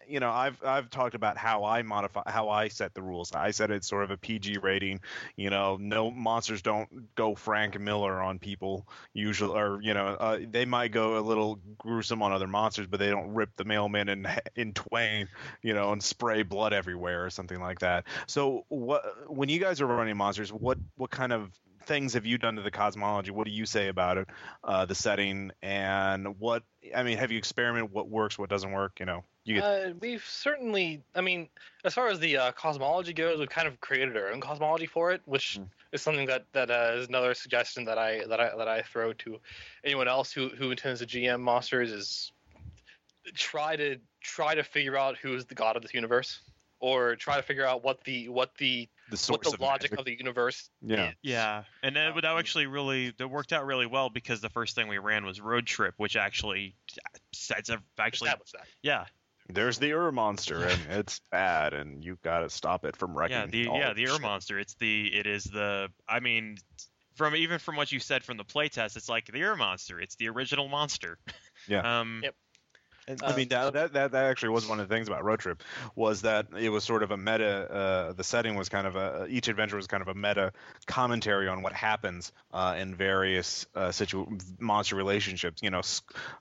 you 0.08 0.20
know? 0.20 0.30
I've 0.30 0.56
I've 0.64 0.85
talked 0.90 1.14
about 1.14 1.36
how 1.36 1.64
I 1.64 1.82
modify 1.82 2.22
how 2.26 2.48
I 2.48 2.68
set 2.68 2.94
the 2.94 3.02
rules. 3.02 3.32
I 3.32 3.50
set 3.50 3.70
it's 3.70 3.88
sort 3.88 4.04
of 4.04 4.10
a 4.10 4.16
PG 4.16 4.58
rating. 4.58 5.00
You 5.36 5.50
know, 5.50 5.76
no 5.80 6.10
monsters 6.10 6.62
don't 6.62 7.14
go 7.14 7.34
Frank 7.34 7.78
Miller 7.78 8.20
on 8.20 8.38
people 8.38 8.86
usually, 9.12 9.58
or 9.58 9.80
you 9.82 9.94
know, 9.94 10.06
uh, 10.08 10.38
they 10.48 10.64
might 10.64 10.92
go 10.92 11.18
a 11.18 11.20
little 11.20 11.58
gruesome 11.78 12.22
on 12.22 12.32
other 12.32 12.46
monsters, 12.46 12.86
but 12.86 13.00
they 13.00 13.10
don't 13.10 13.34
rip 13.34 13.50
the 13.56 13.64
mailman 13.64 14.08
in 14.08 14.26
in 14.56 14.72
twain, 14.72 15.28
you 15.62 15.74
know, 15.74 15.92
and 15.92 16.02
spray 16.02 16.42
blood 16.42 16.72
everywhere 16.72 17.24
or 17.24 17.30
something 17.30 17.60
like 17.60 17.80
that. 17.80 18.04
So, 18.26 18.64
what 18.68 19.30
when 19.30 19.48
you 19.48 19.58
guys 19.58 19.80
are 19.80 19.86
running 19.86 20.16
monsters, 20.16 20.52
what 20.52 20.78
what 20.96 21.10
kind 21.10 21.32
of 21.32 21.50
things 21.86 22.14
have 22.14 22.26
you 22.26 22.36
done 22.38 22.56
to 22.56 22.62
the 22.62 22.70
cosmology? 22.70 23.30
What 23.30 23.46
do 23.46 23.52
you 23.52 23.64
say 23.66 23.88
about 23.88 24.18
it, 24.18 24.28
uh, 24.64 24.84
the 24.84 24.94
setting, 24.94 25.52
and 25.62 26.38
what? 26.38 26.62
I 26.94 27.02
mean, 27.02 27.18
have 27.18 27.32
you 27.32 27.38
experimented? 27.38 27.92
What 27.92 28.08
works? 28.08 28.38
What 28.38 28.50
doesn't 28.50 28.72
work? 28.72 29.00
You 29.00 29.06
know, 29.06 29.24
you 29.44 29.54
get, 29.54 29.64
Uh, 29.64 29.92
we've 30.00 30.24
certainly, 30.24 31.02
I 31.14 31.20
mean, 31.20 31.48
as 31.84 31.94
far 31.94 32.08
as 32.08 32.18
the 32.20 32.36
uh, 32.36 32.52
cosmology 32.52 33.12
goes, 33.12 33.38
we've 33.38 33.48
kind 33.48 33.68
of 33.68 33.80
created 33.80 34.16
our 34.16 34.30
own 34.32 34.40
cosmology 34.40 34.86
for 34.86 35.12
it, 35.12 35.22
which 35.24 35.58
Mhm. 35.58 35.68
is 35.92 36.02
something 36.02 36.26
that 36.26 36.44
that 36.52 36.70
uh, 36.70 36.94
is 36.96 37.08
another 37.08 37.34
suggestion 37.34 37.84
that 37.86 37.98
I 37.98 38.24
that 38.26 38.40
I 38.40 38.56
that 38.56 38.68
I 38.68 38.82
throw 38.82 39.12
to 39.14 39.40
anyone 39.84 40.08
else 40.08 40.32
who 40.32 40.48
who 40.48 40.70
intends 40.70 41.00
to 41.00 41.06
GM 41.06 41.40
monsters 41.40 41.92
is 41.92 42.32
try 43.34 43.76
to 43.76 43.98
try 44.20 44.54
to 44.54 44.62
figure 44.62 44.96
out 44.96 45.16
who 45.16 45.34
is 45.34 45.46
the 45.46 45.54
god 45.54 45.76
of 45.76 45.82
this 45.82 45.94
universe, 45.94 46.40
or 46.80 47.16
try 47.16 47.36
to 47.36 47.42
figure 47.42 47.64
out 47.64 47.82
what 47.82 48.04
the 48.04 48.28
what 48.28 48.50
the 48.58 48.88
the 49.08 49.12
what 49.12 49.18
source 49.18 49.48
the 49.48 49.54
of 49.54 49.60
logic 49.60 49.90
magic. 49.92 49.98
of 50.00 50.04
the 50.04 50.16
universe 50.18 50.68
Yeah. 50.82 51.10
is. 51.10 51.14
Yeah, 51.22 51.64
and 51.82 51.94
then 51.94 52.12
Um, 52.12 52.20
that 52.20 52.36
actually 52.36 52.66
really 52.66 53.10
that 53.18 53.28
worked 53.28 53.52
out 53.52 53.64
really 53.66 53.86
well 53.86 54.10
because 54.10 54.40
the 54.40 54.50
first 54.50 54.74
thing 54.74 54.88
we 54.88 54.98
ran 54.98 55.24
was 55.24 55.40
Road 55.40 55.66
Trip, 55.66 55.94
which 55.96 56.16
actually 56.16 56.74
sets 57.32 57.68
a 57.70 57.80
actually 57.98 58.28
Establish 58.28 58.50
that. 58.52 58.66
yeah 58.82 59.04
There's 59.48 59.78
the 59.78 59.92
Ur 59.92 60.10
monster, 60.12 60.66
and 60.66 60.80
it's 60.90 61.20
bad, 61.30 61.72
and 61.72 62.02
you've 62.04 62.20
got 62.22 62.40
to 62.40 62.50
stop 62.50 62.84
it 62.84 62.96
from 62.96 63.16
wrecking. 63.16 63.36
yeah 63.36 63.46
the 63.46 63.68
all 63.68 63.78
yeah 63.78 63.92
the. 63.92 64.06
Ur 64.08 64.18
monster. 64.18 64.58
It's 64.58 64.74
the 64.74 65.06
it 65.14 65.26
is 65.26 65.44
the 65.44 65.88
I 66.08 66.20
mean 66.20 66.58
from 67.14 67.34
even 67.36 67.58
from 67.58 67.76
what 67.76 67.92
you 67.92 68.00
said 68.00 68.24
from 68.24 68.36
the 68.36 68.44
playtest, 68.44 68.96
it's 68.96 69.08
like 69.08 69.26
the 69.26 69.42
Ur 69.42 69.56
monster. 69.56 70.00
It's 70.00 70.16
the 70.16 70.28
original 70.28 70.68
monster. 70.68 71.18
Yeah. 71.68 71.80
Um. 72.00 72.20
Yep. 72.24 72.34
And, 73.08 73.22
Uh, 73.22 73.26
I 73.26 73.36
mean 73.36 73.48
that, 73.48 73.72
that 73.72 73.92
that 73.92 74.14
actually 74.14 74.48
was 74.48 74.66
one 74.66 74.80
of 74.80 74.88
the 74.88 74.94
things 74.94 75.06
about 75.06 75.24
Road 75.24 75.38
Trip 75.38 75.62
was 75.94 76.22
that 76.22 76.48
it 76.58 76.70
was 76.70 76.82
sort 76.82 77.02
of 77.02 77.12
a 77.12 77.16
meta. 77.16 77.70
Uh, 77.70 78.12
the 78.12 78.24
setting 78.24 78.56
was 78.56 78.68
kind 78.68 78.86
of 78.86 78.96
a 78.96 79.26
each 79.28 79.46
adventure 79.48 79.76
was 79.76 79.86
kind 79.86 80.02
of 80.02 80.08
a 80.08 80.14
meta 80.14 80.52
commentary 80.86 81.46
on 81.46 81.62
what 81.62 81.72
happens 81.72 82.32
uh, 82.52 82.74
in 82.76 82.96
various 82.96 83.66
uh, 83.76 83.92
situ- 83.92 84.38
monster 84.58 84.96
relationships. 84.96 85.62
You 85.62 85.70
know, 85.70 85.82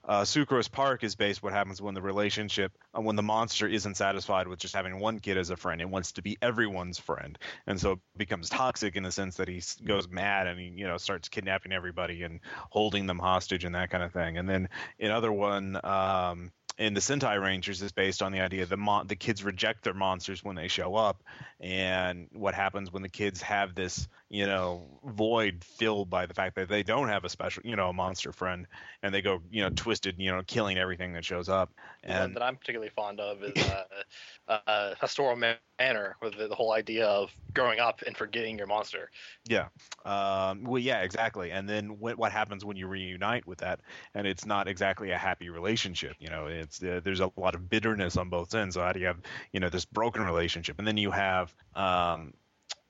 uh, 0.04 0.22
Sucrose 0.22 0.70
Park 0.70 1.04
is 1.04 1.14
based 1.14 1.40
what 1.42 1.52
happens 1.52 1.80
when 1.80 1.94
the 1.94 2.02
relationship 2.02 2.72
uh, 2.96 3.00
when 3.00 3.14
the 3.14 3.22
monster 3.22 3.68
isn't 3.68 3.96
satisfied 3.96 4.48
with 4.48 4.58
just 4.58 4.74
having 4.74 4.98
one 4.98 5.20
kid 5.20 5.38
as 5.38 5.50
a 5.50 5.56
friend. 5.56 5.80
It 5.80 5.88
wants 5.88 6.12
to 6.12 6.22
be 6.22 6.36
everyone's 6.42 6.98
friend, 6.98 7.38
and 7.68 7.80
so 7.80 7.92
it 7.92 7.98
becomes 8.16 8.48
toxic 8.48 8.96
in 8.96 9.04
the 9.04 9.12
sense 9.12 9.36
that 9.36 9.46
he 9.46 9.62
goes 9.84 10.08
mad 10.08 10.48
and 10.48 10.58
he 10.58 10.66
you 10.66 10.88
know 10.88 10.96
starts 10.96 11.28
kidnapping 11.28 11.72
everybody 11.72 12.24
and 12.24 12.40
holding 12.70 13.06
them 13.06 13.20
hostage 13.20 13.64
and 13.64 13.76
that 13.76 13.90
kind 13.90 14.02
of 14.02 14.12
thing. 14.12 14.36
And 14.36 14.48
then 14.48 14.68
in 14.98 15.12
other 15.12 15.32
one. 15.32 15.78
Um, 15.84 16.50
in 16.78 16.92
the 16.92 17.00
Sentai 17.00 17.40
Rangers 17.40 17.80
is 17.80 17.92
based 17.92 18.22
on 18.22 18.32
the 18.32 18.40
idea 18.40 18.66
that 18.66 18.76
mon- 18.76 19.06
the 19.06 19.16
kids 19.16 19.42
reject 19.42 19.84
their 19.84 19.94
monsters 19.94 20.44
when 20.44 20.56
they 20.56 20.68
show 20.68 20.94
up, 20.94 21.22
and 21.58 22.28
what 22.32 22.54
happens 22.54 22.92
when 22.92 23.02
the 23.02 23.08
kids 23.08 23.40
have 23.42 23.74
this, 23.74 24.08
you 24.28 24.46
know, 24.46 24.86
void 25.04 25.64
filled 25.64 26.10
by 26.10 26.26
the 26.26 26.34
fact 26.34 26.56
that 26.56 26.68
they 26.68 26.82
don't 26.82 27.08
have 27.08 27.24
a 27.24 27.28
special, 27.28 27.62
you 27.64 27.76
know, 27.76 27.88
a 27.88 27.92
monster 27.92 28.30
friend, 28.30 28.66
and 29.02 29.14
they 29.14 29.22
go, 29.22 29.40
you 29.50 29.62
know, 29.62 29.70
twisted, 29.70 30.16
you 30.18 30.30
know, 30.30 30.42
killing 30.46 30.76
everything 30.76 31.14
that 31.14 31.24
shows 31.24 31.48
up. 31.48 31.72
The 32.02 32.10
And 32.10 32.34
that 32.36 32.42
I'm 32.42 32.56
particularly 32.56 32.90
fond 32.90 33.20
of 33.20 33.42
is 33.42 33.56
uh, 34.48 34.60
uh, 34.66 34.94
Pastoral 35.00 35.36
Manor, 35.36 36.16
with 36.20 36.36
the, 36.36 36.48
the 36.48 36.54
whole 36.54 36.72
idea 36.72 37.06
of 37.06 37.30
growing 37.54 37.80
up 37.80 38.02
and 38.06 38.16
forgetting 38.16 38.58
your 38.58 38.66
monster. 38.66 39.10
Yeah. 39.48 39.68
Um, 40.04 40.64
well, 40.64 40.78
yeah, 40.78 41.00
exactly. 41.00 41.50
And 41.50 41.68
then 41.68 41.98
what, 41.98 42.18
what 42.18 42.32
happens 42.32 42.64
when 42.64 42.76
you 42.76 42.86
reunite 42.86 43.46
with 43.46 43.58
that? 43.58 43.80
And 44.14 44.26
it's 44.26 44.44
not 44.44 44.68
exactly 44.68 45.10
a 45.10 45.18
happy 45.18 45.48
relationship. 45.48 46.16
You 46.18 46.28
know, 46.28 46.46
it's 46.66 46.82
uh, 46.82 47.00
there's 47.02 47.20
a 47.20 47.30
lot 47.36 47.54
of 47.54 47.68
bitterness 47.70 48.16
on 48.16 48.28
both 48.28 48.54
ends. 48.54 48.74
So 48.74 48.82
how 48.82 48.92
do 48.92 49.00
you 49.00 49.06
have 49.06 49.20
you 49.52 49.60
know 49.60 49.68
this 49.68 49.84
broken 49.84 50.22
relationship? 50.22 50.78
And 50.78 50.86
then 50.86 50.96
you 50.96 51.10
have 51.10 51.54
um, 51.74 52.34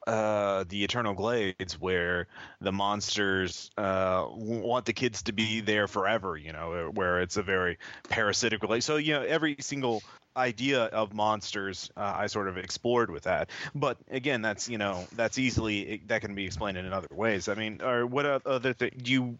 uh, 0.06 0.64
the 0.68 0.84
Eternal 0.84 1.14
Glades, 1.14 1.80
where 1.80 2.28
the 2.60 2.72
monsters 2.72 3.70
uh, 3.76 4.26
want 4.30 4.84
the 4.86 4.92
kids 4.92 5.22
to 5.22 5.32
be 5.32 5.60
there 5.60 5.88
forever. 5.88 6.36
You 6.36 6.52
know, 6.52 6.90
where 6.94 7.20
it's 7.20 7.36
a 7.36 7.42
very 7.42 7.78
parasitic 8.08 8.62
relationship. 8.62 8.86
So 8.86 8.96
you 8.96 9.14
know, 9.14 9.22
every 9.22 9.56
single 9.60 10.02
idea 10.36 10.84
of 10.84 11.14
monsters 11.14 11.90
uh, 11.96 12.12
I 12.16 12.26
sort 12.26 12.48
of 12.48 12.58
explored 12.58 13.10
with 13.10 13.24
that. 13.24 13.50
But 13.74 13.96
again, 14.10 14.42
that's 14.42 14.68
you 14.68 14.78
know 14.78 15.06
that's 15.16 15.38
easily 15.38 16.02
that 16.06 16.20
can 16.20 16.34
be 16.34 16.44
explained 16.44 16.76
in 16.76 16.92
other 16.92 17.08
ways. 17.10 17.48
I 17.48 17.54
mean, 17.54 17.80
or 17.82 18.06
what 18.06 18.26
other 18.46 18.72
thing 18.72 18.90
do 19.02 19.10
you 19.12 19.38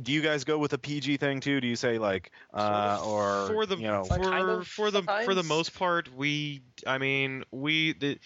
do 0.00 0.12
you 0.12 0.22
guys 0.22 0.44
go 0.44 0.58
with 0.58 0.72
a 0.72 0.78
PG 0.78 1.18
thing 1.18 1.40
too? 1.40 1.60
Do 1.60 1.66
you 1.66 1.76
say 1.76 1.98
like 1.98 2.30
uh, 2.54 3.02
or 3.04 3.48
for 3.48 3.66
the 3.66 3.76
you 3.76 3.88
know 3.88 4.04
for 4.04 4.18
kind 4.18 4.48
of 4.48 4.66
for 4.66 4.90
the 4.90 5.02
for 5.02 5.34
the 5.34 5.42
most 5.42 5.74
part 5.74 6.14
we 6.14 6.62
I 6.86 6.98
mean 6.98 7.44
we 7.50 7.94
the 7.94 8.18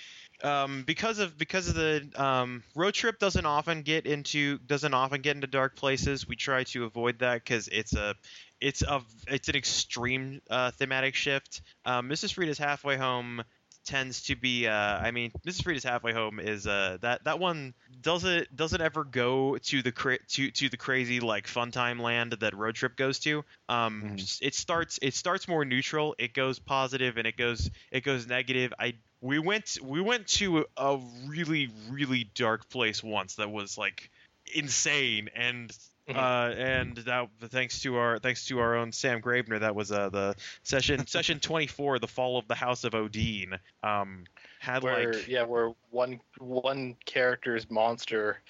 um, 0.42 0.82
because 0.84 1.18
of 1.18 1.38
because 1.38 1.68
of 1.68 1.74
the 1.74 2.08
um, 2.16 2.62
road 2.74 2.94
trip 2.94 3.18
doesn't 3.18 3.46
often 3.46 3.82
get 3.82 4.06
into 4.06 4.58
doesn't 4.58 4.94
often 4.94 5.20
get 5.20 5.36
into 5.36 5.46
dark 5.46 5.76
places. 5.76 6.26
We 6.26 6.36
try 6.36 6.64
to 6.64 6.84
avoid 6.84 7.20
that 7.20 7.44
because 7.44 7.68
it's 7.68 7.94
a 7.94 8.14
it's 8.60 8.82
a 8.82 9.02
it's 9.28 9.48
an 9.48 9.56
extreme 9.56 10.40
uh, 10.50 10.70
thematic 10.72 11.14
shift. 11.14 11.62
Um, 11.84 12.08
Mrs. 12.08 12.32
Frida's 12.32 12.58
halfway 12.58 12.96
home 12.96 13.42
tends 13.84 14.22
to 14.22 14.36
be 14.36 14.66
uh, 14.66 14.72
I 14.72 15.10
mean 15.10 15.32
Mrs. 15.44 15.62
Frida's 15.62 15.84
halfway 15.84 16.12
home 16.12 16.38
is 16.40 16.66
uh, 16.66 16.98
that 17.02 17.24
that 17.24 17.38
one 17.38 17.74
doesn't 18.00 18.54
doesn't 18.54 18.80
ever 18.80 19.04
go 19.04 19.56
to 19.58 19.82
the 19.82 19.92
cra- 19.92 20.22
to 20.30 20.50
to 20.52 20.68
the 20.68 20.76
crazy 20.76 21.20
like 21.20 21.46
fun 21.46 21.70
time 21.70 21.98
land 22.00 22.32
that 22.32 22.54
road 22.54 22.74
trip 22.74 22.96
goes 22.96 23.18
to 23.20 23.44
um 23.68 24.04
Mhm. 24.04 24.38
it 24.42 24.54
starts 24.54 24.98
it 25.02 25.14
starts 25.14 25.48
more 25.48 25.64
neutral 25.64 26.14
it 26.18 26.34
goes 26.34 26.58
positive 26.58 27.16
and 27.16 27.26
it 27.26 27.36
goes 27.36 27.70
it 27.90 28.02
goes 28.04 28.26
negative 28.26 28.72
I 28.78 28.94
we 29.20 29.38
went 29.38 29.78
we 29.82 30.00
went 30.00 30.26
to 30.28 30.66
a 30.76 30.98
really 31.26 31.70
really 31.90 32.24
dark 32.34 32.68
place 32.70 33.02
once 33.02 33.36
that 33.36 33.50
was 33.50 33.76
like 33.78 34.10
insane 34.54 35.28
and 35.34 35.70
Mhm. 36.08 36.16
uh, 36.16 36.54
and 36.54 36.96
that 36.96 37.28
thanks 37.50 37.80
to 37.82 37.96
our 37.96 38.18
thanks 38.18 38.46
to 38.46 38.58
our 38.58 38.74
own 38.74 38.90
Sam 38.90 39.22
Gravener, 39.22 39.60
that 39.60 39.74
was 39.74 39.92
uh, 39.92 40.08
the 40.08 40.34
session 40.64 41.06
session 41.06 41.38
twenty 41.38 41.68
four, 41.68 41.98
the 41.98 42.08
fall 42.08 42.38
of 42.38 42.48
the 42.48 42.56
House 42.56 42.82
of 42.82 42.94
Odin. 42.94 43.58
Um, 43.84 44.24
had 44.58 44.82
where 44.82 45.12
like 45.12 45.28
yeah, 45.28 45.44
where 45.44 45.72
one 45.90 46.20
one 46.38 46.96
character's 47.04 47.70
monster 47.70 48.40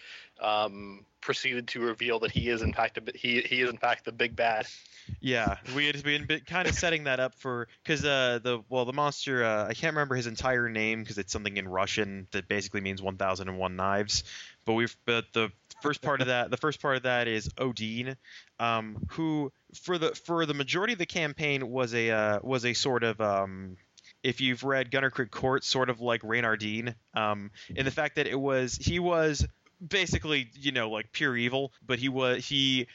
um, 0.40 1.04
proceeded 1.20 1.68
to 1.68 1.80
reveal 1.80 2.18
that 2.20 2.30
he 2.30 2.48
is 2.48 2.62
in 2.62 2.72
fact 2.72 2.98
a, 2.98 3.02
he 3.14 3.42
he 3.42 3.60
is 3.60 3.70
in 3.70 3.76
fact 3.76 4.04
the 4.04 4.12
big 4.12 4.34
bad. 4.34 4.66
Yeah, 5.20 5.56
we 5.74 5.86
had 5.86 6.02
been, 6.02 6.26
been 6.26 6.40
kind 6.40 6.68
of 6.68 6.74
setting 6.74 7.04
that 7.04 7.20
up 7.20 7.34
for 7.34 7.68
because 7.82 8.04
uh, 8.04 8.40
the 8.42 8.62
well 8.68 8.84
the 8.84 8.92
monster 8.92 9.44
uh, 9.44 9.66
I 9.66 9.74
can't 9.74 9.94
remember 9.94 10.14
his 10.14 10.26
entire 10.26 10.68
name 10.68 11.02
because 11.02 11.18
it's 11.18 11.32
something 11.32 11.56
in 11.56 11.68
Russian 11.68 12.28
that 12.32 12.48
basically 12.48 12.80
means 12.80 13.02
one 13.02 13.16
thousand 13.16 13.48
and 13.48 13.58
one 13.58 13.76
knives. 13.76 14.24
But 14.64 14.74
we've 14.74 14.96
but 15.04 15.24
the 15.32 15.50
first 15.82 16.02
part 16.02 16.20
of 16.20 16.28
that 16.28 16.50
the 16.50 16.56
first 16.56 16.80
part 16.80 16.96
of 16.96 17.02
that 17.04 17.28
is 17.28 17.50
Odin, 17.58 18.16
um, 18.58 19.04
who 19.10 19.52
for 19.82 19.98
the 19.98 20.14
for 20.14 20.46
the 20.46 20.54
majority 20.54 20.92
of 20.92 20.98
the 20.98 21.06
campaign 21.06 21.68
was 21.68 21.94
a 21.94 22.10
uh, 22.10 22.38
was 22.42 22.64
a 22.64 22.72
sort 22.74 23.04
of 23.04 23.20
um, 23.20 23.76
if 24.22 24.40
you've 24.40 24.62
read 24.62 24.90
Gunnerkrigg 24.90 25.30
Court, 25.30 25.64
sort 25.64 25.90
of 25.90 26.00
like 26.00 26.22
Reynardine, 26.22 26.94
um, 27.14 27.50
in 27.74 27.84
the 27.84 27.90
fact 27.90 28.16
that 28.16 28.26
it 28.26 28.38
was 28.38 28.76
he 28.76 28.98
was 28.98 29.46
basically 29.86 30.48
you 30.54 30.72
know 30.72 30.90
like 30.90 31.12
pure 31.12 31.36
evil, 31.36 31.72
but 31.84 31.98
he 31.98 32.08
was 32.08 32.46
he 32.46 32.86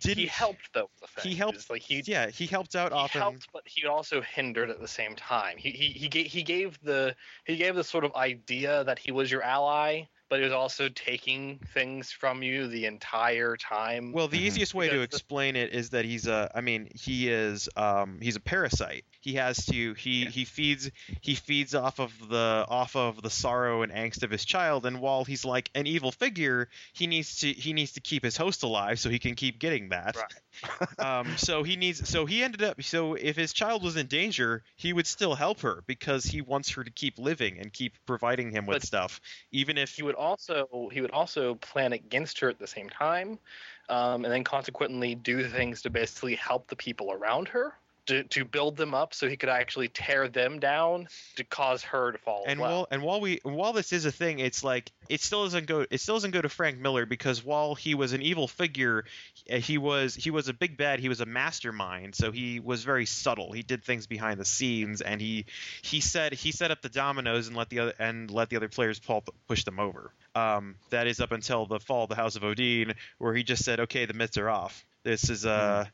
didn't 0.00 0.18
he 0.18 0.26
helped 0.26 0.72
though. 0.72 0.90
The 1.16 1.22
he 1.22 1.34
helped- 1.34 1.70
like 1.70 1.82
he 1.82 2.02
yeah 2.04 2.28
he 2.28 2.46
helped 2.46 2.76
out 2.76 2.92
he 2.92 2.98
often 2.98 3.20
helped, 3.20 3.48
but 3.52 3.62
he 3.66 3.86
also 3.86 4.20
hindered 4.20 4.70
at 4.70 4.80
the 4.80 4.88
same 4.88 5.16
time. 5.16 5.56
He 5.56 5.70
he 5.70 5.88
he 5.88 6.08
gave, 6.08 6.26
he 6.26 6.42
gave 6.42 6.78
the 6.82 7.16
he 7.44 7.56
gave 7.56 7.74
the 7.74 7.84
sort 7.84 8.04
of 8.04 8.14
idea 8.14 8.84
that 8.84 8.98
he 8.98 9.12
was 9.12 9.30
your 9.30 9.42
ally, 9.42 10.02
but 10.28 10.38
he 10.38 10.44
was 10.44 10.52
also 10.52 10.88
taking 10.88 11.58
things 11.72 12.10
from 12.10 12.42
you 12.42 12.66
the 12.66 12.86
entire 12.86 13.56
time. 13.56 14.12
Well, 14.12 14.28
the 14.28 14.38
Mhm. 14.38 14.42
easiest 14.46 14.74
way 14.74 14.86
to 14.88 14.92
Because 15.00 15.08
the- 15.10 15.16
explain 15.16 15.56
it 15.56 15.72
is 15.72 15.90
that 15.90 16.04
he's 16.04 16.26
a. 16.26 16.50
I 16.54 16.60
mean, 16.60 16.90
he 16.94 17.28
is. 17.28 17.68
Um, 17.76 18.20
he's 18.20 18.36
a 18.36 18.40
parasite. 18.40 19.04
He 19.26 19.34
has 19.34 19.66
to. 19.66 19.94
He 19.94 20.22
Yeah. 20.22 20.30
he 20.30 20.44
feeds. 20.44 20.88
He 21.20 21.34
feeds 21.34 21.74
off 21.74 21.98
of 21.98 22.12
the 22.28 22.64
off 22.68 22.94
of 22.94 23.20
the 23.20 23.28
sorrow 23.28 23.82
and 23.82 23.90
angst 23.90 24.22
of 24.22 24.30
his 24.30 24.44
child. 24.44 24.86
And 24.86 25.00
while 25.00 25.24
he's 25.24 25.44
like 25.44 25.68
an 25.74 25.88
evil 25.88 26.12
figure, 26.12 26.68
he 26.92 27.08
needs 27.08 27.40
to. 27.40 27.52
He 27.52 27.72
needs 27.72 27.94
to 27.94 28.00
keep 28.00 28.22
his 28.22 28.36
host 28.36 28.62
alive 28.62 29.00
so 29.00 29.10
he 29.10 29.18
can 29.18 29.34
keep 29.34 29.58
getting 29.58 29.88
that. 29.88 30.16
um, 31.00 31.36
so 31.38 31.64
he 31.64 31.74
needs. 31.74 32.08
So 32.08 32.24
he 32.24 32.44
ended 32.44 32.62
up. 32.62 32.80
So 32.84 33.14
if 33.14 33.34
his 33.34 33.52
child 33.52 33.82
was 33.82 33.96
in 33.96 34.06
danger, 34.06 34.62
he 34.76 34.92
would 34.92 35.08
still 35.08 35.34
help 35.34 35.62
her 35.62 35.82
because 35.88 36.24
he 36.24 36.40
wants 36.40 36.70
her 36.70 36.84
to 36.84 36.90
keep 36.92 37.18
living 37.18 37.58
and 37.58 37.72
keep 37.72 37.94
providing 38.06 38.52
him 38.52 38.64
with 38.64 38.76
But 38.76 38.86
stuff, 38.86 39.20
even 39.50 39.76
if 39.76 39.96
he 39.96 40.04
would 40.04 40.14
also 40.14 40.88
he 40.92 41.00
would 41.00 41.10
also 41.10 41.56
plan 41.56 41.92
against 41.92 42.38
her 42.38 42.48
at 42.48 42.60
the 42.60 42.68
same 42.68 42.90
time, 42.90 43.40
um, 43.88 44.24
and 44.24 44.32
then 44.32 44.44
consequently 44.44 45.16
do 45.16 45.48
things 45.48 45.82
to 45.82 45.90
basically 45.90 46.36
help 46.36 46.68
the 46.68 46.76
people 46.76 47.10
around 47.10 47.48
her. 47.48 47.74
To, 48.06 48.22
to 48.24 48.44
build 48.44 48.76
them 48.76 48.94
up 48.94 49.14
so 49.14 49.28
he 49.28 49.36
could 49.36 49.48
actually 49.48 49.88
tear 49.88 50.28
them 50.28 50.58
down 50.58 51.08
to 51.36 51.44
cause 51.44 51.82
her 51.82 52.12
to 52.12 52.18
fall. 52.18 52.44
as 52.46 52.52
and 52.52 52.60
well. 52.60 52.70
while 52.70 52.88
and 52.90 53.02
while 53.02 53.20
we 53.20 53.40
while 53.42 53.72
this 53.72 53.92
is 53.92 54.04
a 54.04 54.12
thing, 54.12 54.38
it's 54.38 54.64
like 54.64 54.90
it 55.08 55.20
still 55.20 55.44
doesn't 55.44 55.66
go 55.66 55.84
it 55.90 56.00
still 56.00 56.14
doesn't 56.14 56.30
go 56.30 56.40
to 56.40 56.48
Frank 56.48 56.78
Miller 56.78 57.06
because 57.06 57.44
while 57.44 57.74
he 57.74 57.94
was 57.94 58.12
an 58.12 58.22
evil 58.22 58.48
figure, 58.48 59.04
uh, 59.50 59.56
he 59.56 59.78
was 59.78 60.14
he 60.14 60.30
was 60.30 60.48
a 60.48 60.54
big 60.54 60.76
bad. 60.76 61.00
He 61.00 61.08
was 61.08 61.20
a 61.20 61.26
mastermind, 61.26 62.14
so 62.14 62.32
he 62.32 62.60
was 62.60 62.84
very 62.84 63.06
subtle. 63.06 63.52
He 63.52 63.62
did 63.62 63.84
things 63.84 64.06
behind 64.06 64.40
the 64.40 64.44
scenes, 64.44 65.00
and 65.00 65.20
he 65.20 65.46
he 65.82 66.00
said 66.00 66.32
he 66.32 66.52
set 66.52 66.70
up 66.70 66.82
the 66.82 66.88
dominoes 66.88 67.48
and 67.48 67.56
let 67.56 67.68
the 67.68 67.80
other 67.80 67.94
and 67.98 68.30
let 68.30 68.50
the 68.50 68.56
other 68.56 68.68
players 68.68 68.98
pull, 68.98 69.24
push 69.48 69.64
them 69.64 69.78
over. 69.78 70.12
Um, 70.34 70.76
that 70.90 71.06
is 71.06 71.20
up 71.20 71.32
until 71.32 71.66
the 71.66 71.80
fall 71.80 72.04
of 72.04 72.10
the 72.10 72.16
House 72.16 72.36
of 72.36 72.44
Odin, 72.44 72.94
where 73.18 73.34
he 73.34 73.42
just 73.42 73.64
said, 73.64 73.80
"Okay, 73.80 74.04
the 74.04 74.14
myths 74.14 74.36
are 74.36 74.48
off. 74.48 74.84
This 75.02 75.30
is 75.30 75.44
uh." 75.44 75.86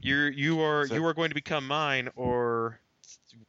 You're 0.00 0.30
you 0.30 0.60
are 0.62 0.86
So- 0.86 0.94
you 0.94 1.04
are 1.06 1.14
going 1.14 1.30
to 1.30 1.34
become 1.34 1.66
mine, 1.66 2.10
or 2.16 2.80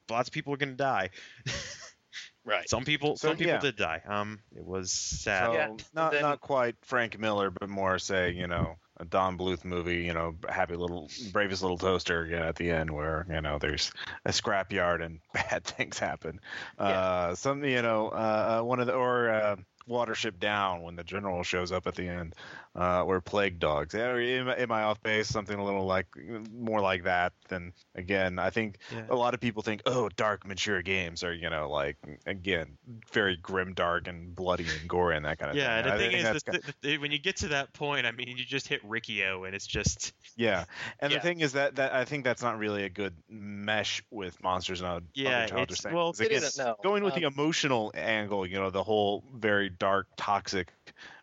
lots 0.09 0.29
of 0.29 0.33
people 0.33 0.53
are 0.53 0.57
going 0.57 0.69
to 0.71 0.75
die. 0.75 1.09
right. 2.45 2.69
Some 2.69 2.85
people, 2.85 3.17
So, 3.17 3.29
some 3.29 3.37
people 3.37 3.53
yeah. 3.53 3.59
did 3.59 3.75
die. 3.75 4.01
Um, 4.07 4.39
it 4.55 4.65
was 4.65 4.91
sad. 4.91 5.45
So 5.47 5.53
Yeah, 5.53 5.67
not 5.93 6.11
then- 6.11 6.21
not 6.21 6.41
quite 6.41 6.75
Frank 6.83 7.17
Miller, 7.19 7.49
but 7.49 7.69
more 7.69 7.99
say 7.99 8.31
you 8.31 8.47
know 8.47 8.75
a 8.97 9.05
Don 9.05 9.37
Bluth 9.37 9.65
movie. 9.65 10.03
You 10.03 10.13
know, 10.13 10.35
happy 10.47 10.75
little 10.75 11.09
bravest 11.31 11.61
little 11.61 11.77
toaster 11.77 12.25
you 12.25 12.37
know, 12.37 12.43
at 12.47 12.55
the 12.55 12.71
end 12.71 12.89
where 12.91 13.25
you 13.29 13.41
know 13.41 13.57
there's 13.59 13.91
a 14.25 14.31
scrapyard 14.31 15.03
and 15.03 15.19
bad 15.33 15.63
things 15.63 15.99
happen. 15.99 16.39
Uh, 16.79 17.35
some 17.35 17.63
you 17.63 17.81
know 17.81 18.09
uh, 18.09 18.59
uh, 18.59 18.63
one 18.63 18.79
of 18.79 18.87
the 18.87 18.93
or. 18.93 19.29
Uh, 19.29 19.55
Watership 19.89 20.39
Down 20.39 20.81
when 20.81 20.95
the 20.95 21.03
general 21.03 21.43
shows 21.43 21.71
up 21.71 21.85
at 21.87 21.95
the 21.95 22.07
end, 22.07 22.33
uh, 22.75 23.03
or 23.03 23.21
Plague 23.21 23.59
Dogs. 23.59 23.93
Yeah, 23.93 24.15
Am, 24.15 24.49
I- 24.49 24.55
am 24.57 24.71
I 24.71 24.83
off 24.83 25.01
base? 25.03 25.27
Something 25.27 25.59
a 25.59 25.63
little 25.63 25.85
like 25.85 26.07
more 26.51 26.81
like 26.81 27.03
that. 27.03 27.33
Then 27.49 27.71
again, 27.93 28.39
I 28.39 28.49
think 28.49 28.79
Yeah. 28.91 29.05
a 29.09 29.15
lot 29.15 29.33
of 29.35 29.39
people 29.39 29.61
think, 29.61 29.83
oh, 29.85 30.09
dark, 30.09 30.45
mature 30.45 30.81
games 30.81 31.23
are 31.23 31.33
you 31.33 31.49
know 31.49 31.69
like 31.69 31.97
again 32.25 32.77
very 33.13 33.35
grim, 33.37 33.73
dark, 33.73 34.07
and 34.07 34.35
bloody 34.35 34.65
and 34.79 34.89
gory 34.89 35.15
and 35.15 35.25
that 35.25 35.37
kind 35.37 35.51
of 35.51 35.55
thing. 35.55 35.63
Yeah, 35.63 35.81
thing. 35.83 35.91
and 35.91 35.91
the 35.91 35.93
I 35.93 35.97
thing 35.97 36.09
think 36.11 36.35
is, 36.35 36.43
that's 36.43 36.63
that 36.65 36.75
the, 36.81 36.87
the, 36.89 36.97
when 36.97 37.11
you 37.11 37.19
get 37.19 37.37
to 37.37 37.47
that 37.49 37.73
point, 37.73 38.05
I 38.07 38.11
mean, 38.11 38.27
you 38.35 38.43
just 38.43 38.67
hit 38.67 38.81
Riki-Oh, 38.83 39.43
and 39.43 39.55
it's 39.55 39.67
just 39.67 40.13
Yeah, 40.37 40.65
and 40.99 41.11
Yeah. 41.11 41.19
the 41.19 41.23
thing 41.23 41.39
is 41.41 41.53
that, 41.53 41.75
that 41.75 41.93
I 41.93 42.03
think 42.05 42.23
that's 42.25 42.41
not 42.41 42.57
really 42.57 42.83
a 42.83 42.89
good 42.89 43.13
mesh 43.29 44.01
with 44.09 44.41
monsters 44.43 44.81
and 44.81 44.89
other 44.89 45.05
Yeah, 45.13 45.29
other 45.43 45.47
childish 45.47 45.63
it's- 45.79 45.81
things. 45.83 45.93
well, 45.95 46.11
'Cause 46.11 46.21
It 46.21 46.25
again, 46.27 46.43
isn't, 46.43 46.65
no. 46.65 46.75
going 46.83 47.03
with 47.03 47.13
the 47.15 47.25
Um, 47.25 47.33
emotional 47.33 47.91
angle, 47.95 48.45
you 48.45 48.55
know, 48.57 48.69
the 48.69 48.83
whole 48.83 49.23
very 49.33 49.69
dark, 49.79 50.07
toxic 50.17 50.71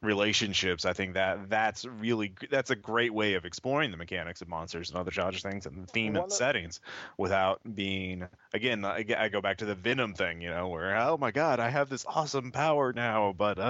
relationships. 0.03 0.85
I 0.85 0.93
think 0.93 1.15
that 1.15 1.49
that's 1.49 1.85
really 1.85 2.35
that's 2.51 2.70
a 2.70 2.77
great 2.77 3.15
way 3.15 3.35
of 3.35 3.45
exploring 3.45 3.91
the 3.91 3.97
mechanics 3.97 4.43
of 4.43 4.49
monsters 4.49 4.91
and 4.91 4.99
other 4.99 5.11
childish 5.11 5.43
things 5.43 5.66
and 5.66 5.83
the 5.83 5.87
theme 5.87 6.15
One 6.15 6.24
and 6.24 6.33
of- 6.33 6.37
settings 6.37 6.81
without 7.16 7.61
being 7.74 8.27
again. 8.53 8.85
I, 8.85 9.05
I 9.16 9.29
go 9.29 9.41
back 9.41 9.59
to 9.59 9.65
the 9.65 9.74
Venom 9.74 10.15
thing, 10.15 10.41
you 10.41 10.51
know, 10.51 10.69
where 10.69 10.97
oh 10.97 11.16
my 11.16 11.31
god, 11.31 11.61
I 11.61 11.70
have 11.70 11.89
this 11.89 12.05
awesome 12.07 12.53
power 12.53 12.93
now, 12.93 13.35
but 13.37 13.59
uh, 13.59 13.62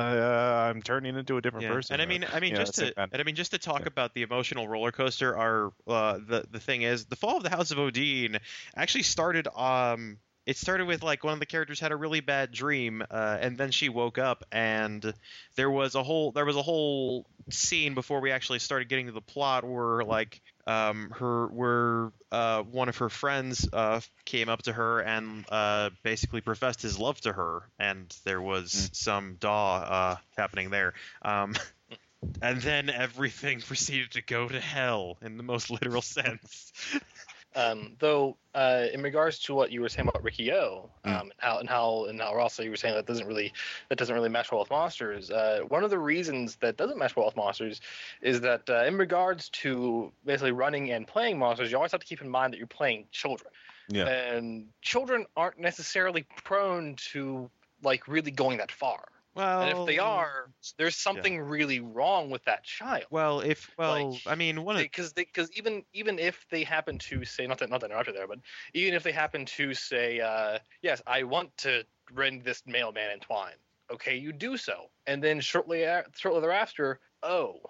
I'm 0.70 0.82
turning 0.82 1.16
into 1.16 1.36
a 1.36 1.40
different 1.40 1.64
yeah. 1.64 1.72
person. 1.72 1.94
And 1.94 2.02
I 2.02 2.04
or- 2.04 2.08
mean, 2.08 2.26
I 2.32 2.40
mean, 2.40 2.52
you 2.52 2.58
know, 2.58 2.64
just 2.64 2.74
to 2.76 2.92
and 2.98 3.10
I 3.20 3.22
mean, 3.24 3.34
just 3.34 3.52
to 3.52 3.58
talk 3.58 3.80
Yeah. 3.80 3.88
about 3.88 4.14
the 4.14 4.22
emotional 4.22 4.68
roller 4.68 4.92
coaster. 4.92 5.36
Are 5.36 5.72
uh, 5.86 6.18
the 6.26 6.44
the 6.50 6.60
thing 6.60 6.82
is, 6.82 7.04
the 7.06 7.16
fall 7.16 7.36
of 7.36 7.42
the 7.42 7.50
House 7.50 7.70
of 7.70 7.78
Odin 7.78 8.38
actually 8.76 9.04
started. 9.04 9.48
Um, 9.48 10.18
it 10.46 10.56
started 10.56 10.86
with 10.86 11.02
like 11.02 11.24
one 11.24 11.34
of 11.34 11.40
the 11.40 11.46
characters 11.46 11.78
had 11.78 11.92
a 11.92 11.96
really 11.96 12.20
bad 12.20 12.52
dream, 12.52 13.02
uh, 13.10 13.38
and 13.40 13.56
then 13.56 13.70
she 13.70 13.88
woke 13.88 14.18
up, 14.18 14.44
and 14.50 15.14
there 15.56 15.70
was 15.70 15.94
a 15.94 16.02
whole 16.02 16.32
there 16.32 16.44
was 16.44 16.56
a 16.56 16.62
whole 16.62 17.26
scene 17.50 17.94
before 17.94 18.20
we 18.20 18.30
actually 18.30 18.58
started 18.58 18.88
getting 18.88 19.06
to 19.06 19.12
the 19.12 19.20
plot 19.20 19.64
where 19.64 20.04
like 20.04 20.40
um 20.66 21.10
her 21.18 21.46
where 21.48 22.12
uh 22.30 22.62
one 22.62 22.88
of 22.88 22.96
her 22.98 23.08
friends 23.08 23.68
uh 23.72 24.00
came 24.24 24.48
up 24.48 24.62
to 24.62 24.72
her 24.72 25.00
and 25.00 25.44
uh 25.48 25.90
basically 26.04 26.40
professed 26.40 26.82
his 26.82 26.98
love 26.98 27.20
to 27.20 27.32
her 27.32 27.62
and 27.80 28.16
there 28.24 28.40
was 28.40 28.90
some 28.92 29.36
daw 29.40 29.76
uh 29.78 30.16
happening 30.36 30.70
there. 30.70 30.94
Um 31.22 31.54
and 32.42 32.60
then 32.62 32.90
everything 32.90 33.60
proceeded 33.66 34.12
to 34.12 34.22
go 34.22 34.48
to 34.48 34.60
hell 34.60 35.18
in 35.22 35.36
the 35.36 35.42
most 35.42 35.70
literal 35.70 36.02
sense 36.02 36.72
Um, 37.54 37.96
though, 37.98 38.36
uh, 38.54 38.86
in 38.92 39.02
regards 39.02 39.38
to 39.40 39.54
what 39.54 39.70
you 39.72 39.80
were 39.80 39.88
saying 39.88 40.08
about 40.08 40.22
Riki-Oh, 40.22 40.90
um, 41.04 41.12
Mm. 41.12 41.20
and 41.20 41.32
how 41.38 41.58
and 41.58 41.68
how 41.68 42.04
and 42.06 42.20
how 42.20 42.38
also 42.38 42.62
you 42.62 42.70
were 42.70 42.76
saying 42.76 42.94
that 42.94 43.06
doesn't 43.06 43.26
really 43.26 43.52
that 43.88 43.98
doesn't 43.98 44.14
really 44.14 44.28
mesh 44.28 44.50
well 44.50 44.60
with 44.60 44.70
monsters. 44.70 45.30
Uh, 45.30 45.60
one 45.68 45.84
of 45.84 45.90
the 45.90 45.98
reasons 45.98 46.56
that 46.56 46.76
doesn't 46.76 46.98
mesh 46.98 47.14
well 47.16 47.26
with 47.26 47.36
monsters 47.36 47.80
is 48.20 48.40
that 48.40 48.68
uh, 48.70 48.84
in 48.84 48.96
regards 48.96 49.48
to 49.50 50.12
basically 50.24 50.52
running 50.52 50.90
and 50.90 51.06
playing 51.06 51.38
monsters, 51.38 51.70
you 51.70 51.76
always 51.76 51.92
have 51.92 52.00
to 52.00 52.06
keep 52.06 52.20
in 52.22 52.28
mind 52.28 52.52
that 52.52 52.58
you're 52.58 52.66
playing 52.66 53.06
children, 53.10 53.50
yeah. 53.88 54.06
and 54.06 54.66
children 54.80 55.26
aren't 55.36 55.58
necessarily 55.58 56.24
prone 56.44 56.94
to 57.12 57.50
like 57.82 58.06
really 58.08 58.30
going 58.30 58.58
that 58.58 58.72
far. 58.72 59.04
Well 59.34 59.60
And 59.62 59.70
if 59.70 59.84
they 59.84 59.98
are, 59.98 60.50
there's 60.78 60.96
something 60.96 61.40
really 61.40 61.80
wrong 61.80 62.30
with 62.30 62.44
that 62.44 62.64
child. 62.64 63.04
well 63.10 63.40
if 63.40 63.70
well 63.78 64.20
Like, 64.22 64.22
i 64.26 64.34
mean 64.34 64.62
one 64.64 64.76
of 64.76 64.82
because 64.82 65.12
because 65.12 65.50
even 65.56 65.84
even 65.92 66.18
if 66.18 66.46
they 66.50 66.64
happen 66.64 66.98
to 66.98 67.24
say 67.24 67.46
not 67.46 67.58
that 67.58 67.70
not 67.70 67.80
that 67.80 67.90
interrupt 67.90 68.08
you 68.08 68.14
there, 68.14 68.26
but 68.28 68.38
even 68.74 68.94
if 68.94 69.02
they 69.02 69.12
happen 69.12 69.44
to 69.46 69.74
say 69.74 70.20
uh, 70.20 70.58
yes, 70.82 71.02
I 71.06 71.24
want 71.24 71.56
to 71.58 71.84
rend 72.12 72.44
this 72.44 72.62
mailman 72.66 73.10
in 73.12 73.20
twine. 73.20 73.54
Okay, 73.92 74.16
you 74.16 74.32
do 74.32 74.56
so, 74.56 74.90
and 75.06 75.22
then 75.22 75.40
shortly 75.40 75.82
a- 75.82 76.04
shortly 76.14 76.40
thereafter, 76.40 77.00
oh, 77.22 77.60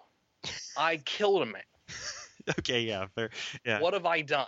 I 0.76 0.96
killed 0.98 1.42
a 1.42 1.46
man. 1.46 1.62
okay 2.58 2.80
yeah 2.82 3.06
fair 3.14 3.30
yeah 3.64 3.80
What 3.80 3.94
have 3.94 4.06
I 4.06 4.22
done? 4.22 4.46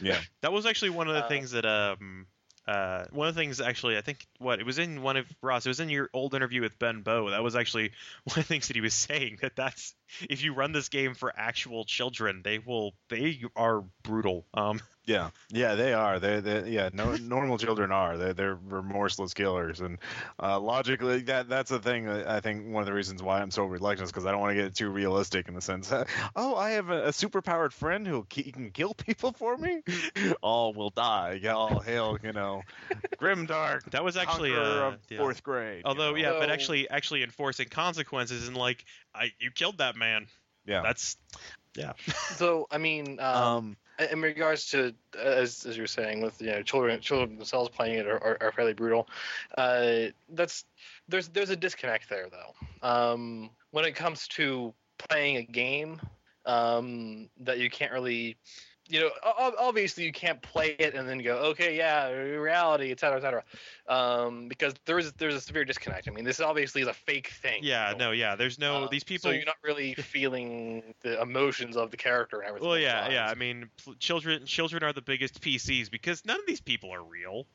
yeah. 0.00 0.22
That 0.42 0.52
was 0.52 0.66
actually 0.66 0.90
one 0.90 1.08
of 1.08 1.14
the 1.14 1.20
Uh, 1.20 1.28
things 1.28 1.50
that 1.52 1.64
um 1.64 2.26
uh 2.66 3.04
one 3.10 3.28
of 3.28 3.34
the 3.34 3.40
things 3.40 3.60
actually 3.60 3.96
I 3.96 4.00
think 4.02 4.26
what 4.38 4.60
it 4.60 4.66
was 4.66 4.78
in 4.78 5.02
one 5.02 5.16
of 5.16 5.26
Ross 5.42 5.66
it 5.66 5.70
was 5.70 5.80
in 5.80 5.88
your 5.88 6.10
old 6.12 6.34
interview 6.34 6.60
with 6.60 6.78
Ben 6.78 7.02
Baugh. 7.02 7.30
That 7.30 7.42
was 7.42 7.56
actually 7.56 7.92
one 8.24 8.38
of 8.38 8.46
the 8.46 8.54
things 8.54 8.68
that 8.68 8.76
he 8.76 8.82
was 8.82 8.94
saying 8.94 9.38
that 9.42 9.56
that's 9.56 9.94
if 10.28 10.42
you 10.42 10.54
run 10.54 10.72
this 10.72 10.88
game 10.88 11.14
for 11.14 11.32
actual 11.36 11.84
children 11.84 12.42
they 12.44 12.58
will 12.58 12.92
they 13.08 13.42
are 13.56 13.84
brutal. 14.02 14.46
Um 14.54 14.80
Yeah, 15.10 15.30
yeah, 15.50 15.74
they 15.74 15.92
are. 15.92 16.20
They, 16.20 16.38
they, 16.38 16.70
yeah, 16.70 16.90
no, 16.92 17.16
normal 17.16 17.58
children 17.58 17.90
are. 17.90 18.16
They're, 18.16 18.32
they're 18.32 18.54
remorseless 18.54 19.34
killers, 19.34 19.80
and 19.80 19.98
uh, 20.40 20.60
logically, 20.60 21.22
that 21.22 21.48
that's 21.48 21.70
the 21.70 21.80
thing. 21.80 22.08
I 22.08 22.38
think 22.38 22.68
one 22.68 22.80
of 22.82 22.86
the 22.86 22.92
reasons 22.92 23.20
why 23.20 23.40
I'm 23.40 23.50
so 23.50 23.64
reluctant 23.64 24.04
is 24.04 24.12
because 24.12 24.24
I 24.24 24.30
don't 24.30 24.40
want 24.40 24.56
to 24.56 24.62
get 24.62 24.74
too 24.76 24.88
realistic 24.88 25.48
in 25.48 25.54
the 25.54 25.60
sense 25.60 25.88
that, 25.88 26.06
oh, 26.36 26.54
I 26.54 26.70
have 26.72 26.90
a, 26.90 27.06
a 27.06 27.10
superpowered 27.10 27.72
friend 27.72 28.06
who 28.06 28.24
he 28.30 28.52
can 28.52 28.70
kill 28.70 28.94
people 28.94 29.32
for 29.32 29.56
me. 29.56 29.82
All 30.42 30.72
will 30.74 30.90
die. 30.90 31.40
Yeah, 31.42 31.54
all 31.54 31.80
hail, 31.80 32.16
you 32.22 32.32
know, 32.32 32.62
grimdark. 33.18 33.90
that 33.90 34.04
was 34.04 34.16
actually 34.16 34.50
conqueror 34.50 34.84
uh, 34.84 34.88
of 34.88 34.98
yeah. 35.08 35.18
fourth 35.18 35.42
grade. 35.42 35.78
you 35.78 35.82
although 35.86 36.10
know? 36.10 36.16
yeah 36.16 36.32
but 36.38 36.50
actually 36.50 36.88
actually 36.88 37.22
enforcing 37.22 37.68
consequences 37.68 38.46
and 38.46 38.56
like 38.56 38.84
I 39.14 39.32
you 39.40 39.50
killed 39.50 39.78
that 39.78 39.96
man 39.96 40.26
yeah. 40.66 40.82
that's 40.82 41.16
So 42.36 42.66
I 42.70 42.78
mean, 42.78 43.18
um, 43.20 43.42
Um, 43.42 43.76
in 44.10 44.22
regards 44.22 44.70
to 44.70 44.94
as 45.18 45.66
as 45.66 45.76
you're 45.76 45.86
saying 45.86 46.22
with 46.22 46.40
you 46.40 46.48
know 46.52 46.62
children 46.62 47.00
children 47.00 47.36
themselves 47.36 47.68
playing 47.68 47.98
it 47.98 48.06
are, 48.06 48.22
are, 48.22 48.38
are 48.40 48.52
fairly 48.52 48.72
brutal 48.72 49.08
uh, 49.58 50.06
that's 50.30 50.64
there's 51.08 51.28
there's 51.28 51.50
a 51.50 51.56
disconnect 51.56 52.08
there 52.08 52.28
though. 52.30 52.88
Um, 52.88 53.50
when 53.72 53.84
it 53.84 53.94
comes 53.94 54.26
to 54.28 54.72
playing 54.98 55.36
a 55.36 55.42
game 55.42 56.00
um, 56.46 57.28
that 57.40 57.58
you 57.58 57.68
can't 57.70 57.92
really 57.92 58.36
you 58.90 59.00
know 59.00 59.10
obviously 59.58 60.04
you 60.04 60.12
can't 60.12 60.40
play 60.42 60.76
it 60.78 60.94
and 60.94 61.08
then 61.08 61.18
go 61.18 61.36
okay 61.36 61.76
yeah 61.76 62.08
reality 62.10 62.90
etc 62.90 63.16
etc 63.16 63.44
um, 63.88 64.48
because 64.48 64.74
there's 64.84 65.12
there's 65.12 65.34
a 65.34 65.40
severe 65.40 65.64
disconnect. 65.64 66.08
I 66.08 66.12
mean 66.12 66.24
this 66.24 66.40
obviously 66.40 66.82
is 66.82 66.88
a 66.88 66.94
fake 66.94 67.28
thing 67.42 67.60
yeah 67.62 67.92
So, 67.92 67.98
no 67.98 68.10
yeah 68.12 68.36
there's 68.36 68.58
no 68.58 68.84
um, 68.84 68.88
these 68.90 69.04
people 69.04 69.30
so 69.30 69.34
you're 69.34 69.44
not 69.44 69.56
really 69.62 69.94
feeling 69.98 70.94
the 71.02 71.20
emotions 71.20 71.76
of 71.76 71.90
the 71.90 71.96
character 71.96 72.40
and 72.40 72.48
everything 72.48 72.68
well 72.68 72.78
yeah 72.78 73.08
yeah. 73.08 73.26
I 73.26 73.34
mean 73.34 73.70
children 73.98 74.44
children 74.46 74.82
are 74.82 74.92
the 74.92 75.02
biggest 75.02 75.40
PCs 75.40 75.90
because 75.90 76.24
none 76.24 76.38
of 76.38 76.46
these 76.46 76.60
people 76.60 76.92
are 76.92 77.02
real. 77.02 77.46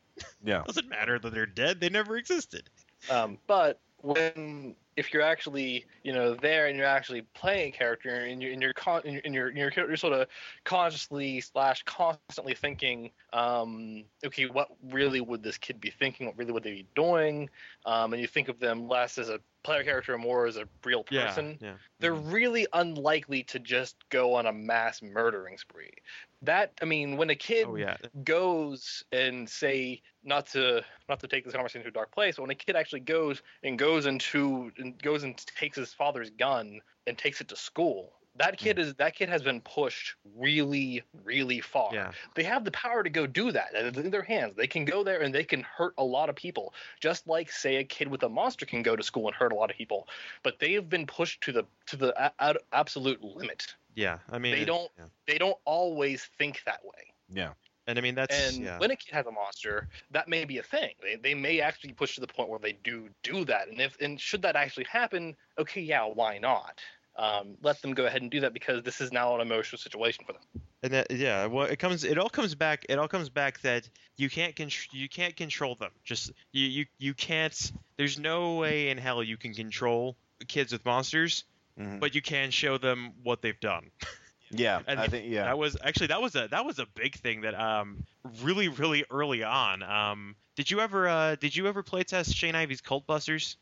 Yeah. 0.43 0.63
doesn't 0.65 0.89
matter 0.89 1.19
that 1.19 1.33
they're 1.33 1.45
dead 1.45 1.79
they 1.79 1.89
never 1.89 2.17
existed. 2.17 2.69
Um, 3.09 3.37
but 3.47 3.79
when 4.01 4.75
if 4.97 5.13
you're 5.13 5.23
actually 5.23 5.85
you 6.03 6.13
know 6.13 6.35
there 6.35 6.67
and 6.67 6.77
you're 6.77 6.85
actually 6.85 7.21
playing 7.33 7.69
a 7.69 7.71
character 7.71 8.09
and 8.09 8.41
you're 8.41 8.51
and 8.51 8.61
you're 8.61 8.73
con- 8.73 9.01
and 9.05 9.13
you're, 9.33 9.47
and 9.47 9.57
you're, 9.57 9.71
you're, 9.75 9.97
sort 9.97 10.13
of 10.13 10.27
consciously 10.63 11.41
slash 11.41 11.83
constantly 11.83 12.53
thinking, 12.53 13.11
um, 13.33 14.03
okay, 14.25 14.45
what 14.45 14.69
really 14.91 15.21
would 15.21 15.43
this 15.43 15.57
kid 15.57 15.79
be 15.79 15.89
thinking? 15.89 16.27
What 16.27 16.37
really 16.37 16.51
would 16.51 16.63
they 16.63 16.71
be 16.71 16.87
doing? 16.95 17.49
Um, 17.85 18.13
and 18.13 18.21
you 18.21 18.27
think 18.27 18.49
of 18.49 18.59
them 18.59 18.87
less 18.87 19.17
as 19.17 19.29
a 19.29 19.39
player 19.63 19.83
character 19.83 20.13
and 20.13 20.21
more 20.21 20.45
as 20.45 20.57
a 20.57 20.67
real 20.83 21.03
person. 21.03 21.57
yeah 21.59 21.69
yeah 21.69 21.73
They're 21.99 22.13
really 22.13 22.67
unlikely 22.73 23.43
to 23.43 23.59
just 23.59 23.95
go 24.09 24.35
on 24.35 24.45
a 24.45 24.53
mass 24.53 25.01
murdering 25.01 25.57
spree. 25.57 25.91
That 26.43 26.71
I 26.81 26.85
mean, 26.85 27.17
when 27.17 27.29
a 27.29 27.35
kid 27.35 27.65
oh 27.67 27.75
yeah 27.75 27.97
goes 28.23 29.03
and 29.11 29.49
say 29.49 30.01
not 30.25 30.47
to 30.47 30.83
not 31.07 31.19
to 31.19 31.27
take 31.27 31.45
this 31.45 31.53
conversation 31.53 31.83
to 31.83 31.89
a 31.89 31.91
dark 31.91 32.11
place, 32.11 32.35
but 32.35 32.41
when 32.41 32.51
a 32.51 32.55
kid 32.55 32.75
actually 32.75 33.01
goes 33.01 33.41
and 33.63 33.77
goes 33.77 34.05
into 34.05 34.71
and 34.77 35.01
goes 35.01 35.23
and 35.23 35.37
takes 35.37 35.77
his 35.77 35.93
father's 35.93 36.31
gun 36.31 36.81
and 37.07 37.17
takes 37.17 37.41
it 37.41 37.47
to 37.49 37.55
school 37.55 38.11
That 38.37 38.59
hmm. 38.59 38.65
kid 38.65 38.79
is 38.79 38.95
that 38.95 39.15
kid 39.15 39.29
has 39.29 39.41
been 39.41 39.61
pushed 39.61 40.15
really, 40.37 41.03
really 41.23 41.61
far. 41.61 41.91
Yeah. 41.93 42.11
They 42.35 42.43
have 42.43 42.65
the 42.65 42.71
power 42.71 43.03
to 43.03 43.09
go 43.09 43.25
do 43.27 43.51
that. 43.51 43.69
It's 43.73 43.97
in 43.97 44.09
their 44.09 44.23
hands. 44.23 44.55
They 44.55 44.67
can 44.67 44.83
go 44.85 45.03
there 45.03 45.21
and 45.21 45.33
they 45.33 45.43
can 45.43 45.61
hurt 45.61 45.93
a 45.97 46.03
lot 46.03 46.29
of 46.29 46.35
people, 46.35 46.73
just 46.99 47.27
like 47.27 47.51
say 47.51 47.77
a 47.77 47.83
kid 47.83 48.07
with 48.07 48.23
a 48.23 48.29
monster 48.29 48.65
can 48.65 48.81
go 48.81 48.95
to 48.95 49.03
school 49.03 49.27
and 49.27 49.35
hurt 49.35 49.51
a 49.51 49.55
lot 49.55 49.69
of 49.71 49.77
people. 49.77 50.07
But 50.43 50.59
they 50.59 50.73
have 50.73 50.89
been 50.89 51.05
pushed 51.05 51.41
to 51.41 51.51
the 51.51 51.65
to 51.87 51.95
the 51.95 52.13
a- 52.25 52.33
a- 52.39 52.59
absolute 52.73 53.23
limit. 53.23 53.73
Yeah, 53.95 54.17
I 54.29 54.39
mean 54.39 54.55
They 54.55 54.65
don't- 54.65 54.91
yeah. 54.97 55.05
They 55.27 55.37
don't 55.37 55.57
always 55.63 56.25
think 56.37 56.61
that 56.65 56.83
way. 56.83 57.13
Yeah. 57.33 57.53
And 57.87 57.97
I 57.97 58.01
mean 58.01 58.15
that's 58.15 58.55
And 58.55 58.63
yeah. 58.63 58.79
when 58.79 58.91
a 58.91 58.95
kid 58.95 59.13
has 59.13 59.25
a 59.25 59.31
monster, 59.31 59.87
that 60.11 60.27
may 60.27 60.45
be 60.45 60.57
a 60.57 60.63
thing. 60.63 60.91
They, 61.01 61.15
they 61.15 61.33
may 61.33 61.61
actually 61.61 61.93
push 61.93 62.15
to 62.15 62.21
the 62.21 62.27
point 62.27 62.49
where 62.49 62.59
they 62.59 62.73
do 62.83 63.09
do 63.23 63.45
that. 63.45 63.67
And 63.67 63.79
if 63.79 63.99
and 64.01 64.19
should 64.19 64.41
that 64.43 64.55
actually 64.55 64.85
happen, 64.85 65.35
okay, 65.57 65.81
yeah, 65.81 66.05
why 66.05 66.37
not? 66.37 66.79
Um, 67.17 67.55
let 67.61 67.81
them 67.81 67.93
go 67.93 68.05
ahead 68.05 68.21
and 68.21 68.29
do 68.29 68.41
that 68.41 68.53
because 68.53 68.83
this 68.83 68.99
is 68.99 69.11
now 69.13 69.35
an 69.35 69.41
emotional 69.41 69.79
situation 69.79 70.25
for 70.25 70.33
them. 70.33 70.41
And 70.83 70.93
that 70.93 71.11
yeah, 71.11 71.45
well, 71.45 71.65
it 71.65 71.79
comes 71.79 72.03
it 72.03 72.17
all 72.17 72.29
comes 72.29 72.55
back 72.55 72.85
it 72.89 72.99
all 72.99 73.07
comes 73.07 73.29
back 73.29 73.61
that 73.61 73.89
you 74.17 74.29
can't 74.29 74.55
con- 74.55 74.69
you 74.91 75.07
can't 75.07 75.35
control 75.35 75.75
them. 75.75 75.91
Just 76.03 76.31
you 76.51 76.65
you 76.67 76.85
you 76.97 77.13
can't. 77.13 77.71
There's 77.97 78.19
no 78.19 78.55
way 78.55 78.89
in 78.89 78.97
hell 78.97 79.23
you 79.23 79.37
can 79.37 79.53
control 79.53 80.17
kids 80.47 80.73
with 80.73 80.83
monsters, 80.85 81.45
Mhm. 81.79 81.99
but 81.99 82.13
you 82.15 82.21
can 82.21 82.51
show 82.51 82.77
them 82.77 83.13
what 83.23 83.41
they've 83.41 83.59
done. 83.59 83.89
Yeah. 84.57 84.79
And 84.87 84.99
I 84.99 85.07
think 85.07 85.25
yeah. 85.29 85.45
That 85.45 85.57
was 85.57 85.77
actually 85.83 86.07
that 86.07 86.21
was 86.21 86.35
a 86.35 86.47
that 86.49 86.65
was 86.65 86.79
a 86.79 86.85
big 86.95 87.15
thing 87.15 87.41
that 87.41 87.55
um 87.55 88.03
really 88.41 88.67
really 88.67 89.05
early 89.09 89.43
on. 89.43 89.83
Um, 89.83 90.35
did 90.55 90.71
you 90.71 90.79
ever 90.79 91.07
uh 91.07 91.35
did 91.35 91.55
you 91.55 91.67
ever 91.67 91.83
playtest 91.83 92.35
Shane 92.35 92.55
Ivey's 92.55 92.81
Cult 92.81 93.05
Busters? 93.05 93.57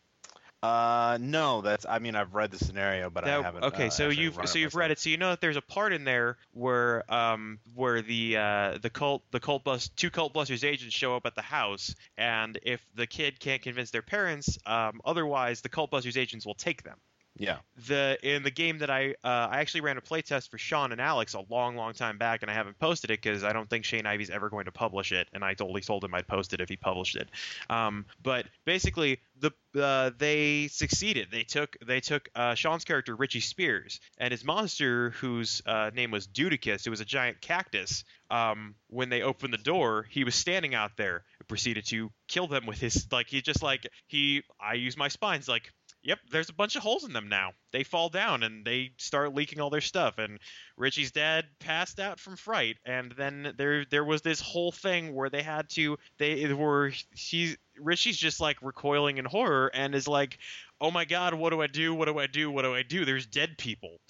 Uh, 0.63 1.17
no, 1.19 1.59
that's. 1.59 1.85
I 1.85 1.99
mean, 1.99 2.15
I've 2.15 2.33
read 2.33 2.51
the 2.51 2.57
scenario, 2.57 3.09
but 3.09 3.27
I 3.27 3.41
haven't. 3.41 3.65
okay, 3.65 3.87
uh, 3.87 3.89
so 3.89 4.07
you've 4.07 4.39
so 4.45 4.57
you've 4.57 4.75
read 4.75 4.91
it, 4.91 4.99
so 4.99 5.09
you 5.09 5.17
know 5.17 5.31
that 5.31 5.41
there's 5.41 5.57
a 5.57 5.61
part 5.61 5.91
in 5.91 6.05
there 6.05 6.37
where 6.53 7.03
um 7.13 7.59
where 7.75 8.01
the 8.01 8.37
uh 8.37 8.77
the 8.81 8.89
cult 8.89 9.23
the 9.31 9.41
cult 9.41 9.65
bus 9.65 9.89
two 9.89 10.09
cult 10.09 10.31
busters 10.31 10.63
agents 10.63 10.95
show 10.95 11.17
up 11.17 11.25
at 11.25 11.35
the 11.35 11.41
house, 11.41 11.93
and 12.17 12.57
if 12.63 12.81
the 12.95 13.05
kid 13.05 13.41
can't 13.41 13.61
convince 13.61 13.91
their 13.91 14.01
parents, 14.01 14.57
um 14.65 15.01
otherwise 15.03 15.59
the 15.59 15.69
cult 15.69 15.91
busters 15.91 16.15
agents 16.15 16.45
will 16.45 16.55
take 16.55 16.81
them. 16.83 16.97
Yeah. 17.35 17.57
The 17.88 18.18
in 18.22 18.43
the 18.43 18.51
game 18.51 18.80
that 18.80 18.91
I 18.91 19.15
uh, 19.23 19.49
I 19.51 19.60
actually 19.60 19.81
ran 19.81 19.97
a 19.97 20.01
playtest 20.01 20.51
for 20.51 20.60
Sean 20.60 20.91
and 20.91 21.01
Alex 21.01 21.34
a 21.34 21.43
long 21.49 21.76
long 21.76 21.93
time 21.93 22.18
back, 22.19 22.43
and 22.43 22.51
I 22.51 22.53
haven't 22.53 22.77
posted 22.77 23.10
it 23.10 23.22
because 23.22 23.43
I 23.43 23.53
don't 23.53 23.68
think 23.68 23.85
Shane 23.85 24.05
Ivey's 24.05 24.30
ever 24.30 24.49
going 24.49 24.65
to 24.65 24.72
publish 24.72 25.11
it, 25.11 25.27
and 25.34 25.43
I 25.43 25.55
totally 25.55 25.81
told 25.81 26.03
him 26.03 26.14
I'd 26.14 26.27
post 26.27 26.53
it 26.53 26.61
if 26.61 26.69
he 26.69 26.76
published 26.77 27.15
it. 27.15 27.30
Um, 27.72 28.05
but 28.22 28.45
basically, 28.65 29.19
the 29.39 29.51
uh, 29.81 30.11
they 30.18 30.68
succeeded. 30.68 31.30
They 31.31 31.43
took 31.43 31.76
they 31.85 32.01
took 32.01 32.30
uh, 32.35 32.53
Sean's 32.53 32.85
character 32.85 33.15
Richie 33.15 33.39
Spears 33.39 33.99
and 34.19 34.31
his 34.31 34.43
monster, 34.43 35.10
whose 35.11 35.64
uh, 35.65 35.89
name 35.93 36.11
was 36.11 36.27
Dudicus. 36.27 36.85
It 36.85 36.89
was 36.91 37.01
a 37.01 37.05
giant 37.05 37.41
cactus. 37.41 38.03
Um, 38.30 38.76
when 38.89 39.10
they 39.10 39.22
opened 39.22 39.53
the 39.53 39.60
door, 39.60 40.05
he 40.10 40.23
was 40.23 40.35
standing 40.35 40.73
out 40.73 40.97
there. 40.97 41.23
And 41.39 41.47
Proceeded 41.47 41.85
to 41.88 42.11
kill 42.27 42.47
them 42.47 42.65
with 42.65 42.80
his 42.80 43.07
like 43.11 43.27
he 43.27 43.41
just 43.41 43.64
like 43.64 43.88
he 44.07 44.43
I 44.60 44.76
use 44.76 44.97
my 44.97 45.07
spines 45.07 45.47
like 45.47 45.72
Yep, 46.03 46.19
there's 46.31 46.49
a 46.49 46.53
bunch 46.53 46.75
of 46.75 46.84
holes 46.84 47.03
in 47.05 47.13
them 47.13 47.30
now. 47.30 47.51
They 47.71 47.84
fall 47.84 48.09
down 48.09 48.43
and 48.43 48.65
they 48.65 48.91
start 48.97 49.34
leaking 49.34 49.59
all 49.61 49.69
their 49.69 49.81
stuff. 49.81 50.17
And 50.17 50.39
Richie's 50.77 51.11
dad 51.11 51.45
passed 51.59 51.99
out 51.99 52.19
from 52.19 52.35
fright. 52.35 52.77
And 52.85 53.11
then 53.13 53.53
there 53.57 53.85
there 53.85 54.03
was 54.03 54.21
this 54.21 54.41
whole 54.41 54.71
thing 54.71 55.13
where 55.13 55.30
they 55.30 55.41
had 55.43 55.69
to 55.71 55.97
they 56.17 56.51
were 56.53 56.91
she's 57.15 57.57
Richie's 57.77 58.17
just 58.17 58.39
like 58.41 58.57
recoiling 58.61 59.17
in 59.17 59.25
horror 59.25 59.71
and 59.73 59.95
is 59.95 60.07
like, 60.07 60.38
oh 60.81 60.91
my 60.91 61.05
god, 61.05 61.34
what 61.34 61.51
do 61.51 61.61
I 61.61 61.67
do? 61.67 61.93
What 61.93 62.05
do 62.05 62.19
I 62.19 62.27
do? 62.27 62.51
What 62.51 62.63
do 62.63 62.73
I 62.75 62.84
do? 62.84 63.05
There's 63.05 63.25
dead 63.25 63.57
people. 63.57 63.97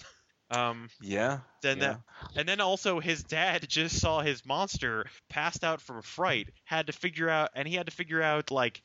Um, 0.50 0.88
Yeah. 1.00 1.40
then 1.62 1.78
yeah. 1.78 1.80
that 1.80 2.00
and 2.36 2.48
then 2.48 2.60
also 2.60 3.00
his 3.00 3.22
dad 3.24 3.66
just 3.68 3.98
saw 4.00 4.20
his 4.20 4.44
monster 4.44 5.06
passed 5.28 5.64
out 5.64 5.80
from 5.80 6.02
fright 6.02 6.48
had 6.64 6.86
to 6.86 6.92
figure 6.92 7.28
out 7.28 7.50
and 7.54 7.66
he 7.66 7.74
had 7.74 7.86
to 7.86 7.92
figure 7.92 8.22
out 8.22 8.50
like 8.50 8.82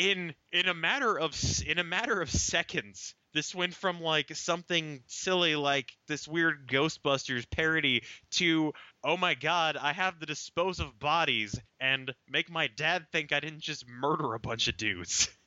in 0.00 0.34
in 0.50 0.66
a 0.66 0.72
matter 0.74 1.18
of 1.18 1.36
in 1.66 1.78
a 1.78 1.84
matter 1.84 2.22
of 2.22 2.30
seconds 2.30 3.14
this 3.34 3.54
went 3.54 3.74
from 3.74 4.00
like 4.00 4.34
something 4.34 5.02
silly 5.06 5.54
like 5.54 5.92
this 6.08 6.26
weird 6.26 6.66
ghostbusters 6.66 7.44
parody 7.50 8.02
to 8.30 8.72
oh 9.04 9.18
my 9.18 9.34
god 9.34 9.76
i 9.76 9.92
have 9.92 10.18
to 10.18 10.24
dispose 10.24 10.80
of 10.80 10.98
bodies 10.98 11.60
and 11.78 12.14
make 12.26 12.50
my 12.50 12.66
dad 12.66 13.06
think 13.12 13.30
i 13.30 13.40
didn't 13.40 13.60
just 13.60 13.86
murder 13.86 14.32
a 14.34 14.40
bunch 14.40 14.68
of 14.68 14.76
dudes. 14.76 15.28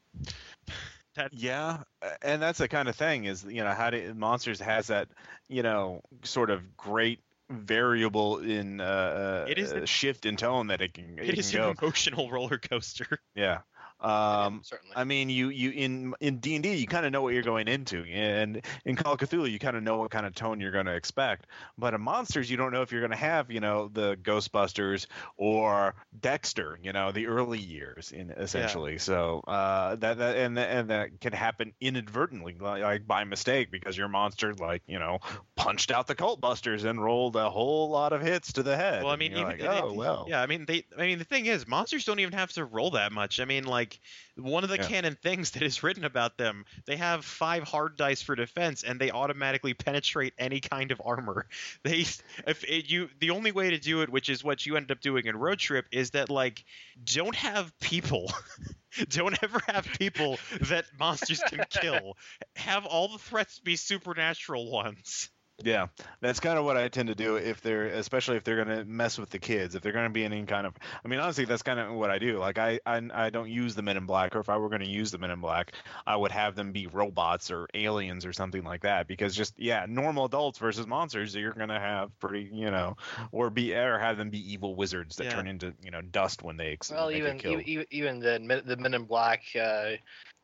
Yeah, 1.31 1.83
uh, 2.01 2.09
and 2.23 2.41
that's 2.41 2.57
the 2.57 2.67
kind 2.67 2.89
of 2.89 2.95
thing 2.95 3.25
is 3.25 3.43
you 3.43 3.63
know 3.63 3.69
how 3.71 3.91
do 3.91 4.15
monsters 4.15 4.59
has 4.59 4.87
that 4.87 5.09
you 5.47 5.61
know 5.61 6.01
sort 6.23 6.49
of 6.49 6.75
great 6.75 7.19
variable 7.51 8.39
in 8.39 8.81
uh, 8.81 9.45
It 9.47 9.59
is 9.59 9.71
uh, 9.73 9.81
a- 9.81 9.85
shift 9.85 10.25
in 10.25 10.37
tone 10.37 10.67
that 10.67 10.81
it 10.81 10.93
can 10.95 11.19
it, 11.19 11.29
it 11.29 11.37
is 11.37 11.51
can 11.51 11.61
an 11.61 11.75
emotional 11.79 12.31
roller 12.31 12.57
coaster. 12.57 13.19
Yeah. 13.35 13.59
Um, 14.03 14.61
certainly. 14.63 14.93
I 14.95 15.03
mean, 15.05 15.29
you 15.29 15.49
you 15.49 15.71
in 15.71 16.13
in 16.19 16.39
D 16.39 16.55
and 16.55 16.63
D, 16.63 16.73
you 16.75 16.87
kind 16.87 17.05
of 17.05 17.11
know 17.11 17.21
what 17.21 17.33
you're 17.33 17.43
going 17.43 17.67
into, 17.67 18.03
and 18.03 18.61
in 18.85 18.95
Call 18.95 19.13
of 19.13 19.19
Cthulhu, 19.19 19.49
you 19.49 19.59
kind 19.59 19.77
of 19.77 19.83
know 19.83 19.97
what 19.97 20.11
kind 20.11 20.25
of 20.25 20.35
tone 20.35 20.59
you're 20.59 20.71
going 20.71 20.87
to 20.87 20.95
expect. 20.95 21.47
But 21.77 21.93
in 21.93 22.01
monsters, 22.01 22.49
you 22.51 22.57
don't 22.57 22.71
know 22.73 22.81
if 22.81 22.91
you're 22.91 23.01
going 23.01 23.11
to 23.11 23.17
have, 23.17 23.49
you 23.51 23.59
know, 23.59 23.87
the 23.87 24.15
Ghostbusters 24.17 25.07
or 25.37 25.95
Dexter, 26.19 26.77
you 26.81 26.91
know, 26.93 27.11
the 27.11 27.27
early 27.27 27.59
years, 27.59 28.11
in 28.11 28.31
essentially. 28.31 28.97
So 28.97 29.39
uh, 29.47 29.95
that 29.95 30.17
that 30.17 30.35
and 30.37 30.57
and 30.59 30.89
that 30.89 31.21
can 31.21 31.33
happen 31.33 31.73
inadvertently, 31.79 32.57
like, 32.59 33.07
by 33.07 33.23
mistake, 33.23 33.71
because 33.71 33.97
your 33.97 34.07
monster, 34.09 34.53
like 34.53 34.83
you 34.87 34.99
know, 34.99 35.19
punched 35.55 35.91
out 35.91 36.07
the 36.07 36.15
Cult 36.15 36.41
Busters 36.41 36.83
and 36.83 37.01
rolled 37.01 37.35
a 37.35 37.49
whole 37.49 37.89
lot 37.89 38.13
of 38.13 38.21
hits 38.21 38.53
to 38.53 38.63
the 38.63 38.75
head. 38.75 39.03
Well, 39.03 39.13
I 39.13 39.15
mean, 39.15 39.31
even 39.31 39.43
like, 39.43 39.59
they- 39.59 39.67
oh 39.67 39.93
well, 39.93 40.25
Yeah, 40.27 40.41
I 40.41 40.47
mean 40.47 40.65
they. 40.65 40.85
I 40.97 41.01
mean 41.07 41.19
the 41.19 41.25
thing 41.25 41.45
is, 41.45 41.67
monsters 41.67 42.05
don't 42.05 42.19
even 42.19 42.33
have 42.33 42.51
to 42.53 42.65
roll 42.65 42.91
that 42.91 43.11
much. 43.11 43.39
I 43.39 43.45
mean, 43.45 43.63
like 43.65 43.92
one 44.35 44.63
of 44.63 44.69
the 44.69 44.77
Yeah. 44.77 44.87
canon 44.87 45.15
things 45.21 45.51
that 45.51 45.63
is 45.63 45.83
written 45.83 46.03
about 46.03 46.37
them, 46.37 46.65
they 46.85 46.97
have 46.97 47.25
five 47.25 47.63
hard 47.63 47.97
dice 47.97 48.21
for 48.21 48.35
defense, 48.35 48.83
and 48.83 48.99
they 48.99 49.11
automatically 49.11 49.73
penetrate 49.73 50.33
any 50.37 50.59
kind 50.59 50.91
of 50.91 51.01
armor. 51.03 51.47
They, 51.83 52.05
if 52.47 52.63
it, 52.63 52.89
you, 52.89 53.09
the 53.19 53.31
only 53.31 53.51
way 53.51 53.71
to 53.71 53.77
do 53.77 54.01
it, 54.01 54.09
which 54.09 54.29
is 54.29 54.43
what 54.43 54.65
you 54.65 54.75
end 54.77 54.91
up 54.91 55.01
doing 55.01 55.25
in 55.25 55.35
Road 55.35 55.59
Trip, 55.59 55.85
is 55.91 56.11
that 56.11 56.29
like 56.29 56.63
don't 57.03 57.35
have 57.35 57.77
people. 57.79 58.31
don't 59.09 59.37
ever 59.43 59.59
have 59.67 59.85
people 59.99 60.37
that 60.61 60.85
monsters 60.99 61.41
can 61.41 61.65
kill. 61.69 62.17
Have 62.55 62.85
all 62.85 63.07
the 63.07 63.17
threats 63.17 63.59
be 63.59 63.75
supernatural 63.75 64.69
ones. 64.71 65.29
Yeah, 65.61 65.87
that's 66.19 66.39
kind 66.39 66.57
of 66.57 66.65
what 66.65 66.77
I 66.77 66.87
tend 66.87 67.09
to 67.09 67.15
do 67.15 67.35
if 67.35 67.61
they're, 67.61 67.85
especially 67.85 68.37
if 68.37 68.43
they're 68.43 68.63
going 68.63 68.75
to 68.75 68.85
mess 68.85 69.19
with 69.19 69.29
the 69.29 69.37
kids. 69.37 69.75
If 69.75 69.83
they're 69.83 69.91
going 69.91 70.05
to 70.05 70.09
be 70.09 70.23
in 70.23 70.33
any 70.33 70.45
kind 70.45 70.65
of, 70.65 70.73
I 71.05 71.07
mean, 71.07 71.19
honestly, 71.19 71.45
that's 71.45 71.61
kind 71.61 71.79
of 71.79 71.93
what 71.93 72.09
I 72.09 72.17
do. 72.17 72.39
Like, 72.39 72.57
I, 72.57 72.79
I, 72.85 73.01
I 73.13 73.29
don't 73.29 73.49
use 73.49 73.75
the 73.75 73.83
Men 73.83 73.95
in 73.95 74.05
Black, 74.07 74.35
or 74.35 74.39
if 74.39 74.49
I 74.49 74.57
were 74.57 74.69
going 74.69 74.81
to 74.81 74.89
use 74.89 75.11
the 75.11 75.19
Men 75.19 75.29
in 75.29 75.41
Black, 75.41 75.73
I 76.07 76.15
would 76.15 76.31
have 76.31 76.55
them 76.55 76.71
be 76.71 76.87
robots 76.87 77.51
or 77.51 77.67
aliens 77.75 78.25
or 78.25 78.33
something 78.33 78.63
like 78.63 78.81
that. 78.81 79.07
Because 79.07 79.35
just, 79.35 79.53
yeah, 79.57 79.85
normal 79.87 80.25
adults 80.25 80.57
versus 80.57 80.87
monsters, 80.87 81.35
you're 81.35 81.53
going 81.53 81.69
to 81.69 81.79
have 81.79 82.17
pretty, 82.19 82.49
you 82.51 82.71
know, 82.71 82.97
or 83.31 83.51
be, 83.51 83.75
or 83.75 83.99
have 83.99 84.17
them 84.17 84.31
be 84.31 84.53
evil 84.53 84.75
wizards 84.75 85.17
that 85.17 85.25
Yeah. 85.25 85.35
turn 85.35 85.47
into, 85.47 85.73
you 85.83 85.91
know, 85.91 86.01
dust 86.01 86.41
when 86.41 86.57
they, 86.57 86.77
Well, 86.89 87.05
when 87.05 87.13
they 87.13 87.19
even 87.19 87.37
killed. 87.37 87.61
even 87.91 88.47
Men- 88.47 88.63
the 88.65 88.75
Men 88.75 88.95
in 88.95 89.03
Black, 89.05 89.43
uh, 89.55 89.91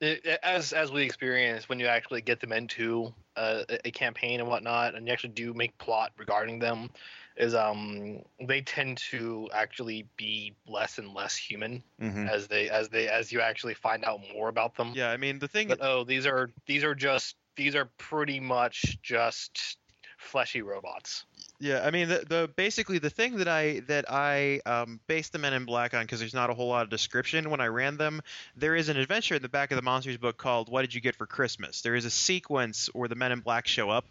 it, 0.02 0.26
as 0.44 0.74
as 0.74 0.92
we 0.92 1.04
experience 1.04 1.68
when 1.70 1.80
you 1.80 1.88
actually 1.88 2.22
get 2.22 2.40
them 2.40 2.52
into 2.52 3.14
uh, 3.36 3.64
a- 3.86 3.92
campaign 3.92 4.40
and 4.40 4.50
whatnot, 4.50 4.96
and 4.96 5.08
you 5.08 5.14
actually 5.14 5.32
do 5.32 5.54
make 5.54 5.78
plot 5.78 6.12
regarding 6.18 6.60
them, 6.60 6.90
is 7.36 7.54
um 7.56 8.20
they 8.42 8.62
tend 8.62 8.98
to 9.12 9.50
actually 9.54 10.08
be 10.18 10.54
less 10.68 10.98
and 10.98 11.14
less 11.14 11.36
human 11.36 11.84
Mhm. 12.02 12.30
as 12.30 12.48
they 12.48 12.70
as 12.70 12.90
they 12.90 13.08
as 13.08 13.32
you 13.32 13.42
actually 13.42 13.74
find 13.74 14.04
out 14.06 14.20
more 14.34 14.50
about 14.50 14.76
them. 14.76 14.94
Yeah, 14.96 15.10
I 15.10 15.18
mean 15.18 15.40
the 15.40 15.48
thing. 15.48 15.68
But 15.68 15.80
oh, 15.82 16.04
these 16.04 16.26
are 16.26 16.50
these 16.66 16.84
are 16.84 16.96
just 16.96 17.36
these 17.56 17.76
are 17.76 17.86
pretty 17.98 18.40
much 18.40 18.98
just 19.02 19.78
fleshy 20.18 20.62
robots. 20.62 21.26
Yeah, 21.62 21.82
I 21.86 21.92
mean 21.92 22.08
the, 22.08 22.24
the 22.26 22.50
basically 22.56 23.00
the 23.00 23.10
thing 23.10 23.36
that 23.38 23.50
I 23.50 23.82
that 23.88 24.06
I 24.10 24.62
um, 24.66 25.02
based 25.08 25.34
the 25.34 25.40
Men 25.40 25.52
in 25.52 25.66
Black 25.66 25.94
on 25.94 26.04
because 26.04 26.20
there's 26.20 26.34
not 26.34 26.50
a 26.50 26.54
whole 26.54 26.70
lot 26.70 26.84
of 26.84 26.90
description 26.90 27.50
when 27.50 27.60
I 27.60 27.66
ran 27.66 27.98
them. 27.98 28.22
There 28.56 28.78
is 28.78 28.88
an 28.88 28.96
adventure 28.96 29.36
in 29.36 29.42
the 29.42 29.50
back 29.50 29.72
of 29.72 29.76
the 29.76 29.82
Monsters 29.82 30.16
book 30.16 30.38
called 30.38 30.70
"What 30.70 30.84
Did 30.84 30.94
You 30.94 31.02
Get 31.02 31.18
for 31.18 31.26
Christmas." 31.28 31.82
There 31.82 31.96
is 31.96 32.06
a 32.06 32.10
sequence 32.10 32.88
where 32.94 33.10
the 33.10 33.16
Men 33.16 33.34
in 33.34 33.42
Black 33.42 33.68
show 33.68 33.90
up, 33.90 34.06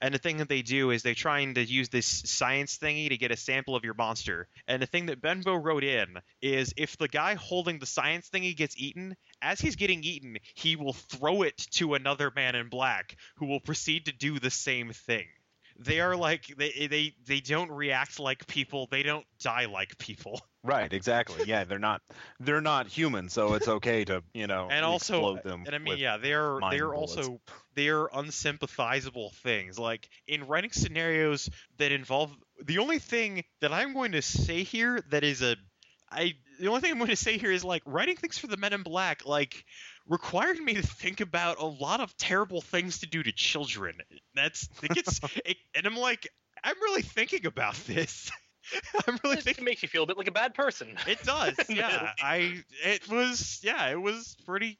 and 0.00 0.14
the 0.14 0.18
thing 0.18 0.36
that 0.36 0.48
they 0.48 0.62
do 0.62 0.92
is 0.92 1.02
they're 1.02 1.12
trying 1.16 1.54
to 1.54 1.64
use 1.64 1.88
this 1.88 2.06
science 2.06 2.78
thingy 2.78 3.08
to 3.08 3.16
get 3.16 3.32
a 3.32 3.36
sample 3.36 3.74
of 3.74 3.82
your 3.82 3.94
monster. 3.94 4.46
And 4.68 4.80
the 4.80 4.86
thing 4.86 5.06
that 5.06 5.20
Ben 5.20 5.40
Baugh 5.42 5.56
wrote 5.56 5.82
in 5.82 6.18
is 6.40 6.72
if 6.76 6.96
the 6.98 7.08
guy 7.08 7.34
holding 7.34 7.80
the 7.80 7.86
science 7.86 8.30
thingy 8.32 8.56
gets 8.56 8.76
eaten, 8.78 9.16
as 9.42 9.60
he's 9.60 9.74
getting 9.74 10.04
eaten, 10.04 10.36
he 10.54 10.76
will 10.76 10.92
throw 10.92 11.42
it 11.42 11.56
to 11.72 11.94
another 11.94 12.30
Man 12.30 12.54
in 12.54 12.68
Black 12.68 13.16
who 13.38 13.46
will 13.46 13.60
proceed 13.60 14.06
to 14.06 14.12
do 14.12 14.38
the 14.38 14.50
same 14.52 14.92
thing 14.92 15.26
they 15.78 16.00
are 16.00 16.16
like 16.16 16.46
they 16.56 16.86
they 16.90 17.14
they 17.26 17.40
don't 17.40 17.70
react 17.70 18.18
like 18.20 18.46
people 18.46 18.88
they 18.90 19.02
don't 19.02 19.26
die 19.40 19.66
like 19.66 19.98
people 19.98 20.40
Right, 20.64 20.92
exactly. 20.92 21.44
Yeah, 21.48 21.64
they're 21.64 21.80
not 21.80 22.02
they're 22.38 22.60
not 22.60 22.86
human, 22.86 23.28
so 23.28 23.54
it's 23.54 23.66
okay 23.66 24.04
to 24.04 24.22
you 24.32 24.46
know 24.46 24.68
and 24.70 24.84
also 24.84 25.14
explode 25.14 25.42
them. 25.42 25.64
and 25.66 25.74
i 25.74 25.78
mean 25.78 25.98
yeah 25.98 26.18
they're 26.18 26.58
they're 26.70 26.94
also 26.94 27.40
they're 27.74 28.06
unsympathizable 28.06 29.32
things 29.42 29.76
like 29.78 30.08
in 30.28 30.46
writing 30.46 30.70
scenarios 30.70 31.50
that 31.78 31.90
involve 31.90 32.32
the 32.64 32.78
only 32.78 33.00
thing 33.00 33.42
that 33.60 33.72
i'm 33.72 33.92
going 33.92 34.12
to 34.12 34.22
say 34.22 34.62
here 34.62 35.00
that 35.10 35.24
is 35.24 35.42
a 35.42 35.56
i 36.10 36.32
the 36.60 36.68
only 36.68 36.80
thing 36.80 36.92
i'm 36.92 36.98
going 36.98 37.10
to 37.10 37.16
say 37.16 37.38
here 37.38 37.50
is 37.50 37.64
like 37.64 37.82
writing 37.84 38.16
things 38.16 38.38
for 38.38 38.46
the 38.46 38.56
men 38.56 38.72
in 38.72 38.82
black 38.82 39.26
like 39.26 39.64
required 40.08 40.58
me 40.58 40.74
to 40.74 40.82
think 40.82 41.20
about 41.20 41.60
a 41.60 41.64
lot 41.66 42.00
of 42.00 42.16
terrible 42.16 42.60
things 42.60 42.98
to 43.00 43.06
do 43.06 43.22
to 43.22 43.32
children 43.32 43.94
that's 44.34 44.68
it 44.82 44.90
gets 44.92 45.20
it, 45.44 45.56
and 45.74 45.86
i'm 45.86 45.96
like 45.96 46.28
i'm 46.64 46.76
really 46.82 47.02
thinking 47.02 47.46
about 47.46 47.74
this 47.86 48.30
i'm 49.06 49.18
really 49.24 49.36
It 49.36 49.42
thinking 49.42 49.64
makes 49.64 49.82
you 49.82 49.88
feel 49.88 50.04
a 50.04 50.06
bit 50.06 50.16
like 50.18 50.28
a 50.28 50.32
bad 50.32 50.54
person. 50.54 50.96
it 51.06 51.22
does, 51.22 51.54
yeah. 51.68 52.12
I 52.20 52.62
it 52.84 53.08
was 53.08 53.60
yeah, 53.62 53.88
it 53.90 54.00
was 54.00 54.36
pretty 54.46 54.78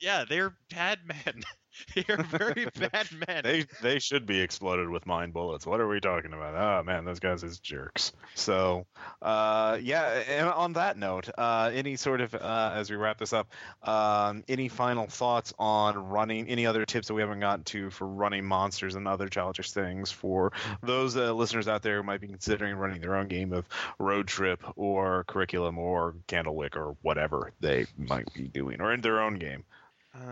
yeah, 0.00 0.24
they're 0.28 0.56
bad 0.70 1.00
men. 1.06 1.42
they're 1.94 2.22
very 2.22 2.66
bad 2.92 3.08
men. 3.26 3.42
they 3.42 3.66
they 3.82 3.98
should 3.98 4.26
be 4.26 4.40
exploded 4.40 4.88
with 4.88 5.06
mind 5.06 5.32
bullets. 5.32 5.66
What 5.66 5.80
are 5.80 5.88
we 5.88 6.00
talking 6.00 6.32
about? 6.32 6.54
Oh 6.54 6.82
man, 6.84 7.04
those 7.04 7.20
guys 7.20 7.42
is 7.42 7.58
jerks. 7.58 8.12
So, 8.34 8.86
uh, 9.22 9.78
yeah. 9.80 10.22
And 10.28 10.48
on 10.48 10.74
that 10.74 10.96
note, 10.96 11.28
uh, 11.36 11.70
any 11.72 11.96
sort 11.96 12.20
of 12.20 12.34
uh, 12.34 12.72
as 12.74 12.90
we 12.90 12.96
wrap 12.96 13.18
this 13.18 13.32
up, 13.32 13.48
um, 13.82 14.44
any 14.48 14.68
final 14.68 15.06
thoughts 15.06 15.52
on 15.58 15.96
running? 15.96 16.48
Any 16.48 16.66
other 16.66 16.84
tips 16.84 17.08
that 17.08 17.14
we 17.14 17.22
haven't 17.22 17.40
gotten 17.40 17.64
to 17.64 17.90
for 17.90 18.06
running 18.06 18.44
monsters 18.44 18.94
and 18.94 19.06
other 19.06 19.28
childish 19.28 19.72
things 19.72 20.10
for 20.10 20.52
those 20.82 21.16
uh, 21.16 21.32
listeners 21.32 21.68
out 21.68 21.82
there 21.82 21.98
who 21.98 22.02
might 22.02 22.20
be 22.20 22.28
considering 22.28 22.76
running 22.76 23.00
their 23.00 23.16
own 23.16 23.28
game 23.28 23.52
of 23.52 23.66
Road 23.98 24.26
Trip 24.28 24.62
or 24.76 25.24
Curriculum 25.24 25.78
or 25.78 26.14
Candlewick 26.26 26.76
or 26.76 26.96
whatever 27.02 27.52
they 27.60 27.86
might 27.96 28.32
be 28.34 28.48
doing, 28.48 28.80
or 28.80 28.92
in 28.92 29.00
their 29.00 29.20
own 29.20 29.34
game. 29.34 29.64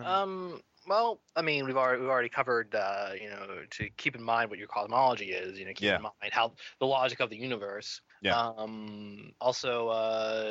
Um. 0.04 0.60
Well, 0.86 1.20
I 1.34 1.42
mean, 1.42 1.64
we've 1.64 1.76
already 1.76 2.00
we've 2.00 2.10
already 2.10 2.28
covered, 2.28 2.74
uh, 2.74 3.10
you 3.20 3.28
know, 3.28 3.46
to 3.70 3.88
keep 3.96 4.14
in 4.14 4.22
mind 4.22 4.50
what 4.50 4.58
your 4.58 4.68
cosmology 4.68 5.32
is. 5.32 5.58
You 5.58 5.64
know, 5.64 5.72
keep 5.72 5.86
Yeah. 5.88 5.96
in 5.96 6.02
mind 6.02 6.14
how 6.32 6.52
the 6.78 6.86
logic 6.86 7.20
of 7.20 7.30
the 7.30 7.36
universe. 7.36 8.00
Yeah. 8.22 8.38
Um. 8.38 9.32
Also, 9.40 9.88
uh, 9.88 10.50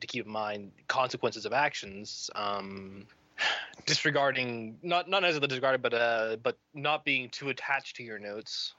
to 0.00 0.06
keep 0.06 0.26
in 0.26 0.32
mind 0.32 0.72
consequences 0.88 1.46
of 1.46 1.52
actions. 1.52 2.28
Um. 2.34 3.06
Disregarding 3.86 4.78
not 4.82 5.08
not 5.08 5.22
necessarily 5.22 5.46
disregarded, 5.46 5.80
but 5.80 5.94
uh, 5.94 6.36
but 6.42 6.58
not 6.74 7.04
being 7.04 7.30
too 7.30 7.50
attached 7.50 7.94
to 7.96 8.02
your 8.02 8.18
notes. 8.18 8.74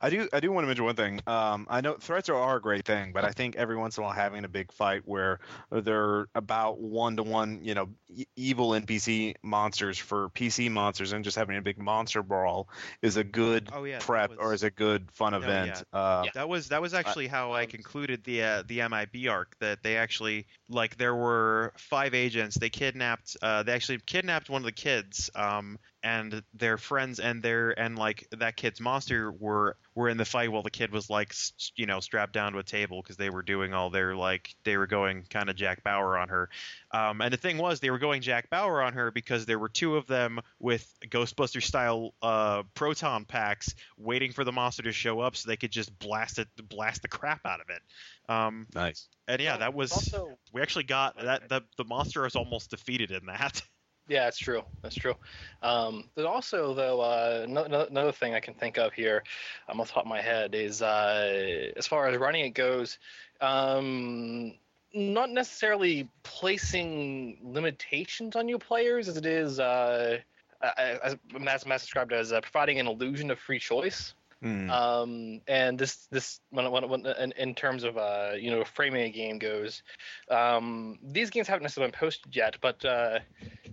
I 0.00 0.10
do. 0.10 0.28
I 0.32 0.40
do 0.40 0.52
want 0.52 0.64
to 0.64 0.66
mention 0.66 0.84
one 0.84 0.96
thing. 0.96 1.20
Um, 1.26 1.66
I 1.70 1.80
know 1.80 1.94
threats 1.94 2.28
are, 2.28 2.56
a 2.56 2.60
great 2.60 2.84
thing, 2.84 3.12
but 3.12 3.24
I 3.24 3.30
think 3.30 3.56
every 3.56 3.76
once 3.76 3.96
in 3.96 4.02
a 4.02 4.06
while 4.06 4.14
having 4.14 4.44
a 4.44 4.48
big 4.48 4.72
fight 4.72 5.02
where 5.04 5.40
they're 5.70 6.28
about 6.34 6.80
one 6.80 7.16
to 7.16 7.22
one, 7.22 7.60
you 7.62 7.74
know, 7.74 7.88
e- 8.08 8.24
evil 8.36 8.70
NPC 8.70 9.34
monsters 9.42 9.98
for 9.98 10.30
PC 10.30 10.70
monsters, 10.70 11.12
and 11.12 11.24
just 11.24 11.36
having 11.36 11.56
a 11.56 11.62
big 11.62 11.78
monster 11.78 12.22
brawl 12.22 12.68
is 13.02 13.16
a 13.16 13.24
good 13.24 13.68
Oh 13.72 13.84
yeah, 13.84 13.98
prep 14.00 14.30
was- 14.30 14.38
or 14.38 14.54
is 14.54 14.62
a 14.62 14.70
good 14.70 15.10
fun 15.12 15.32
No, 15.32 15.38
event. 15.38 15.82
Uh, 15.92 16.22
Yeah. 16.24 16.30
That 16.34 16.48
was 16.48 16.68
that 16.68 16.82
was 16.82 16.94
actually 16.94 17.26
how 17.26 17.52
I 17.52 17.64
um, 17.64 17.68
concluded 17.68 18.24
the 18.24 18.42
uh, 18.42 18.62
the 18.66 18.80
MIB 18.82 19.28
arc. 19.28 19.56
That 19.60 19.82
they 19.82 19.96
actually 19.96 20.46
like 20.68 20.96
there 20.96 21.14
were 21.14 21.72
five 21.76 22.14
agents. 22.14 22.56
They 22.58 22.70
kidnapped. 22.70 23.36
Uh, 23.42 23.62
they 23.62 23.72
actually 23.72 23.98
kidnapped 24.04 24.50
one 24.50 24.62
of 24.62 24.66
the 24.66 24.72
kids. 24.72 25.30
Um, 25.34 25.78
and 26.08 26.42
their 26.54 26.78
friends 26.78 27.20
and 27.20 27.42
their 27.42 27.78
and 27.78 27.98
like 27.98 28.26
that 28.38 28.56
kid's 28.56 28.80
monster 28.80 29.30
were 29.30 29.76
were 29.94 30.08
in 30.08 30.16
the 30.16 30.24
fight 30.24 30.50
while 30.50 30.62
the 30.62 30.70
kid 30.70 30.90
was 30.90 31.10
like 31.10 31.30
s- 31.30 31.72
you 31.76 31.84
know 31.84 32.00
strapped 32.00 32.32
down 32.32 32.52
to 32.52 32.58
a 32.58 32.62
table 32.62 33.02
because 33.02 33.16
they 33.18 33.28
were 33.28 33.42
doing 33.42 33.74
all 33.74 33.90
their 33.90 34.16
like 34.16 34.54
they 34.64 34.76
were 34.78 34.86
going 34.86 35.24
kind 35.28 35.50
of 35.50 35.56
Jack 35.56 35.84
Bauer 35.84 36.16
on 36.16 36.28
her. 36.30 36.48
Um, 36.92 37.20
and 37.20 37.30
the 37.32 37.36
thing 37.36 37.58
was, 37.58 37.80
they 37.80 37.90
were 37.90 37.98
going 37.98 38.22
Jack 38.22 38.48
Bauer 38.48 38.80
on 38.80 38.94
her 38.94 39.10
because 39.10 39.44
there 39.44 39.58
were 39.58 39.68
two 39.68 39.96
of 39.96 40.06
them 40.06 40.40
with 40.58 40.90
Ghostbuster 41.06 41.62
style 41.62 42.14
uh, 42.22 42.62
proton 42.74 43.26
packs 43.26 43.74
waiting 43.98 44.32
for 44.32 44.44
the 44.44 44.52
monster 44.52 44.82
to 44.84 44.92
show 44.92 45.20
up 45.20 45.36
so 45.36 45.48
they 45.48 45.56
could 45.58 45.72
just 45.72 45.96
blast 45.98 46.38
it, 46.38 46.48
blast 46.70 47.02
the 47.02 47.08
crap 47.08 47.44
out 47.44 47.60
of 47.60 47.66
it. 47.68 47.82
Um, 48.32 48.66
nice. 48.74 49.08
and 49.26 49.42
yeah, 49.42 49.58
that 49.58 49.74
was 49.74 49.92
also 49.92 50.38
we 50.52 50.62
actually 50.62 50.84
got 50.84 51.22
that. 51.22 51.48
The 51.48 51.62
the 51.76 51.84
monster 51.84 52.24
is 52.24 52.36
almost 52.36 52.70
defeated 52.70 53.10
in 53.10 53.26
that. 53.26 53.60
Yeah, 54.08 54.24
that's 54.24 54.38
true. 54.38 54.62
That's 54.82 54.94
true. 54.94 55.14
Um, 55.62 56.08
there's 56.14 56.26
also, 56.26 56.72
though, 56.72 57.00
uh, 57.00 57.46
no- 57.48 57.66
no- 57.66 57.86
another 57.86 58.12
thing 58.12 58.34
I 58.34 58.40
can 58.40 58.54
think 58.54 58.78
of 58.78 58.94
here, 58.94 59.22
um, 59.68 59.80
off 59.80 59.88
the 59.88 59.94
top 59.94 60.04
of 60.04 60.08
my 60.08 60.22
head, 60.22 60.54
is 60.54 60.80
uh, 60.80 61.72
as 61.76 61.86
far 61.86 62.08
as 62.08 62.16
running 62.16 62.44
it 62.44 62.50
goes, 62.54 62.98
um, 63.42 64.54
not 64.94 65.30
necessarily 65.30 66.08
placing 66.22 67.38
limitations 67.42 68.34
on 68.34 68.48
your 68.48 68.58
players 68.58 69.08
as 69.08 69.18
it 69.18 69.26
is, 69.26 69.60
uh, 69.60 70.18
as, 70.78 71.16
as 71.34 71.64
described 71.82 72.12
as 72.12 72.32
uh, 72.32 72.40
providing 72.40 72.80
an 72.80 72.86
illusion 72.86 73.30
of 73.30 73.38
free 73.38 73.58
choice. 73.58 74.14
Hmm. 74.42 74.70
Um, 74.70 75.40
and 75.48 75.78
this 75.78 76.06
this 76.12 76.40
when, 76.50 76.70
when, 76.70 76.88
when 76.88 77.06
in, 77.06 77.32
in 77.32 77.54
terms 77.54 77.82
of 77.82 77.98
uh, 77.98 78.32
you 78.38 78.50
know 78.50 78.64
framing 78.64 79.02
a 79.02 79.10
game 79.10 79.38
goes, 79.38 79.82
um, 80.30 80.98
these 81.02 81.30
games 81.30 81.48
haven't 81.48 81.64
necessarily 81.64 81.90
been 81.90 81.98
posted 81.98 82.36
yet, 82.36 82.56
but 82.60 82.84
uh, 82.84 83.18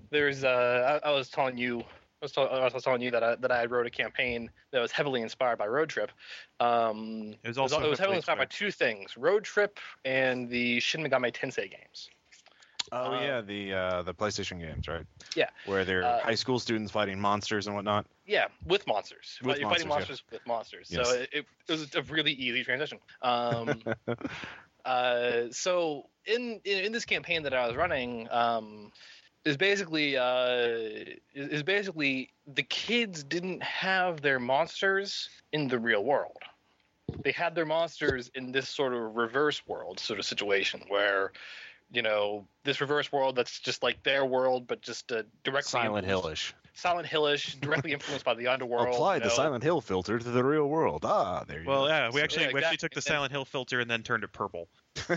there's 0.10 0.44
uh, 0.44 1.00
I, 1.04 1.10
I 1.10 1.12
was 1.12 1.30
telling 1.30 1.58
you. 1.58 1.84
I 2.22 2.26
was, 2.26 2.32
tell, 2.32 2.50
I 2.50 2.68
was 2.74 2.82
telling 2.82 3.02
you 3.02 3.12
that 3.12 3.24
I, 3.24 3.36
that 3.36 3.52
I 3.52 3.66
wrote 3.66 3.86
a 3.86 3.92
campaign 3.92 4.50
that 4.72 4.80
was 4.80 4.92
heavily 4.92 5.22
inspired 5.22 5.58
by 5.58 5.68
Road 5.68 5.90
Trip. 5.90 6.12
Um, 6.60 7.36
It 7.44 7.50
was 7.50 7.58
it 7.58 7.62
was, 7.62 7.74
also 7.74 7.86
it 7.86 7.90
was 7.90 8.00
heavily 8.00 8.18
inspired 8.18 8.38
by 8.38 8.46
two 8.46 8.72
things: 8.72 9.16
Road 9.18 9.44
Trip 9.44 9.78
and 10.06 10.50
the 10.50 10.80
Shin 10.80 11.04
Megami 11.04 11.32
Tensei 11.32 11.70
games. 11.70 12.10
oh 12.92 13.14
uh, 13.14 13.22
yeah, 13.22 13.42
the 13.42 13.74
uh, 13.74 14.02
the 14.04 14.14
PlayStation 14.14 14.60
games, 14.60 14.88
right? 14.88 15.06
Yeah. 15.36 15.50
Where 15.68 15.86
they're 15.86 16.04
Uh, 16.04 16.22
high 16.22 16.36
school 16.36 16.58
students 16.58 16.92
fighting 16.92 17.20
monsters 17.20 17.68
and 17.68 17.76
whatnot. 17.76 18.08
Yeah, 18.26 18.48
with 18.66 18.88
monsters. 18.88 19.40
With 19.44 19.60
You're 19.60 19.70
fighting 19.70 19.88
monsters, 19.88 20.22
monsters 20.22 20.24
with 20.32 20.48
monsters. 20.48 20.88
Yes. 20.90 21.08
So 21.08 21.16
it, 21.16 21.30
it 21.32 21.46
was 21.70 21.96
a 21.96 22.02
really 22.04 22.32
easy 22.32 22.64
transition. 22.64 22.98
Um, 23.22 23.82
uh, 24.86 25.42
so 25.52 26.10
in, 26.26 26.60
in 26.64 26.86
in 26.86 26.92
this 26.92 27.06
campaign 27.06 27.44
that 27.44 27.54
I 27.54 27.68
was 27.68 27.76
running, 27.76 28.28
um, 28.32 28.92
is 29.44 29.58
basically 29.58 30.18
uh, 30.18 30.58
is, 31.36 31.50
is 31.50 31.64
basically 31.64 32.32
the 32.48 32.64
kids 32.64 33.24
didn't 33.24 33.62
have 33.62 34.22
their 34.22 34.40
monsters 34.40 35.30
in 35.52 35.68
the 35.68 35.78
real 35.78 36.04
world. 36.04 36.38
They 37.24 37.32
had 37.32 37.54
their 37.54 37.68
monsters 37.68 38.32
in 38.34 38.52
this 38.52 38.68
sort 38.68 38.94
of 38.94 39.16
reverse 39.16 39.62
world 39.68 40.00
sort 40.00 40.20
of 40.20 40.26
situation 40.26 40.82
where. 40.88 41.32
You 41.92 42.02
know, 42.02 42.48
this 42.64 42.82
reverse 42.82 43.12
world 43.12 43.36
that's 43.36 43.60
just 43.60 43.84
like 43.84 44.02
their 44.02 44.26
world, 44.26 44.66
but 44.66 44.82
just 44.82 45.12
uh, 45.12 45.22
directly 45.44 45.70
Silent 45.70 46.08
Hillish. 46.08 46.56
Silent 46.76 47.08
Hillish, 47.08 47.56
directly 47.56 47.94
influenced 47.94 48.26
by 48.26 48.34
the 48.34 48.48
underworld. 48.48 48.90
Apply 48.90 49.16
you 49.16 49.22
the. 49.24 49.30
Silent 49.30 49.64
Hill 49.64 49.82
filter 49.82 50.20
to 50.20 50.30
the 50.30 50.44
real 50.44 50.68
world. 50.68 51.04
Ah, 51.06 51.44
there 51.48 51.62
you 51.62 51.68
well, 51.68 51.84
go. 51.84 51.88
yeah, 51.88 52.08
we 52.10 52.20
So- 52.20 52.24
actually 52.24 52.46
Yeah, 52.46 52.52
we 52.54 52.60
actually 52.64 52.78
took 52.78 52.92
exactly. 52.92 53.00
the 53.00 53.02
Silent 53.16 53.32
Hill 53.32 53.46
filter 53.46 53.80
and 53.80 53.90
then 53.90 54.04
turned 54.04 54.24
it 54.24 54.32
purple. 54.34 54.68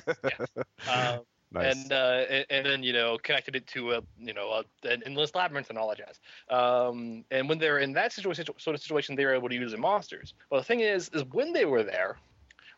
Um, 0.88 1.20
nice. 1.52 1.74
and 1.74 1.92
uh, 1.92 2.24
and- 2.28 2.46
and 2.50 2.66
then 2.66 2.82
you 2.82 2.92
know 2.92 3.18
connected 3.18 3.56
it 3.56 3.66
to 3.68 3.92
a 3.94 4.02
you 4.18 4.32
know 4.34 4.50
a, 4.84 4.88
an 4.88 5.02
endless 5.06 5.34
labyrinth 5.34 5.70
and 5.70 5.78
all 5.78 5.88
that 5.88 5.98
jazz. 5.98 6.20
Um, 6.50 7.24
and 7.30 7.48
when 7.48 7.58
they're 7.58 7.78
in 7.78 7.92
that 7.94 8.12
situation, 8.12 8.46
sort 8.58 8.74
of 8.74 8.80
situation, 8.82 9.16
they 9.16 9.24
were 9.24 9.34
able 9.34 9.48
to 9.48 9.54
use 9.54 9.72
the 9.72 9.78
monsters. 9.78 10.34
Well, 10.50 10.60
the 10.60 10.64
thing 10.64 10.80
is, 10.80 11.10
is 11.14 11.24
when 11.32 11.52
they 11.52 11.64
were 11.64 11.82
there, 11.82 12.18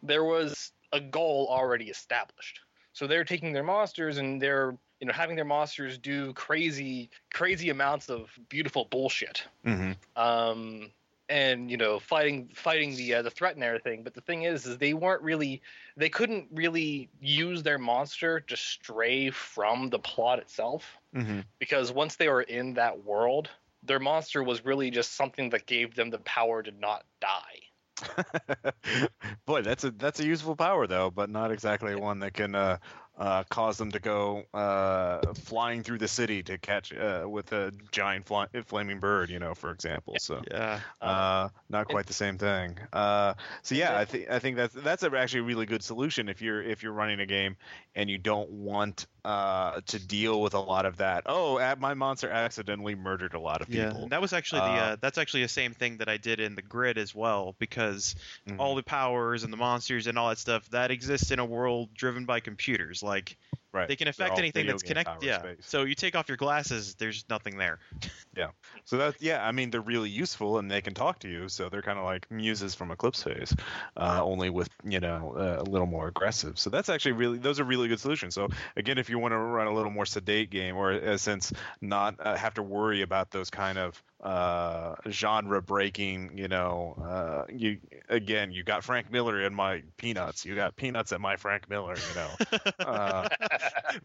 there 0.02 0.24
was 0.24 0.72
a 0.92 1.00
goal 1.00 1.46
already 1.50 1.86
established. 1.90 2.60
So 2.92 3.06
they're 3.06 3.24
taking 3.24 3.52
their 3.52 3.62
monsters 3.62 4.18
and 4.18 4.40
they're 4.40 4.76
you 5.00 5.06
know 5.06 5.12
having 5.12 5.36
their 5.36 5.44
monsters 5.44 5.98
do 5.98 6.32
crazy 6.34 7.10
crazy 7.32 7.70
amounts 7.70 8.10
of 8.10 8.30
beautiful 8.48 8.84
bullshit. 8.84 9.46
Mhm. 9.64 9.96
um, 10.16 10.90
and 11.28 11.70
you 11.70 11.76
know 11.76 11.98
fighting 12.00 12.50
fighting 12.54 12.96
the 12.96 13.14
uh, 13.14 13.22
the 13.22 13.30
threat 13.30 13.54
and 13.54 13.64
everything. 13.64 14.02
But 14.04 14.14
the 14.14 14.20
thing 14.20 14.42
is, 14.44 14.66
is 14.66 14.78
they 14.78 14.94
weren't 14.94 15.22
really 15.22 15.62
they 15.96 16.08
couldn't 16.10 16.48
really 16.52 17.10
use 17.20 17.62
their 17.62 17.78
monster 17.78 18.40
to 18.40 18.56
stray 18.56 19.30
from 19.30 19.90
the 19.90 19.98
plot 19.98 20.38
itself 20.40 20.98
Mhm. 21.12 21.44
because 21.58 21.92
once 21.92 22.16
they 22.16 22.28
were 22.28 22.42
in 22.42 22.74
that 22.74 23.04
world, 23.04 23.50
their 23.82 24.00
monster 24.00 24.42
was 24.42 24.64
really 24.64 24.90
just 24.90 25.12
something 25.14 25.50
that 25.50 25.66
gave 25.66 25.94
them 25.94 26.10
the 26.10 26.18
power 26.18 26.62
to 26.62 26.70
not 26.72 27.04
die. 27.20 27.60
Boy, 29.46 29.62
that's 29.62 29.84
a 29.84 29.90
that's 29.90 30.20
a 30.20 30.24
useful 30.24 30.56
power 30.56 30.86
though, 30.86 31.10
but 31.10 31.30
not 31.30 31.50
exactly 31.52 31.94
one 31.94 32.20
that 32.20 32.34
can 32.34 32.54
uh, 32.54 32.78
uh, 33.20 33.44
cause 33.50 33.76
them 33.76 33.92
to 33.92 34.00
go 34.00 34.44
uh, 34.54 35.34
flying 35.34 35.82
through 35.82 35.98
the 35.98 36.08
city 36.08 36.42
to 36.42 36.56
catch 36.56 36.90
uh, 36.92 37.26
with 37.28 37.52
a 37.52 37.70
giant 37.92 38.26
fly- 38.26 38.46
flaming 38.64 38.98
bird, 38.98 39.28
you 39.28 39.38
know, 39.38 39.54
for 39.54 39.70
example. 39.70 40.16
So 40.18 40.42
Yeah. 40.50 40.80
uh, 41.02 41.50
not 41.68 41.86
quite 41.86 42.06
the 42.06 42.14
same 42.14 42.38
thing. 42.38 42.78
Uh, 42.94 43.34
so 43.62 43.74
yeah, 43.74 43.98
I 43.98 44.06
think 44.06 44.30
I 44.30 44.38
think 44.38 44.56
that's 44.56 44.74
that's 44.74 45.04
actually 45.04 45.40
a 45.40 45.44
really 45.44 45.66
good 45.66 45.82
solution 45.82 46.30
if 46.30 46.40
you're 46.40 46.62
if 46.62 46.82
you're 46.82 46.94
running 46.94 47.20
a 47.20 47.26
game 47.26 47.56
and 47.94 48.08
you 48.08 48.16
don't 48.16 48.50
want 48.50 49.06
uh, 49.24 49.80
to 49.86 49.98
deal 49.98 50.40
with 50.40 50.54
a 50.54 50.60
lot 50.60 50.86
of 50.86 50.98
that. 50.98 51.24
Oh, 51.26 51.58
at 51.58 51.78
my 51.80 51.94
monster 51.94 52.30
accidentally 52.30 52.94
murdered 52.94 53.34
a 53.34 53.40
lot 53.40 53.62
of 53.62 53.70
people. 53.70 54.02
and 54.02 54.12
that 54.12 54.20
was 54.20 54.32
actually 54.32 54.60
the 54.62 54.78
Uh, 54.78 54.80
uh, 54.80 54.96
that's 55.00 55.18
actually 55.18 55.42
the 55.42 55.48
same 55.48 55.74
thing 55.74 55.98
that 55.98 56.08
I 56.08 56.16
did 56.16 56.40
in 56.40 56.54
the 56.54 56.62
grid 56.62 56.98
as 56.98 57.14
well 57.14 57.54
because 57.58 58.14
Mhm. 58.46 58.58
all 58.58 58.74
the 58.74 58.82
powers 58.82 59.42
and 59.44 59.52
the 59.52 59.56
monsters 59.56 60.06
and 60.06 60.18
all 60.18 60.28
that 60.30 60.38
stuff 60.38 60.68
that 60.70 60.90
exists 60.90 61.30
in 61.30 61.38
a 61.38 61.44
world 61.44 61.94
driven 61.94 62.24
by 62.26 62.40
computers. 62.40 63.02
Like 63.02 63.36
right. 63.72 63.88
they 63.88 63.96
can 63.96 64.08
affect 64.08 64.38
anything 64.38 64.66
that's 64.66 64.82
connected. 64.82 65.26
Yeah. 65.26 65.40
space. 65.40 65.58
So 65.60 65.84
you 65.84 65.94
take 65.94 66.16
off 66.16 66.28
your 66.28 66.36
glasses, 66.36 66.94
there's 66.94 67.24
nothing 67.28 67.56
there. 67.56 67.78
Yeah. 68.36 68.50
So 68.84 68.96
that 68.96 69.16
yeah, 69.20 69.44
I 69.44 69.50
mean 69.50 69.70
they're 69.70 69.80
really 69.80 70.08
useful 70.08 70.58
and 70.58 70.70
they 70.70 70.80
can 70.80 70.94
talk 70.94 71.18
to 71.20 71.28
you. 71.28 71.48
So 71.48 71.68
they're 71.68 71.82
kind 71.82 71.98
of 71.98 72.04
like 72.04 72.30
muses 72.30 72.76
from 72.76 72.92
Eclipse 72.92 73.24
Phase, 73.24 73.52
uh, 73.96 74.20
only 74.22 74.50
with 74.50 74.68
you 74.84 75.00
know 75.00 75.34
uh, 75.36 75.62
a 75.62 75.66
little 75.68 75.88
more 75.88 76.06
aggressive. 76.06 76.56
So 76.56 76.70
that's 76.70 76.88
actually 76.88 77.12
really 77.12 77.38
those 77.38 77.58
are 77.58 77.64
really 77.64 77.88
good 77.88 77.98
solutions. 77.98 78.36
So 78.36 78.48
again, 78.76 78.98
if 78.98 79.10
you 79.10 79.18
want 79.18 79.32
to 79.32 79.36
run 79.36 79.66
a 79.66 79.74
little 79.74 79.90
more 79.90 80.06
sedate 80.06 80.48
game, 80.48 80.76
or 80.76 80.92
uh, 80.92 81.16
since 81.16 81.52
not 81.80 82.14
uh, 82.20 82.36
have 82.36 82.54
to 82.54 82.62
worry 82.62 83.02
about 83.02 83.32
those 83.32 83.50
kind 83.50 83.78
of 83.78 84.00
uh, 84.22 84.94
genre 85.08 85.62
breaking, 85.62 86.36
you 86.36 86.48
know, 86.48 86.94
uh, 87.02 87.44
you 87.52 87.78
again 88.08 88.52
you 88.52 88.62
got 88.62 88.84
Frank 88.84 89.10
Miller 89.10 89.40
in 89.42 89.54
my 89.54 89.82
Peanuts, 89.96 90.44
you 90.44 90.54
got 90.54 90.76
Peanuts 90.76 91.12
at 91.12 91.20
my 91.20 91.36
Frank 91.36 91.68
Miller, 91.70 91.94
you 91.96 92.14
know. 92.14 92.60
Uh, 92.80 93.28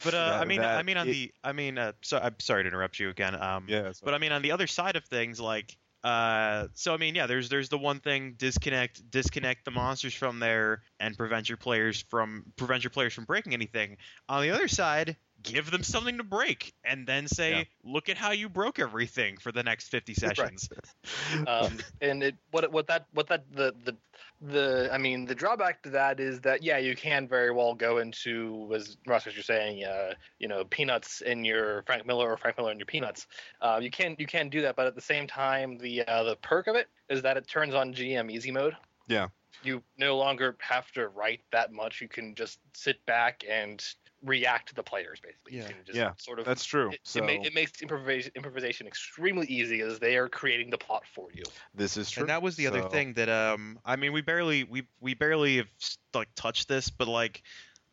But 0.04 0.14
uh, 0.14 0.18
I 0.18 0.40
That- 0.40 0.48
mean, 0.48 0.62
I 0.62 0.84
mean 0.84 0.98
on 0.98 1.08
it- 1.10 1.12
the, 1.12 1.34
I 1.44 1.52
mean, 1.52 1.78
uh, 1.78 1.92
so 2.02 2.18
I'm 2.18 2.36
sorry 2.40 2.64
to 2.64 2.68
interrupt 2.68 3.00
you 3.00 3.10
again. 3.10 3.40
Um, 3.40 3.66
yeah, 3.68 3.92
But 4.04 4.14
I 4.14 4.18
mean, 4.18 4.32
on 4.32 4.42
the 4.42 4.52
other 4.52 4.68
side 4.68 4.96
of 4.96 5.04
things, 5.06 5.40
like, 5.40 5.76
uh, 6.04 6.68
so 6.74 6.94
I 6.94 6.98
mean, 6.98 7.16
yeah, 7.16 7.28
there's 7.28 7.50
there's 7.50 7.70
the 7.70 7.78
one 7.78 8.00
thing 8.00 8.36
disconnect 8.38 9.10
disconnect 9.10 9.66
the 9.66 9.72
monsters 9.72 10.14
from 10.14 10.40
there 10.40 10.84
and 11.00 11.18
prevent 11.18 11.50
your 11.50 11.58
players 11.58 12.04
from 12.10 12.46
prevent 12.56 12.84
your 12.84 12.92
players 12.92 13.14
from 13.14 13.26
breaking 13.26 13.54
anything. 13.54 13.98
On 14.30 14.42
the 14.44 14.52
other 14.52 14.68
side, 14.68 15.18
give 15.46 15.72
them 15.72 15.84
something 15.84 16.18
to 16.18 16.24
break 16.24 16.74
and 16.84 17.08
then 17.08 17.28
say, 17.28 17.52
Yeah. 17.52 17.64
look 17.84 18.10
at 18.10 18.18
how 18.18 18.32
you 18.32 18.50
broke 18.50 18.80
everything 18.80 19.38
for 19.38 19.52
the 19.52 19.64
next 19.64 19.90
50 19.90 20.14
sessions. 20.14 20.70
um, 21.48 21.78
and 22.02 22.24
it 22.24 22.36
what 22.52 22.72
what 22.72 22.88
that 22.88 23.06
what 23.14 23.28
that 23.28 23.46
the 23.52 23.74
the 23.84 23.96
the 24.42 24.90
I 24.92 24.98
mean 24.98 25.26
the 25.26 25.36
drawback 25.36 25.84
to 25.84 25.90
that 25.92 26.20
is 26.20 26.42
that 26.42 26.62
yeah 26.62 26.78
you 26.78 26.96
can 26.96 27.28
very 27.28 27.52
well 27.52 27.74
go 27.74 28.00
into 28.00 28.72
as 28.76 28.98
Ross 29.08 29.28
as 29.28 29.34
you're 29.34 29.44
saying 29.44 29.84
uh, 29.86 30.14
you 30.40 30.48
know 30.48 30.66
peanuts 30.66 31.22
in 31.22 31.46
your 31.46 31.84
Frank 31.84 32.06
Miller 32.06 32.32
or 32.32 32.38
Frank 32.38 32.58
Miller 32.58 32.72
in 32.72 32.80
your 32.80 32.86
peanuts 32.86 33.28
uh, 33.62 33.80
you 33.82 33.90
can 33.90 34.16
you 34.20 34.28
can 34.28 34.50
do 34.50 34.62
that 34.62 34.76
but 34.76 34.88
at 34.88 34.96
the 34.96 35.02
same 35.02 35.28
time 35.28 35.78
the 35.78 36.06
uh, 36.08 36.24
the 36.24 36.36
perk 36.38 36.68
of 36.68 36.76
it 36.76 36.88
is 37.10 37.22
that 37.22 37.38
it 37.38 37.48
turns 37.48 37.74
on 37.74 37.94
GM 37.94 38.32
easy 38.32 38.52
mode 38.52 38.76
Yeah. 39.08 39.28
you 39.64 39.82
no 39.98 40.18
longer 40.18 40.56
have 40.60 40.92
to 40.94 41.08
write 41.08 41.42
that 41.52 41.72
much 41.72 42.02
you 42.02 42.08
can 42.08 42.36
just 42.36 42.60
sit 42.74 43.04
back 43.06 43.44
and 43.50 43.84
react 44.26 44.70
to 44.70 44.76
the 44.76 44.84
players 44.84 45.20
basically 45.22 45.54
Yeah. 45.56 45.68
you 45.68 45.76
can 45.76 45.86
just 45.86 45.98
Yeah, 45.98 46.12
sort 46.18 46.40
of 46.40 46.46
that's 46.46 46.66
true. 46.66 46.92
it, 46.92 47.00
so 47.04 47.20
it, 47.20 47.24
ma- 47.26 47.46
it 47.46 47.54
makes 47.54 47.82
improvisation, 47.82 48.32
improvisation 48.36 48.88
extremely 48.88 49.48
easy 49.48 49.82
as 49.82 50.00
they 50.00 50.18
are 50.18 50.28
creating 50.28 50.70
the 50.72 50.78
plot 50.78 51.04
for 51.14 51.28
you. 51.34 51.44
this 51.74 51.98
is 51.98 52.10
true. 52.10 52.22
And 52.22 52.30
that 52.30 52.42
was 52.42 52.56
the 52.56 52.68
other 52.68 52.82
thing 52.90 53.14
that 53.14 53.30
um 53.30 53.80
I 53.86 53.96
mean 53.96 54.14
we 54.14 54.22
barely 54.22 54.64
we 54.64 54.88
we 55.00 55.14
barely 55.14 55.58
have 55.58 55.68
like 56.14 56.30
touched 56.36 56.68
this 56.68 56.90
but 56.90 57.08
like 57.08 57.44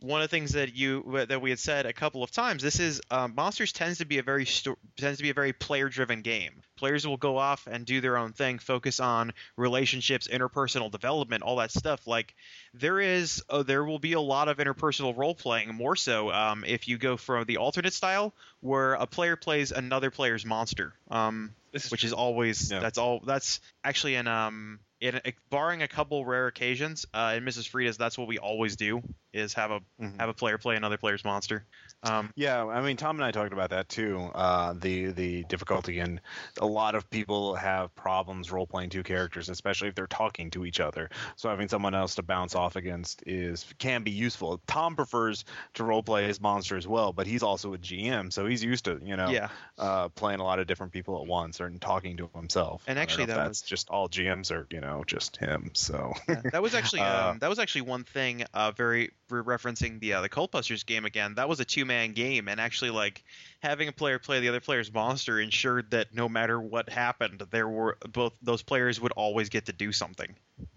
one 0.03 0.21
of 0.21 0.31
the 0.31 0.37
things 0.37 0.53
that 0.53 0.75
you 0.75 1.25
that 1.29 1.41
we 1.41 1.51
had 1.51 1.59
said 1.59 1.87
a 1.87 1.93
couple 1.93 2.23
of 2.23 2.31
times 2.31 2.63
this 2.63 2.81
is 2.81 3.01
um, 3.11 3.35
monsters 3.37 3.73
tends 3.73 3.99
to 3.99 4.05
be 4.05 4.19
a 4.19 4.23
very 4.23 4.45
sto- 4.45 4.79
tends 4.97 5.19
to 5.19 5.23
be 5.23 5.31
a 5.31 5.35
very 5.35 5.53
player 5.53 5.89
driven 5.89 6.23
game. 6.23 6.53
Players 6.77 7.07
will 7.07 7.17
go 7.17 7.37
off 7.37 7.67
and 7.71 7.87
do 7.87 8.01
their 8.01 8.17
own 8.17 8.33
thing 8.33 8.59
focus 8.59 9.01
on 9.01 9.33
relationships 9.57 10.29
interpersonal 10.29 10.91
development 10.91 11.43
all 11.43 11.57
that 11.57 11.71
stuff. 11.71 12.07
Like 12.07 12.35
there 12.75 13.01
is 13.01 13.43
uh, 13.49 13.63
there 13.63 13.85
will 13.85 13.99
be 13.99 14.15
a 14.15 14.21
lot 14.21 14.49
of 14.49 14.59
interpersonal 14.59 15.17
role 15.17 15.35
playing 15.35 15.75
more 15.75 15.97
so 15.97 16.31
um, 16.31 16.65
if 16.67 16.89
you 16.89 16.99
go 16.99 17.17
for 17.17 17.45
the 17.45 17.59
alternate 17.59 17.93
style 17.93 18.35
where 18.61 18.95
a 18.95 19.07
player 19.07 19.37
plays 19.37 19.73
another 19.73 20.11
player's 20.11 20.45
monster 20.45 20.95
um, 21.11 21.55
is 21.73 21.91
which 21.91 22.05
is 22.05 22.13
always 22.13 22.69
that's 22.81 22.99
all 22.99 23.21
that's 23.21 23.61
actually 23.85 24.15
in 24.15 24.27
um 24.27 24.79
in 25.01 25.21
barring 25.51 25.83
a 25.83 25.89
couple 25.89 26.25
rare 26.25 26.47
occasions 26.47 27.07
uh 27.15 27.35
in 27.37 27.45
Mrs. 27.45 27.69
Frida's 27.69 27.97
that's 27.97 28.17
what 28.17 28.29
we 28.29 28.39
always 28.39 28.77
do 28.77 29.03
is 29.33 29.55
have 29.55 29.71
a 29.71 29.81
Mhm. 30.01 30.19
have 30.21 30.29
a 30.29 30.35
player 30.35 30.59
play 30.59 30.77
another 30.77 30.97
player's 30.97 31.25
monster. 31.25 31.65
Um 32.03 32.33
Yeah, 32.35 32.65
I 32.67 32.81
mean, 32.83 32.97
Tom 32.97 33.17
and 33.17 33.25
I 33.25 33.31
talked 33.31 33.53
about 33.53 33.71
that 33.71 33.89
too. 33.89 34.19
Uh, 34.35 34.73
the 34.75 35.07
the 35.13 35.45
difficulty, 35.45 36.01
and 36.01 36.21
a 36.61 36.67
lot 36.67 36.95
of 36.95 37.09
people 37.11 37.55
have 37.55 37.95
problems 37.95 38.51
role 38.51 38.67
playing 38.67 38.91
two 38.91 39.03
characters, 39.03 39.49
especially 39.49 39.89
if 39.89 39.95
they're 39.95 40.07
talking 40.07 40.51
to 40.51 40.65
each 40.65 40.81
other. 40.81 41.11
So 41.37 41.49
having 41.49 41.69
someone 41.69 41.95
else 41.95 42.17
to 42.17 42.23
bounce 42.23 42.55
off 42.55 42.77
against 42.77 43.23
is 43.27 43.65
can 43.79 44.03
be 44.03 44.11
useful. 44.11 44.61
Tom 44.67 44.97
prefers 44.97 45.45
to 45.75 45.85
role 45.85 46.03
play 46.03 46.27
his 46.27 46.41
monster 46.41 46.77
as 46.77 46.87
well, 46.89 47.13
but 47.13 47.27
he's 47.27 47.43
also 47.43 47.75
a 47.75 47.79
GM, 47.79 48.33
so 48.33 48.47
he's 48.47 48.65
used 48.65 48.85
to 48.87 49.01
you 49.03 49.17
know 49.17 49.31
yeah. 49.31 49.49
uh, 49.79 50.09
playing 50.09 50.41
a 50.41 50.45
lot 50.45 50.59
of 50.59 50.67
different 50.67 50.93
people 50.93 51.21
at 51.21 51.27
once 51.27 51.61
and 51.61 51.81
talking 51.81 52.17
to 52.17 52.29
himself. 52.35 52.83
And 52.87 52.99
actually 52.99 53.27
that 53.27 53.37
that's 53.37 53.49
was- 53.49 53.63
just 53.63 53.91
all 53.91 54.09
GMs 54.09 54.51
are 54.51 54.67
you 54.71 54.81
know 54.81 55.05
just 55.07 55.37
him. 55.37 55.71
So 55.75 56.15
that 56.27 56.63
was 56.63 56.75
actually 56.79 57.01
Uh, 57.03 57.31
um, 57.31 57.39
that 57.39 57.49
was 57.49 57.59
actually 57.59 57.83
one 57.83 58.05
thing 58.05 58.45
uh, 58.55 58.73
very 58.73 59.11
referencing 59.29 60.01
the 60.01 60.15
uh, 60.15 60.21
the 60.21 60.29
Coldbusters 60.29 60.85
game 60.85 61.05
again. 61.05 61.35
That 61.37 61.49
was 61.49 61.61
a 61.61 61.65
two 61.65 61.85
man 61.85 62.13
game, 62.13 62.49
and 62.49 62.61
actually 62.61 62.91
like 62.91 63.23
having 63.61 63.89
a 63.89 63.93
player 63.93 64.19
play 64.19 64.41
the 64.41 64.49
other 64.49 64.61
player's 64.61 64.93
monster 64.93 65.41
ensured 65.41 65.91
that 65.93 66.15
no 66.15 66.29
matter 66.29 66.61
what 66.61 66.89
happened, 66.89 67.43
there 67.51 67.69
were 67.69 67.99
both 68.13 68.37
those 68.43 68.63
players 68.63 69.01
would 69.01 69.13
always 69.13 69.49
get 69.49 69.67
to 69.67 69.73
do 69.73 69.93
something. 69.93 70.35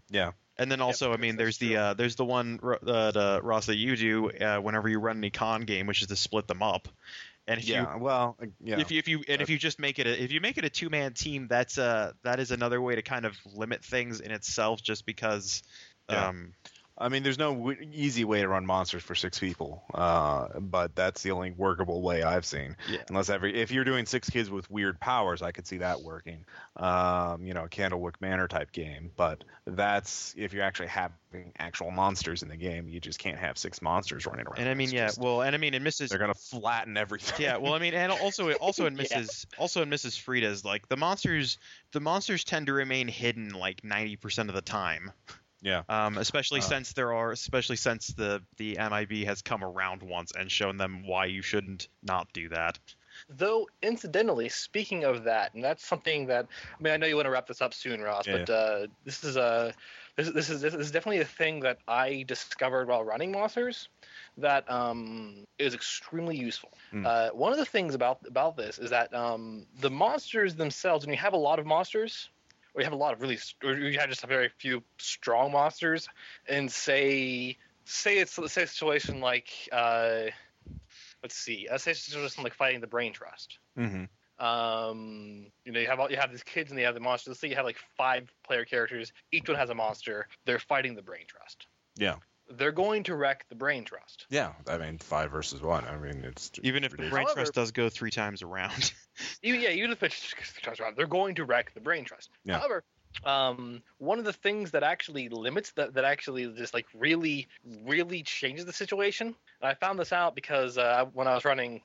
yeah, 0.10 0.32
And 0.58 0.72
then 0.72 0.82
also, 0.82 1.12
I 1.12 1.18
mean, 1.18 1.36
there's 1.36 1.58
that's 1.58 1.70
the 1.70 1.78
uh, 1.78 1.94
there's 1.96 2.16
the 2.16 2.26
one 2.26 2.60
Ro- 2.62 2.80
that 2.84 3.18
uh, 3.18 3.40
Ross 3.44 3.66
that 3.68 3.76
you 3.76 3.96
do 3.96 4.32
uh, 4.32 4.60
whenever 4.60 4.88
you 4.88 5.00
run 5.00 5.24
an 5.24 5.30
econ 5.30 5.66
game, 5.66 5.88
which 5.88 6.02
is 6.02 6.08
to 6.08 6.16
split 6.16 6.48
them 6.48 6.64
up. 6.64 6.88
And 7.48 7.60
if 7.60 7.68
you 7.68 7.76
yeah. 7.76 7.96
Well, 7.98 8.38
uh, 8.42 8.48
yeah. 8.64 8.80
if 8.80 8.92
you 8.92 9.00
if 9.00 9.08
you 9.08 9.24
and 9.28 9.42
if 9.42 9.50
you 9.50 9.58
just 9.58 9.80
make 9.80 10.00
it 10.00 10.08
a, 10.08 10.24
if 10.24 10.32
you 10.32 10.42
make 10.42 10.58
it 10.58 10.66
a 10.66 10.70
two 10.70 10.90
man 10.90 11.14
team, 11.14 11.48
that's 11.48 11.78
uh 11.78 12.14
that 12.24 12.40
is 12.40 12.52
another 12.52 12.82
way 12.82 12.96
to 12.96 13.02
kind 13.02 13.26
of 13.26 13.38
limit 13.54 13.84
things 13.84 14.20
in 14.20 14.32
itself, 14.32 14.82
just 14.82 15.06
because. 15.06 15.62
Yeah. 16.08 16.28
Um, 16.28 16.54
I 16.98 17.10
mean, 17.10 17.24
there's 17.24 17.38
no 17.38 17.54
w- 17.54 17.90
easy 17.92 18.24
way 18.24 18.40
to 18.42 18.48
run 18.48 18.66
monsters 18.66 19.04
for 19.04 19.16
six 19.16 19.38
people, 19.38 19.84
uh, 19.94 20.48
but 20.60 20.96
that's 20.96 21.24
the 21.24 21.32
only 21.32 21.52
workable 21.52 22.02
way 22.02 22.24
I've 22.24 22.46
seen. 22.46 22.78
Yeah. 22.90 23.00
Unless 23.10 23.30
every 23.30 23.54
if 23.54 23.70
you're 23.70 23.84
doing 23.84 24.06
six 24.06 24.30
kids 24.30 24.50
with 24.50 24.72
weird 24.72 24.98
powers, 25.02 25.42
I 25.42 25.52
could 25.52 25.68
see 25.68 25.80
that 25.80 26.02
working. 26.02 26.46
Um, 26.78 27.46
you 27.46 27.54
know, 27.54 27.66
a 27.66 27.68
Candlewick 27.70 28.22
Manor 28.22 28.48
type 28.48 28.72
game, 28.72 29.12
but 29.18 29.44
that's 29.66 30.34
if 30.38 30.54
you're 30.54 30.64
actually 30.64 30.88
having 30.88 31.52
actual 31.60 31.92
monsters 31.92 32.44
in 32.44 32.48
the 32.50 32.56
game. 32.56 32.88
You 32.88 33.02
just 33.02 33.20
can't 33.20 33.38
have 33.40 33.58
six 33.58 33.82
monsters 33.82 34.26
running 34.26 34.46
around. 34.48 34.60
and 34.60 34.70
I 34.70 34.74
mean, 34.74 34.86
It's 34.86 34.94
yeah, 34.94 35.08
just- 35.08 35.20
well, 35.20 35.42
and 35.42 35.54
I 35.54 35.58
mean, 35.58 35.74
in 35.74 35.84
Mrs. 35.84 36.08
they're 36.10 36.18
gonna 36.20 36.34
flatten 36.34 36.96
everything. 36.96 37.42
yeah, 37.44 37.58
well, 37.58 37.74
I 37.74 37.80
mean, 37.80 37.94
and 37.94 38.10
also 38.12 38.54
also 38.54 38.86
in 38.86 38.96
Yeah. 38.98 39.04
Mrs. 39.04 39.46
also 39.58 39.82
in 39.82 39.90
Mrs. 39.90 40.18
Frida's, 40.18 40.64
like 40.64 40.88
the 40.88 40.96
monsters, 40.98 41.58
the 41.92 42.00
monsters 42.00 42.46
tend 42.46 42.68
to 42.68 42.74
remain 42.74 43.10
hidden 43.10 43.50
like 43.54 43.84
ninety 43.84 44.16
percent 44.16 44.48
of 44.48 44.56
the 44.56 44.62
time. 44.62 45.12
Yeah. 45.66 45.82
Um, 45.90 46.20
especially 46.20 46.60
Uh, 46.60 46.64
since 46.64 46.94
there 46.94 47.12
are, 47.12 47.32
especially 47.32 47.76
since 47.76 48.08
the 48.08 48.44
the 48.58 48.78
MIB 48.78 49.26
has 49.26 49.42
come 49.42 49.64
around 49.64 50.04
once 50.04 50.32
and 50.38 50.50
shown 50.52 50.78
them 50.78 51.08
why 51.08 51.26
you 51.26 51.42
shouldn't 51.42 51.88
not 52.04 52.32
do 52.34 52.50
that. 52.50 52.78
Though, 53.30 53.68
incidentally, 53.82 54.50
speaking 54.50 55.06
of 55.06 55.24
that, 55.24 55.54
and 55.56 55.64
that's 55.64 55.84
something 55.84 56.28
that 56.28 56.46
I 56.80 56.84
mean, 56.84 56.94
I 56.94 56.98
know 56.98 57.08
you 57.08 57.16
want 57.16 57.26
to 57.26 57.32
wrap 57.32 57.48
this 57.48 57.62
up 57.62 57.74
soon, 57.74 58.02
Ross, 58.02 58.28
Yeah. 58.28 58.38
but 58.38 58.50
uh, 58.50 58.88
this 59.06 59.24
is 59.24 59.38
a 59.38 59.74
this, 60.16 60.30
this 60.30 60.50
is 60.52 60.62
this 60.62 60.76
is 60.76 60.92
definitely 60.92 61.22
a 61.22 61.26
thing 61.26 61.62
that 61.62 61.80
I 61.88 62.26
discovered 62.28 62.88
while 62.88 63.04
running 63.04 63.32
monsters 63.32 63.90
that 64.38 64.70
um, 64.70 65.48
is 65.58 65.74
extremely 65.74 66.38
useful. 66.38 66.74
Hmm. 66.92 67.06
Uh, 67.08 67.30
one 67.30 67.52
of 67.54 67.58
the 67.58 67.66
things 67.66 67.96
about 67.96 68.20
about 68.28 68.56
this 68.56 68.78
is 68.78 68.92
that 68.92 69.12
um, 69.16 69.66
the 69.80 69.90
monsters 69.90 70.54
themselves, 70.54 71.06
when 71.06 71.14
you 71.14 71.20
have 71.20 71.34
a 71.34 71.38
lot 71.38 71.58
of 71.58 71.66
monsters, 71.66 72.30
or 72.76 72.82
you 72.82 72.86
have 72.86 72.94
a 72.94 72.98
lot 72.98 73.14
of 73.14 73.22
really, 73.22 73.40
or 73.64 73.74
you 73.74 73.98
have 74.00 74.10
just 74.10 74.24
a 74.24 74.28
very 74.28 74.50
few 74.60 74.84
strong 74.98 75.52
monsters, 75.52 76.08
and 76.48 76.72
say 76.72 77.58
say 77.86 78.18
it's 78.18 78.38
a 78.38 78.50
situation 78.50 79.20
like 79.22 79.50
uh, 79.72 80.26
let's 81.24 81.36
see, 81.36 81.68
uh, 81.72 81.78
say 81.78 81.92
it's 81.92 82.08
a 82.08 82.12
situation 82.12 82.44
like 82.44 82.54
fighting 82.54 82.82
the 82.82 82.88
brain 82.88 83.14
trust. 83.14 83.58
Hmm 83.76 84.06
um 84.38 85.46
you 85.64 85.72
know 85.72 85.80
you 85.80 85.88
have 85.88 86.00
all 86.00 86.12
you 86.12 86.18
have 86.18 86.30
these 86.30 86.44
kids 86.44 86.70
and 86.70 86.78
they 86.78 86.84
have 86.84 86.94
the 86.94 87.00
monsters. 87.00 87.30
Let's 87.30 87.40
say 87.40 87.48
you 87.48 87.56
have 87.56 87.66
like 87.66 87.80
five 87.98 88.30
player 88.46 88.66
characters. 88.66 89.14
Each 89.32 89.48
one 89.48 89.58
has 89.58 89.70
a 89.70 89.76
monster. 89.76 90.28
They're 90.46 90.60
fighting 90.60 90.96
the 90.96 91.02
brain 91.02 91.24
trust. 91.28 91.68
Yeah. 91.96 92.16
They're 92.52 92.72
going 92.72 93.04
to 93.04 93.16
wreck 93.16 93.46
the 93.50 93.56
brain 93.56 93.84
trust 93.84 94.26
Yeah. 94.30 94.54
I 94.68 94.78
mean, 94.78 94.98
five 95.00 95.32
versus 95.32 95.62
one. 95.62 95.84
I 95.86 95.98
mean, 95.98 96.24
it's 96.24 96.50
just 96.50 96.66
Even 96.66 96.84
if 96.84 96.92
the 96.92 96.98
brain 96.98 97.12
However- 97.12 97.34
trust 97.34 97.54
does 97.54 97.72
go 97.72 97.90
three 97.90 98.12
times 98.12 98.42
around. 98.44 98.94
even, 99.44 99.62
yeah 99.62 99.70
even 99.70 99.92
if 99.92 100.04
it's 100.04 100.20
trust 100.62 100.80
around, 100.80 100.96
they're 100.98 101.08
going 101.08 101.36
to 101.36 101.46
wreck 101.46 101.74
the 101.74 101.80
brain 101.82 102.06
trust 102.06 102.30
Yeah. 102.44 102.60
however 102.60 102.84
um 103.24 103.82
one 103.98 104.20
of 104.20 104.26
the 104.26 104.34
things 104.34 104.72
that 104.72 104.84
actually 104.84 105.30
limits 105.30 105.72
that 105.78 105.94
that 105.94 106.04
actually 106.04 106.48
just 106.58 106.74
like 106.74 106.86
really 106.94 107.48
really 107.86 108.24
changes 108.24 108.66
the 108.66 108.74
situation 108.74 109.28
and 109.28 109.36
i 109.70 109.74
found 109.74 109.98
this 109.98 110.12
out 110.12 110.36
because 110.36 110.78
uh 110.78 111.06
when 111.14 111.26
i 111.26 111.34
was 111.34 111.46
running 111.46 111.82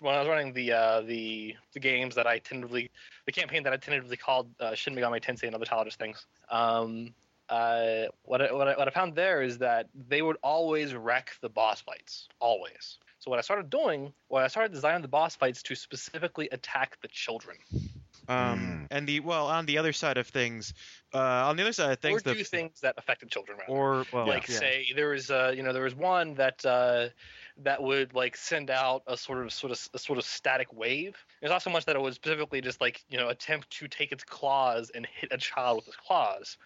when 0.00 0.14
I 0.14 0.20
was 0.20 0.28
running 0.28 0.54
the 0.54 0.72
uh, 0.72 1.00
the 1.02 1.54
the 1.74 1.80
games 1.80 2.14
that 2.14 2.26
I 2.26 2.38
tentatively 2.38 2.90
the 3.26 3.32
campaign 3.32 3.64
that 3.64 3.74
I 3.74 3.76
tentatively 3.76 4.16
called 4.16 4.48
uh, 4.58 4.74
Shin 4.74 4.94
Megami 4.94 5.22
Tensei 5.22 5.42
and 5.42 5.54
other 5.54 5.66
childish 5.66 5.96
things, 5.96 6.24
um, 6.50 7.12
uh, 7.50 8.06
what 8.22 8.40
I, 8.40 8.52
what 8.52 8.68
I, 8.68 8.74
what 8.76 8.86
I 8.88 8.90
found 8.90 9.14
there 9.14 9.42
is 9.42 9.58
that 9.58 9.88
they 10.08 10.22
would 10.22 10.36
always 10.42 10.94
wreck 10.94 11.32
the 11.42 11.48
boss 11.48 11.80
fights, 11.80 12.28
always. 12.38 12.98
So 13.18 13.30
what 13.30 13.38
I 13.38 13.42
started 13.42 13.68
doing, 13.68 14.12
well, 14.30 14.42
I 14.44 14.48
started 14.48 14.72
designing 14.72 15.02
the 15.02 15.08
boss 15.08 15.34
fights 15.36 15.62
to 15.64 15.74
specifically 15.74 16.48
attack 16.52 16.98
the 17.02 17.08
children, 17.08 17.58
Um, 18.28 18.86
and 18.90 19.06
the 19.08 19.20
well, 19.20 19.48
on 19.48 19.66
the 19.66 19.78
other 19.78 19.92
side 19.92 20.16
of 20.16 20.28
things, 20.28 20.72
uh, 21.12 21.18
on 21.18 21.56
the 21.56 21.62
other 21.62 21.72
side 21.72 21.90
of 21.90 21.98
or 21.98 22.00
things, 22.00 22.22
do 22.22 22.34
the, 22.34 22.44
things 22.44 22.80
that 22.80 22.94
affected 22.96 23.28
children. 23.30 23.58
Rather. 23.58 23.72
or 23.72 24.04
well, 24.12 24.26
like 24.26 24.48
yeah. 24.48 24.56
say 24.56 24.86
there 24.94 25.08
was 25.08 25.30
uh 25.30 25.52
you 25.54 25.62
know 25.62 25.72
there 25.72 25.82
was 25.82 25.94
one 25.94 26.34
that 26.34 26.64
uh 26.64 27.08
that 27.62 27.82
would 27.82 28.14
like 28.14 28.36
send 28.36 28.70
out 28.70 29.02
a 29.06 29.16
sort 29.16 29.44
of 29.44 29.52
sort 29.52 29.72
of 29.72 29.88
a 29.92 29.98
sort 29.98 30.18
of 30.18 30.24
static 30.24 30.72
wave 30.72 31.16
it's 31.42 31.50
not 31.50 31.62
so 31.62 31.70
much 31.70 31.84
that 31.84 31.96
it 31.96 32.02
would 32.02 32.14
specifically 32.14 32.60
just 32.60 32.80
like 32.80 33.02
you 33.10 33.18
know 33.18 33.28
attempt 33.28 33.70
to 33.70 33.88
take 33.88 34.12
its 34.12 34.24
claws 34.24 34.90
and 34.94 35.06
hit 35.06 35.30
a 35.32 35.38
child 35.38 35.76
with 35.76 35.88
its 35.88 35.96
claws 35.96 36.56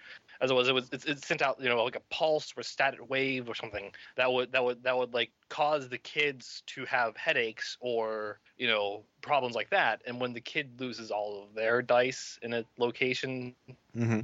as 0.40 0.51
it 0.51 0.55
was 0.55 0.69
it 0.69 0.74
was 0.74 0.89
it, 0.93 1.06
it 1.06 1.24
sent 1.24 1.43
out 1.43 1.56
you 1.61 1.69
know 1.69 1.82
like 1.82 1.97
a 1.97 2.02
pulse 2.11 2.52
or 2.56 2.61
a 2.61 2.65
static 2.65 3.09
wave 3.09 3.48
or 3.48 3.55
something 3.55 3.90
that 4.16 4.32
would 4.32 4.52
that 4.52 4.65
would 4.65 4.82
that 4.82 4.97
would 4.97 5.15
like 5.15 5.31
cause 5.48 5.89
the 5.89 5.98
kids 5.98 6.62
to 6.66 6.85
have 6.85 7.16
headaches 7.16 7.77
or 7.81 8.40
you 8.59 8.66
know 8.66 9.02
problems 9.20 9.55
like 9.55 9.70
that 9.70 10.02
and 10.06 10.20
when 10.20 10.32
the 10.32 10.40
kid 10.40 10.81
loses 10.81 11.11
all 11.11 11.43
of 11.43 11.55
their 11.55 11.82
dice 11.82 12.39
in 12.43 12.55
a 12.55 12.65
location 12.78 13.55
Mm-hmm. 13.97 14.20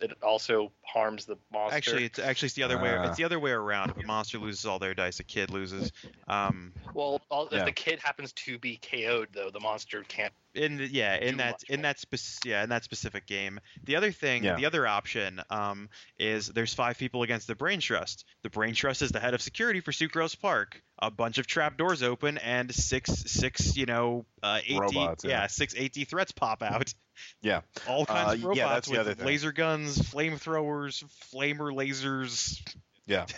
It 0.00 0.12
also 0.22 0.72
harms 0.84 1.24
the 1.26 1.36
monster 1.52 1.76
Actually, 1.76 2.04
it's 2.04 2.18
actually 2.18 2.46
it's 2.46 2.54
the 2.54 2.62
other 2.62 2.78
way. 2.78 2.94
Ah. 2.96 3.08
It's 3.08 3.16
the 3.16 3.24
other 3.24 3.40
way 3.40 3.50
around. 3.50 3.90
If 3.90 3.96
a 3.98 4.06
monster 4.06 4.38
loses 4.38 4.64
all 4.66 4.78
their 4.78 4.94
dice, 4.94 5.20
a 5.20 5.24
kid 5.24 5.50
loses. 5.50 5.92
Um, 6.28 6.72
Well, 6.94 7.20
all, 7.30 7.48
Yeah. 7.50 7.60
if 7.60 7.64
the 7.66 7.72
kid 7.72 7.98
happens 8.00 8.32
to 8.32 8.58
be 8.58 8.76
KO'd, 8.78 9.28
though, 9.32 9.50
the 9.50 9.60
monster 9.60 10.02
can't. 10.06 10.32
in 10.54 10.78
the, 10.78 10.86
yeah, 10.86 11.16
in 11.16 11.36
that 11.36 11.62
in 11.68 11.80
more. 11.80 11.82
that 11.82 11.98
spec- 12.00 12.44
yeah 12.46 12.62
in 12.62 12.70
that 12.70 12.82
specific 12.82 13.26
game. 13.26 13.60
The 13.84 13.96
other 13.96 14.10
thing, 14.10 14.42
Yeah. 14.44 14.56
the 14.56 14.64
other 14.66 14.86
option, 14.86 15.42
um, 15.50 15.90
is 16.18 16.46
there's 16.48 16.72
five 16.72 16.96
people 16.96 17.22
against 17.22 17.46
the 17.46 17.54
Brain 17.54 17.80
Trust. 17.80 18.24
The 18.42 18.48
Brain 18.50 18.74
Trust 18.74 19.02
is 19.02 19.10
the 19.10 19.20
head 19.20 19.34
of 19.34 19.42
security 19.42 19.80
for 19.80 19.92
Sucrose 19.92 20.38
Park. 20.40 20.82
A 20.98 21.10
bunch 21.10 21.36
of 21.36 21.46
trap 21.46 21.76
doors 21.76 22.02
open 22.02 22.38
and 22.38 22.74
six 22.74 23.10
six 23.26 23.76
you 23.76 23.84
know 23.84 24.24
uh, 24.42 24.60
AT 24.66 24.78
Robots, 24.80 25.24
yeah. 25.24 25.46
six 25.46 25.74
AT 25.74 25.92
threats 26.08 26.32
pop 26.32 26.62
out. 26.62 26.94
Yeah. 27.42 27.60
All 27.88 28.06
kinds 28.06 28.28
Uh, 28.44 28.48
of 28.48 28.56
yeah, 28.56 28.62
robots 28.64 28.74
that's 28.74 28.88
the 28.88 29.00
other 29.00 29.14
thing. 29.14 29.26
laser 29.26 29.52
guns, 29.52 29.98
flamethrowers, 29.98 31.04
flamer 31.32 31.72
lasers. 31.72 32.60
Yeah. 33.06 33.26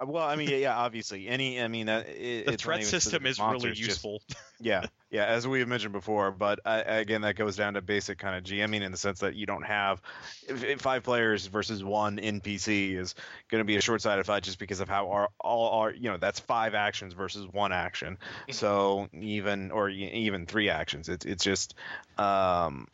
Uh, 0.00 0.06
well, 0.06 0.26
I 0.26 0.36
mean, 0.36 0.48
yeah, 0.48 0.56
yeah, 0.56 0.76
obviously, 0.76 1.26
any. 1.28 1.60
I 1.60 1.68
mean, 1.68 1.88
uh, 1.88 2.02
it, 2.06 2.46
The 2.46 2.56
threat 2.56 2.84
system 2.84 3.26
is 3.26 3.38
really 3.38 3.70
just- 3.70 3.80
useful. 3.80 4.22
yeah, 4.60 4.86
yeah, 5.10 5.24
as 5.26 5.46
we 5.46 5.58
have 5.60 5.68
mentioned 5.68 5.92
before, 5.92 6.30
but 6.30 6.60
uh, 6.64 6.82
again, 6.86 7.20
that 7.22 7.36
goes 7.36 7.54
down 7.56 7.74
to 7.74 7.82
basic 7.82 8.18
kind 8.18 8.36
of 8.36 8.44
GMing 8.44 8.80
in 8.82 8.92
the 8.92 8.96
sense 8.98 9.20
that 9.20 9.34
you 9.34 9.44
don't 9.46 9.64
have 9.66 10.00
if, 10.48 10.64
if 10.64 10.80
five 10.80 11.02
players 11.02 11.46
versus 11.46 11.82
one 11.84 12.16
NPC 12.18 12.96
is 12.96 13.14
going 13.50 13.60
to 13.60 13.64
be 13.66 13.76
a 13.76 13.80
short-sighted 13.82 14.24
fight 14.24 14.42
just 14.42 14.58
because 14.58 14.80
of 14.80 14.88
how 14.88 15.10
our 15.10 15.28
all 15.38 15.80
our 15.80 15.92
you 15.92 16.08
know 16.10 16.16
that's 16.16 16.40
five 16.40 16.74
actions 16.74 17.12
versus 17.12 17.46
one 17.46 17.72
action. 17.72 18.16
So 18.52 19.08
even 19.12 19.70
or 19.70 19.88
even 19.90 20.46
three 20.46 20.70
actions, 20.70 21.08
it's 21.10 21.26
it's 21.26 21.44
just 21.44 21.74
um, 22.16 22.86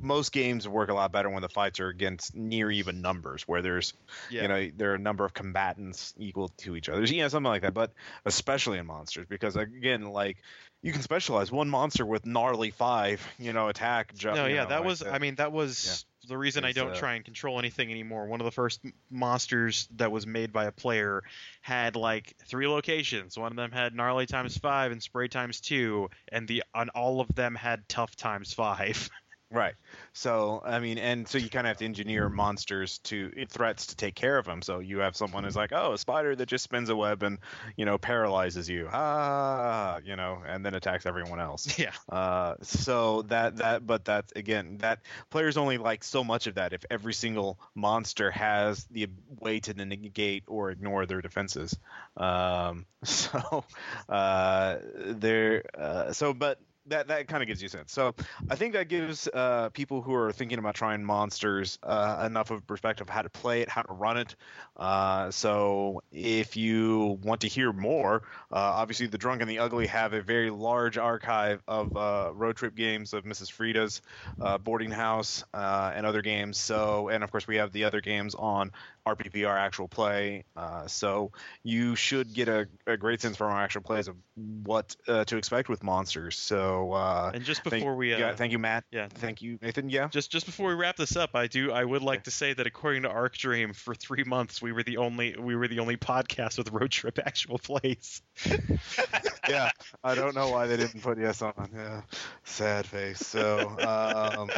most 0.00 0.32
games 0.32 0.68
work 0.68 0.90
a 0.90 0.94
lot 0.94 1.12
better 1.12 1.30
when 1.30 1.40
the 1.40 1.48
fights 1.48 1.80
are 1.80 1.88
against 1.88 2.34
near 2.34 2.70
even 2.70 3.00
numbers, 3.00 3.42
where 3.48 3.62
there's 3.62 3.94
Yeah. 4.30 4.42
you 4.42 4.48
know 4.48 4.70
there 4.76 4.92
are 4.92 4.96
a 4.96 4.98
number 4.98 5.24
of 5.24 5.32
combatants 5.32 6.12
equal 6.18 6.48
to 6.58 6.76
each 6.76 6.88
other 6.88 7.02
yeah 7.04 7.28
something 7.28 7.48
like 7.48 7.62
that 7.62 7.72
but 7.74 7.92
especially 8.24 8.78
in 8.78 8.86
monsters 8.86 9.26
because 9.28 9.56
again 9.56 10.02
like 10.02 10.36
you 10.82 10.92
can 10.92 11.00
specialize 11.00 11.50
one 11.50 11.70
monster 11.70 12.04
with 12.04 12.26
gnarly 12.26 12.70
five 12.70 13.26
you 13.38 13.52
know 13.54 13.68
attack 13.68 14.14
ju- 14.14 14.32
no, 14.34 14.46
yeah, 14.46 14.64
know, 14.64 14.68
that 14.68 14.78
like 14.80 14.86
was. 14.86 14.98
that. 15.00 15.14
I 15.14 15.18
mean, 15.18 15.36
that 15.36 15.50
was 15.52 16.04
the 16.28 16.36
reason 16.36 16.64
I 16.64 16.72
don't 16.72 16.90
uh, 16.90 16.94
try 16.94 17.14
and 17.14 17.24
control 17.24 17.58
anything 17.58 17.90
anymore. 17.90 18.26
One 18.26 18.40
of 18.40 18.44
the 18.44 18.50
first 18.50 18.80
m- 18.84 18.92
monsters 19.10 19.88
that 19.96 20.12
was 20.12 20.26
made 20.26 20.52
by 20.52 20.66
a 20.66 20.72
player 20.72 21.22
had 21.62 21.96
like 21.96 22.34
three 22.46 22.68
locations. 22.68 23.38
One 23.38 23.50
of 23.52 23.56
them 23.56 23.72
had 23.72 23.94
gnarly 23.94 24.26
times 24.26 24.56
five 24.58 24.92
and 24.92 25.02
spray 25.02 25.28
times 25.28 25.60
two, 25.62 26.10
and 26.30 26.46
the 26.46 26.62
on 26.74 26.90
all 26.90 27.20
of 27.20 27.34
them 27.34 27.54
had 27.54 27.88
tough 27.88 28.14
times 28.16 28.52
five. 28.52 29.08
right 29.50 29.74
so 30.12 30.60
i 30.64 30.80
mean 30.80 30.98
and 30.98 31.28
so 31.28 31.38
you 31.38 31.48
kind 31.48 31.64
of 31.66 31.68
have 31.68 31.76
to 31.76 31.84
engineer 31.84 32.28
monsters 32.28 32.98
to 33.00 33.30
threats 33.48 33.86
to 33.86 33.96
take 33.96 34.14
care 34.14 34.36
of 34.36 34.46
them 34.46 34.62
so 34.62 34.80
you 34.80 34.98
have 34.98 35.14
someone 35.16 35.44
who's 35.44 35.54
like 35.54 35.70
oh 35.72 35.92
a 35.92 35.98
spider 35.98 36.34
that 36.34 36.46
just 36.46 36.64
spins 36.64 36.88
a 36.88 36.96
web 36.96 37.22
and 37.22 37.38
you 37.76 37.84
know 37.84 37.96
paralyzes 37.96 38.68
you 38.68 38.88
ah 38.92 39.98
you 40.04 40.16
know 40.16 40.42
and 40.44 40.64
then 40.64 40.74
attacks 40.74 41.06
everyone 41.06 41.38
else 41.38 41.78
yeah, 41.78 41.92
Uh, 42.08 42.54
so 42.62 43.22
that 43.22 43.56
that 43.58 43.86
but 43.86 44.04
that's 44.04 44.32
again 44.34 44.78
that 44.78 45.00
players 45.30 45.56
only 45.56 45.78
like 45.78 46.02
so 46.02 46.24
much 46.24 46.46
of 46.46 46.54
that 46.56 46.72
if 46.72 46.84
every 46.90 47.14
single 47.14 47.58
monster 47.74 48.30
has 48.30 48.86
the 48.90 49.08
way 49.40 49.60
to 49.60 49.72
negate 49.74 50.44
or 50.46 50.70
ignore 50.70 51.06
their 51.06 51.20
defenses. 51.20 51.76
Um, 52.16 52.86
so 53.04 53.64
uh, 54.08 54.78
there. 54.96 55.62
Uh, 55.78 56.12
so 56.12 56.32
but. 56.34 56.58
That, 56.88 57.08
that 57.08 57.28
kind 57.28 57.42
of 57.42 57.46
gives 57.46 57.62
you 57.62 57.66
a 57.66 57.70
sense. 57.70 57.92
So 57.92 58.14
I 58.50 58.56
think 58.56 58.74
that 58.74 58.88
gives 58.88 59.26
uh, 59.32 59.70
people 59.70 60.02
who 60.02 60.14
are 60.14 60.32
thinking 60.32 60.58
about 60.58 60.74
trying 60.74 61.02
monsters 61.02 61.78
uh, 61.82 62.24
enough 62.26 62.50
of 62.50 62.58
a 62.58 62.62
perspective 62.62 63.08
of 63.08 63.10
how 63.12 63.22
to 63.22 63.30
play 63.30 63.62
it, 63.62 63.70
how 63.70 63.82
to 63.82 63.92
run 63.92 64.18
it. 64.18 64.36
Uh, 64.76 65.30
so 65.30 66.02
if 66.12 66.58
you 66.58 67.18
want 67.22 67.40
to 67.40 67.48
hear 67.48 67.72
more, 67.72 68.22
uh, 68.52 68.56
obviously 68.56 69.06
the 69.06 69.16
Drunk 69.16 69.40
and 69.40 69.48
the 69.48 69.60
Ugly 69.60 69.86
have 69.86 70.12
a 70.12 70.20
very 70.20 70.50
large 70.50 70.98
archive 70.98 71.62
of 71.66 71.96
uh, 71.96 72.32
road 72.34 72.56
trip 72.56 72.74
games 72.74 73.14
of 73.14 73.24
Mrs. 73.24 73.50
Frida's 73.50 74.02
uh, 74.40 74.58
Boarding 74.58 74.90
House 74.90 75.42
and 75.54 76.04
other 76.04 76.20
games. 76.20 76.58
So 76.58 77.08
and 77.08 77.24
of 77.24 77.30
course 77.30 77.46
we 77.46 77.56
have 77.56 77.72
the 77.72 77.84
other 77.84 78.02
games 78.02 78.34
on 78.34 78.72
RPPR 79.06 79.56
actual 79.56 79.86
play. 79.86 80.44
Uh, 80.56 80.86
so 80.86 81.32
you 81.62 81.94
should 81.94 82.32
get 82.32 82.48
a, 82.48 82.66
a 82.86 82.96
great 82.96 83.20
sense 83.20 83.36
from 83.36 83.52
our 83.52 83.60
actual 83.60 83.82
plays 83.82 84.08
of 84.08 84.16
what 84.34 84.96
uh, 85.06 85.24
to 85.24 85.36
expect 85.36 85.68
with 85.68 85.82
monsters. 85.82 86.38
So 86.38 86.92
uh, 86.92 87.30
and 87.34 87.44
just 87.44 87.62
thank, 87.62 87.82
before 87.82 87.96
we, 87.96 88.14
uh, 88.14 88.18
yeah, 88.18 88.34
thank 88.34 88.52
you, 88.52 88.58
Matt. 88.58 88.84
yeah. 88.90 89.08
Thank 89.08 89.42
you, 89.42 89.58
Nathan. 89.60 89.90
Yeah. 89.90 90.08
just 90.08 90.30
just 90.30 90.46
before 90.46 90.68
we 90.68 90.74
wrap 90.74 90.96
this 90.96 91.16
up, 91.16 91.30
I 91.34 91.46
do 91.46 91.70
I 91.70 91.84
would 91.84 92.02
like 92.02 92.24
to 92.24 92.30
say 92.30 92.54
that 92.54 92.66
according 92.66 93.02
to 93.02 93.10
Arc 93.10 93.36
Dream, 93.36 93.74
for 93.74 93.94
three 93.94 94.24
months 94.24 94.62
we 94.62 94.72
were 94.72 94.82
the 94.82 94.96
only 94.96 95.36
we 95.38 95.54
were 95.54 95.68
the 95.68 95.80
only 95.80 95.96
podcast 95.96 96.56
with 96.58 96.70
road 96.70 96.90
trip 96.90 97.18
actual 97.24 97.58
plays. 97.58 98.22
yeah, 99.48 99.70
I 100.02 100.14
don't 100.14 100.34
know 100.34 100.48
why 100.48 100.66
they 100.66 100.76
didn't 100.76 101.02
put 101.02 101.18
yes 101.18 101.42
on. 101.42 101.70
Yeah, 101.74 102.02
sad 102.44 102.86
face. 102.86 103.18
So 103.18 103.58
um, 103.80 104.50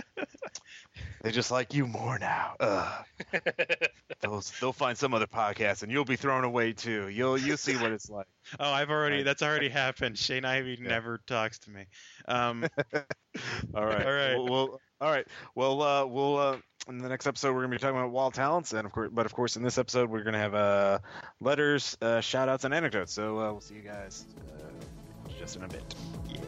they 1.23 1.31
just 1.31 1.51
like 1.51 1.74
you 1.74 1.86
more 1.86 2.18
now. 2.18 2.55
Ugh. 2.60 3.05
they'll 4.20 4.43
they'll 4.60 4.73
find 4.73 4.97
some 4.97 5.14
other 5.14 5.27
podcast, 5.27 5.82
and 5.82 5.90
you'll 5.93 6.05
be 6.05 6.16
thrown 6.16 6.44
away 6.44 6.73
too. 6.73 7.09
You'll 7.09 7.39
you'll 7.39 7.56
see 7.56 7.77
what 7.77 7.93
it's 7.93 8.09
like. 8.10 8.27
Oh, 8.60 8.70
I've 8.70 8.90
already 8.90 9.24
that's 9.24 9.43
already 9.43 9.68
happened. 9.68 10.16
Shane 10.16 10.44
Ivey 10.44 10.78
Yeah. 10.81 10.89
never 10.89 11.18
talks 11.27 11.59
to 11.60 11.70
me. 11.70 11.86
Um, 12.28 12.64
All 13.74 13.85
right. 13.85 14.06
All 14.06 14.12
right. 14.12 14.36
Well, 14.36 14.44
we'll 14.48 14.81
all 15.01 15.10
right. 15.10 15.27
Well, 15.56 15.82
uh, 15.82 16.06
we'll 16.06 16.36
uh, 16.39 16.56
in 16.89 16.98
the 16.98 17.09
next 17.09 17.27
episode 17.27 17.55
we're 17.55 17.62
gonna 17.62 17.74
be 17.74 17.78
talking 17.78 17.98
about 17.98 18.12
wild 18.12 18.35
talents, 18.35 18.73
and 18.73 18.86
of 18.86 18.93
course, 18.93 19.10
but 19.12 19.27
of 19.27 19.35
course, 19.35 19.56
in 19.56 19.62
this 19.64 19.78
episode 19.78 20.09
we're 20.10 20.23
gonna 20.23 20.39
have 20.39 20.55
uh, 20.55 20.98
letters, 21.40 21.98
uh, 22.01 22.20
shout 22.20 22.48
outs, 22.48 22.64
and 22.64 22.73
anecdotes. 22.73 23.12
So 23.12 23.39
uh, 23.40 23.51
we'll 23.51 23.60
see 23.60 23.74
you 23.74 23.82
guys 23.82 24.24
uh, 24.39 24.70
just 25.39 25.56
in 25.56 25.64
a 25.64 25.68
bit. 25.68 25.82
yeah. 26.28 26.39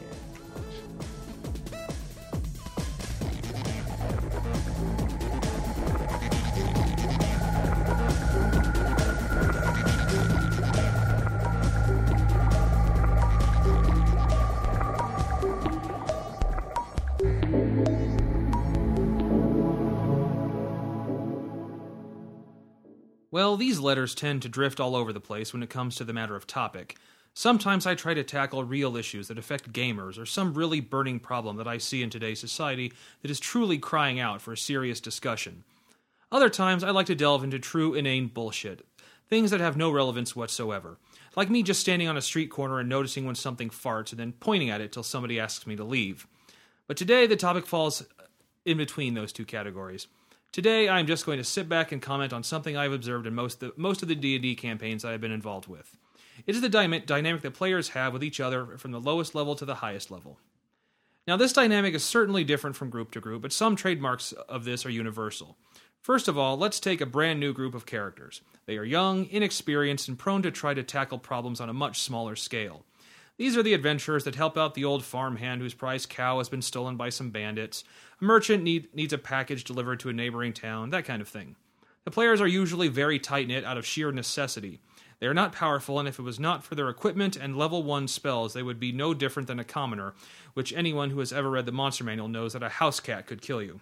Well, 23.31 23.57
these 23.57 23.79
letters 23.79 24.15
tend 24.15 24.41
to 24.41 24.49
drift 24.49 24.79
all 24.79 24.95
over 24.95 25.13
the 25.13 25.19
place 25.19 25.53
when 25.53 25.61
it 25.61 25.69
comes 25.69 25.95
to 25.95 26.03
the 26.03 26.13
matter 26.13 26.35
of 26.35 26.47
topic. 26.47 26.97
Sometimes 27.35 27.85
I 27.85 27.93
try 27.93 28.15
to 28.15 28.23
tackle 28.23 28.63
real 28.63 28.97
issues 28.97 29.27
that 29.27 29.37
affect 29.37 29.71
gamers 29.71 30.17
or 30.17 30.25
some 30.25 30.55
really 30.55 30.79
burning 30.79 31.19
problem 31.19 31.57
that 31.57 31.67
I 31.67 31.77
see 31.77 32.01
in 32.01 32.09
today's 32.09 32.39
society 32.39 32.91
that 33.21 33.29
is 33.29 33.39
truly 33.39 33.77
crying 33.77 34.19
out 34.19 34.41
for 34.41 34.51
a 34.51 34.57
serious 34.57 34.99
discussion. 34.99 35.63
Other 36.31 36.49
times 36.49 36.83
I 36.83 36.89
like 36.89 37.05
to 37.05 37.15
delve 37.15 37.43
into 37.43 37.59
true 37.59 37.93
inane 37.93 38.27
bullshit, 38.27 38.83
things 39.29 39.51
that 39.51 39.61
have 39.61 39.77
no 39.77 39.91
relevance 39.91 40.35
whatsoever. 40.35 40.97
Like 41.35 41.51
me 41.51 41.61
just 41.61 41.81
standing 41.81 42.07
on 42.07 42.17
a 42.17 42.21
street 42.21 42.49
corner 42.49 42.79
and 42.79 42.89
noticing 42.89 43.25
when 43.25 43.35
something 43.35 43.69
farts 43.69 44.09
and 44.09 44.19
then 44.19 44.33
pointing 44.39 44.71
at 44.71 44.81
it 44.81 44.91
till 44.91 45.03
somebody 45.03 45.39
asks 45.39 45.67
me 45.67 45.75
to 45.75 45.83
leave. 45.83 46.25
But 46.87 46.97
today 46.97 47.27
the 47.27 47.35
topic 47.35 47.67
falls 47.67 48.03
in 48.65 48.77
between 48.77 49.13
those 49.13 49.31
two 49.31 49.45
categories. 49.45 50.07
Today, 50.51 50.89
I'm 50.89 51.05
just 51.05 51.27
going 51.27 51.37
to 51.37 51.43
sit 51.43 51.69
back 51.69 51.91
and 51.91 52.01
comment 52.01 52.33
on 52.33 52.43
something 52.43 52.75
I've 52.75 52.91
observed 52.91 53.27
in 53.27 53.35
most 53.35 53.61
of 53.61 53.75
the, 53.75 53.81
most 53.81 54.01
of 54.01 54.07
the 54.07 54.15
D&D 54.15 54.55
campaigns 54.55 55.05
I 55.05 55.11
have 55.11 55.21
been 55.21 55.31
involved 55.31 55.67
with. 55.67 55.95
It 56.47 56.55
is 56.55 56.61
the 56.61 56.69
dyma- 56.69 57.05
dynamic 57.05 57.43
that 57.43 57.53
players 57.53 57.89
have 57.89 58.13
with 58.13 58.23
each 58.23 58.39
other 58.39 58.77
from 58.77 58.91
the 58.91 58.99
lowest 58.99 59.35
level 59.35 59.55
to 59.55 59.65
the 59.65 59.75
highest 59.75 60.09
level. 60.09 60.39
Now, 61.27 61.37
this 61.37 61.53
dynamic 61.53 61.93
is 61.93 62.03
certainly 62.03 62.43
different 62.43 62.75
from 62.75 62.89
group 62.89 63.11
to 63.11 63.19
group, 63.19 63.43
but 63.43 63.53
some 63.53 63.75
trademarks 63.75 64.31
of 64.31 64.65
this 64.65 64.87
are 64.87 64.89
universal. 64.89 65.55
First 66.01 66.27
of 66.27 66.37
all, 66.37 66.57
let's 66.57 66.79
take 66.79 67.01
a 67.01 67.05
brand 67.05 67.39
new 67.39 67.53
group 67.53 67.75
of 67.75 67.85
characters. 67.85 68.41
They 68.65 68.77
are 68.77 68.83
young, 68.83 69.27
inexperienced, 69.29 70.07
and 70.07 70.17
prone 70.17 70.41
to 70.41 70.49
try 70.49 70.73
to 70.73 70.81
tackle 70.81 71.19
problems 71.19 71.61
on 71.61 71.69
a 71.69 71.73
much 71.73 72.01
smaller 72.01 72.35
scale. 72.35 72.85
These 73.39 73.55
are 73.55 73.63
the 73.63 73.73
adventurers 73.73 74.25
that 74.25 74.35
help 74.35 74.57
out 74.57 74.73
the 74.73 74.83
old 74.83 75.05
farmhand 75.05 75.61
whose 75.61 75.73
prized 75.73 76.09
cow 76.09 76.39
has 76.39 76.49
been 76.49 76.61
stolen 76.61 76.97
by 76.97 77.07
some 77.07 77.29
bandits. 77.29 77.85
A 78.19 78.25
merchant 78.25 78.61
need, 78.63 78.93
needs 78.93 79.13
a 79.13 79.17
package 79.17 79.63
delivered 79.63 80.01
to 80.01 80.09
a 80.09 80.13
neighboring 80.13 80.51
town, 80.51 80.89
that 80.89 81.05
kind 81.05 81.21
of 81.21 81.29
thing. 81.29 81.55
The 82.03 82.11
players 82.11 82.41
are 82.41 82.47
usually 82.47 82.89
very 82.89 83.17
tight 83.17 83.47
knit 83.47 83.63
out 83.63 83.77
of 83.77 83.85
sheer 83.85 84.11
necessity. 84.11 84.81
They 85.21 85.27
are 85.27 85.33
not 85.33 85.53
powerful, 85.53 85.99
and 85.99 86.07
if 86.07 86.19
it 86.19 86.23
was 86.23 86.37
not 86.37 86.65
for 86.65 86.75
their 86.75 86.89
equipment 86.89 87.37
and 87.37 87.55
level 87.55 87.81
1 87.81 88.09
spells, 88.09 88.51
they 88.51 88.61
would 88.61 88.77
be 88.77 88.91
no 88.91 89.13
different 89.13 89.47
than 89.47 89.59
a 89.59 89.63
commoner, 89.63 90.15
which 90.53 90.73
anyone 90.73 91.11
who 91.11 91.19
has 91.19 91.31
ever 91.31 91.49
read 91.49 91.65
the 91.65 91.71
Monster 91.71 92.03
Manual 92.03 92.27
knows 92.27 92.51
that 92.51 92.61
a 92.61 92.67
house 92.67 92.99
cat 92.99 93.25
could 93.25 93.41
kill 93.41 93.61
you. 93.61 93.79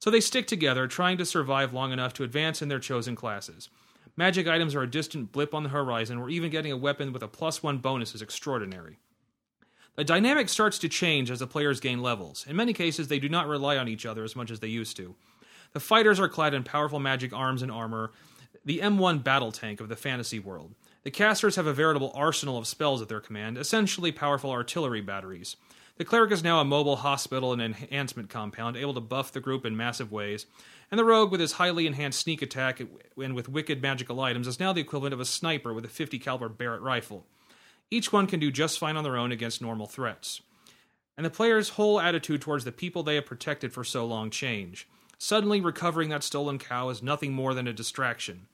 So 0.00 0.10
they 0.10 0.20
stick 0.20 0.48
together, 0.48 0.88
trying 0.88 1.16
to 1.18 1.24
survive 1.24 1.72
long 1.72 1.92
enough 1.92 2.12
to 2.14 2.24
advance 2.24 2.60
in 2.60 2.68
their 2.68 2.80
chosen 2.80 3.14
classes. 3.14 3.68
Magic 4.16 4.46
items 4.46 4.74
are 4.74 4.82
a 4.82 4.90
distant 4.90 5.32
blip 5.32 5.54
on 5.54 5.62
the 5.62 5.68
horizon, 5.68 6.20
where 6.20 6.28
even 6.28 6.50
getting 6.50 6.72
a 6.72 6.76
weapon 6.76 7.12
with 7.12 7.22
a 7.22 7.28
plus 7.28 7.62
one 7.62 7.78
bonus 7.78 8.14
is 8.14 8.22
extraordinary. 8.22 8.98
The 9.96 10.04
dynamic 10.04 10.48
starts 10.48 10.78
to 10.78 10.88
change 10.88 11.30
as 11.30 11.40
the 11.40 11.46
players 11.46 11.80
gain 11.80 12.00
levels. 12.00 12.46
In 12.48 12.56
many 12.56 12.72
cases, 12.72 13.08
they 13.08 13.18
do 13.18 13.28
not 13.28 13.48
rely 13.48 13.76
on 13.76 13.88
each 13.88 14.06
other 14.06 14.24
as 14.24 14.36
much 14.36 14.50
as 14.50 14.60
they 14.60 14.68
used 14.68 14.96
to. 14.96 15.14
The 15.72 15.80
fighters 15.80 16.18
are 16.18 16.28
clad 16.28 16.54
in 16.54 16.64
powerful 16.64 16.98
magic 16.98 17.32
arms 17.32 17.62
and 17.62 17.70
armor, 17.70 18.12
the 18.64 18.78
M1 18.78 19.22
battle 19.22 19.52
tank 19.52 19.80
of 19.80 19.88
the 19.88 19.96
fantasy 19.96 20.38
world. 20.38 20.74
The 21.02 21.10
casters 21.10 21.56
have 21.56 21.66
a 21.66 21.72
veritable 21.72 22.12
arsenal 22.14 22.58
of 22.58 22.66
spells 22.66 23.00
at 23.00 23.08
their 23.08 23.20
command, 23.20 23.56
essentially 23.56 24.12
powerful 24.12 24.50
artillery 24.50 25.00
batteries. 25.00 25.56
The 25.96 26.04
cleric 26.04 26.32
is 26.32 26.42
now 26.42 26.60
a 26.60 26.64
mobile 26.64 26.96
hospital 26.96 27.52
and 27.52 27.60
enhancement 27.60 28.30
compound, 28.30 28.76
able 28.76 28.94
to 28.94 29.00
buff 29.00 29.32
the 29.32 29.40
group 29.40 29.66
in 29.66 29.76
massive 29.76 30.10
ways. 30.10 30.46
And 30.90 30.98
the 30.98 31.04
rogue, 31.04 31.30
with 31.30 31.40
his 31.40 31.52
highly 31.52 31.86
enhanced 31.86 32.20
sneak 32.20 32.42
attack 32.42 32.80
and 33.16 33.34
with 33.34 33.48
wicked 33.48 33.80
magical 33.80 34.20
items, 34.20 34.48
is 34.48 34.58
now 34.58 34.72
the 34.72 34.80
equivalent 34.80 35.14
of 35.14 35.20
a 35.20 35.24
sniper 35.24 35.72
with 35.72 35.84
a 35.84 35.88
50 35.88 36.18
caliber 36.18 36.48
Barrett 36.48 36.82
rifle. 36.82 37.26
Each 37.90 38.12
one 38.12 38.26
can 38.26 38.40
do 38.40 38.50
just 38.50 38.78
fine 38.78 38.96
on 38.96 39.04
their 39.04 39.16
own 39.16 39.30
against 39.30 39.62
normal 39.62 39.86
threats. 39.86 40.40
And 41.16 41.24
the 41.24 41.30
player's 41.30 41.70
whole 41.70 42.00
attitude 42.00 42.40
towards 42.40 42.64
the 42.64 42.72
people 42.72 43.02
they 43.02 43.16
have 43.16 43.26
protected 43.26 43.72
for 43.72 43.84
so 43.84 44.04
long 44.04 44.30
change. 44.30 44.88
Suddenly, 45.18 45.60
recovering 45.60 46.08
that 46.08 46.22
stolen 46.22 46.58
cow 46.58 46.88
is 46.88 47.02
nothing 47.02 47.32
more 47.32 47.52
than 47.52 47.68
a 47.68 47.72
distraction. 47.72 48.46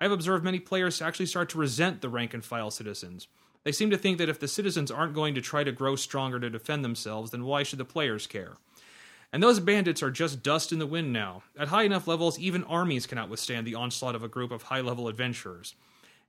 I 0.00 0.04
have 0.04 0.12
observed 0.12 0.42
many 0.42 0.58
players 0.58 1.02
actually 1.02 1.26
start 1.26 1.48
to 1.50 1.58
resent 1.58 2.00
the 2.00 2.08
rank 2.08 2.34
and 2.34 2.44
file 2.44 2.70
citizens. 2.70 3.28
They 3.62 3.72
seem 3.72 3.90
to 3.90 3.98
think 3.98 4.18
that 4.18 4.28
if 4.28 4.40
the 4.40 4.48
citizens 4.48 4.90
aren't 4.90 5.14
going 5.14 5.34
to 5.34 5.40
try 5.40 5.64
to 5.64 5.72
grow 5.72 5.96
stronger 5.96 6.40
to 6.40 6.50
defend 6.50 6.84
themselves, 6.84 7.30
then 7.30 7.44
why 7.44 7.62
should 7.62 7.78
the 7.78 7.84
players 7.84 8.26
care? 8.26 8.56
And 9.34 9.42
those 9.42 9.58
bandits 9.58 10.00
are 10.00 10.12
just 10.12 10.44
dust 10.44 10.70
in 10.70 10.78
the 10.78 10.86
wind 10.86 11.12
now. 11.12 11.42
At 11.58 11.66
high 11.66 11.82
enough 11.82 12.06
levels, 12.06 12.38
even 12.38 12.62
armies 12.62 13.04
cannot 13.04 13.28
withstand 13.28 13.66
the 13.66 13.74
onslaught 13.74 14.14
of 14.14 14.22
a 14.22 14.28
group 14.28 14.52
of 14.52 14.62
high 14.62 14.80
level 14.80 15.08
adventurers. 15.08 15.74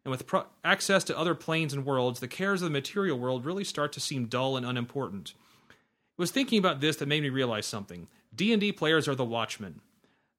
And 0.03 0.09
with 0.09 0.25
pro- 0.25 0.47
access 0.63 1.03
to 1.03 1.17
other 1.17 1.35
planes 1.35 1.71
and 1.71 1.85
worlds, 1.85 2.19
the 2.19 2.27
cares 2.27 2.63
of 2.63 2.65
the 2.65 2.73
material 2.73 3.19
world 3.19 3.45
really 3.45 3.63
start 3.63 3.93
to 3.93 3.99
seem 3.99 4.25
dull 4.25 4.57
and 4.57 4.65
unimportant. 4.65 5.35
It 5.69 5.75
was 6.17 6.31
thinking 6.31 6.57
about 6.57 6.81
this 6.81 6.95
that 6.95 7.07
made 7.07 7.21
me 7.21 7.29
realize 7.29 7.67
something. 7.67 8.07
D&D 8.35 8.71
players 8.71 9.07
are 9.07 9.13
the 9.13 9.23
watchmen 9.23 9.81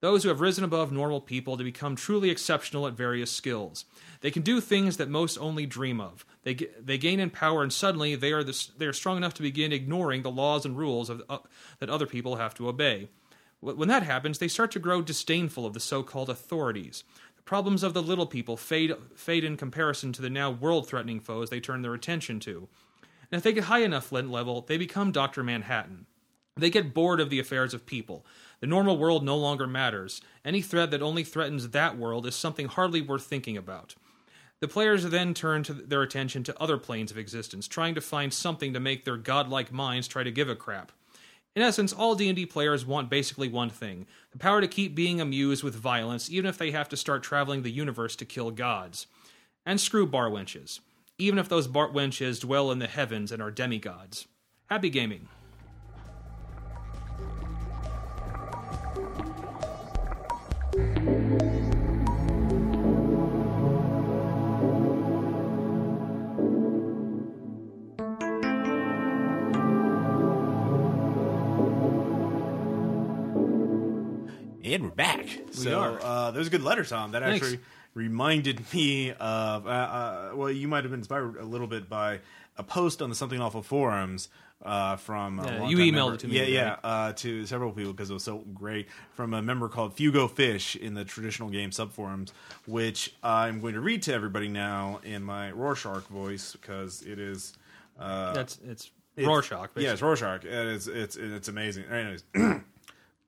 those 0.07 0.23
who 0.23 0.29
have 0.29 0.41
risen 0.41 0.63
above 0.63 0.93
normal 0.93 1.21
people 1.21 1.57
to 1.57 1.65
become 1.65 1.97
truly 1.97 2.31
exceptional 2.31 2.87
at 2.87 2.93
various 2.93 3.29
skills. 3.29 3.85
They 4.21 4.31
can 4.31 4.43
do 4.43 4.61
things 4.61 4.99
that 4.99 5.09
most 5.09 5.37
only 5.37 5.67
dream 5.67 6.01
of. 6.01 6.25
They, 6.45 6.55
they 6.55 6.97
gain 6.97 7.19
in 7.19 7.31
power, 7.31 7.61
and 7.61 7.73
suddenly 7.73 8.15
they 8.15 8.31
are, 8.31 8.45
the, 8.45 8.69
they 8.79 8.87
are 8.87 8.93
strong 8.93 9.17
enough 9.17 9.35
to 9.35 9.43
begin 9.43 9.73
ignoring 9.73 10.23
the 10.23 10.31
laws 10.31 10.65
and 10.65 10.79
rules 10.79 11.11
of, 11.11 11.25
uh, 11.29 11.39
that 11.81 11.91
other 11.91 12.07
people 12.07 12.37
have 12.37 12.55
to 12.55 12.69
obey. 12.69 13.09
When 13.59 13.89
that 13.89 14.05
happens, 14.05 14.39
they 14.39 14.47
start 14.47 14.71
to 14.71 14.79
grow 14.79 15.03
disdainful 15.03 15.67
of 15.67 15.75
the 15.75 15.81
so 15.81 16.05
called 16.05 16.31
authorities. 16.31 17.03
The 17.37 17.43
problems 17.43 17.83
of 17.83 17.93
the 17.93 18.01
little 18.01 18.27
people 18.27 18.57
fade, 18.57 18.95
fade 19.17 19.43
in 19.43 19.57
comparison 19.57 20.13
to 20.13 20.23
the 20.23 20.31
now 20.31 20.53
world 20.53 20.87
threatening 20.87 21.19
foes 21.19 21.51
they 21.51 21.59
turn 21.59 21.83
their 21.83 21.95
attention 21.95 22.39
to. 22.41 22.69
And 23.33 23.39
if 23.39 23.43
they 23.43 23.53
get 23.53 23.65
high 23.65 23.83
enough 23.83 24.13
level, 24.13 24.61
they 24.61 24.79
become 24.79 25.11
Dr. 25.11 25.43
Manhattan. 25.43 26.07
They 26.57 26.71
get 26.71 26.95
bored 26.95 27.21
of 27.21 27.29
the 27.29 27.41
affairs 27.41 27.75
of 27.75 27.85
people. 27.87 28.25
The 28.61 28.67
normal 28.67 28.97
world 28.97 29.23
no 29.25 29.37
longer 29.37 29.67
matters. 29.67 30.21
Any 30.45 30.63
threat 30.63 30.91
that 30.91 31.03
only 31.03 31.25
threatens 31.25 31.69
that 31.71 31.99
world 31.99 32.27
is 32.27 32.35
something 32.35 32.69
hardly 32.69 33.03
worth 33.03 33.25
thinking 33.25 33.57
about. 33.57 33.95
The 34.61 34.69
players 34.69 35.05
then 35.05 35.35
turn 35.35 35.65
their 35.69 36.01
attention 36.03 36.43
to 36.45 36.59
other 36.61 36.79
planes 36.79 37.11
of 37.11 37.19
existence, 37.19 37.69
trying 37.69 37.95
to 37.95 38.01
find 38.01 38.33
something 38.33 38.73
to 38.73 38.81
make 38.81 39.05
their 39.05 39.19
godlike 39.19 39.71
minds 39.71 40.09
try 40.09 40.23
to 40.23 40.31
give 40.31 40.49
a 40.49 40.57
crap. 40.57 40.93
In 41.55 41.63
essence, 41.63 41.93
all 41.93 42.15
D&D 42.15 42.47
players 42.47 42.87
want 42.87 43.11
basically 43.11 43.49
one 43.49 43.71
thing: 43.71 44.07
the 44.31 44.39
power 44.39 44.63
to 44.63 44.69
keep 44.69 44.95
being 44.95 45.21
amused 45.21 45.63
with 45.63 45.75
violence 45.75 46.31
even 46.31 46.47
if 46.47 46.57
they 46.57 46.71
have 46.71 46.89
to 46.91 46.97
start 46.97 47.23
traveling 47.23 47.63
the 47.63 47.71
universe 47.71 48.17
to 48.17 48.25
kill 48.25 48.51
gods. 48.51 49.07
And 49.67 49.81
screw 49.81 50.07
bar 50.07 50.31
wenches, 50.31 50.81
even 51.19 51.39
if 51.39 51.49
those 51.49 51.67
bar 51.67 51.89
wenches 51.89 52.41
dwell 52.41 52.71
in 52.71 52.79
the 52.79 52.87
heavens 52.87 53.33
and 53.33 53.43
are 53.43 53.51
demigods. 53.51 54.27
Happy 54.67 54.89
gaming. 54.91 55.29
And 74.77 74.85
we're 74.85 74.91
back. 74.91 75.27
so 75.53 75.81
are. 75.81 76.03
Uh, 76.03 76.33
was 76.33 76.49
a 76.49 76.51
good 76.51 76.63
letter, 76.63 76.85
Tom. 76.85 77.13
That 77.13 77.23
Thanks. 77.23 77.43
actually 77.47 77.61
reminded 77.95 78.61
me 78.75 79.11
of. 79.13 79.67
Uh, 79.67 79.71
uh, 79.71 80.31
well, 80.35 80.51
you 80.51 80.69
might 80.69 80.85
have 80.85 80.91
been 80.91 81.01
inspired 81.01 81.39
a 81.39 81.45
little 81.47 81.67
bit 81.67 81.89
by 81.89 82.21
a 82.59 82.63
post 82.63 83.01
on 83.01 83.09
the 83.09 83.15
Something 83.17 83.41
Awful 83.41 83.63
forums 83.63 84.29
uh, 84.63 84.97
from. 84.97 85.39
a 85.41 85.45
Yeah, 85.47 85.51
longtime 85.61 85.71
you 85.71 85.77
emailed 85.79 85.93
member- 85.95 86.15
it 86.17 86.21
to 86.21 86.29
me, 86.29 86.35
Yeah, 86.35 86.41
right? 86.43 86.51
yeah, 86.51 86.77
uh, 86.85 87.13
to 87.15 87.47
several 87.47 87.73
people 87.73 87.93
because 87.95 88.11
it 88.11 88.13
was 88.13 88.25
so 88.25 88.45
great. 88.53 88.89
From 89.15 89.33
a 89.33 89.41
member 89.41 89.71
called 89.71 89.97
Fugo 89.97 90.31
Fish 90.31 90.77
in 90.77 90.93
the 90.93 91.07
traditional 91.07 91.49
game 91.49 91.71
subforums, 91.71 92.33
which 92.67 93.15
I'm 93.23 93.63
going 93.63 93.73
to 93.73 93.81
read 93.81 94.03
to 94.03 94.13
everybody 94.13 94.49
now 94.49 95.01
in 95.05 95.23
my 95.23 95.53
Rorschach 95.53 96.07
voice 96.09 96.53
because 96.53 97.01
it 97.01 97.19
is. 97.19 97.55
Uh, 97.99 98.35
That's 98.35 98.59
it's 98.69 98.91
it's- 99.17 99.27
Rorschach. 99.27 99.71
Yeah, 99.77 99.93
it's 99.95 100.03
Rorschach. 100.03 100.45
and 100.45 100.69
It's 100.69 100.87
it's 100.87 101.17
it's 101.17 101.49
amazing. 101.49 101.85
Anyways, 101.87 102.25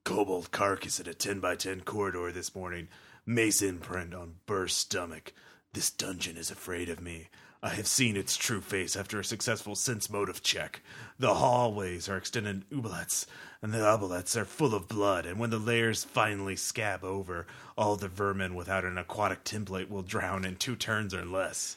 kobold 0.09 0.51
carcass 0.51 0.99
in 0.99 1.07
a 1.07 1.13
ten 1.13 1.39
by 1.39 1.55
ten 1.55 1.83
corridor 1.83 2.33
this 2.33 2.55
morning. 2.55 2.89
Mace 3.27 3.61
imprint 3.61 4.15
on 4.15 4.37
burst 4.47 4.79
stomach. 4.79 5.35
This 5.75 5.91
dungeon 5.91 6.39
is 6.39 6.51
afraid 6.51 6.89
of 6.89 6.99
me. 6.99 7.29
I 7.63 7.69
have 7.75 7.87
seen 7.87 8.17
its 8.17 8.35
true 8.35 8.63
face 8.63 8.97
after 8.97 9.21
a 9.21 9.25
successful 9.25 9.75
sense 9.75 10.09
motive 10.09 10.43
check. 10.43 10.81
The 11.19 11.35
hallways 11.35 12.09
are 12.09 12.17
extended 12.17 12.65
oubliettes, 12.71 13.27
and 13.61 13.75
the 13.75 13.81
oubliettes 13.81 14.35
are 14.35 14.47
full 14.47 14.75
of 14.75 14.89
blood, 14.89 15.27
and 15.27 15.39
when 15.39 15.51
the 15.51 15.59
layers 15.59 16.05
finally 16.05 16.57
scab 16.57 17.05
over, 17.05 17.47
all 17.77 17.97
the 17.97 18.09
vermin 18.09 18.55
without 18.55 18.87
an 18.87 18.97
aquatic 18.97 19.45
template 19.45 19.91
will 19.91 20.01
drown 20.01 20.47
in 20.47 20.57
two 20.57 20.75
turns 20.75 21.13
or 21.13 21.27
less. 21.27 21.77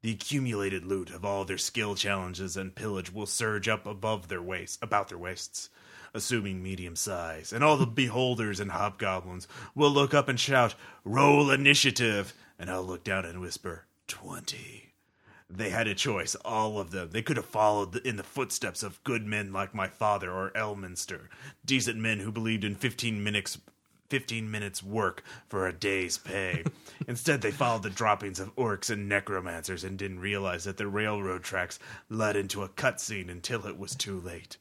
The 0.00 0.12
accumulated 0.12 0.86
loot 0.86 1.10
of 1.10 1.26
all 1.26 1.44
their 1.44 1.58
skill 1.58 1.94
challenges 1.94 2.56
and 2.56 2.74
pillage 2.74 3.12
will 3.12 3.26
surge 3.26 3.68
up 3.68 3.84
above 3.84 4.28
their 4.28 4.40
waists, 4.40 4.78
about 4.80 5.10
their 5.10 5.18
waists, 5.18 5.68
assuming 6.16 6.62
medium 6.62 6.96
size, 6.96 7.52
and 7.52 7.62
all 7.62 7.76
the 7.76 7.86
beholders 7.86 8.58
and 8.58 8.72
hobgoblins 8.72 9.46
will 9.74 9.90
look 9.90 10.14
up 10.14 10.28
and 10.28 10.40
shout, 10.40 10.74
"Roll 11.04 11.50
initiative!" 11.50 12.34
And 12.58 12.68
I'll 12.68 12.82
look 12.82 13.04
down 13.04 13.24
and 13.24 13.40
whisper, 13.40 13.86
20. 14.08 14.94
They 15.48 15.70
had 15.70 15.86
a 15.86 15.94
choice, 15.94 16.34
all 16.36 16.80
of 16.80 16.90
them. 16.90 17.10
They 17.10 17.22
could 17.22 17.36
have 17.36 17.46
followed 17.46 17.94
in 18.04 18.16
the 18.16 18.24
footsteps 18.24 18.82
of 18.82 19.04
good 19.04 19.24
men 19.24 19.52
like 19.52 19.74
my 19.74 19.86
father 19.86 20.32
or 20.32 20.50
Elminster, 20.56 21.28
decent 21.64 21.98
men 21.98 22.18
who 22.18 22.32
believed 22.32 22.64
in 22.64 22.74
15 22.74 23.22
minutes 23.22 23.58
15 24.08 24.50
minutes 24.50 24.82
work 24.82 25.22
for 25.48 25.66
a 25.66 25.72
day's 25.72 26.18
pay. 26.18 26.64
Instead, 27.08 27.42
they 27.42 27.50
followed 27.50 27.82
the 27.82 27.90
droppings 27.90 28.40
of 28.40 28.54
orcs 28.56 28.90
and 28.90 29.08
necromancers 29.08 29.84
and 29.84 29.98
didn't 29.98 30.20
realize 30.20 30.64
that 30.64 30.76
the 30.76 30.86
railroad 30.86 31.42
tracks 31.42 31.78
led 32.08 32.36
into 32.36 32.62
a 32.62 32.68
cutscene 32.68 33.28
until 33.28 33.66
it 33.66 33.78
was 33.78 33.94
too 33.94 34.20
late. 34.20 34.56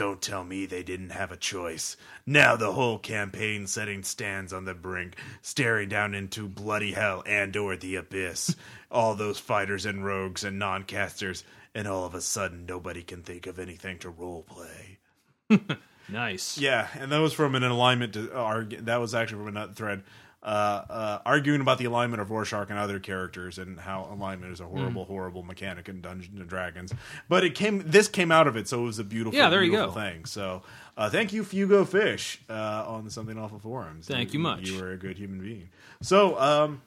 Don't 0.00 0.22
tell 0.22 0.44
me 0.44 0.64
they 0.64 0.82
didn't 0.82 1.10
have 1.10 1.30
a 1.30 1.36
choice. 1.36 1.94
Now 2.24 2.56
the 2.56 2.72
whole 2.72 2.98
campaign 2.98 3.66
setting 3.66 4.02
stands 4.02 4.50
on 4.50 4.64
the 4.64 4.72
brink, 4.72 5.16
staring 5.42 5.90
down 5.90 6.14
into 6.14 6.48
bloody 6.48 6.92
hell 6.92 7.22
and 7.26 7.54
or 7.54 7.76
the 7.76 7.96
abyss. 7.96 8.56
all 8.90 9.14
those 9.14 9.38
fighters 9.38 9.84
and 9.84 10.02
rogues 10.02 10.42
and 10.42 10.58
non-casters, 10.58 11.44
and 11.74 11.86
all 11.86 12.06
of 12.06 12.14
a 12.14 12.22
sudden 12.22 12.64
nobody 12.64 13.02
can 13.02 13.22
think 13.22 13.46
of 13.46 13.58
anything 13.58 13.98
to 13.98 14.08
role 14.08 14.42
play. 14.48 15.58
nice. 16.08 16.56
Yeah, 16.56 16.88
and 16.98 17.12
that 17.12 17.18
was 17.18 17.34
from 17.34 17.54
an 17.54 17.62
alignment 17.62 18.14
to 18.14 18.32
argue. 18.34 18.80
That 18.80 19.02
was 19.02 19.14
actually 19.14 19.40
from 19.40 19.48
another 19.48 19.74
thread, 19.74 20.02
uh, 20.42 20.46
uh, 20.46 21.18
arguing 21.26 21.60
about 21.60 21.76
the 21.78 21.84
alignment 21.84 22.20
of 22.22 22.30
Rorschach 22.30 22.70
and 22.70 22.78
other 22.78 22.98
characters 22.98 23.58
and 23.58 23.78
how 23.78 24.08
alignment 24.10 24.52
is 24.52 24.60
a 24.60 24.64
horrible, 24.64 25.04
Hmm. 25.04 25.12
horrible 25.12 25.42
mechanic 25.42 25.88
in 25.88 26.00
Dungeons 26.00 26.40
and 26.40 26.48
Dragons. 26.48 26.92
But 27.28 27.44
it 27.44 27.54
came. 27.54 27.82
This 27.84 28.08
came 28.08 28.32
out 28.32 28.46
of 28.46 28.56
it, 28.56 28.66
so 28.66 28.80
it 28.82 28.86
was 28.86 28.98
a 28.98 29.04
beautiful, 29.04 29.38
Yeah, 29.38 29.50
there 29.50 29.62
you 29.62 29.72
go. 29.72 29.90
thing. 29.92 30.24
So, 30.24 30.62
uh, 30.96 31.10
thank 31.10 31.32
you, 31.34 31.42
Fugo 31.44 31.86
Fish, 31.86 32.40
uh, 32.48 32.84
on 32.86 33.04
the 33.04 33.10
Something 33.10 33.38
Awful 33.38 33.58
forums. 33.58 34.06
Thank 34.06 34.32
you 34.32 34.38
much. 34.40 34.62
You 34.68 34.80
were 34.80 34.92
a 34.92 34.96
good 34.96 35.18
human 35.18 35.40
being. 35.40 35.68
So, 36.00 36.40
um, 36.40 36.80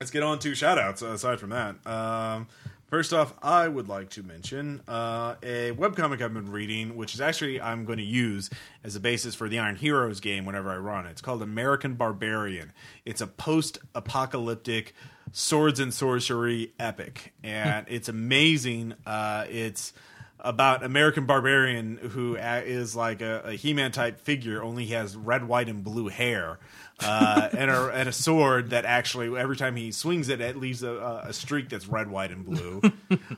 let's 0.00 0.10
get 0.10 0.22
on 0.22 0.38
to 0.40 0.54
shout 0.54 0.78
outs 0.78 1.00
aside 1.02 1.40
from 1.40 1.50
that. 1.50 1.76
Um, 1.86 2.48
First 2.88 3.12
off, 3.12 3.34
I 3.42 3.66
would 3.66 3.88
like 3.88 4.10
to 4.10 4.22
mention 4.22 4.80
uh, 4.86 5.34
a 5.42 5.72
webcomic 5.72 6.22
I've 6.22 6.32
been 6.32 6.52
reading, 6.52 6.96
which 6.96 7.14
is 7.14 7.20
actually 7.20 7.60
I'm 7.60 7.84
going 7.84 7.98
to 7.98 8.04
use 8.04 8.48
as 8.84 8.94
a 8.94 9.00
basis 9.00 9.34
for 9.34 9.48
the 9.48 9.58
Iron 9.58 9.74
Heroes 9.74 10.20
game 10.20 10.44
whenever 10.44 10.70
I 10.70 10.76
run 10.76 11.04
it. 11.04 11.10
It's 11.10 11.20
called 11.20 11.42
American 11.42 11.94
Barbarian. 11.94 12.72
It's 13.04 13.20
a 13.20 13.26
post-apocalyptic 13.26 14.94
swords 15.32 15.80
and 15.80 15.92
sorcery 15.92 16.74
epic, 16.78 17.34
and 17.42 17.86
it's 17.88 18.08
amazing. 18.08 18.94
Uh, 19.04 19.46
it's 19.50 19.92
about 20.40 20.84
American 20.84 21.26
Barbarian 21.26 21.96
who 21.96 22.36
uh, 22.36 22.62
like 22.94 23.20
a, 23.20 23.42
a 23.46 23.52
He-Man 23.52 23.92
type 23.92 24.20
figure, 24.20 24.62
only 24.62 24.84
he 24.84 24.92
has 24.92 25.16
red, 25.16 25.46
white, 25.48 25.68
and 25.68 25.82
blue 25.82 26.08
hair, 26.08 26.58
uh, 27.00 27.48
and, 27.56 27.70
a, 27.70 27.88
and 27.88 28.08
a 28.08 28.12
sword 28.12 28.70
that 28.70 28.84
actually 28.84 29.36
every 29.38 29.56
time 29.56 29.76
he 29.76 29.92
swings 29.92 30.28
it, 30.28 30.40
it 30.40 30.56
leaves 30.56 30.82
a, 30.82 31.22
a 31.26 31.32
streak 31.32 31.68
that's 31.68 31.86
red, 31.86 32.08
white, 32.10 32.30
and 32.30 32.44
blue. 32.44 32.80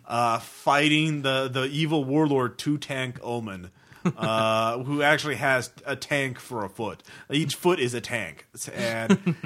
uh, 0.07 0.39
fighting 0.39 1.23
the 1.23 1.49
the 1.49 1.65
evil 1.65 2.05
warlord 2.05 2.59
Two 2.59 2.79
Tank 2.79 3.19
Omen. 3.23 3.71
Uh, 4.17 4.79
who 4.85 5.03
actually 5.03 5.35
has 5.35 5.71
a 5.85 5.97
tank 5.97 6.39
for 6.39 6.65
a 6.65 6.69
foot? 6.69 7.03
Each 7.31 7.55
foot 7.55 7.79
is 7.79 7.95
a 7.95 8.01
tank, 8.01 8.47
and 8.73 9.37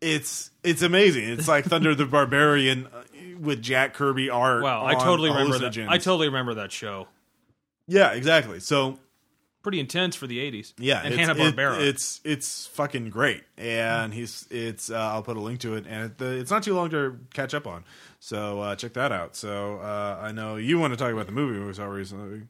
it's 0.00 0.50
it's 0.62 0.82
amazing. 0.82 1.28
It's 1.28 1.48
like 1.48 1.64
Thundarr 1.66 1.96
the 1.96 2.06
Barbarian 2.06 2.86
uh, 2.86 3.02
with 3.38 3.62
Jack 3.62 3.94
Kirby 3.94 4.30
art. 4.30 4.62
Wow, 4.62 4.84
I 4.86 4.94
totally 4.94 5.30
remember 5.30 5.58
that. 5.58 5.76
I 5.88 5.98
totally 5.98 6.28
remember 6.28 6.54
that 6.54 6.72
show. 6.72 7.08
Yeah, 7.86 8.12
exactly. 8.12 8.60
So 8.60 8.98
Pretty 9.62 9.78
intense 9.80 10.16
for 10.16 10.26
the 10.26 10.38
'80s. 10.38 10.72
yeah, 10.78 11.02
and 11.04 11.12
Hanna 11.14 11.34
Barbera. 11.34 11.80
it- 11.82 11.88
it's 11.88 12.20
it's 12.24 12.66
fucking 12.68 13.10
great, 13.10 13.42
and 13.58 14.14
he's 14.14 14.46
it's. 14.50 14.90
Uh, 14.90 14.96
I'll 14.96 15.22
put 15.22 15.36
a 15.36 15.40
link 15.40 15.60
to 15.60 15.74
it, 15.74 15.84
and 15.86 16.14
it's 16.18 16.50
not 16.50 16.62
too 16.62 16.72
long 16.74 16.88
to 16.90 17.18
catch 17.34 17.52
up 17.52 17.66
on. 17.66 17.84
So 18.20 18.60
uh, 18.62 18.76
check 18.76 18.94
that 18.94 19.12
out. 19.12 19.36
So 19.36 19.76
uh, 19.80 20.18
I 20.22 20.32
know 20.32 20.56
you 20.56 20.78
want 20.78 20.94
to 20.94 20.96
talk 20.96 21.12
about 21.12 21.26
the 21.26 21.32
movie 21.32 21.58
we 21.62 21.72
saw 21.74 21.84
recently. 21.84 22.42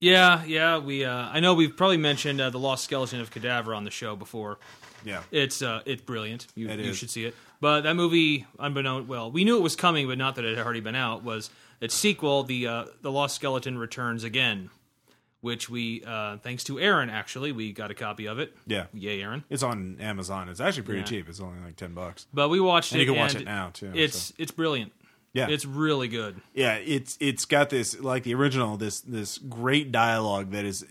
yeah, 0.00 0.44
yeah. 0.44 0.78
We, 0.78 1.04
uh, 1.04 1.12
I 1.32 1.40
know 1.40 1.54
we've 1.54 1.76
probably 1.76 1.96
mentioned 1.96 2.40
uh, 2.40 2.50
the 2.50 2.58
Lost 2.60 2.84
Skeleton 2.84 3.20
of 3.20 3.30
Cadavra 3.32 3.76
on 3.76 3.82
the 3.82 3.90
show 3.90 4.14
before. 4.14 4.58
Yeah, 5.06 5.22
It's, 5.30 5.62
uh, 5.62 5.80
it's 5.86 6.02
brilliant. 6.02 6.46
You, 6.54 6.68
It 6.68 6.80
you 6.80 6.92
should 6.92 7.10
see 7.10 7.24
it. 7.24 7.34
But 7.60 7.82
that 7.82 7.94
movie, 7.96 8.44
unbeknown, 8.58 9.06
well, 9.06 9.30
we 9.30 9.44
knew 9.44 9.56
it 9.56 9.62
was 9.62 9.76
coming, 9.76 10.06
but 10.06 10.18
not 10.18 10.34
that 10.34 10.44
it 10.44 10.56
had 10.58 10.64
already 10.66 10.80
been 10.80 10.94
out. 10.94 11.22
Was 11.24 11.48
its 11.80 11.94
sequel, 11.94 12.42
the 12.42 12.66
uh, 12.66 12.84
the 13.00 13.10
Lost 13.10 13.34
Skeleton 13.36 13.78
returns 13.78 14.24
again, 14.24 14.68
which 15.40 15.70
we, 15.70 16.02
uh, 16.04 16.36
thanks 16.38 16.64
to 16.64 16.78
Aaron, 16.80 17.08
actually, 17.08 17.52
we 17.52 17.72
got 17.72 17.90
a 17.90 17.94
copy 17.94 18.26
of 18.26 18.38
it. 18.38 18.54
yeah. 18.66 18.86
Yay, 18.92 19.22
Aaron! 19.22 19.44
It's 19.48 19.62
on 19.62 19.96
Amazon. 20.00 20.48
It's 20.48 20.60
actually 20.60 20.82
pretty 20.82 21.00
Yeah. 21.00 21.06
cheap. 21.06 21.28
It's 21.28 21.40
only 21.40 21.60
like 21.64 21.76
ten 21.76 21.94
bucks. 21.94 22.26
But 22.34 22.48
we 22.50 22.60
watched 22.60 22.92
And 22.92 23.00
it. 23.00 23.04
you 23.06 23.12
can 23.12 23.18
watch 23.20 23.32
and 23.34 23.42
it 23.42 23.46
now 23.46 23.70
too. 23.72 23.92
It's 23.94 24.18
so. 24.18 24.34
it's 24.38 24.50
brilliant. 24.52 24.92
Yeah, 25.36 25.48
It's 25.48 25.64
really 25.66 26.08
good. 26.08 26.40
yeah. 26.54 26.74
It's 26.74 27.16
it's 27.20 27.44
got 27.44 27.70
this 27.70 28.00
like 28.00 28.22
the 28.24 28.34
original 28.34 28.76
this 28.76 29.00
this 29.02 29.38
great 29.38 29.92
dialogue 29.92 30.50
that 30.52 30.64
is 30.64 30.82
uh, 30.82 30.86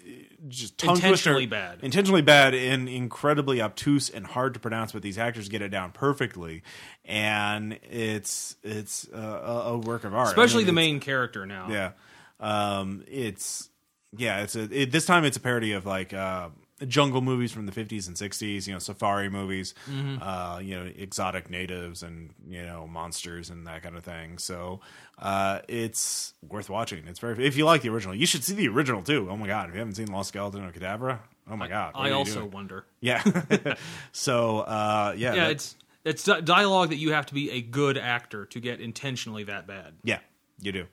just 0.47 0.77
tongue 0.77 0.95
Intentionally 0.95 1.47
twister- 1.47 1.49
bad. 1.75 1.79
intentionally 1.81 2.21
bad 2.21 2.53
and 2.53 2.87
incredibly 2.87 3.61
obtuse 3.61 4.09
and 4.09 4.25
hard 4.27 4.53
to 4.53 4.59
pronounce. 4.59 4.91
But 4.91 5.01
these 5.01 5.17
actors 5.17 5.49
get 5.49 5.61
it 5.61 5.69
down 5.69 5.91
perfectly, 5.91 6.61
and 7.03 7.79
it's 7.91 8.55
it's 8.63 9.07
uh, 9.13 9.17
a, 9.17 9.51
a 9.73 9.77
work 9.77 10.03
of 10.03 10.13
art. 10.13 10.27
I 10.27 10.29
Especially 10.29 10.59
mean, 10.63 10.67
the 10.67 10.73
main 10.73 10.99
character 10.99 11.45
now. 11.45 11.67
Yeah, 11.69 11.91
um, 12.39 13.03
it's 13.07 13.69
yeah. 14.15 14.41
It's 14.43 14.55
a 14.55 14.63
it, 14.81 14.91
this 14.91 15.05
time 15.05 15.25
it's 15.25 15.37
a 15.37 15.41
parody 15.41 15.71
of 15.73 15.85
like 15.85 16.13
uh, 16.13 16.49
jungle 16.87 17.21
movies 17.21 17.51
from 17.51 17.65
the 17.65 17.71
fifties 17.71 18.07
and 18.07 18.17
sixties. 18.17 18.67
You 18.67 18.73
know, 18.73 18.79
safari 18.79 19.29
movies. 19.29 19.73
Mm-hmm. 19.89 20.21
Uh, 20.21 20.59
you 20.59 20.75
know, 20.75 20.89
exotic 20.97 21.49
natives 21.49 22.03
and 22.03 22.31
you 22.47 22.63
know 22.65 22.87
monsters 22.87 23.49
and 23.49 23.65
that 23.67 23.83
kind 23.83 23.95
of 23.95 24.03
thing. 24.03 24.37
So 24.37 24.81
uh, 25.19 25.59
it's 25.67 26.33
worth 26.47 26.69
watching. 26.69 27.07
It's 27.07 27.19
very 27.19 27.45
if 27.45 27.55
you 27.57 27.65
like 27.65 27.81
the 27.81 27.89
original, 27.89 28.13
you 28.15 28.25
should 28.25 28.43
see 28.43 28.55
the 28.55 28.67
original 28.67 29.01
too. 29.01 29.27
Oh 29.29 29.37
my 29.37 29.47
god, 29.47 29.69
if 29.69 29.75
you 29.75 29.79
haven't 29.79 29.95
seen 29.95 30.07
Lost 30.11 30.29
Skeleton 30.29 30.63
or 30.65 30.71
Cadavra, 30.71 31.19
oh 31.49 31.55
my 31.55 31.67
god, 31.67 31.93
what 31.95 32.05
I 32.05 32.11
also 32.11 32.39
doing? 32.39 32.51
wonder. 32.51 32.85
yeah. 32.99 33.23
so 34.11 34.59
uh, 34.59 35.13
yeah, 35.17 35.33
Yeah, 35.33 35.43
that- 35.45 35.51
it's 35.51 35.75
it's 36.03 36.23
dialogue 36.23 36.89
that 36.89 36.97
you 36.97 37.13
have 37.13 37.25
to 37.27 37.33
be 37.33 37.49
a 37.51 37.61
good 37.61 37.97
actor 37.97 38.45
to 38.47 38.59
get 38.59 38.79
intentionally 38.79 39.43
that 39.45 39.65
bad. 39.65 39.93
yeah, 40.03 40.19
you 40.59 40.71
do. 40.71 40.85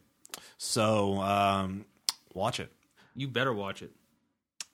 So 0.56 1.20
um, 1.20 1.84
watch 2.34 2.60
it. 2.60 2.70
You 3.14 3.28
better 3.28 3.52
watch 3.52 3.82
it. 3.82 3.90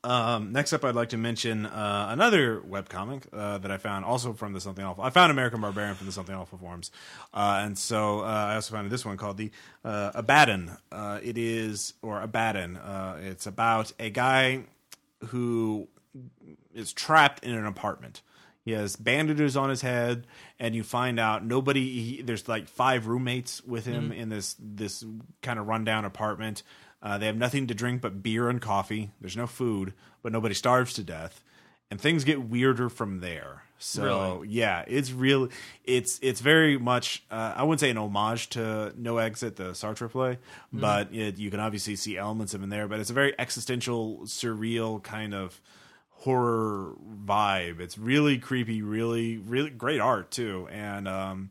Um, 0.08 0.52
next 0.52 0.72
up, 0.72 0.86
I'd 0.86 0.94
like 0.94 1.10
to 1.10 1.18
mention 1.18 1.66
uh, 1.66 2.06
another 2.08 2.62
webcomic 2.62 3.24
uh, 3.30 3.58
that 3.58 3.70
I 3.70 3.76
found 3.76 4.06
also 4.06 4.32
from 4.32 4.54
the 4.54 4.60
Something 4.60 4.82
Awful. 4.82 5.04
I 5.04 5.10
found 5.10 5.30
American 5.30 5.60
Barbarian 5.60 5.96
from 5.96 6.06
the 6.06 6.12
Something 6.14 6.34
Awful 6.34 6.56
forums. 6.56 6.90
Uh, 7.34 7.60
and 7.62 7.76
so 7.76 8.20
uh, 8.20 8.22
I 8.22 8.54
also 8.54 8.74
found 8.74 8.90
this 8.90 9.04
one 9.04 9.18
called 9.18 9.36
the 9.36 9.50
uh, 9.84 10.12
Abaddon. 10.14 10.78
Uh, 10.90 11.20
it 11.22 11.36
is, 11.36 11.92
or 12.00 12.22
Abaddon, 12.22 12.78
uh, 12.78 13.18
it's 13.22 13.46
about 13.46 13.92
a 13.98 14.08
guy 14.08 14.64
who 15.26 15.88
is 16.74 16.94
trapped 16.94 17.44
in 17.44 17.52
an 17.52 17.66
apartment. 17.66 18.22
He 18.64 18.72
has 18.72 18.96
bandages 18.96 19.58
on 19.58 19.68
his 19.68 19.82
head, 19.82 20.26
and 20.58 20.74
you 20.74 20.84
find 20.84 21.20
out 21.20 21.44
nobody. 21.44 22.02
He, 22.02 22.22
there's 22.22 22.48
like 22.48 22.68
five 22.68 23.06
roommates 23.06 23.62
with 23.64 23.86
him 23.86 24.12
in 24.12 24.28
this 24.28 24.56
this 24.58 25.04
kind 25.42 25.58
of 25.58 25.66
rundown 25.66 26.04
apartment. 26.04 26.62
Uh, 27.02 27.16
they 27.18 27.26
have 27.26 27.36
nothing 27.36 27.66
to 27.68 27.74
drink 27.74 28.00
but 28.02 28.22
beer 28.22 28.48
and 28.48 28.60
coffee. 28.60 29.10
There's 29.20 29.36
no 29.36 29.46
food, 29.46 29.92
but 30.22 30.32
nobody 30.32 30.54
starves 30.54 30.92
to 30.94 31.02
death, 31.04 31.42
and 31.90 32.00
things 32.00 32.24
get 32.24 32.42
weirder 32.42 32.88
from 32.88 33.20
there. 33.20 33.62
So 33.80 34.38
Really? 34.38 34.48
yeah, 34.48 34.84
it's 34.88 35.12
real. 35.12 35.48
It's 35.84 36.18
it's 36.20 36.40
very 36.40 36.76
much. 36.76 37.22
Uh, 37.30 37.54
I 37.56 37.62
wouldn't 37.62 37.78
say 37.78 37.90
an 37.90 37.96
homage 37.98 38.48
to 38.50 38.92
No 38.96 39.18
Exit, 39.18 39.54
the 39.54 39.70
Sartre 39.70 40.10
play, 40.10 40.38
but 40.72 41.14
it, 41.14 41.38
you 41.38 41.48
can 41.52 41.60
obviously 41.60 41.94
see 41.94 42.16
elements 42.16 42.54
of 42.54 42.60
it 42.62 42.64
in 42.64 42.70
there. 42.70 42.88
But 42.88 42.98
it's 42.98 43.10
a 43.10 43.12
very 43.14 43.38
existential, 43.38 44.22
surreal 44.24 45.00
kind 45.00 45.32
of 45.32 45.60
horror 46.10 46.94
vibe. 47.24 47.78
It's 47.80 47.96
really 47.96 48.38
creepy, 48.38 48.82
really, 48.82 49.36
really 49.38 49.70
great 49.70 50.00
art 50.00 50.32
too, 50.32 50.68
and 50.72 51.06
um, 51.06 51.50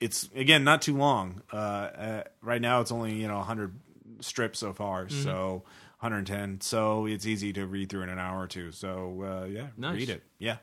it's 0.00 0.28
again 0.34 0.64
not 0.64 0.82
too 0.82 0.96
long. 0.96 1.42
Uh, 1.52 1.56
uh, 1.56 2.22
right 2.42 2.60
now, 2.60 2.80
it's 2.80 2.90
only 2.90 3.14
you 3.14 3.28
know 3.28 3.36
100 3.36 3.72
strips 4.20 4.58
so 4.58 4.72
far, 4.72 5.06
Mm-hmm. 5.06 5.22
so 5.24 5.62
110. 6.00 6.60
So 6.60 7.06
it's 7.06 7.26
easy 7.26 7.52
to 7.54 7.66
read 7.66 7.88
through 7.90 8.02
in 8.02 8.08
an 8.08 8.18
hour 8.18 8.42
or 8.42 8.46
two. 8.46 8.70
So 8.72 9.42
uh, 9.42 9.44
yeah, 9.46 9.68
Nice. 9.76 9.96
read 9.96 10.10
it. 10.10 10.22
Yeah, 10.38 10.56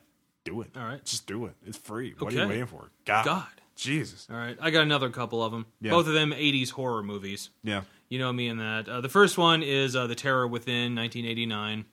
do 0.46 0.62
it. 0.62 0.72
All 0.76 0.84
right. 0.84 1.04
just 1.04 1.28
do 1.28 1.46
it. 1.46 1.54
It's 1.66 1.78
free. 1.78 2.14
What 2.18 2.34
are 2.34 2.38
you 2.44 2.48
waiting 2.48 2.66
for? 2.68 2.90
God, 3.06 3.26
God. 3.26 3.48
Jesus. 3.76 4.26
All 4.32 4.38
right, 4.38 4.58
I 4.62 4.70
got 4.72 4.84
another 4.84 5.10
couple 5.10 5.44
of 5.44 5.52
them. 5.52 5.66
Yeah. 5.82 5.92
Both 5.92 6.08
of 6.08 6.14
them 6.14 6.32
80s 6.32 6.70
horror 6.72 7.04
movies. 7.04 7.50
Yeah, 7.64 7.82
You 8.08 8.20
know 8.20 8.32
me 8.32 8.48
in 8.48 8.58
that. 8.60 8.88
Uh, 8.88 9.02
the 9.02 9.10
first 9.10 9.38
one 9.38 9.64
is 9.64 9.98
uh, 9.98 10.08
The 10.08 10.16
Terror 10.16 10.48
Within, 10.48 10.96
1989. 10.96 11.84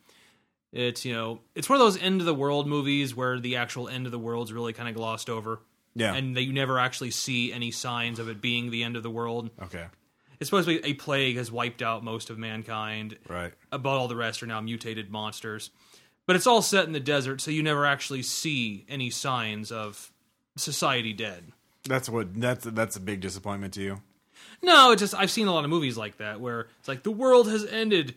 It's 0.73 1.05
you 1.05 1.13
know 1.13 1.41
it's 1.55 1.69
one 1.69 1.81
of 1.81 1.85
those 1.85 2.01
end 2.01 2.21
of 2.21 2.27
the 2.27 2.35
world 2.35 2.67
movies 2.67 3.15
where 3.15 3.39
the 3.41 3.57
actual 3.57 3.89
end 3.89 4.07
of 4.07 4.13
the 4.13 4.19
world's 4.19 4.53
really 4.53 4.73
kind 4.73 4.89
of 4.89 4.95
glossed 4.95 5.29
over, 5.29 5.61
yeah. 5.95 6.15
and 6.15 6.35
that 6.37 6.45
you 6.45 6.53
never 6.55 6.79
actually 6.79 7.11
see 7.11 7.53
any 7.53 7.71
signs 7.73 8.19
of 8.19 8.29
it 8.29 8.41
being 8.41 8.71
the 8.71 8.83
end 8.83 8.97
of 8.97 9.03
the 9.03 9.11
world. 9.11 9.51
okay, 9.65 9.87
It's 10.43 10.51
supposed 10.51 10.67
to 10.67 10.81
be 10.81 10.85
a 10.85 10.95
plague 10.95 11.37
has 11.37 11.53
wiped 11.53 11.83
out 11.83 12.03
most 12.03 12.29
of 12.29 12.37
mankind, 12.37 13.17
right. 13.29 13.53
about 13.71 13.97
all 13.97 14.09
the 14.09 14.17
rest 14.17 14.43
are 14.43 14.47
now 14.47 14.61
mutated 14.61 15.09
monsters. 15.09 15.71
But 16.27 16.35
it's 16.35 16.49
all 16.49 16.63
set 16.63 16.85
in 16.85 16.93
the 16.93 16.99
desert, 16.99 17.41
so 17.41 17.53
you 17.53 17.63
never 17.63 17.87
actually 17.87 18.23
see 18.23 18.85
any 18.89 19.09
signs 19.09 19.71
of 19.71 20.11
society 20.57 21.13
dead. 21.13 21.53
That's 21.85 22.09
what. 22.09 22.35
That's 22.41 22.65
that's 22.65 22.97
a 22.97 23.01
big 23.01 23.21
disappointment 23.21 23.75
to 23.75 23.83
you. 23.83 24.01
No, 24.63 24.91
it's 24.91 25.01
just 25.01 25.15
I've 25.15 25.31
seen 25.31 25.47
a 25.47 25.53
lot 25.53 25.63
of 25.63 25.71
movies 25.71 25.97
like 25.97 26.17
that 26.17 26.41
where 26.41 26.67
it's 26.81 26.89
like 26.89 27.05
the 27.05 27.13
world 27.13 27.49
has 27.49 27.65
ended. 27.65 28.17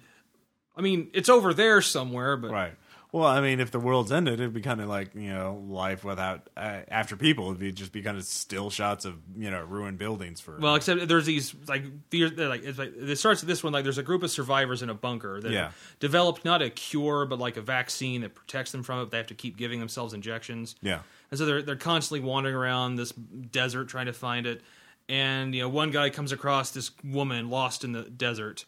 I 0.76 0.82
mean, 0.82 1.12
it's 1.14 1.30
over 1.30 1.54
there 1.54 1.80
somewhere, 1.84 2.38
but 2.38 2.50
Right. 2.50 2.74
Well, 3.12 3.26
I 3.28 3.40
mean, 3.40 3.62
if 3.62 3.72
the 3.72 3.80
world's 3.80 4.12
ended, 4.12 4.36
it'd 4.42 4.54
be 4.54 4.62
kind 4.62 4.82
of 4.82 4.90
like 4.90 5.16
you 5.16 5.30
know 5.30 5.64
life 5.70 6.04
without 6.04 6.50
uh, 6.58 6.82
after 6.90 7.16
people. 7.16 7.46
It'd 7.46 7.60
be 7.60 7.72
just 7.72 7.94
be 7.94 8.02
kind 8.02 8.18
of 8.18 8.24
still 8.26 8.70
shots 8.70 9.06
of 9.06 9.16
you 9.38 9.50
know 9.50 9.64
ruined 9.64 9.98
buildings 9.98 10.42
for. 10.42 10.58
well, 10.60 10.76
except 10.76 11.08
there's 11.08 11.26
these 11.26 11.56
like 11.68 11.84
they're 12.10 12.30
they're 12.30 12.50
like 12.50 12.64
it's 12.64 12.78
like 12.78 12.94
it 12.98 13.16
starts 13.18 13.42
with 13.42 13.48
this 13.48 13.64
one 13.64 13.72
like 13.72 13.84
there's 13.84 13.98
a 13.98 14.04
group 14.04 14.22
of 14.24 14.32
survivors 14.32 14.82
in 14.82 14.90
a 14.90 14.94
bunker 14.94 15.40
that 15.40 15.52
Yeah. 15.52 15.72
developed 16.02 16.44
not 16.44 16.62
a 16.62 16.70
cure 16.70 17.26
but 17.26 17.40
like 17.40 17.56
a 17.56 17.62
vaccine 17.62 18.22
that 18.22 18.36
protects 18.36 18.72
them 18.74 18.84
from 18.84 19.02
it. 19.02 19.12
They 19.12 19.18
have 19.18 19.28
to 19.28 19.34
keep 19.36 19.56
giving 19.56 19.80
themselves 19.80 20.14
injections. 20.14 20.76
yeah. 20.82 21.00
And 21.32 21.38
so 21.38 21.46
they're 21.46 21.62
they're 21.62 21.76
constantly 21.78 22.28
wandering 22.28 22.56
around 22.56 22.96
this 22.98 23.12
desert 23.12 23.86
trying 23.88 24.08
to 24.08 24.14
find 24.14 24.46
it. 24.46 24.62
And 25.08 25.54
you 25.56 25.62
know, 25.62 25.70
one 25.70 25.92
guy 25.92 26.10
comes 26.10 26.32
across 26.32 26.72
this 26.72 26.92
woman 27.04 27.50
lost 27.50 27.84
in 27.84 27.92
the 27.94 28.04
desert, 28.04 28.66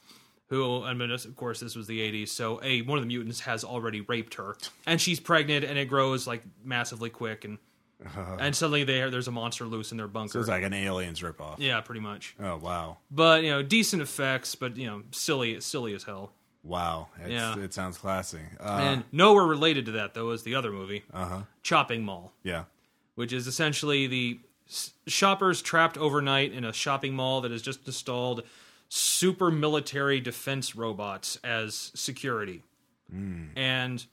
who 0.47 0.83
I 0.83 0.93
mean, 0.93 1.11
of 1.11 1.35
course, 1.35 1.59
this 1.59 1.75
was 1.75 1.87
the 1.87 1.99
'80s. 1.99 2.29
So 2.29 2.59
a 2.63 2.81
one 2.81 2.97
of 2.97 3.03
the 3.03 3.07
mutants 3.07 3.41
has 3.41 3.63
already 3.63 4.01
raped 4.01 4.35
her, 4.35 4.55
and 4.85 4.99
she's 5.01 5.19
pregnant, 5.19 5.65
and 5.65 5.77
it 5.77 5.85
grows 5.85 6.25
like 6.27 6.43
massively 6.63 7.09
quick, 7.09 7.45
and 7.45 7.57
and 8.39 8.55
suddenly 8.55 8.83
there 8.83 9.09
there's 9.09 9.27
a 9.27 9.31
monster 9.31 9.65
loose 9.65 9.91
in 9.91 9.97
their 9.97 10.07
bunker. 10.07 10.33
So 10.33 10.39
it's 10.39 10.47
like 10.49 10.63
an 10.63 10.73
aliens 10.73 11.21
ripoff. 11.21 11.55
yeah, 11.59 11.81
pretty 11.81 12.01
much. 12.01 12.35
Oh 12.39 12.57
wow, 12.57 12.97
But 13.11 13.43
you 13.43 13.49
know, 13.49 13.61
decent 13.63 14.01
effects, 14.01 14.55
but 14.55 14.77
you 14.77 14.85
know, 14.87 15.03
silly 15.11 15.59
silly 15.61 15.93
as 15.95 16.03
hell. 16.03 16.31
wow. 16.63 17.07
It's, 17.21 17.31
Yeah. 17.31 17.57
It 17.59 17.73
sounds 17.73 17.97
classy. 17.97 18.41
Uh, 18.59 18.79
and 18.81 19.03
nowhere 19.11 19.45
related 19.45 19.85
to 19.87 19.91
that 19.93 20.13
though 20.13 20.29
is 20.31 20.43
the 20.43 20.55
other 20.55 20.71
movie, 20.71 21.03
uh 21.13 21.25
huh. 21.25 21.41
Chopping 21.63 22.03
Mall. 22.03 22.33
Yeah. 22.43 22.65
which 23.15 23.33
is 23.33 23.47
essentially 23.47 24.05
the 24.07 24.39
shoppers 25.07 25.61
trapped 25.61 25.97
overnight 25.97 26.51
in 26.53 26.63
a 26.65 26.73
shopping 26.73 27.13
mall 27.13 27.41
that 27.41 27.51
has 27.51 27.61
just 27.61 27.85
installed 27.87 28.43
super 28.89 29.51
military 29.51 30.19
defense 30.19 30.75
robots 30.75 31.37
as 31.43 31.91
security, 31.95 32.63
hmm. 33.11 33.45
and 33.55 34.05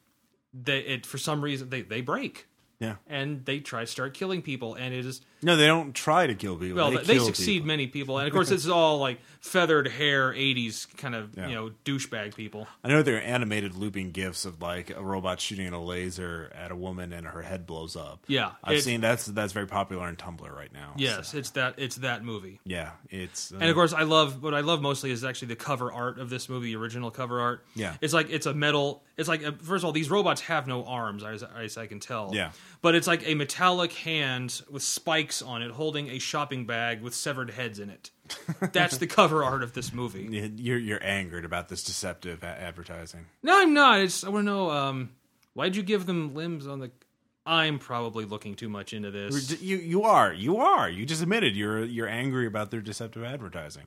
they 0.52 0.80
it 0.80 1.06
for 1.06 1.18
some 1.18 1.42
reason 1.42 1.70
they 1.70 1.82
they 1.82 2.00
break. 2.00 2.46
Yeah. 2.80 2.96
and 3.06 3.46
they 3.46 3.60
try 3.60 3.80
to 3.82 3.86
start 3.86 4.12
killing 4.14 4.42
people, 4.42 4.74
and 4.74 4.92
it 4.92 5.06
is 5.06 5.22
No, 5.44 5.56
they 5.56 5.66
don't 5.66 5.94
try 5.94 6.26
to 6.26 6.34
kill 6.34 6.56
people. 6.56 6.76
well 6.76 6.90
they, 6.90 7.02
they, 7.02 7.18
succeed 7.18 7.54
people. 7.54 7.66
many 7.66 7.86
people, 7.86 8.18
and 8.18 8.26
of 8.26 8.32
course 8.32 8.50
it's 8.50 8.66
all 8.66 8.98
like 8.98 9.20
feathered 9.40 9.88
hair 9.88 10.32
'80s 10.32 10.86
kind 10.96 11.14
of 11.14 11.36
Yeah. 11.36 11.48
you 11.48 11.54
know 11.54 11.70
douchebag 11.84 12.34
people. 12.34 12.66
I 12.82 12.88
know 12.88 13.02
there 13.02 13.16
are 13.16 13.20
animated 13.20 13.74
looping 13.76 14.10
gifs 14.12 14.44
of 14.44 14.62
like 14.62 14.90
a 14.90 15.02
robot 15.02 15.40
shooting 15.40 15.72
a 15.72 15.82
laser 15.82 16.50
at 16.54 16.70
a 16.70 16.76
woman 16.76 17.12
and 17.12 17.26
her 17.26 17.42
head 17.42 17.66
blows 17.66 17.94
up. 17.96 18.24
Yeah, 18.26 18.52
I've 18.64 18.82
seen 18.82 19.00
that's 19.00 19.26
that's 19.26 19.52
very 19.52 19.66
popular 19.66 20.02
on 20.04 20.16
Tumblr 20.16 20.50
right 20.50 20.72
now. 20.72 20.94
Yes, 20.96 21.32
so, 21.32 21.38
it's 21.38 21.50
that 21.50 21.74
it's 21.76 21.96
that 21.96 22.24
movie. 22.24 22.60
yeah, 22.64 22.90
it's 23.10 23.52
uh, 23.52 23.58
And 23.60 23.68
of 23.68 23.74
course, 23.74 23.92
I 23.92 24.02
love 24.02 24.42
what 24.42 24.54
I 24.54 24.60
love 24.60 24.80
mostly 24.80 25.10
is 25.10 25.24
actually 25.24 25.48
the 25.48 25.56
cover 25.56 25.92
art 25.92 26.18
of 26.18 26.30
this 26.30 26.48
movie, 26.48 26.72
the 26.72 26.76
original 26.76 27.10
cover 27.10 27.40
art. 27.40 27.64
Yeah. 27.74 27.94
it's 28.00 28.14
like 28.14 28.30
it's 28.30 28.46
a 28.46 28.54
metal. 28.54 29.02
It's 29.16 29.28
like 29.28 29.44
uh, 29.44 29.52
first 29.60 29.82
of 29.82 29.86
all, 29.86 29.92
these 29.92 30.10
robots 30.10 30.40
have 30.42 30.66
no 30.66 30.84
arms, 30.84 31.22
as, 31.22 31.42
as 31.42 31.76
I 31.76 31.86
can 31.86 32.00
tell. 32.00 32.30
Yeah. 32.32 32.50
but 32.82 32.94
it's 32.94 33.06
like 33.06 33.26
a 33.28 33.34
metallic 33.34 33.92
hand 33.92 34.62
with 34.70 34.82
spikes 34.82 35.33
on 35.42 35.62
it, 35.62 35.70
holding 35.70 36.08
a 36.10 36.18
shopping 36.18 36.66
bag 36.66 37.02
with 37.02 37.14
severed 37.14 37.50
heads 37.50 37.78
in 37.78 37.90
it. 37.90 38.10
That's 38.72 38.98
the 38.98 39.06
cover 39.06 39.44
art 39.44 39.62
of 39.62 39.72
this 39.72 39.92
movie. 39.92 40.22
you're 40.56 40.78
you're 40.78 41.04
angered 41.04 41.44
about 41.44 41.68
this 41.68 41.82
deceptive 41.82 42.42
a- 42.42 42.46
advertising. 42.46 43.26
No, 43.42 43.60
I'm 43.60 43.74
not. 43.74 44.00
It's 44.00 44.24
I 44.24 44.28
want 44.30 44.46
to 44.46 44.50
know 44.50 44.70
um, 44.70 45.10
why'd 45.54 45.76
you 45.76 45.82
give 45.82 46.06
them 46.06 46.34
limbs 46.34 46.66
on 46.66 46.80
the. 46.80 46.90
I'm 47.46 47.78
probably 47.78 48.24
looking 48.24 48.54
too 48.54 48.70
much 48.70 48.94
into 48.94 49.10
this. 49.10 49.60
You 49.60 49.76
you 49.76 50.04
are 50.04 50.32
you 50.32 50.58
are 50.58 50.88
you 50.88 51.04
just 51.04 51.22
admitted 51.22 51.56
you're 51.56 51.84
you're 51.84 52.08
angry 52.08 52.46
about 52.46 52.70
their 52.70 52.80
deceptive 52.80 53.22
advertising. 53.22 53.84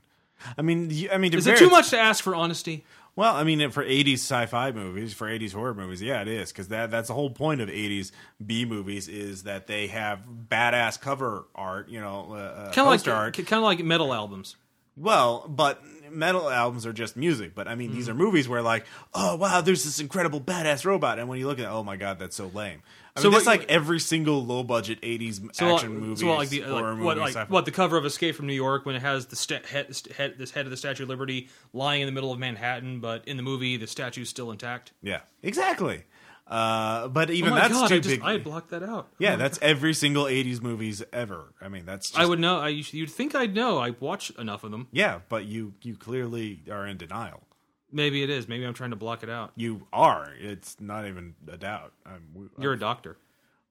I 0.58 0.62
mean, 0.62 0.90
you, 0.92 1.10
I 1.12 1.18
mean, 1.18 1.32
to 1.32 1.38
Is 1.38 1.48
it 1.48 1.58
too 1.58 1.70
much 1.70 1.90
to 1.90 1.98
ask 1.98 2.24
for 2.24 2.36
honesty? 2.36 2.86
Well, 3.18 3.36
I 3.36 3.44
mean, 3.44 3.72
for 3.72 3.84
'80s 3.84 4.20
sci-fi 4.20 4.72
movies, 4.72 5.12
for 5.14 5.28
'80s 5.28 5.52
horror 5.52 5.74
movies, 5.74 6.04
yeah, 6.04 6.22
it 6.22 6.28
is 6.28 6.52
because 6.52 6.68
that 6.68 6.92
that's 6.92 7.08
the 7.08 7.16
whole 7.16 7.32
point 7.32 7.62
of 7.62 7.68
'80s 7.68 8.12
B 8.46 8.64
movies 8.64 9.08
is 9.08 9.44
that 9.44 9.66
they 9.66 9.88
have 9.88 10.26
badass 10.50 11.02
cover 11.02 11.46
art, 11.56 11.90
you 11.90 12.00
know, 12.00 12.28
uh, 12.30 12.36
uh, 12.36 12.72
Kind 12.74 12.88
of 12.88 13.06
like 13.06 13.08
art. 13.08 13.34
kind 13.34 13.54
of 13.54 13.64
like 13.64 13.84
metal 13.84 14.14
albums. 14.14 14.56
Well, 14.96 15.46
but 15.50 15.82
metal 16.12 16.48
albums 16.50 16.86
are 16.86 16.94
just 16.94 17.18
music. 17.18 17.56
But 17.56 17.68
I 17.68 17.74
mean, 17.74 17.92
these 17.92 18.08
are 18.08 18.14
movies 18.14 18.48
where 18.48 18.62
like, 18.62 18.86
oh 19.16 19.36
wow, 19.36 19.62
there's 19.62 19.84
this 19.84 20.00
incredible 20.00 20.40
badass 20.40 20.86
robot, 20.86 21.18
and 21.18 21.28
when 21.28 21.40
you 21.40 21.48
look 21.48 21.58
at, 21.58 21.66
it, 21.66 21.70
oh 21.72 21.84
my 21.84 21.96
god, 21.98 22.20
that's 22.20 22.36
so 22.36 22.52
lame. 22.54 22.84
I 23.18 23.22
So 23.22 23.24
mean, 23.26 23.34
what- 23.34 23.46
that's 23.46 23.48
like 23.62 23.70
every 23.70 24.00
single 24.00 24.46
low 24.46 24.64
budget 24.64 25.00
'80s 25.02 25.42
So, 25.54 25.74
action 25.76 25.96
like, 25.96 26.02
movie, 26.04 26.22
so 26.22 26.28
like 26.34 26.50
the 26.50 26.62
horror 26.62 26.82
like, 26.90 26.94
movie, 26.94 27.04
what 27.06 27.18
like 27.18 27.50
what 27.50 27.66
the 27.66 27.72
cover 27.72 27.98
of 27.98 28.06
Escape 28.06 28.36
from 28.36 28.48
New 28.48 28.54
York 28.54 28.86
when 28.86 28.96
it 28.96 29.02
has 29.02 29.26
the 29.26 29.36
sta- 29.36 29.66
head, 29.66 29.88
head 30.16 30.36
this 30.38 30.52
head 30.52 30.66
of 30.66 30.70
the 30.72 30.78
Statue 30.78 31.04
of 31.04 31.10
Liberty 31.10 31.50
lying 31.74 32.02
in 32.02 32.06
the 32.06 32.12
middle 32.12 32.32
of 32.32 32.40
Manhattan, 32.40 33.00
but 33.00 33.28
in 33.28 33.36
the 33.38 33.44
movie 33.44 33.76
the 33.78 33.88
statue's 33.88 34.30
still 34.30 34.52
intact. 34.52 34.92
Yeah, 35.02 35.22
exactly. 35.44 36.04
Uh, 36.50 37.10
but 37.10 37.30
even 37.30 37.52
oh 37.52 37.56
that's 37.56 37.74
god, 37.74 37.88
too 37.90 37.96
I 37.96 38.00
just 38.00 38.10
big. 38.10 38.22
I 38.24 38.38
blocked 38.38 38.70
that 38.70 38.82
out. 38.82 39.10
yeah, 39.20 39.36
that's 39.36 39.60
every 39.62 39.94
single 39.94 40.26
'80s 40.26 40.62
movies 40.62 41.04
ever. 41.12 41.54
I 41.60 41.68
mean, 41.68 41.86
that's 41.86 42.08
just, 42.10 42.18
I 42.20 42.26
would 42.26 42.40
know. 42.40 42.60
I 42.60 42.70
you'd 42.70 43.10
think 43.10 43.36
I'd 43.36 43.54
know. 43.54 43.80
I 43.80 43.90
watch 44.00 44.30
enough 44.38 44.64
of 44.64 44.72
them. 44.72 44.88
Yeah, 44.94 45.20
but 45.28 45.44
you 45.46 45.74
you 45.82 45.96
clearly 45.98 46.62
are 46.72 46.88
in 46.88 46.96
denial. 46.98 47.44
Maybe 47.92 48.24
it 48.24 48.30
is. 48.30 48.48
Maybe 48.48 48.66
I'm 48.66 48.74
trying 48.74 48.90
to 48.90 48.96
block 48.96 49.24
it 49.24 49.30
out. 49.30 49.52
You 49.56 49.88
are. 49.94 50.30
It's 50.40 50.80
not 50.80 51.08
even 51.08 51.36
a 51.52 51.58
doubt. 51.58 51.94
I'm, 52.06 52.50
You're 52.60 52.74
a 52.74 52.80
doctor. 52.80 53.18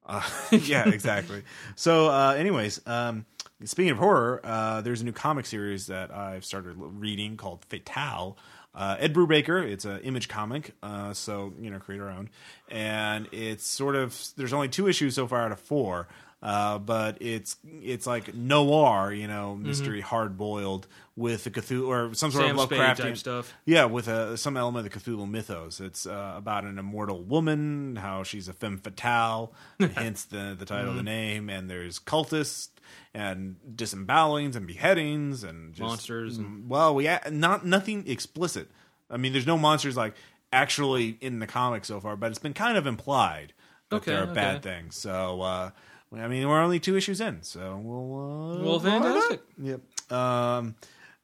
Uh, 0.09 0.23
yeah, 0.51 0.87
exactly. 0.87 1.43
So, 1.75 2.07
uh, 2.09 2.33
anyways, 2.37 2.79
um, 2.87 3.25
speaking 3.65 3.91
of 3.91 3.97
horror, 3.97 4.39
uh, 4.41 4.79
there's 4.79 5.01
a 5.01 5.03
new 5.03 5.11
comic 5.11 5.45
series 5.45 5.87
that 5.87 6.15
I've 6.15 6.45
started 6.45 6.77
reading 6.77 7.35
called 7.35 7.65
Fatale. 7.65 8.37
Uh, 8.73 8.95
Ed 8.99 9.13
Brubaker, 9.13 9.69
it's 9.69 9.83
an 9.83 9.99
image 10.03 10.29
comic, 10.29 10.75
uh, 10.81 11.11
so 11.11 11.53
you 11.59 11.69
know, 11.69 11.79
create 11.79 11.99
our 11.99 12.09
own, 12.09 12.29
and 12.69 13.27
it's 13.33 13.67
sort 13.67 13.97
of 13.97 14.17
there's 14.37 14.53
only 14.53 14.69
two 14.69 14.87
issues 14.87 15.15
so 15.15 15.27
far 15.27 15.41
out 15.43 15.51
of 15.51 15.59
four, 15.59 16.07
uh, 16.41 16.77
but 16.77 17.17
it's 17.21 17.57
it's 17.81 18.05
like 18.05 18.33
noir, 18.35 19.11
you 19.11 19.27
know, 19.27 19.55
mystery, 19.55 20.01
hard 20.01 20.37
boiled 20.37 20.87
with 21.15 21.47
a 21.47 21.49
Cthulhu 21.49 21.87
or 21.87 22.13
some 22.13 22.29
sort 22.29 22.45
Sam 22.45 22.59
of 22.59 22.69
Lovecraftian 22.69 23.17
stuff. 23.17 23.51
yeah, 23.65 23.85
with 23.85 24.07
a, 24.07 24.37
some 24.37 24.55
element 24.55 24.85
of 24.85 24.93
the 24.93 24.99
Cthulhu 24.99 25.27
mythos. 25.27 25.79
It's 25.81 26.05
uh, 26.05 26.35
about 26.37 26.63
an 26.63 26.77
immortal 26.77 27.23
woman, 27.23 27.95
how 27.95 28.21
she's 28.21 28.47
a 28.47 28.53
femme 28.53 28.77
fatale, 28.77 29.51
hence 29.95 30.25
the 30.25 30.55
the 30.57 30.65
title 30.65 30.91
of 30.91 30.95
the 30.95 31.01
name. 31.03 31.49
And 31.49 31.69
there's 31.69 31.97
cultists 31.99 32.69
and 33.15 33.55
disembowelings 33.75 34.55
and 34.55 34.67
beheadings 34.67 35.43
and 35.43 35.73
just, 35.73 35.81
Monsters 35.81 36.37
Mm, 36.37 36.67
Well, 36.67 36.93
we 36.93 37.09
not 37.31 37.65
nothing 37.65 38.07
explicit. 38.07 38.69
I 39.09 39.17
mean, 39.17 39.31
there's 39.33 39.47
no 39.47 39.57
monsters 39.57 39.97
like 39.97 40.13
actually 40.53 41.17
in 41.19 41.39
the 41.39 41.47
comic 41.47 41.83
so 41.83 41.99
far, 41.99 42.15
but 42.15 42.29
it's 42.29 42.39
been 42.39 42.53
kind 42.53 42.77
of 42.77 42.85
implied 42.85 43.53
that 43.89 43.97
Okay, 43.97 44.11
there 44.11 44.19
are 44.21 44.25
okay. 44.25 44.33
bad 44.35 44.61
things. 44.61 44.95
So. 44.95 45.41
uh 45.41 45.71
I 46.15 46.27
mean, 46.27 46.47
we're 46.47 46.61
only 46.61 46.79
two 46.79 46.95
issues 46.95 47.19
in, 47.21 47.43
so 47.43 47.79
we'll. 47.83 48.59
Uh, 48.61 48.63
Well, 48.63 48.79
find 48.79 49.03
out. 49.03 49.13
fantastic. 49.13 49.41
Yep. 49.61 50.11
Um, 50.11 50.75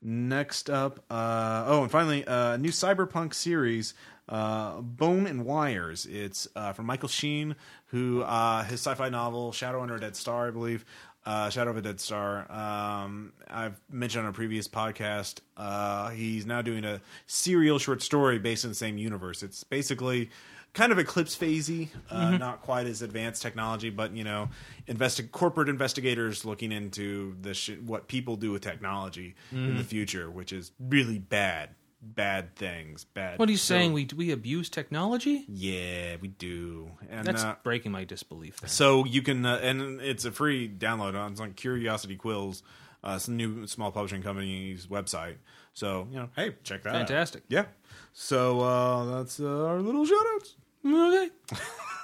next 0.01 0.69
up, 0.69 1.03
uh, 1.10 1.64
oh, 1.68 1.84
and 1.84 1.91
finally, 1.91 2.26
uh, 2.26 2.53
a 2.53 2.57
new 2.57 2.69
cyberpunk 2.69 3.34
series, 3.34 3.93
uh, 4.27 4.81
Bone 4.81 5.26
and 5.26 5.45
Wires. 5.45 6.05
It's 6.05 6.47
uh, 6.55 6.73
from 6.73 6.85
Michael 6.85 7.10
Shean, 7.10 7.55
who 7.88 8.22
uh, 8.23 8.64
his 8.64 8.81
sci-fi 8.81 9.10
novel 9.10 9.51
Shadow 9.53 9.81
Under 9.81 9.95
a 9.95 9.99
Dead 9.99 10.15
Star, 10.15 10.47
I 10.47 10.51
believe. 10.51 10.84
Uh, 11.26 11.49
Shadow 11.49 11.72
of 11.72 11.77
a 11.77 11.81
Dead 11.81 12.01
Star. 12.01 12.51
Um, 12.51 13.31
I've 13.49 13.80
mentioned 13.89 14.26
on 14.26 14.31
a 14.31 14.34
previous 14.34 14.68
podcast. 14.68 15.39
Uh, 15.55 16.10
he's 16.10 16.45
now 16.45 16.61
doing 16.61 16.84
a 16.84 16.99
serial 17.27 17.80
short 17.80 18.01
story 18.01 18.39
based 18.39 18.65
in 18.65 18.72
the 18.72 18.76
same 18.76 18.97
universe. 18.97 19.41
It's 19.41 19.64
basically 19.64 20.30
kind 20.73 20.91
of 20.91 20.97
eclipse 20.99 21.35
phasey, 21.37 21.89
uh, 22.09 22.31
not 22.37 22.61
quite 22.63 22.87
as 22.87 23.01
advanced 23.01 23.41
technology, 23.41 23.89
but 23.91 24.15
you 24.15 24.23
know, 24.23 24.49
investi- 24.87 25.29
corporate 25.31 25.69
investigators 25.69 26.45
looking 26.45 26.71
into 26.71 27.35
the 27.41 27.53
sh- 27.53 27.77
what 27.85 28.07
people 28.07 28.35
do 28.35 28.51
with 28.51 28.61
technology 28.63 29.35
in 29.51 29.77
the 29.77 29.83
future, 29.83 30.31
which 30.31 30.51
is 30.51 30.71
really 30.79 31.19
bad, 31.19 31.69
bad 32.01 32.55
things. 32.55 33.03
Bad. 33.03 33.37
What 33.37 33.49
are 33.49 33.51
you 33.51 33.57
so- 33.57 33.75
saying? 33.75 33.93
We 33.93 34.07
we 34.15 34.31
abuse 34.31 34.69
technology? 34.69 35.45
Yeah, 35.47 36.15
we 36.19 36.29
do, 36.29 36.89
and 37.09 37.25
That's 37.27 37.43
uh, 37.43 37.55
breaking 37.63 37.91
my 37.91 38.03
disbelief. 38.03 38.59
There. 38.61 38.69
so 38.69 39.05
you 39.05 39.21
can, 39.21 39.45
uh, 39.45 39.59
and 39.61 40.01
it's 40.01 40.25
a 40.25 40.31
free 40.31 40.67
download 40.67 41.13
on 41.15 41.33
it's 41.33 41.39
on 41.41 41.53
Curiosity 41.53 42.17
Quills, 42.17 42.63
uh, 43.03 43.19
some 43.19 43.37
new 43.37 43.67
small 43.67 43.91
publishing 43.91 44.23
company's 44.23 44.87
website. 44.87 45.35
So 45.75 46.07
you 46.09 46.17
know, 46.17 46.29
hey, 46.35 46.55
check 46.63 46.81
that. 46.83 46.89
out. 46.89 47.07
Fantastic. 47.07 47.43
Yeah. 47.47 47.65
So 48.11 48.61
uh, 48.61 49.05
that's 49.17 49.39
uh, 49.39 49.65
our 49.67 49.79
little 49.79 50.05
shout 50.05 50.25
outs. 50.35 50.55
Okay. 50.85 51.30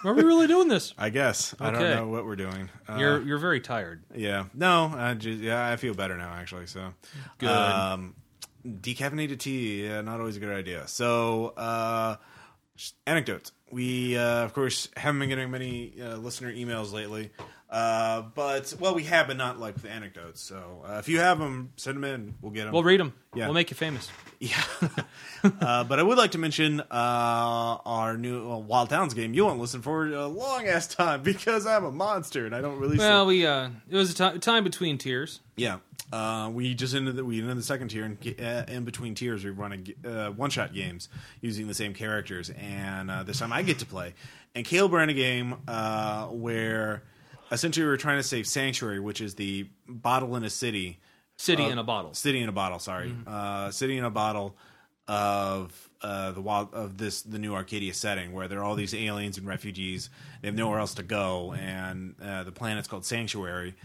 Are 0.05 0.13
we 0.13 0.23
really 0.23 0.47
doing 0.47 0.67
this? 0.69 0.93
I 0.97 1.09
guess 1.09 1.53
I 1.59 1.71
don't 1.71 1.81
know 1.81 2.07
what 2.07 2.25
we're 2.25 2.37
doing. 2.37 2.69
Uh, 2.87 2.95
You're 2.97 3.21
you're 3.21 3.37
very 3.37 3.59
tired. 3.59 4.03
yeah, 4.15 4.45
no, 4.53 4.93
I 4.95 5.13
just 5.13 5.41
yeah, 5.41 5.69
I 5.69 5.75
feel 5.75 5.93
better 5.93 6.17
now 6.17 6.31
actually. 6.33 6.67
So 6.67 6.93
Good. 7.37 7.49
Um, 7.49 8.15
decaffeinated 8.65 9.39
tea, 9.39 9.85
yeah, 9.85 10.01
not 10.01 10.19
always 10.19 10.37
a 10.37 10.39
good 10.39 10.55
idea. 10.55 10.87
So 10.87 11.47
uh, 11.57 12.15
anecdotes. 13.05 13.51
We 13.71 14.17
uh, 14.17 14.45
of 14.45 14.53
course 14.53 14.89
haven't 14.95 15.19
been 15.19 15.29
getting 15.29 15.51
many 15.51 15.93
uh, 16.01 16.15
listener 16.17 16.51
emails 16.51 16.91
lately, 16.93 17.31
uh, 17.69 18.23
but 18.33 18.73
well, 18.79 18.95
we 18.95 19.03
have, 19.03 19.27
but 19.27 19.37
not 19.37 19.59
like 19.59 19.75
the 19.81 19.89
anecdotes. 19.89 20.41
So 20.41 20.83
uh, 20.87 20.97
if 20.97 21.07
you 21.07 21.19
have 21.19 21.37
them, 21.39 21.71
send 21.75 21.97
them 21.97 22.03
in. 22.03 22.35
We'll 22.41 22.51
get 22.51 22.63
them. 22.65 22.73
We'll 22.73 22.83
read 22.83 22.99
them. 22.99 23.13
Yeah. 23.35 23.45
We'll 23.45 23.53
make 23.53 23.69
you 23.69 23.75
famous. 23.75 24.09
Yeah. 24.41 24.63
uh, 25.43 25.83
but 25.83 25.99
I 25.99 26.03
would 26.03 26.17
like 26.17 26.31
to 26.31 26.37
mention 26.37 26.79
uh, 26.79 26.85
our 26.89 28.15
new 28.15 28.55
Wild 28.59 28.89
Talents 28.89 29.13
game. 29.13 29.33
You 29.33 29.43
won't 29.43 29.59
listen 29.59 29.81
for 29.81 30.07
a 30.07 30.27
long 30.27 30.65
ass 30.65 30.87
time 30.87 31.23
because 31.23 31.67
I'm 31.67 31.83
a 31.83 31.91
monster 31.91 32.45
and 32.45 32.55
I 32.55 32.61
don't 32.61 32.79
really. 32.79 32.97
Well, 32.97 33.25
we 33.25 33.45
uh, 33.45 33.67
it 33.89 33.95
was 33.97 34.17
a 34.17 34.39
time 34.39 34.63
between 34.63 34.97
tiers. 34.97 35.41
yeah. 35.57 35.79
Uh, 36.11 36.49
we 36.51 36.73
just 36.73 36.95
ended 36.95 37.17
the, 37.17 37.25
we 37.25 37.39
ended 37.39 37.57
the 37.57 37.61
second 37.61 37.89
tier 37.89 38.03
and 38.03 38.17
uh, 38.41 38.63
in 38.71 38.83
between 38.83 39.13
tiers 39.13 39.43
we 39.43 39.51
run 39.51 39.93
a 40.03 40.09
uh, 40.09 40.31
one 40.31 40.49
shot 40.49 40.73
games 40.73 41.07
using 41.39 41.67
the 41.67 41.73
same 41.75 41.93
characters 41.93 42.49
and 42.49 43.11
uh, 43.11 43.21
this 43.21 43.37
time 43.37 43.53
I 43.53 43.61
get 43.61 43.77
to 43.79 43.85
play 43.85 44.15
and 44.55 44.65
Caleb 44.65 44.93
ran 44.93 45.09
a 45.09 45.13
game 45.13 45.57
uh, 45.67 46.25
where 46.27 47.03
essentially 47.51 47.83
we 47.85 47.89
were 47.89 47.97
trying 47.97 48.17
to 48.19 48.23
save 48.23 48.47
Sanctuary, 48.47 48.99
which 48.99 49.21
is 49.21 49.35
the 49.35 49.67
bottle 49.87 50.35
in 50.35 50.43
a 50.43 50.49
city 50.49 50.99
City 51.37 51.63
Uh, 51.63 51.69
in 51.69 51.77
a 51.77 51.83
bottle. 51.83 52.13
City 52.13 52.39
in 52.41 52.49
a 52.49 52.51
bottle. 52.51 52.79
Sorry, 52.79 53.15
uh, 53.25 53.71
city 53.71 53.97
in 53.97 54.03
a 54.03 54.09
bottle 54.09 54.57
of 55.07 55.89
uh, 56.01 56.31
the 56.31 56.41
wild 56.41 56.73
of 56.73 56.97
this 56.97 57.21
the 57.21 57.39
new 57.39 57.53
Arcadia 57.55 57.93
setting 57.93 58.31
where 58.33 58.47
there 58.47 58.59
are 58.59 58.63
all 58.63 58.75
these 58.75 58.93
aliens 58.93 59.37
and 59.37 59.47
refugees. 59.47 60.09
They 60.41 60.47
have 60.49 60.55
nowhere 60.55 60.79
else 60.79 60.93
to 60.95 61.03
go, 61.03 61.53
and 61.53 62.15
uh, 62.21 62.43
the 62.43 62.51
planet's 62.51 62.87
called 62.87 63.05
Sanctuary. 63.05 63.75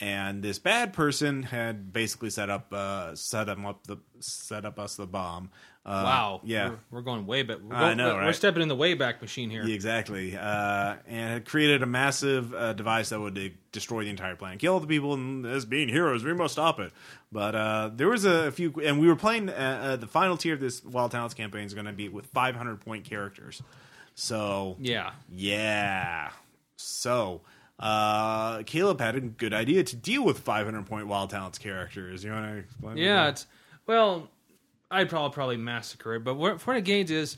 and 0.00 0.44
this 0.44 0.60
bad 0.60 0.92
person 0.92 1.42
had 1.42 1.92
basically 1.92 2.30
set 2.30 2.48
up 2.50 2.72
uh, 2.72 3.14
set 3.16 3.48
him 3.48 3.66
up 3.66 3.86
the 3.86 3.96
set 4.20 4.64
up 4.64 4.78
us 4.78 4.94
the 4.96 5.06
bomb. 5.06 5.50
Uh, 5.88 6.02
wow. 6.04 6.40
yeah. 6.44 6.68
We're, 6.68 6.78
we're 6.90 7.00
going 7.00 7.26
way 7.26 7.42
back. 7.42 7.58
We're, 7.62 7.74
I 7.74 7.94
know, 7.94 8.14
we're 8.14 8.20
right? 8.20 8.34
stepping 8.34 8.60
in 8.60 8.68
the 8.68 8.76
way 8.76 8.92
back 8.92 9.22
machine 9.22 9.48
here. 9.48 9.64
Yeah, 9.64 9.74
exactly. 9.74 10.36
Uh, 10.36 10.96
and 11.06 11.38
it 11.38 11.46
created 11.46 11.82
a 11.82 11.86
massive 11.86 12.52
uh, 12.52 12.74
device 12.74 13.08
that 13.08 13.18
would 13.18 13.38
uh, 13.38 13.48
destroy 13.72 14.04
the 14.04 14.10
entire 14.10 14.36
planet, 14.36 14.58
kill 14.58 14.74
all 14.74 14.80
the 14.80 14.86
people, 14.86 15.14
and 15.14 15.46
as 15.46 15.64
being 15.64 15.88
heroes, 15.88 16.24
we 16.24 16.34
must 16.34 16.52
stop 16.52 16.78
it. 16.78 16.92
But 17.32 17.54
uh, 17.54 17.90
there 17.94 18.08
was 18.08 18.26
a 18.26 18.52
few, 18.52 18.74
and 18.84 19.00
we 19.00 19.06
were 19.08 19.16
playing 19.16 19.48
uh, 19.48 19.52
uh, 19.82 19.96
the 19.96 20.06
final 20.06 20.36
tier 20.36 20.52
of 20.54 20.60
this 20.60 20.84
Wild 20.84 21.10
Talents 21.10 21.32
campaign 21.34 21.64
is 21.64 21.72
going 21.72 21.86
to 21.86 21.92
be 21.94 22.10
with 22.10 22.26
500 22.26 22.80
point 22.80 23.04
characters. 23.04 23.62
So 24.14 24.76
Yeah. 24.80 25.12
yeah, 25.30 26.30
so. 26.76 27.40
Uh, 27.80 28.64
Caleb 28.64 29.00
had 29.00 29.14
a 29.14 29.20
good 29.20 29.54
idea 29.54 29.84
to 29.84 29.94
deal 29.94 30.24
with 30.24 30.40
500 30.40 30.84
point 30.86 31.06
Wild 31.06 31.30
Talents 31.30 31.58
characters. 31.58 32.24
You 32.24 32.32
want 32.32 32.44
to 32.46 32.58
explain? 32.58 32.96
Yeah, 32.96 33.28
it's 33.28 33.46
well, 33.86 34.28
I'd 34.90 35.08
probably 35.08 35.34
probably 35.34 35.56
massacre 35.58 36.14
it, 36.14 36.24
but 36.24 36.34
what 36.34 36.84
gains 36.84 37.10
is 37.10 37.36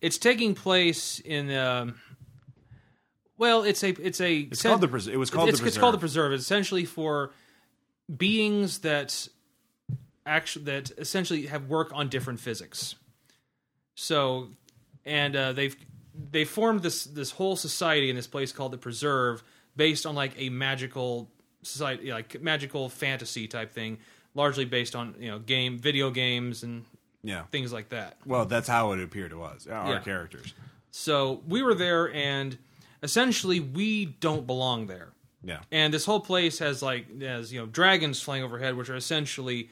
it's 0.00 0.18
taking 0.18 0.54
place 0.54 1.20
in 1.20 1.50
um, 1.50 2.00
well, 3.42 3.64
it's 3.64 3.82
a 3.82 3.88
it's 3.88 4.20
a 4.20 4.40
It's 4.40 4.62
called 4.62 4.80
the 4.80 4.88
pres- 4.88 5.08
it 5.08 5.16
was 5.16 5.30
called 5.30 5.48
it's, 5.48 5.60
the 5.60 5.66
it's 5.66 5.78
called 5.78 5.94
the 5.94 5.98
Preserve. 5.98 6.28
preserve. 6.28 6.32
It's 6.34 6.44
essentially 6.44 6.84
for 6.84 7.32
beings 8.14 8.80
that 8.80 9.26
actually 10.24 10.66
that 10.66 10.92
essentially 10.98 11.46
have 11.46 11.66
work 11.68 11.90
on 11.92 12.08
different 12.08 12.40
physics. 12.40 12.94
So, 13.94 14.48
and 15.04 15.34
uh, 15.34 15.52
they've 15.54 15.76
they 16.30 16.44
formed 16.44 16.82
this 16.82 17.04
this 17.04 17.32
whole 17.32 17.56
society 17.56 18.10
in 18.10 18.16
this 18.16 18.26
place 18.28 18.52
called 18.52 18.72
the 18.72 18.78
Preserve, 18.78 19.42
based 19.76 20.06
on 20.06 20.14
like 20.14 20.34
a 20.36 20.48
magical 20.48 21.28
society, 21.62 22.12
like 22.12 22.40
magical 22.40 22.88
fantasy 22.88 23.48
type 23.48 23.72
thing, 23.72 23.98
largely 24.34 24.64
based 24.64 24.94
on 24.94 25.14
you 25.18 25.30
know 25.30 25.38
game 25.38 25.78
video 25.78 26.10
games 26.10 26.62
and 26.62 26.84
yeah. 27.22 27.42
things 27.50 27.72
like 27.72 27.88
that. 27.90 28.16
Well, 28.26 28.44
that's 28.46 28.68
how 28.68 28.92
it 28.92 29.02
appeared 29.02 29.30
to 29.30 29.42
us, 29.42 29.66
our 29.66 29.94
Yeah. 29.94 30.00
characters. 30.00 30.54
So 30.90 31.42
we 31.48 31.62
were 31.62 31.74
there, 31.74 32.12
and 32.12 32.58
essentially 33.02 33.60
we 33.60 34.06
don't 34.06 34.46
belong 34.46 34.86
there. 34.86 35.12
Yeah. 35.44 35.60
And 35.72 35.92
this 35.92 36.04
whole 36.04 36.20
place 36.20 36.58
has 36.60 36.82
like 36.82 37.20
has 37.20 37.52
you 37.52 37.60
know 37.60 37.66
dragons 37.66 38.20
flying 38.20 38.42
overhead, 38.44 38.76
which 38.76 38.88
are 38.90 38.94
essentially 38.96 39.70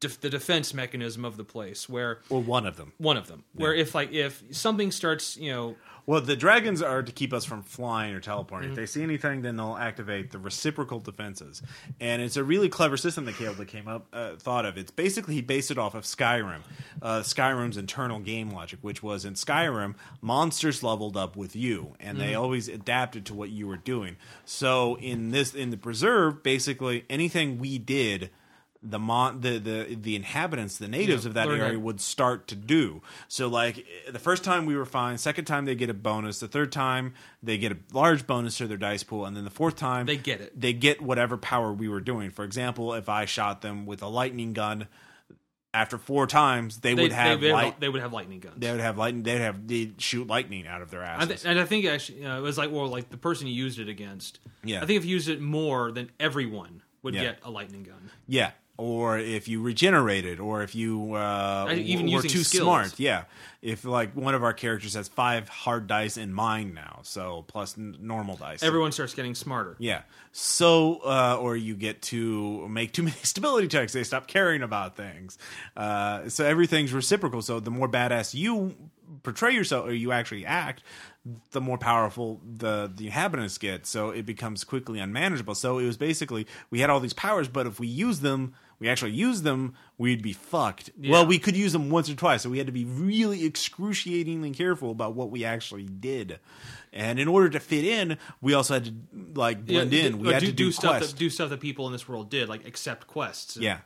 def- 0.00 0.20
the 0.20 0.28
defense 0.28 0.74
mechanism 0.74 1.24
of 1.24 1.36
the 1.36 1.44
place. 1.44 1.88
Where 1.88 2.18
Or 2.28 2.42
one 2.42 2.66
of 2.66 2.76
them. 2.76 2.92
one 2.98 3.16
of 3.16 3.26
them, 3.28 3.44
where 3.54 3.74
if 3.74 3.94
like 3.94 4.12
if 4.12 4.42
something 4.50 4.90
starts, 4.90 5.36
you 5.36 5.50
know, 5.52 5.76
Well, 6.06 6.20
the 6.20 6.36
dragons 6.36 6.82
are 6.82 7.02
to 7.02 7.10
keep 7.10 7.32
us 7.32 7.44
from 7.44 7.62
flying 7.62 8.14
or 8.14 8.20
teleporting. 8.20 8.70
Mm-hmm. 8.70 8.78
If 8.78 8.82
they 8.82 8.86
see 8.86 9.02
anything, 9.02 9.42
then 9.42 9.56
they'll 9.56 9.76
activate 9.76 10.30
the 10.30 10.38
reciprocal 10.38 11.00
defenses, 11.00 11.62
and 12.00 12.22
it's 12.22 12.36
a 12.36 12.44
really 12.44 12.68
clever 12.68 12.96
system 12.96 13.24
that 13.24 13.34
Caleb 13.34 13.66
came 13.66 13.88
up 13.88 14.06
uh, 14.12 14.36
thought 14.36 14.64
of. 14.66 14.78
It's 14.78 14.92
basically 14.92 15.34
he 15.34 15.42
based 15.42 15.72
it 15.72 15.78
off 15.78 15.96
of 15.96 16.04
Skyrim, 16.04 16.60
uh, 17.02 17.20
Skyrim's 17.22 17.76
internal 17.76 18.20
game 18.20 18.50
logic, 18.50 18.78
which 18.82 19.02
was 19.02 19.24
in 19.24 19.34
Skyrim, 19.34 19.96
monsters 20.20 20.82
leveled 20.84 21.16
up 21.16 21.34
with 21.36 21.56
you, 21.56 21.94
and 21.98 22.16
Mm-hmm. 22.18 22.26
they 22.26 22.34
always 22.36 22.68
adapted 22.68 23.26
to 23.26 23.34
what 23.34 23.50
you 23.50 23.66
were 23.66 23.76
doing. 23.76 24.16
So 24.44 24.96
in 24.98 25.32
this 25.32 25.54
in 25.54 25.70
the 25.70 25.76
preserve, 25.76 26.42
basically 26.44 27.04
anything 27.10 27.58
we 27.58 27.78
did. 27.78 28.30
The 28.88 28.98
mon 28.98 29.40
the, 29.40 29.58
the 29.58 29.94
the 30.00 30.14
inhabitants, 30.16 30.78
the 30.78 30.88
natives 30.88 31.24
Yeah, 31.24 31.28
of 31.28 31.34
that 31.34 31.48
area 31.48 31.72
how- 31.74 31.78
would 31.78 32.00
start 32.00 32.46
to 32.48 32.54
do. 32.54 33.02
So 33.28 33.48
like 33.48 33.84
the 34.10 34.18
first 34.18 34.44
time 34.44 34.66
we 34.66 34.76
were 34.76 34.84
fine, 34.84 35.18
second 35.18 35.44
time 35.46 35.64
they 35.64 35.74
get 35.74 35.90
a 35.90 35.94
bonus, 35.94 36.40
the 36.40 36.48
third 36.48 36.70
time 36.72 37.14
they 37.42 37.58
get 37.58 37.72
a 37.72 37.78
large 37.92 38.26
bonus 38.26 38.58
to 38.58 38.66
their 38.66 38.76
dice 38.76 39.02
pool, 39.02 39.24
and 39.26 39.36
then 39.36 39.44
the 39.44 39.50
fourth 39.50 39.76
time 39.76 40.06
They 40.06 40.16
get 40.16 40.40
it. 40.40 40.60
They 40.60 40.72
get 40.72 41.00
whatever 41.02 41.36
power 41.36 41.72
we 41.72 41.88
were 41.88 42.00
doing. 42.00 42.30
For 42.30 42.44
example, 42.44 42.94
if 42.94 43.08
I 43.08 43.24
shot 43.24 43.60
them 43.62 43.86
with 43.86 44.02
a 44.02 44.08
lightning 44.08 44.52
gun, 44.52 44.86
after 45.74 45.98
four 45.98 46.26
times 46.26 46.78
they, 46.78 46.94
they 46.94 47.02
would 47.02 47.12
have 47.12 47.40
they, 47.40 47.52
light. 47.52 47.78
they 47.80 47.88
would 47.88 48.00
have 48.00 48.12
lightning 48.12 48.40
guns. 48.40 48.54
They 48.58 48.70
would 48.70 48.80
have 48.80 48.96
lightning. 48.96 49.24
They'd 49.24 49.40
have 49.40 49.66
they'd 49.68 50.00
shoot 50.00 50.26
lightning 50.26 50.66
out 50.66 50.80
of 50.80 50.90
their 50.90 51.02
I 51.02 51.06
asses. 51.08 51.28
th- 51.28 51.44
and 51.44 51.60
I 51.60 51.64
think 51.66 51.84
actually 51.84 52.24
uh, 52.24 52.38
it 52.38 52.40
was 52.40 52.56
like 52.56 52.70
well, 52.70 52.86
like 52.88 53.10
the 53.10 53.18
person 53.18 53.46
you 53.46 53.52
used 53.52 53.78
it 53.78 53.88
against. 53.88 54.38
Yeah. 54.64 54.82
I 54.82 54.86
think 54.86 54.96
if 54.98 55.04
you 55.04 55.10
used 55.10 55.28
it 55.28 55.40
more, 55.40 55.92
then 55.92 56.10
everyone 56.18 56.82
would 57.02 57.14
Yeah. 57.14 57.22
get 57.22 57.38
a 57.44 57.50
lightning 57.50 57.82
gun. 57.82 58.10
Yeah. 58.26 58.52
Or 58.78 59.18
if 59.18 59.48
you 59.48 59.62
regenerated, 59.62 60.38
or 60.38 60.62
if 60.62 60.74
you 60.74 61.14
uh, 61.14 61.72
even 61.74 62.12
were 62.12 62.20
too 62.20 62.44
skills. 62.44 62.62
smart, 62.62 63.00
yeah. 63.00 63.24
If 63.62 63.86
like 63.86 64.14
one 64.14 64.34
of 64.34 64.44
our 64.44 64.52
characters 64.52 64.92
has 64.94 65.08
five 65.08 65.48
hard 65.48 65.86
dice 65.86 66.18
in 66.18 66.30
mind 66.30 66.74
now, 66.74 67.00
so 67.02 67.44
plus 67.48 67.78
n- 67.78 67.96
normal 68.00 68.36
dice, 68.36 68.62
Everyone 68.62 68.92
starts 68.92 69.14
getting 69.14 69.34
smarter. 69.34 69.76
Yeah. 69.78 70.02
So, 70.32 71.00
uh, 71.06 71.38
or 71.40 71.56
you 71.56 71.74
get 71.74 72.02
to 72.02 72.68
make 72.68 72.92
too 72.92 73.02
many 73.04 73.16
stability 73.22 73.68
checks. 73.68 73.94
They 73.94 74.04
stop 74.04 74.26
caring 74.26 74.62
about 74.62 74.94
things. 74.94 75.38
Uh, 75.74 76.28
so 76.28 76.44
everything's 76.44 76.92
reciprocal. 76.92 77.40
So 77.40 77.60
the 77.60 77.70
more 77.70 77.88
badass 77.88 78.34
you 78.34 78.74
portray 79.22 79.54
yourself 79.54 79.86
or 79.86 79.94
you 79.94 80.12
actually 80.12 80.44
act, 80.44 80.82
the 81.50 81.60
more 81.60 81.78
powerful 81.78 82.40
the 82.44 82.90
the 82.94 83.06
inhabitants 83.06 83.58
get. 83.58 83.86
So 83.86 84.10
it 84.10 84.26
becomes 84.26 84.64
quickly 84.64 84.98
unmanageable. 85.00 85.54
So 85.54 85.78
it 85.78 85.86
was 85.86 85.96
basically 85.96 86.46
we 86.70 86.80
had 86.80 86.90
all 86.90 87.00
these 87.00 87.12
powers, 87.14 87.48
but 87.48 87.66
if 87.66 87.80
we 87.80 87.86
use 87.88 88.20
them, 88.20 88.54
we 88.78 88.88
actually 88.88 89.12
use 89.12 89.42
them, 89.42 89.74
we'd 89.98 90.22
be 90.22 90.32
fucked. 90.32 90.90
Well, 90.98 91.26
we 91.26 91.38
could 91.38 91.56
use 91.56 91.72
them 91.72 91.90
once 91.90 92.10
or 92.10 92.14
twice, 92.14 92.42
so 92.42 92.50
we 92.50 92.58
had 92.58 92.66
to 92.66 92.72
be 92.72 92.84
really 92.84 93.44
excruciatingly 93.44 94.50
careful 94.52 94.90
about 94.90 95.14
what 95.14 95.30
we 95.30 95.44
actually 95.44 95.84
did. 95.84 96.38
And 96.92 97.18
in 97.18 97.28
order 97.28 97.48
to 97.50 97.60
fit 97.60 97.84
in, 97.84 98.18
we 98.40 98.54
also 98.54 98.74
had 98.74 98.84
to 98.86 98.94
like 99.34 99.64
blend 99.64 99.92
Yeah, 99.92 100.04
in. 100.04 100.18
We 100.18 100.32
had 100.32 100.40
do, 100.40 100.46
to 100.46 100.52
do, 100.52 100.72
stuff 100.72 101.00
that 101.00 101.14
do 101.16 101.30
stuff 101.30 101.50
that 101.50 101.60
people 101.60 101.86
in 101.86 101.92
this 101.92 102.08
world 102.08 102.30
did, 102.30 102.48
like 102.48 102.66
accept 102.66 103.06
quests. 103.06 103.56
Yeah. 103.56 103.78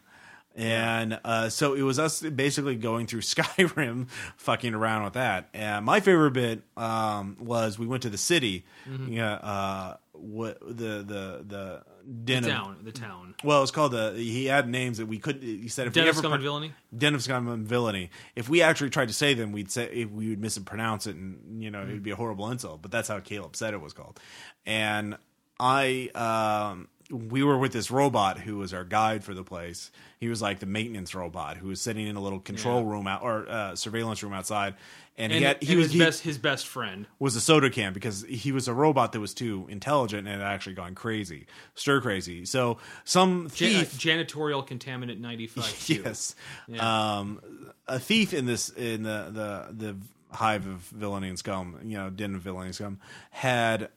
And 0.57 1.21
uh, 1.25 1.49
so 1.49 1.75
it 1.75 1.83
was 1.83 1.99
us 1.99 2.21
basically 2.21 2.75
going 2.77 3.07
through 3.07 3.21
Skyrim, 3.21 4.09
fucking 4.37 4.75
around 4.75 5.05
with 5.05 5.13
that. 5.15 5.49
And 5.55 5.85
my 5.85 6.01
favorite 6.01 6.33
bit 6.33 6.63
um, 6.77 7.37
was 7.41 7.79
we 7.79 7.87
went 7.87 8.03
to 8.03 8.11
the 8.11 8.19
city. 8.19 8.65
Mm-hmm. 8.89 9.13
Yeah, 9.13 9.35
uh, 9.35 9.97
what 10.21 10.59
the 10.61 11.03
the 11.03 11.45
the 11.47 11.83
den 12.25 12.43
the 12.43 12.49
of- 12.51 12.55
town, 12.55 12.77
the 12.83 12.93
town. 12.93 13.35
well, 13.45 13.63
it's 13.63 13.71
called 13.71 13.93
the. 13.93 14.13
He 14.17 14.47
had 14.47 14.69
names 14.69 14.99
that 14.99 15.07
we 15.07 15.19
could. 15.19 15.43
He 15.43 15.69
said 15.69 15.87
if 15.87 15.93
Den 15.93 16.05
we 16.05 16.11
of 16.11 16.15
ever 16.17 16.23
Scum 16.23 16.33
and 16.33 16.43
Villainy? 16.43 16.73
Den 16.97 17.15
of 17.15 17.23
Scum 17.23 17.49
and 17.49 17.67
Villainy. 17.67 18.11
If 18.37 18.49
we 18.49 18.63
actually 18.63 18.91
tried 18.91 19.09
to 19.09 19.15
say 19.15 19.35
them, 19.35 19.53
we'd 19.53 19.71
say 19.71 19.85
if 19.93 20.11
we 20.11 20.29
would 20.31 20.41
mispronounce 20.41 21.07
it, 21.07 21.17
and 21.17 21.63
you 21.63 21.71
know 21.71 21.83
it'd 21.83 22.03
be 22.03 22.11
a 22.11 22.17
horrible 22.17 22.51
insult. 22.51 22.83
But 22.83 22.91
that's 22.91 23.09
how 23.09 23.21
Caleb 23.21 23.57
said 23.57 23.75
it 23.75 23.81
was 23.81 23.93
called. 23.93 24.19
And 24.67 25.17
I, 25.59 26.09
um, 26.15 26.89
we 27.11 27.43
were 27.43 27.59
with 27.59 27.73
this 27.73 27.91
robot 27.91 28.39
who 28.39 28.57
was 28.59 28.73
our 28.73 28.85
guide 28.85 29.25
for 29.25 29.35
the 29.35 29.45
place. 29.45 29.91
He 30.19 30.29
was 30.29 30.41
like 30.41 30.59
the 30.61 30.67
maintenance 30.67 31.15
robot 31.15 31.57
who 31.57 31.69
was 31.69 31.81
sitting 31.81 32.07
in 32.07 32.17
a 32.17 32.21
little 32.21 32.41
control 32.41 32.83
Yeah. 32.83 32.91
room 32.91 33.07
out 33.07 33.23
or 33.23 33.49
uh, 33.49 33.75
surveillance 33.77 34.23
room 34.23 34.33
outside. 34.33 34.75
And, 35.19 35.33
And 35.33 35.41
he 35.41 35.45
had 35.45 35.63
he 35.63 35.73
and 35.73 35.79
was 35.79 35.87
his 35.89 35.93
he 35.93 35.99
best 35.99 36.23
his 36.23 36.39
best 36.39 36.67
friend. 36.67 37.07
was 37.19 37.37
a 37.37 37.41
soda 37.41 37.69
can 37.69 37.93
because 37.93 38.23
he 38.23 38.53
was 38.53 38.69
a 38.69 38.75
robot 38.75 39.13
that 39.13 39.21
was 39.21 39.35
too 39.35 39.67
intelligent 39.69 40.27
and 40.27 40.41
had 40.41 40.47
actually 40.47 40.75
gone 40.75 40.95
crazy, 40.95 41.47
stir 41.75 42.01
crazy. 42.01 42.47
So 42.47 42.79
some 43.05 43.47
uh, 43.47 43.49
thief 43.51 43.99
janitorial 43.99 44.67
contaminant 44.67 45.21
ninety 45.21 45.47
five. 45.47 45.85
yes. 45.89 46.35
Um, 46.79 47.41
a 47.87 47.99
thief 47.99 48.33
in 48.33 48.47
this 48.47 48.71
in 48.71 49.03
the 49.03 49.29
the 49.31 49.87
the 49.87 49.97
hive 50.33 50.67
of 50.67 50.79
villainy 50.81 51.29
and 51.29 51.39
scum, 51.39 51.79
you 51.83 51.99
know, 51.99 52.09
den 52.09 52.35
of 52.35 52.43
villainy 52.43 52.67
and 52.67 52.75
scum, 52.75 53.01
had 53.31 53.91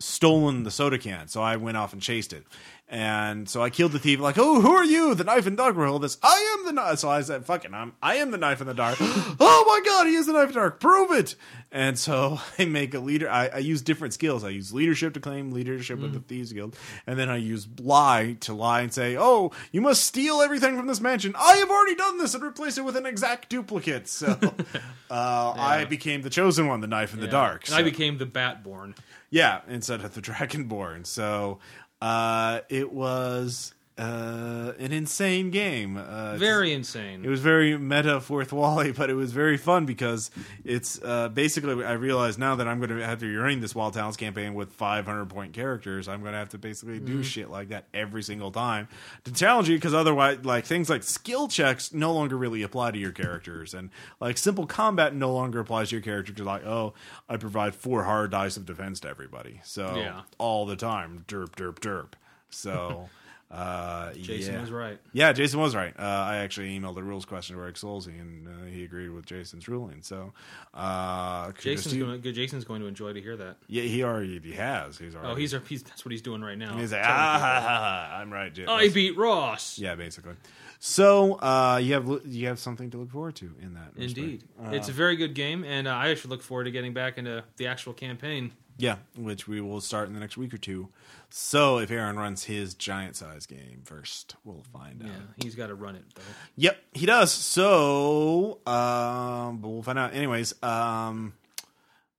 stolen 0.00 0.62
the 0.62 0.70
soda 0.70 0.98
can. 0.98 1.28
So 1.28 1.42
I 1.42 1.56
went 1.56 1.76
off 1.76 1.92
and 1.92 2.00
chased 2.00 2.32
it. 2.32 2.44
And 2.90 3.50
so 3.50 3.62
I 3.62 3.68
killed 3.68 3.92
the 3.92 3.98
thief. 3.98 4.18
Like, 4.18 4.38
oh, 4.38 4.62
who 4.62 4.72
are 4.72 4.84
you? 4.84 5.14
The 5.14 5.24
knife 5.24 5.46
and 5.46 5.58
dark 5.58 5.76
hold 5.76 6.02
this. 6.02 6.16
I 6.22 6.56
am 6.58 6.64
the 6.64 6.72
knife. 6.72 6.98
So 6.98 7.10
I 7.10 7.20
said, 7.20 7.44
"Fucking, 7.44 7.74
I'm. 7.74 7.92
I 8.02 8.14
am 8.14 8.30
the 8.30 8.38
knife 8.38 8.62
in 8.62 8.66
the 8.66 8.72
dark." 8.72 8.96
oh 9.00 9.64
my 9.66 9.82
god, 9.84 10.06
he 10.06 10.14
is 10.14 10.26
the 10.26 10.32
knife 10.32 10.48
in 10.48 10.54
the 10.54 10.60
dark. 10.60 10.80
Prove 10.80 11.12
it. 11.12 11.34
And 11.70 11.98
so 11.98 12.40
I 12.58 12.64
make 12.64 12.94
a 12.94 12.98
leader. 12.98 13.28
I, 13.28 13.48
I 13.48 13.58
use 13.58 13.82
different 13.82 14.14
skills. 14.14 14.42
I 14.42 14.48
use 14.48 14.72
leadership 14.72 15.12
to 15.14 15.20
claim 15.20 15.52
leadership 15.52 15.98
with 15.98 16.14
the 16.14 16.20
thieves 16.20 16.50
guild, 16.50 16.76
and 17.06 17.18
then 17.18 17.28
I 17.28 17.36
use 17.36 17.68
lie 17.78 18.38
to 18.40 18.54
lie 18.54 18.80
and 18.80 18.92
say, 18.92 19.18
"Oh, 19.18 19.52
you 19.70 19.82
must 19.82 20.04
steal 20.04 20.40
everything 20.40 20.74
from 20.74 20.86
this 20.86 21.02
mansion." 21.02 21.34
I 21.38 21.56
have 21.56 21.70
already 21.70 21.94
done 21.94 22.16
this 22.16 22.32
and 22.32 22.42
replaced 22.42 22.78
it 22.78 22.82
with 22.82 22.96
an 22.96 23.04
exact 23.04 23.50
duplicate. 23.50 24.08
So 24.08 24.28
uh, 25.10 25.54
I 25.58 25.84
became 25.84 26.22
the 26.22 26.30
chosen 26.30 26.68
one, 26.68 26.80
the 26.80 26.86
knife 26.86 27.12
in 27.12 27.20
the 27.20 27.28
dark. 27.28 27.66
And 27.66 27.76
I 27.76 27.82
became 27.82 28.16
the 28.16 28.24
Batborn. 28.26 28.96
yeah, 29.28 29.60
instead 29.68 30.02
of 30.02 30.14
the 30.14 30.20
Dragonborn. 30.28 31.04
So 31.04 31.58
uh, 32.00 32.60
it 32.68 32.92
was 32.92 33.74
uh, 33.98 34.72
an 34.78 34.92
insane 34.92 35.50
game. 35.50 35.96
Uh, 35.96 36.36
Very 36.36 36.72
insane. 36.72 37.24
It 37.24 37.28
was 37.28 37.40
very 37.40 37.76
meta 37.76 38.20
fourth 38.20 38.52
wally, 38.52 38.92
but 38.96 39.10
it 39.10 39.14
was 39.14 39.32
very 39.32 39.56
fun 39.56 39.86
because 39.86 40.30
it's 40.64 41.00
uh, 41.02 41.28
basically. 41.28 41.84
I 41.84 41.92
realize 41.92 42.38
now 42.38 42.54
that 42.56 42.68
I'm 42.68 42.78
going 42.78 42.90
to 42.96 43.04
have 43.04 43.18
to 43.20 43.38
running 43.40 43.60
this 43.60 43.74
Wild 43.74 43.94
Talents 43.94 44.16
campaign 44.16 44.54
with 44.54 44.72
500 44.72 45.26
point 45.26 45.52
characters. 45.52 46.06
I'm 46.08 46.20
going 46.20 46.32
to 46.32 46.38
have 46.38 46.50
to 46.50 46.58
basically 46.58 47.00
do 47.00 47.22
shit 47.24 47.50
like 47.50 47.70
that 47.70 47.86
every 47.92 48.22
single 48.22 48.52
time 48.52 48.86
to 49.24 49.32
challenge 49.32 49.68
you 49.68 49.76
because 49.76 49.94
otherwise, 49.94 50.44
like 50.44 50.64
things 50.64 50.88
like 50.88 51.02
skill 51.02 51.48
checks 51.48 51.92
no 51.92 52.12
longer 52.12 52.36
really 52.36 52.62
apply 52.62 52.92
to 52.92 52.98
your 52.98 53.12
characters, 53.12 53.74
and 53.74 53.90
like 54.20 54.38
simple 54.38 54.66
combat 54.66 55.14
no 55.14 55.32
longer 55.32 55.58
applies 55.58 55.88
to 55.88 55.96
your 55.96 56.02
character 56.02 56.32
because 56.32 56.46
like, 56.46 56.64
oh, 56.64 56.94
I 57.28 57.36
provide 57.36 57.74
four 57.74 58.04
hard 58.04 58.30
dice 58.30 58.56
of 58.56 58.64
defense 58.64 59.00
to 59.00 59.08
everybody, 59.08 59.60
so 59.64 59.94
Yeah. 59.96 60.20
all 60.38 60.66
the 60.66 60.76
time, 60.76 61.24
derp, 61.26 61.50
derp, 61.56 61.80
derp. 61.80 62.12
So. 62.50 63.08
Uh, 63.50 64.12
Jason 64.12 64.54
yeah. 64.54 64.60
was 64.60 64.70
right. 64.70 64.98
Yeah, 65.12 65.32
Jason 65.32 65.58
was 65.58 65.74
right. 65.74 65.94
Uh, 65.98 66.02
I 66.02 66.36
actually 66.38 66.78
emailed 66.78 66.96
the 66.96 67.02
rules 67.02 67.24
question 67.24 67.56
to 67.56 67.62
Greg 67.62 67.74
Stolze, 67.74 68.08
and 68.08 68.46
uh, 68.46 68.66
he 68.66 68.84
agreed 68.84 69.08
with 69.08 69.24
Jason's 69.24 69.66
ruling. 69.68 70.02
So, 70.02 70.34
uh, 70.74 71.52
Jason's 71.52 71.94
going 71.94 72.20
to, 72.20 72.32
Jason's 72.32 72.64
going 72.64 72.82
to 72.82 72.86
enjoy 72.86 73.14
to 73.14 73.22
hear 73.22 73.36
that. 73.38 73.56
yeah, 73.66 73.84
he 73.84 74.02
already 74.02 74.38
he 74.38 74.52
has. 74.52 74.98
He's 74.98 75.14
already. 75.14 75.32
Oh, 75.32 75.34
he's, 75.34 75.54
he's 75.66 75.82
that's 75.82 76.04
what 76.04 76.12
he's 76.12 76.20
doing 76.20 76.42
right 76.42 76.58
now. 76.58 76.76
He's 76.76 76.92
like, 76.92 77.02
ah, 77.02 77.06
ha, 77.06 77.38
ha, 77.38 77.60
ha, 77.60 78.18
I'm 78.20 78.30
right. 78.30 78.52
J- 78.52 78.66
I 78.66 78.90
beat 78.90 79.16
Ross. 79.16 79.78
Yeah, 79.78 79.94
basically. 79.94 80.34
So, 80.78 81.34
uh, 81.40 81.80
you 81.82 81.94
have 81.94 82.20
you 82.26 82.48
have 82.48 82.58
something 82.58 82.90
to 82.90 82.98
look 82.98 83.10
forward 83.10 83.36
to 83.36 83.50
in 83.62 83.74
that. 83.74 83.92
Indeed, 83.96 84.44
it's 84.66 84.90
a 84.90 84.92
very 84.92 85.16
good 85.16 85.34
game, 85.34 85.64
and 85.64 85.88
uh, 85.88 85.92
I 85.92 86.10
actually 86.10 86.30
look 86.30 86.42
forward 86.42 86.64
to 86.64 86.70
getting 86.70 86.92
back 86.92 87.16
into 87.16 87.44
the 87.56 87.66
actual 87.66 87.94
campaign. 87.94 88.52
Yeah, 88.78 88.96
which 89.16 89.46
we 89.46 89.60
will 89.60 89.80
start 89.82 90.08
in 90.08 90.14
the 90.14 90.20
next 90.20 90.36
week 90.38 90.54
or 90.54 90.58
two. 90.58 90.88
So, 91.30 91.78
if 91.78 91.90
Aaron 91.90 92.16
runs 92.16 92.44
his 92.44 92.72
giant 92.72 93.14
size 93.16 93.44
game 93.44 93.82
first, 93.84 94.36
we'll 94.44 94.64
find 94.72 95.02
Yeah, 95.04 95.10
out. 95.10 95.20
he's 95.36 95.54
got 95.54 95.66
to 95.66 95.74
run 95.74 95.94
it 95.96 96.04
though. 96.14 96.22
Yep, 96.56 96.78
he 96.94 97.04
does. 97.04 97.30
So, 97.32 98.60
um, 98.66 99.58
but 99.58 99.68
we'll 99.68 99.82
find 99.82 99.98
out. 99.98 100.14
Anyways, 100.14 100.54
um, 100.62 101.34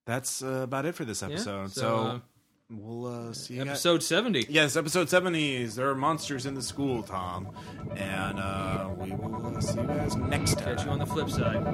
that's 0.05 0.43
uh, 0.43 0.61
about 0.63 0.85
it 0.85 0.93
for 0.95 1.05
this 1.05 1.21
Yeah, 1.23 1.29
episode. 1.29 1.71
so, 1.71 1.81
so, 1.81 1.97
uh, 1.97 2.19
we'll 2.69 3.29
uh, 3.29 3.33
see 3.33 3.55
you 3.55 3.61
guys. 3.61 3.69
Episode 3.69 4.03
seventy. 4.03 4.45
Yes, 4.47 4.75
episode 4.75 5.09
70 5.09 5.55
is 5.55 5.75
There 5.75 5.89
Are 5.89 5.95
Monsters 5.95 6.45
in 6.45 6.53
the 6.53 6.61
School, 6.61 7.01
Tom. 7.01 7.47
And 7.95 8.39
uh, 8.39 8.89
we 8.97 9.09
will 9.11 9.59
see 9.61 9.79
you 9.79 9.87
guys 9.87 10.15
next 10.15 10.59
time. 10.59 10.75
Catch 10.75 10.85
you 10.85 10.91
on 10.91 10.99
the 10.99 11.05
flip 11.07 11.29
side. 11.31 11.65